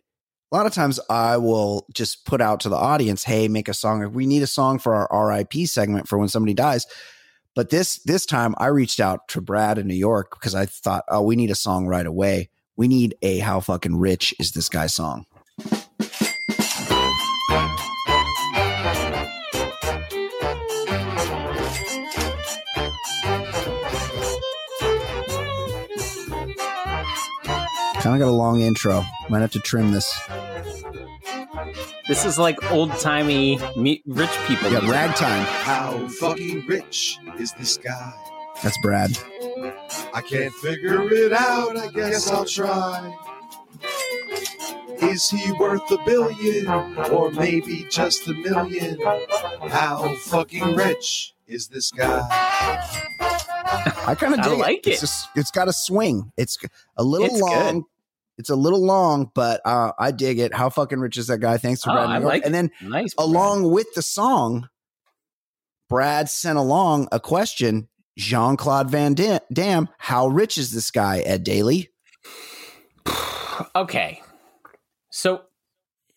A 0.51 0.55
lot 0.55 0.65
of 0.65 0.73
times 0.73 0.99
I 1.09 1.37
will 1.37 1.85
just 1.93 2.25
put 2.25 2.39
out 2.39 2.61
to 2.61 2.69
the 2.69 2.77
audience, 2.77 3.23
hey, 3.25 3.47
make 3.47 3.67
a 3.67 3.73
song. 3.73 4.13
We 4.13 4.25
need 4.25 4.41
a 4.41 4.47
song 4.47 4.79
for 4.79 5.11
our 5.11 5.27
RIP 5.29 5.67
segment 5.67 6.07
for 6.07 6.17
when 6.17 6.29
somebody 6.29 6.53
dies. 6.53 6.87
But 7.55 7.69
this 7.69 8.01
this 8.03 8.25
time 8.25 8.55
I 8.57 8.67
reached 8.67 8.99
out 8.99 9.27
to 9.29 9.41
Brad 9.41 9.77
in 9.77 9.87
New 9.87 9.95
York 9.95 10.31
because 10.31 10.55
I 10.55 10.65
thought, 10.65 11.03
oh, 11.09 11.21
we 11.21 11.35
need 11.35 11.51
a 11.51 11.55
song 11.55 11.87
right 11.87 12.05
away. 12.05 12.49
We 12.75 12.87
need 12.87 13.15
a 13.21 13.39
how 13.39 13.59
fucking 13.59 13.97
rich 13.97 14.33
is 14.39 14.51
this 14.51 14.69
guy 14.69 14.87
song. 14.87 15.25
Kind 28.03 28.21
of 28.21 28.27
got 28.27 28.31
a 28.31 28.35
long 28.35 28.59
intro. 28.59 29.01
Might 29.29 29.39
have 29.39 29.51
to 29.51 29.59
trim 29.59 29.91
this. 29.93 30.19
This 32.09 32.25
is 32.25 32.37
like 32.37 32.61
old 32.71 32.91
timey 32.99 33.57
rich 34.05 34.29
people. 34.45 34.69
Yeah, 34.69 34.79
music. 34.79 34.89
ragtime. 34.91 35.45
How 35.45 36.07
fucking 36.19 36.65
rich 36.67 37.17
is 37.39 37.53
this 37.53 37.77
guy? 37.77 38.13
That's 38.61 38.77
Brad. 38.79 39.17
I 40.13 40.21
can't 40.21 40.53
figure 40.55 41.01
it 41.13 41.31
out. 41.31 41.77
I 41.77 41.87
guess 41.91 42.29
I'll 42.29 42.43
try. 42.43 43.17
Is 45.01 45.29
he 45.29 45.51
worth 45.53 45.89
a 45.91 45.97
billion 46.05 46.67
or 47.09 47.31
maybe 47.31 47.85
just 47.89 48.27
a 48.27 48.33
million? 48.33 48.99
How 49.69 50.13
fucking 50.25 50.75
rich 50.75 51.33
is 51.47 51.69
this 51.69 51.89
guy? 51.91 52.27
I 54.05 54.15
kind 54.15 54.33
of 54.33 54.41
I 54.41 54.47
like 54.55 54.85
It's, 54.87 54.97
it. 54.97 54.99
just- 54.99 55.29
it's 55.35 55.51
got 55.51 55.69
a 55.69 55.73
swing. 55.73 56.33
It's 56.37 56.57
a 56.97 57.03
little 57.03 57.27
It's 57.27 57.39
long. 57.41 57.85
It's 58.37 58.49
a 58.49 58.55
little 58.55 58.83
long, 58.83 59.29
but 59.35 59.61
uh, 59.65 59.91
I 59.99 60.11
dig 60.11 60.39
it. 60.39 60.53
How 60.55 60.69
fucking 60.69 60.99
rich 60.99 61.17
is 61.17 61.27
that 61.27 61.37
guy? 61.39 61.57
Thanks 61.57 61.81
to 61.81 61.91
Oh, 61.91 61.93
Brad. 61.93 62.09
I 62.09 62.15
New 62.17 62.21
York. 62.23 62.33
like 62.33 62.45
and 62.45 62.53
then 62.53 62.71
Nice. 62.81 63.13
Brad. 63.13 63.27
along 63.27 63.71
with 63.71 63.87
the 63.93 64.01
song, 64.01 64.69
Brad 65.89 66.29
sent 66.29 66.57
along 66.57 67.07
a 67.11 67.19
question. 67.19 67.89
Jean 68.17 68.57
Claude 68.57 68.89
Van 68.91 69.13
Dam- 69.15 69.39
Damme, 69.51 69.89
how 69.97 70.27
rich 70.27 70.57
is 70.57 70.71
this 70.71 70.91
guy, 70.91 71.19
Ed 71.19 71.43
Daly? 71.43 71.89
Okay. 73.75 74.21
So 75.11 75.43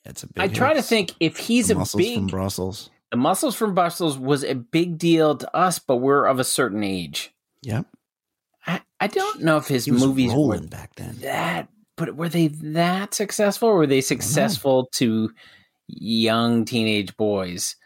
It's 0.04 0.22
a 0.22 0.26
big 0.26 0.42
I 0.42 0.48
try 0.48 0.74
to 0.74 0.82
think 0.82 1.12
if 1.20 1.36
he's 1.36 1.68
The 1.68 1.74
a 1.74 1.78
muscles 1.78 2.02
from 2.14 2.24
big 2.24 2.30
Brussels. 2.30 2.90
the 3.10 3.16
muscles 3.18 3.54
from 3.54 3.74
Brussels 3.74 4.18
was 4.18 4.42
a 4.42 4.54
big 4.54 4.96
deal 4.98 5.36
to 5.36 5.56
us, 5.56 5.78
but 5.78 5.96
we're 5.96 6.24
of 6.26 6.38
a 6.38 6.44
certain 6.44 6.82
age. 6.82 7.34
Yep. 7.62 7.86
I, 8.66 8.80
I 9.00 9.06
don't 9.08 9.42
know 9.42 9.58
if 9.58 9.68
his 9.68 9.86
movies 9.88 10.32
were 10.34 10.58
back 10.60 10.94
then. 10.96 11.16
that, 11.20 11.68
but 11.96 12.16
were 12.16 12.28
they 12.28 12.48
that 12.48 13.14
successful? 13.14 13.68
Or 13.70 13.76
were 13.76 13.86
they 13.86 14.00
successful 14.00 14.88
to 14.94 15.30
young 15.88 16.64
teenage 16.64 17.16
boys? 17.16 17.76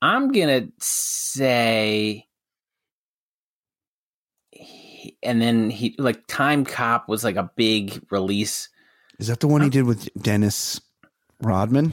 I'm 0.00 0.32
gonna 0.32 0.68
say, 0.78 2.26
and 5.22 5.42
then 5.42 5.70
he 5.70 5.94
like 5.98 6.26
Timecop 6.26 7.08
was 7.08 7.24
like 7.24 7.36
a 7.36 7.50
big 7.56 8.00
release. 8.10 8.68
Is 9.18 9.26
that 9.26 9.40
the 9.40 9.48
one 9.48 9.62
he 9.62 9.66
uh, 9.66 9.70
did 9.70 9.84
with 9.84 10.08
Dennis 10.20 10.80
Rodman? 11.42 11.92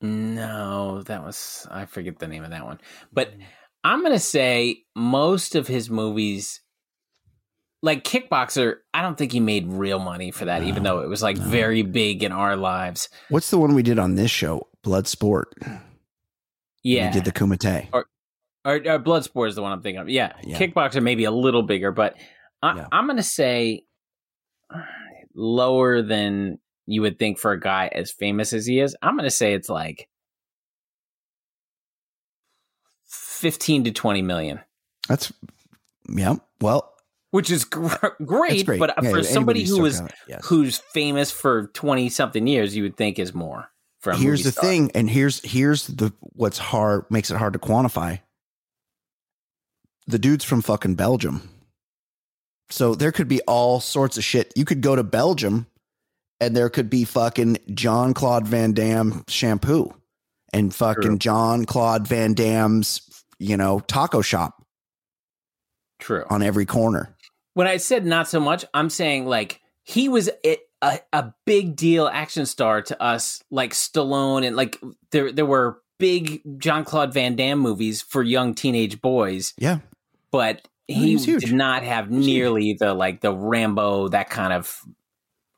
No, 0.00 1.02
that 1.02 1.22
was 1.24 1.66
I 1.70 1.84
forget 1.84 2.18
the 2.18 2.28
name 2.28 2.44
of 2.44 2.50
that 2.50 2.64
one. 2.64 2.80
But 3.12 3.38
mm. 3.38 3.42
I'm 3.84 4.02
gonna 4.02 4.18
say 4.18 4.84
most 4.94 5.54
of 5.54 5.66
his 5.66 5.90
movies, 5.90 6.60
like 7.82 8.04
Kickboxer, 8.04 8.76
I 8.94 9.02
don't 9.02 9.18
think 9.18 9.32
he 9.32 9.40
made 9.40 9.66
real 9.66 9.98
money 9.98 10.30
for 10.30 10.44
that, 10.44 10.62
even 10.62 10.84
though 10.84 11.00
it 11.00 11.08
was 11.08 11.22
like 11.22 11.36
no. 11.36 11.44
very 11.44 11.82
big 11.82 12.22
in 12.22 12.30
our 12.30 12.56
lives. 12.56 13.08
What's 13.28 13.50
the 13.50 13.58
one 13.58 13.74
we 13.74 13.82
did 13.82 13.98
on 13.98 14.14
this 14.14 14.30
show? 14.30 14.68
Bloodsport. 14.84 15.44
Yeah, 16.84 17.08
We 17.08 17.12
did 17.12 17.24
the 17.24 17.32
Kumite. 17.32 17.88
or, 17.92 18.06
or 18.64 18.74
uh, 18.74 18.98
Bloodsport 18.98 19.48
is 19.48 19.54
the 19.56 19.62
one 19.62 19.72
I'm 19.72 19.82
thinking 19.82 20.00
of. 20.00 20.08
Yeah, 20.08 20.32
Yeah. 20.44 20.58
Kickboxer 20.58 21.02
maybe 21.02 21.24
a 21.24 21.30
little 21.30 21.62
bigger, 21.62 21.92
but 21.92 22.16
I, 22.62 22.76
Yeah. 22.76 22.86
I'm 22.92 23.06
gonna 23.06 23.22
say 23.22 23.84
lower 25.34 26.02
than 26.02 26.58
you 26.86 27.02
would 27.02 27.18
think 27.18 27.38
for 27.38 27.52
a 27.52 27.60
guy 27.60 27.88
as 27.92 28.10
famous 28.10 28.52
as 28.52 28.66
he 28.66 28.80
is. 28.80 28.96
I'm 29.02 29.16
gonna 29.16 29.30
say 29.30 29.54
it's 29.54 29.68
like 29.68 30.08
fifteen 33.06 33.84
to 33.84 33.92
twenty 33.92 34.22
million. 34.22 34.60
That's 35.08 35.32
yeah. 36.08 36.36
Well, 36.60 36.91
which 37.32 37.50
is 37.50 37.64
gr- 37.64 37.88
great, 38.24 38.64
great. 38.64 38.78
but 38.78 38.90
uh, 38.90 39.02
Yeah, 39.02 39.10
for 39.10 39.22
somebody 39.24 39.64
who 39.64 39.84
out, 39.84 40.12
yes. 40.28 40.46
who's 40.46 40.78
famous 40.78 41.32
for 41.32 41.66
20 41.68 42.08
something 42.08 42.46
years 42.46 42.76
you 42.76 42.84
would 42.84 42.96
think 42.96 43.18
is 43.18 43.34
more 43.34 43.68
from 44.00 44.20
here's 44.20 44.42
the 44.44 44.52
thing, 44.52 44.90
and 44.94 45.08
here's 45.08 45.40
here's 45.44 45.86
the 45.86 46.12
what's 46.20 46.58
hard 46.58 47.04
makes 47.10 47.30
it 47.30 47.36
hard 47.36 47.52
to 47.54 47.58
quantify. 47.58 48.20
The 50.06 50.18
dude's 50.18 50.44
from 50.44 50.60
fucking 50.62 50.96
Belgium. 50.96 51.48
So 52.68 52.94
there 52.94 53.12
could 53.12 53.28
be 53.28 53.40
all 53.42 53.80
sorts 53.80 54.16
of 54.16 54.24
shit. 54.24 54.52
You 54.56 54.64
could 54.64 54.80
go 54.80 54.96
to 54.96 55.04
Belgium 55.04 55.66
and 56.40 56.56
there 56.56 56.68
could 56.68 56.90
be 56.90 57.04
fucking 57.04 57.58
John 57.72 58.12
Claude 58.14 58.46
Van 58.48 58.72
Damme 58.72 59.24
shampoo 59.28 59.94
and 60.52 60.74
fucking 60.74 61.02
True. 61.02 61.18
John 61.18 61.64
Claude 61.64 62.08
Van 62.08 62.34
Damme's, 62.34 63.02
you 63.38 63.56
know, 63.56 63.80
taco 63.80 64.22
shop 64.22 64.64
true 66.00 66.24
on 66.28 66.42
every 66.42 66.66
corner. 66.66 67.14
When 67.54 67.66
i 67.66 67.76
said 67.76 68.04
not 68.06 68.28
so 68.28 68.38
much 68.40 68.64
i'm 68.74 68.88
saying 68.90 69.26
like 69.26 69.60
he 69.84 70.08
was 70.08 70.30
a, 70.44 70.56
a, 70.82 71.00
a 71.12 71.32
big 71.44 71.74
deal 71.76 72.06
action 72.06 72.46
star 72.46 72.82
to 72.82 73.00
us 73.02 73.42
like 73.50 73.72
stallone 73.72 74.46
and 74.46 74.56
like 74.56 74.78
there 75.10 75.32
there 75.32 75.46
were 75.46 75.80
big 75.98 76.42
John 76.58 76.84
Claude 76.84 77.12
van 77.14 77.36
damme 77.36 77.60
movies 77.60 78.02
for 78.02 78.22
young 78.24 78.54
teenage 78.54 79.00
boys 79.00 79.54
Yeah. 79.56 79.78
but 80.32 80.66
He 80.88 80.94
he 80.94 81.14
was 81.14 81.24
huge. 81.24 81.44
did 81.44 81.52
not 81.54 81.84
have 81.84 82.08
was 82.08 82.24
huge. 82.24 82.26
nearly 82.26 82.76
the 82.78 82.92
like 82.94 83.20
the 83.20 83.32
rambo 83.32 84.08
that 84.08 84.28
kind 84.28 84.52
of 84.52 84.80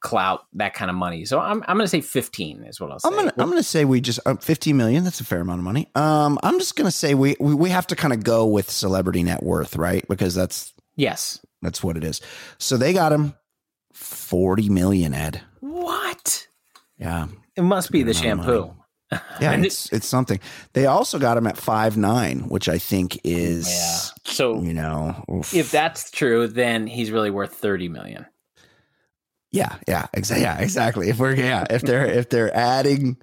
clout 0.00 0.44
that 0.52 0.74
kind 0.74 0.90
of 0.90 0.96
money 0.96 1.24
so 1.24 1.40
i'm, 1.40 1.62
I'm 1.66 1.78
gonna 1.78 1.88
say 1.88 2.02
15 2.02 2.64
is 2.64 2.78
what 2.78 2.90
i'll 2.90 2.98
say 2.98 3.08
I'm 3.08 3.14
gonna 3.14 3.32
I'm 3.38 3.48
gonna 3.48 3.62
say 3.62 3.86
we 3.86 4.02
just 4.02 4.20
uh, 4.26 4.34
15 4.34 4.76
million. 4.76 5.02
That's 5.02 5.20
a 5.20 5.24
fair 5.24 5.40
amount 5.40 5.60
of 5.60 5.64
money. 5.64 5.88
Um, 5.94 6.38
I'm 6.42 6.58
just 6.58 6.76
gonna 6.76 6.90
say 6.90 7.14
we 7.14 7.36
we, 7.40 7.54
we 7.54 7.70
have 7.70 7.86
to 7.86 7.96
kind 7.96 8.12
of 8.12 8.22
go 8.22 8.44
with 8.44 8.70
celebrity 8.70 9.22
net 9.22 9.42
worth, 9.42 9.76
right? 9.76 10.06
Because 10.06 10.34
that's 10.34 10.74
yes 10.96 11.40
that's 11.64 11.82
what 11.82 11.96
it 11.96 12.04
is. 12.04 12.20
So 12.58 12.76
they 12.76 12.92
got 12.92 13.12
him 13.12 13.34
40 13.92 14.68
million. 14.68 15.14
Ed, 15.14 15.40
what 15.60 16.46
yeah, 16.98 17.26
It 17.56 17.62
must 17.62 17.90
be 17.90 18.02
the 18.02 18.14
shampoo. 18.14 18.74
yeah, 19.12 19.20
And 19.52 19.64
it's 19.66 19.92
it's 19.92 20.06
something. 20.06 20.40
They 20.72 20.86
also 20.86 21.18
got 21.18 21.36
him 21.36 21.46
at 21.46 21.56
five 21.56 21.96
nine, 21.96 22.48
which 22.48 22.68
I 22.68 22.78
think 22.78 23.18
is 23.24 23.68
yeah. 23.68 24.32
So 24.32 24.62
you 24.62 24.74
know 24.74 25.22
oof. 25.32 25.54
if 25.54 25.70
that's 25.70 26.10
true, 26.10 26.46
then 26.48 26.86
he's 26.86 27.10
really 27.10 27.30
worth 27.30 27.54
thirty 27.54 27.88
million. 27.88 28.26
yeah 29.52 29.76
yeah 29.86 30.06
exactly 30.14 30.42
yeah 30.42 30.58
exactly 30.58 31.08
if 31.10 31.18
we're 31.18 31.34
yeah 31.36 31.64
if 31.70 31.82
they're 31.82 32.06
if 32.06 32.28
they're 32.28 32.54
adding 32.56 33.16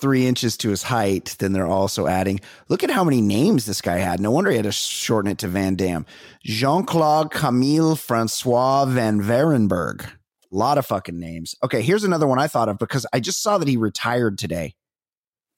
three 0.00 0.26
inches 0.26 0.56
to 0.58 0.70
his 0.70 0.82
height, 0.82 1.36
then 1.38 1.52
they're 1.52 1.66
also 1.66 2.06
adding. 2.06 2.40
Look 2.68 2.82
at 2.82 2.90
how 2.90 3.04
many 3.04 3.20
names 3.20 3.66
this 3.66 3.80
guy 3.80 3.98
had. 3.98 4.20
No 4.20 4.30
wonder 4.30 4.50
he 4.50 4.56
had 4.56 4.64
to 4.64 4.72
shorten 4.72 5.30
it 5.30 5.38
to 5.38 5.48
Van 5.48 5.76
Damme. 5.76 6.06
Jean 6.44 6.84
Claude 6.84 7.30
Camille 7.30 7.96
Francois 7.96 8.86
Van 8.86 9.20
Varenberg. 9.20 10.04
A 10.04 10.56
lot 10.56 10.78
of 10.78 10.86
fucking 10.86 11.18
names. 11.18 11.54
Okay, 11.62 11.82
here's 11.82 12.02
another 12.02 12.26
one 12.26 12.38
I 12.40 12.48
thought 12.48 12.68
of 12.68 12.78
because 12.78 13.06
I 13.12 13.20
just 13.20 13.42
saw 13.42 13.58
that 13.58 13.68
he 13.68 13.76
retired 13.76 14.38
today. 14.38 14.74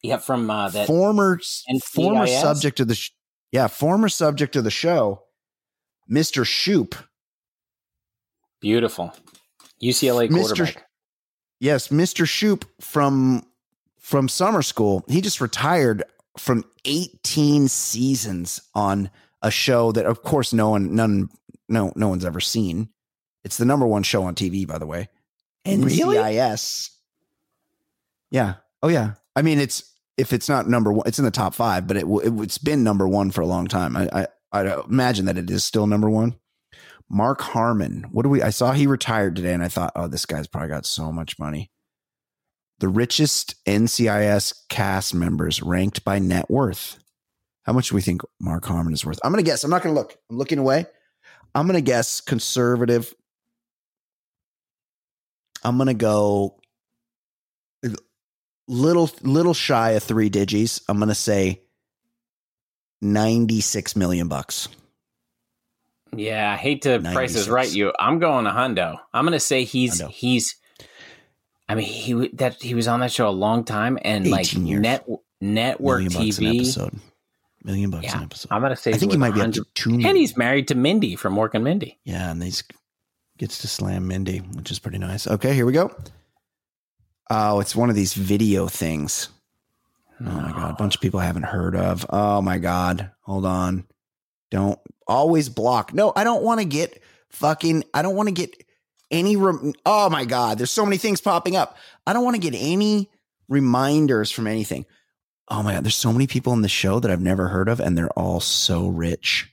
Yeah, 0.02 0.18
from 0.18 0.50
uh, 0.50 0.68
that. 0.70 0.86
former 0.86 1.38
NCIS? 1.38 1.84
former 1.84 2.26
subject 2.26 2.80
of 2.80 2.88
the 2.88 2.96
sh- 2.96 3.12
yeah 3.52 3.68
former 3.68 4.08
subject 4.08 4.56
of 4.56 4.64
the 4.64 4.70
show, 4.70 5.22
Mister 6.08 6.44
Shoop. 6.44 6.96
Beautiful. 8.60 9.14
UCLA 9.82 10.28
Mr. 10.28 10.46
quarterback. 10.46 10.86
Yes, 11.60 11.88
Mr. 11.88 12.26
Shoop 12.26 12.64
from 12.80 13.44
from 14.02 14.28
summer 14.28 14.60
school. 14.60 15.04
He 15.08 15.22
just 15.22 15.40
retired 15.40 16.02
from 16.36 16.64
18 16.84 17.68
seasons 17.68 18.60
on 18.74 19.10
a 19.40 19.50
show 19.50 19.92
that 19.92 20.06
of 20.06 20.22
course 20.22 20.52
no 20.52 20.70
one 20.70 20.94
none 20.94 21.28
no 21.68 21.92
no 21.96 22.08
one's 22.08 22.24
ever 22.24 22.40
seen. 22.40 22.90
It's 23.44 23.56
the 23.56 23.64
number 23.64 23.86
one 23.86 24.02
show 24.02 24.24
on 24.24 24.34
TV 24.34 24.66
by 24.66 24.78
the 24.78 24.86
way. 24.86 25.08
Really? 25.66 26.16
NCIS. 26.16 26.90
Yeah. 28.30 28.54
Oh 28.82 28.88
yeah. 28.88 29.14
I 29.34 29.42
mean 29.42 29.58
it's 29.58 29.90
if 30.18 30.32
it's 30.32 30.48
not 30.48 30.68
number 30.68 30.92
one, 30.92 31.06
it's 31.06 31.18
in 31.18 31.24
the 31.24 31.30
top 31.30 31.54
5, 31.54 31.86
but 31.86 31.96
it, 31.96 32.06
it 32.06 32.32
it's 32.40 32.58
been 32.58 32.84
number 32.84 33.08
1 33.08 33.30
for 33.30 33.40
a 33.40 33.46
long 33.46 33.66
time. 33.66 33.96
I 33.96 34.08
I 34.12 34.26
I 34.52 34.80
imagine 34.82 35.24
that 35.26 35.38
it 35.38 35.50
is 35.50 35.64
still 35.64 35.86
number 35.86 36.10
1. 36.10 36.36
Mark 37.08 37.40
Harmon. 37.40 38.06
What 38.10 38.22
do 38.22 38.28
we? 38.28 38.42
I 38.42 38.50
saw 38.50 38.72
he 38.72 38.86
retired 38.86 39.36
today, 39.36 39.52
and 39.52 39.62
I 39.62 39.68
thought, 39.68 39.92
oh, 39.96 40.08
this 40.08 40.24
guy's 40.24 40.46
probably 40.46 40.70
got 40.70 40.86
so 40.86 41.12
much 41.12 41.38
money. 41.38 41.70
The 42.82 42.88
richest 42.88 43.64
NCIS 43.64 44.66
cast 44.68 45.14
members 45.14 45.62
ranked 45.62 46.04
by 46.04 46.18
net 46.18 46.50
worth. 46.50 46.98
How 47.62 47.72
much 47.72 47.90
do 47.90 47.94
we 47.94 48.00
think 48.00 48.22
Mark 48.40 48.64
Harmon 48.64 48.92
is 48.92 49.06
worth? 49.06 49.20
I'm 49.22 49.30
going 49.30 49.44
to 49.44 49.48
guess. 49.48 49.62
I'm 49.62 49.70
not 49.70 49.84
going 49.84 49.94
to 49.94 50.00
look. 50.00 50.18
I'm 50.28 50.36
looking 50.36 50.58
away. 50.58 50.86
I'm 51.54 51.68
going 51.68 51.76
to 51.76 51.80
guess 51.80 52.20
conservative. 52.20 53.14
I'm 55.62 55.76
going 55.76 55.86
to 55.86 55.94
go 55.94 56.58
little 58.66 59.08
little 59.22 59.54
shy 59.54 59.90
of 59.90 60.02
3 60.02 60.28
digits. 60.28 60.80
I'm 60.88 60.96
going 60.96 61.08
to 61.08 61.14
say 61.14 61.62
96 63.00 63.94
million 63.94 64.26
bucks. 64.26 64.66
Yeah, 66.16 66.50
I 66.50 66.56
hate 66.56 66.82
to 66.82 66.98
price 66.98 67.36
is 67.36 67.48
right 67.48 67.72
you. 67.72 67.92
I'm 68.00 68.18
going 68.18 68.44
a 68.46 68.50
hundo. 68.50 68.98
I'm 69.14 69.24
going 69.24 69.34
to 69.34 69.38
say 69.38 69.62
he's 69.62 70.02
Hundo. 70.02 70.10
he's. 70.10 70.56
I 71.72 71.74
mean, 71.74 71.86
he 71.86 72.28
that 72.34 72.62
he 72.62 72.74
was 72.74 72.86
on 72.86 73.00
that 73.00 73.10
show 73.10 73.28
a 73.28 73.30
long 73.30 73.64
time, 73.64 73.98
and 74.02 74.30
like 74.30 74.46
18 74.46 74.66
years. 74.66 74.82
net 74.82 75.06
network 75.40 76.02
Million 76.02 76.12
bucks 76.12 76.38
TV. 76.38 76.54
episode. 76.56 77.00
Million 77.64 77.90
bucks 77.90 78.04
Yeah, 78.04 78.18
an 78.18 78.24
episode. 78.24 78.48
I'm 78.50 78.60
going 78.60 78.70
to 78.70 78.76
say 78.76 78.92
I 78.92 78.98
think 78.98 79.12
he 79.12 79.18
might 79.18 79.34
be 79.34 79.40
up 79.40 79.52
to 79.52 79.60
100 79.60 79.74
two 79.74 79.90
million. 79.90 80.08
And 80.08 80.18
he's 80.18 80.36
married 80.36 80.68
to 80.68 80.74
Mindy 80.74 81.16
from 81.16 81.34
Mork 81.34 81.50
and 81.54 81.64
Mindy. 81.64 81.98
Yeah, 82.04 82.30
and 82.30 82.42
he's 82.42 82.62
gets 83.38 83.58
to 83.58 83.68
slam 83.68 84.06
Mindy, 84.06 84.38
which 84.38 84.70
is 84.70 84.78
pretty 84.78 84.98
nice. 84.98 85.26
Okay, 85.26 85.54
here 85.54 85.64
we 85.64 85.72
go. 85.72 85.94
Oh, 87.30 87.60
it's 87.60 87.74
one 87.74 87.88
of 87.88 87.96
these 87.96 88.14
video 88.14 88.66
things. 88.68 89.30
Oh 90.20 90.24
my 90.24 90.52
god, 90.52 90.70
a 90.72 90.74
bunch 90.74 90.96
of 90.96 91.00
people 91.00 91.18
I 91.20 91.24
haven't 91.24 91.44
heard 91.44 91.74
of. 91.74 92.04
Oh 92.10 92.42
my 92.42 92.58
god, 92.58 93.10
hold 93.22 93.46
on. 93.46 93.84
Don't 94.50 94.78
always 95.06 95.48
block. 95.48 95.94
No, 95.94 96.12
I 96.14 96.24
don't 96.24 96.42
want 96.42 96.60
to 96.60 96.66
get 96.66 97.02
fucking. 97.30 97.84
I 97.94 98.02
don't 98.02 98.14
want 98.14 98.28
to 98.28 98.34
get 98.34 98.54
any. 99.12 99.36
Rem- 99.36 99.74
oh 99.86 100.10
my 100.10 100.24
god, 100.24 100.58
there's 100.58 100.70
so 100.70 100.84
many 100.84 100.96
things 100.96 101.20
popping 101.20 101.54
up. 101.54 101.76
I 102.06 102.12
don't 102.12 102.24
want 102.24 102.34
to 102.34 102.50
get 102.50 102.58
any 102.58 103.08
reminders 103.48 104.30
from 104.30 104.46
anything. 104.46 104.86
Oh 105.48 105.62
my 105.62 105.74
god, 105.74 105.84
there's 105.84 105.94
so 105.94 106.12
many 106.12 106.26
people 106.26 106.52
in 106.52 106.62
the 106.62 106.68
show 106.68 106.98
that 106.98 107.10
I've 107.10 107.20
never 107.20 107.48
heard 107.48 107.68
of, 107.68 107.78
and 107.78 107.96
they're 107.96 108.10
all 108.18 108.40
so 108.40 108.88
rich. 108.88 109.52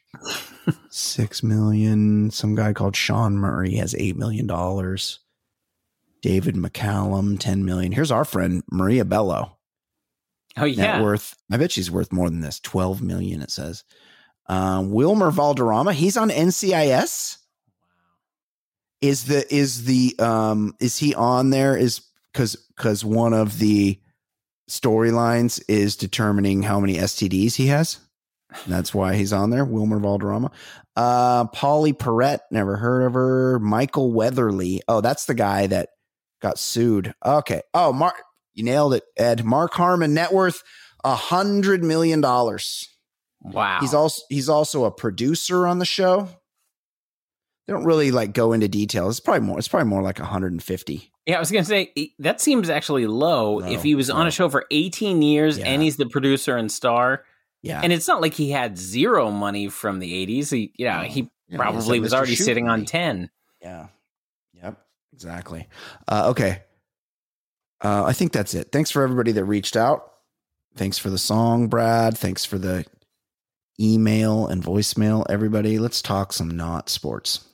Six 0.89 1.43
million. 1.43 2.31
Some 2.31 2.55
guy 2.55 2.73
called 2.73 2.95
Sean 2.95 3.37
Murray 3.37 3.75
has 3.75 3.95
eight 3.95 4.15
million 4.17 4.47
dollars. 4.47 5.19
David 6.21 6.55
McCallum, 6.55 7.39
ten 7.39 7.65
million. 7.65 7.91
Here's 7.91 8.11
our 8.11 8.25
friend 8.25 8.63
Maria 8.71 9.05
Bello. 9.05 9.57
Oh 10.57 10.65
yeah, 10.65 10.93
Net 10.93 11.03
worth. 11.03 11.35
I 11.51 11.57
bet 11.57 11.71
she's 11.71 11.91
worth 11.91 12.11
more 12.11 12.29
than 12.29 12.41
this. 12.41 12.59
Twelve 12.59 13.01
million. 13.01 13.41
It 13.41 13.51
says. 13.51 13.83
Uh, 14.47 14.83
Wilmer 14.83 15.29
Valderrama. 15.29 15.93
He's 15.93 16.17
on 16.17 16.29
NCIS. 16.29 17.37
Is 19.01 19.25
the 19.25 19.53
is 19.53 19.85
the 19.85 20.15
um 20.19 20.75
is 20.79 20.97
he 20.97 21.15
on 21.15 21.49
there? 21.51 21.77
Is 21.77 22.01
because 22.33 22.55
because 22.75 23.03
one 23.05 23.33
of 23.33 23.59
the 23.59 23.99
storylines 24.69 25.61
is 25.67 25.95
determining 25.95 26.63
how 26.63 26.79
many 26.79 26.95
STDs 26.95 27.55
he 27.55 27.67
has. 27.67 27.99
That's 28.67 28.93
why 28.93 29.15
he's 29.15 29.31
on 29.33 29.51
there. 29.51 29.63
Wilmer 29.63 29.99
Valderrama. 29.99 30.51
Uh, 30.95 31.45
Pauley 31.45 31.93
Perrette, 31.93 32.41
never 32.51 32.77
heard 32.77 33.03
of 33.03 33.13
her. 33.13 33.59
Michael 33.59 34.11
Weatherly. 34.11 34.81
Oh, 34.87 35.01
that's 35.01 35.25
the 35.25 35.35
guy 35.35 35.67
that 35.67 35.89
got 36.41 36.57
sued. 36.57 37.13
Okay. 37.23 37.61
Oh, 37.73 37.93
Mark, 37.93 38.15
you 38.53 38.63
nailed 38.63 38.95
it, 38.95 39.03
Ed. 39.17 39.45
Mark 39.45 39.73
Harmon, 39.73 40.13
net 40.13 40.33
worth 40.33 40.63
a 41.03 41.15
hundred 41.15 41.83
million 41.83 42.21
dollars. 42.21 42.89
wow. 43.41 43.79
He's 43.81 43.93
also 43.93 44.23
he's 44.29 44.49
also 44.49 44.85
a 44.85 44.91
producer 44.91 45.67
on 45.67 45.79
the 45.79 45.85
show. 45.85 46.27
They 47.69 47.75
don't 47.75 47.85
really 47.85 48.09
like 48.09 48.33
go 48.33 48.51
into 48.53 48.67
details. 48.67 49.17
It's 49.17 49.19
probably 49.19 49.45
more. 49.45 49.59
It's 49.59 49.67
probably 49.67 49.87
more 49.89 50.01
like 50.01 50.17
150. 50.17 51.11
Yeah, 51.27 51.35
I 51.35 51.39
was 51.39 51.51
gonna 51.51 51.63
say 51.63 52.13
that 52.17 52.41
seems 52.41 52.67
actually 52.67 53.05
low. 53.05 53.57
Low, 53.59 53.71
if 53.71 53.83
he 53.83 53.93
was 53.93 54.09
on 54.09 54.25
a 54.25 54.31
show 54.31 54.49
for 54.49 54.65
18 54.71 55.21
years 55.21 55.59
Yeah. 55.59 55.65
and 55.67 55.79
he's 55.83 55.95
the 55.97 56.07
producer 56.07 56.57
and 56.57 56.71
star, 56.71 57.25
Yeah, 57.61 57.79
and 57.83 57.93
it's 57.93 58.07
not 58.07 58.21
like 58.21 58.33
he 58.33 58.49
had 58.49 58.75
zero 58.75 59.29
money 59.29 59.67
from 59.69 59.99
the 59.99 60.11
80s. 60.11 60.49
He, 60.49 60.73
you 60.79 60.85
know, 60.87 61.03
No. 61.03 61.07
he 61.07 61.19
Yeah, 61.21 61.27
he 61.47 61.57
probably 61.57 61.99
was 61.99 62.11
Mr. 62.11 62.15
already 62.17 62.33
Shoot 62.33 62.45
sitting 62.45 62.67
on 62.67 62.85
10. 62.85 63.29
Yeah. 63.61 63.89
Yep. 64.55 64.81
Exactly. 65.13 65.67
Uh, 66.07 66.29
okay. 66.31 66.63
Uh, 67.83 68.03
I 68.05 68.13
think 68.13 68.31
that's 68.31 68.55
it. 68.55 68.71
Thanks 68.71 68.89
for 68.89 69.03
everybody 69.03 69.31
that 69.33 69.45
reached 69.45 69.75
out. 69.77 70.11
Thanks 70.75 70.97
for 70.97 71.11
the 71.11 71.19
song, 71.19 71.67
Brad. 71.67 72.17
Thanks 72.17 72.45
for 72.45 72.57
the 72.57 72.83
email 73.79 74.47
and 74.47 74.63
voicemail, 74.63 75.23
everybody. 75.29 75.77
Let's 75.77 76.01
talk 76.01 76.33
some 76.33 76.49
not 76.49 76.89
sports. 76.89 77.45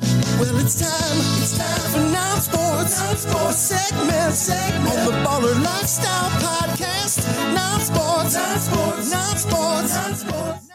Well, 0.00 0.58
it's 0.58 0.80
time, 0.80 1.18
it's 1.40 1.56
time 1.56 1.90
for 1.92 2.00
non-sports, 2.12 2.98
non-sports 3.00 3.56
segment, 3.56 4.34
segment 4.34 4.88
on 4.88 5.04
the 5.06 5.12
Baller 5.22 5.54
Lifestyle 5.62 6.30
Podcast. 6.42 7.22
Non-sports, 7.54 8.34
non-sports, 8.34 9.10
non-sports, 9.12 9.94
non-sports, 9.94 9.96
non-sports. 9.96 10.66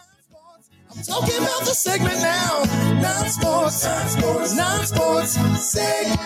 I'm 0.96 1.04
talking 1.04 1.38
about 1.38 1.60
the 1.60 1.74
segment 1.74 2.22
now. 2.22 2.64
Non-sports, 3.02 3.84
non-sports, 3.84 4.56
non-sports 4.56 5.32
segment. 5.60 6.20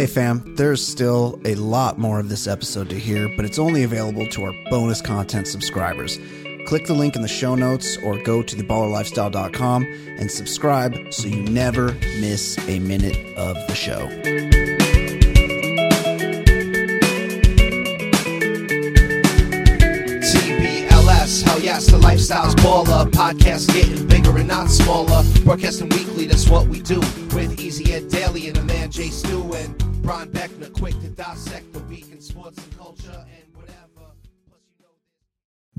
Hey, 0.00 0.06
fam, 0.06 0.54
there's 0.56 0.82
still 0.82 1.38
a 1.44 1.54
lot 1.56 1.98
more 1.98 2.18
of 2.18 2.30
this 2.30 2.46
episode 2.46 2.88
to 2.88 2.98
hear, 2.98 3.28
but 3.36 3.44
it's 3.44 3.58
only 3.58 3.82
available 3.82 4.26
to 4.28 4.44
our 4.44 4.54
bonus 4.70 5.02
content 5.02 5.46
subscribers. 5.46 6.18
Click 6.64 6.86
the 6.86 6.94
link 6.94 7.16
in 7.16 7.20
the 7.20 7.28
show 7.28 7.54
notes 7.54 7.98
or 7.98 8.16
go 8.22 8.42
to 8.42 8.56
theballerlifestyle.com 8.56 9.84
and 9.84 10.30
subscribe 10.30 11.12
so 11.12 11.28
you 11.28 11.42
never 11.42 11.92
miss 12.18 12.56
a 12.66 12.78
minute 12.78 13.36
of 13.36 13.56
the 13.66 13.74
show. 13.74 14.08
TBLS, 20.24 21.42
hell 21.42 21.60
yes, 21.60 21.88
the 21.88 21.98
lifestyle's 21.98 22.54
baller. 22.54 23.04
Podcast 23.10 23.70
getting 23.74 24.06
bigger 24.06 24.34
and 24.38 24.48
not 24.48 24.70
smaller. 24.70 25.22
Broadcasting 25.44 25.90
weekly, 25.90 26.24
that's 26.24 26.48
what 26.48 26.68
we 26.68 26.80
do. 26.80 27.00
With 27.34 27.60
Easy 27.60 27.92
Ed 27.92 28.08
Daly 28.08 28.48
and 28.48 28.56
a 28.56 28.62
man 28.64 28.90
Jay 28.90 29.10
and 29.24 29.89
Brian 30.02 30.30
Beckner, 30.30 30.72
quick 30.72 30.98
to 31.00 31.08
dissect 31.08 31.72
the 31.72 31.80
week 31.80 32.06
in 32.10 32.20
sports 32.20 32.58
and 32.58 32.79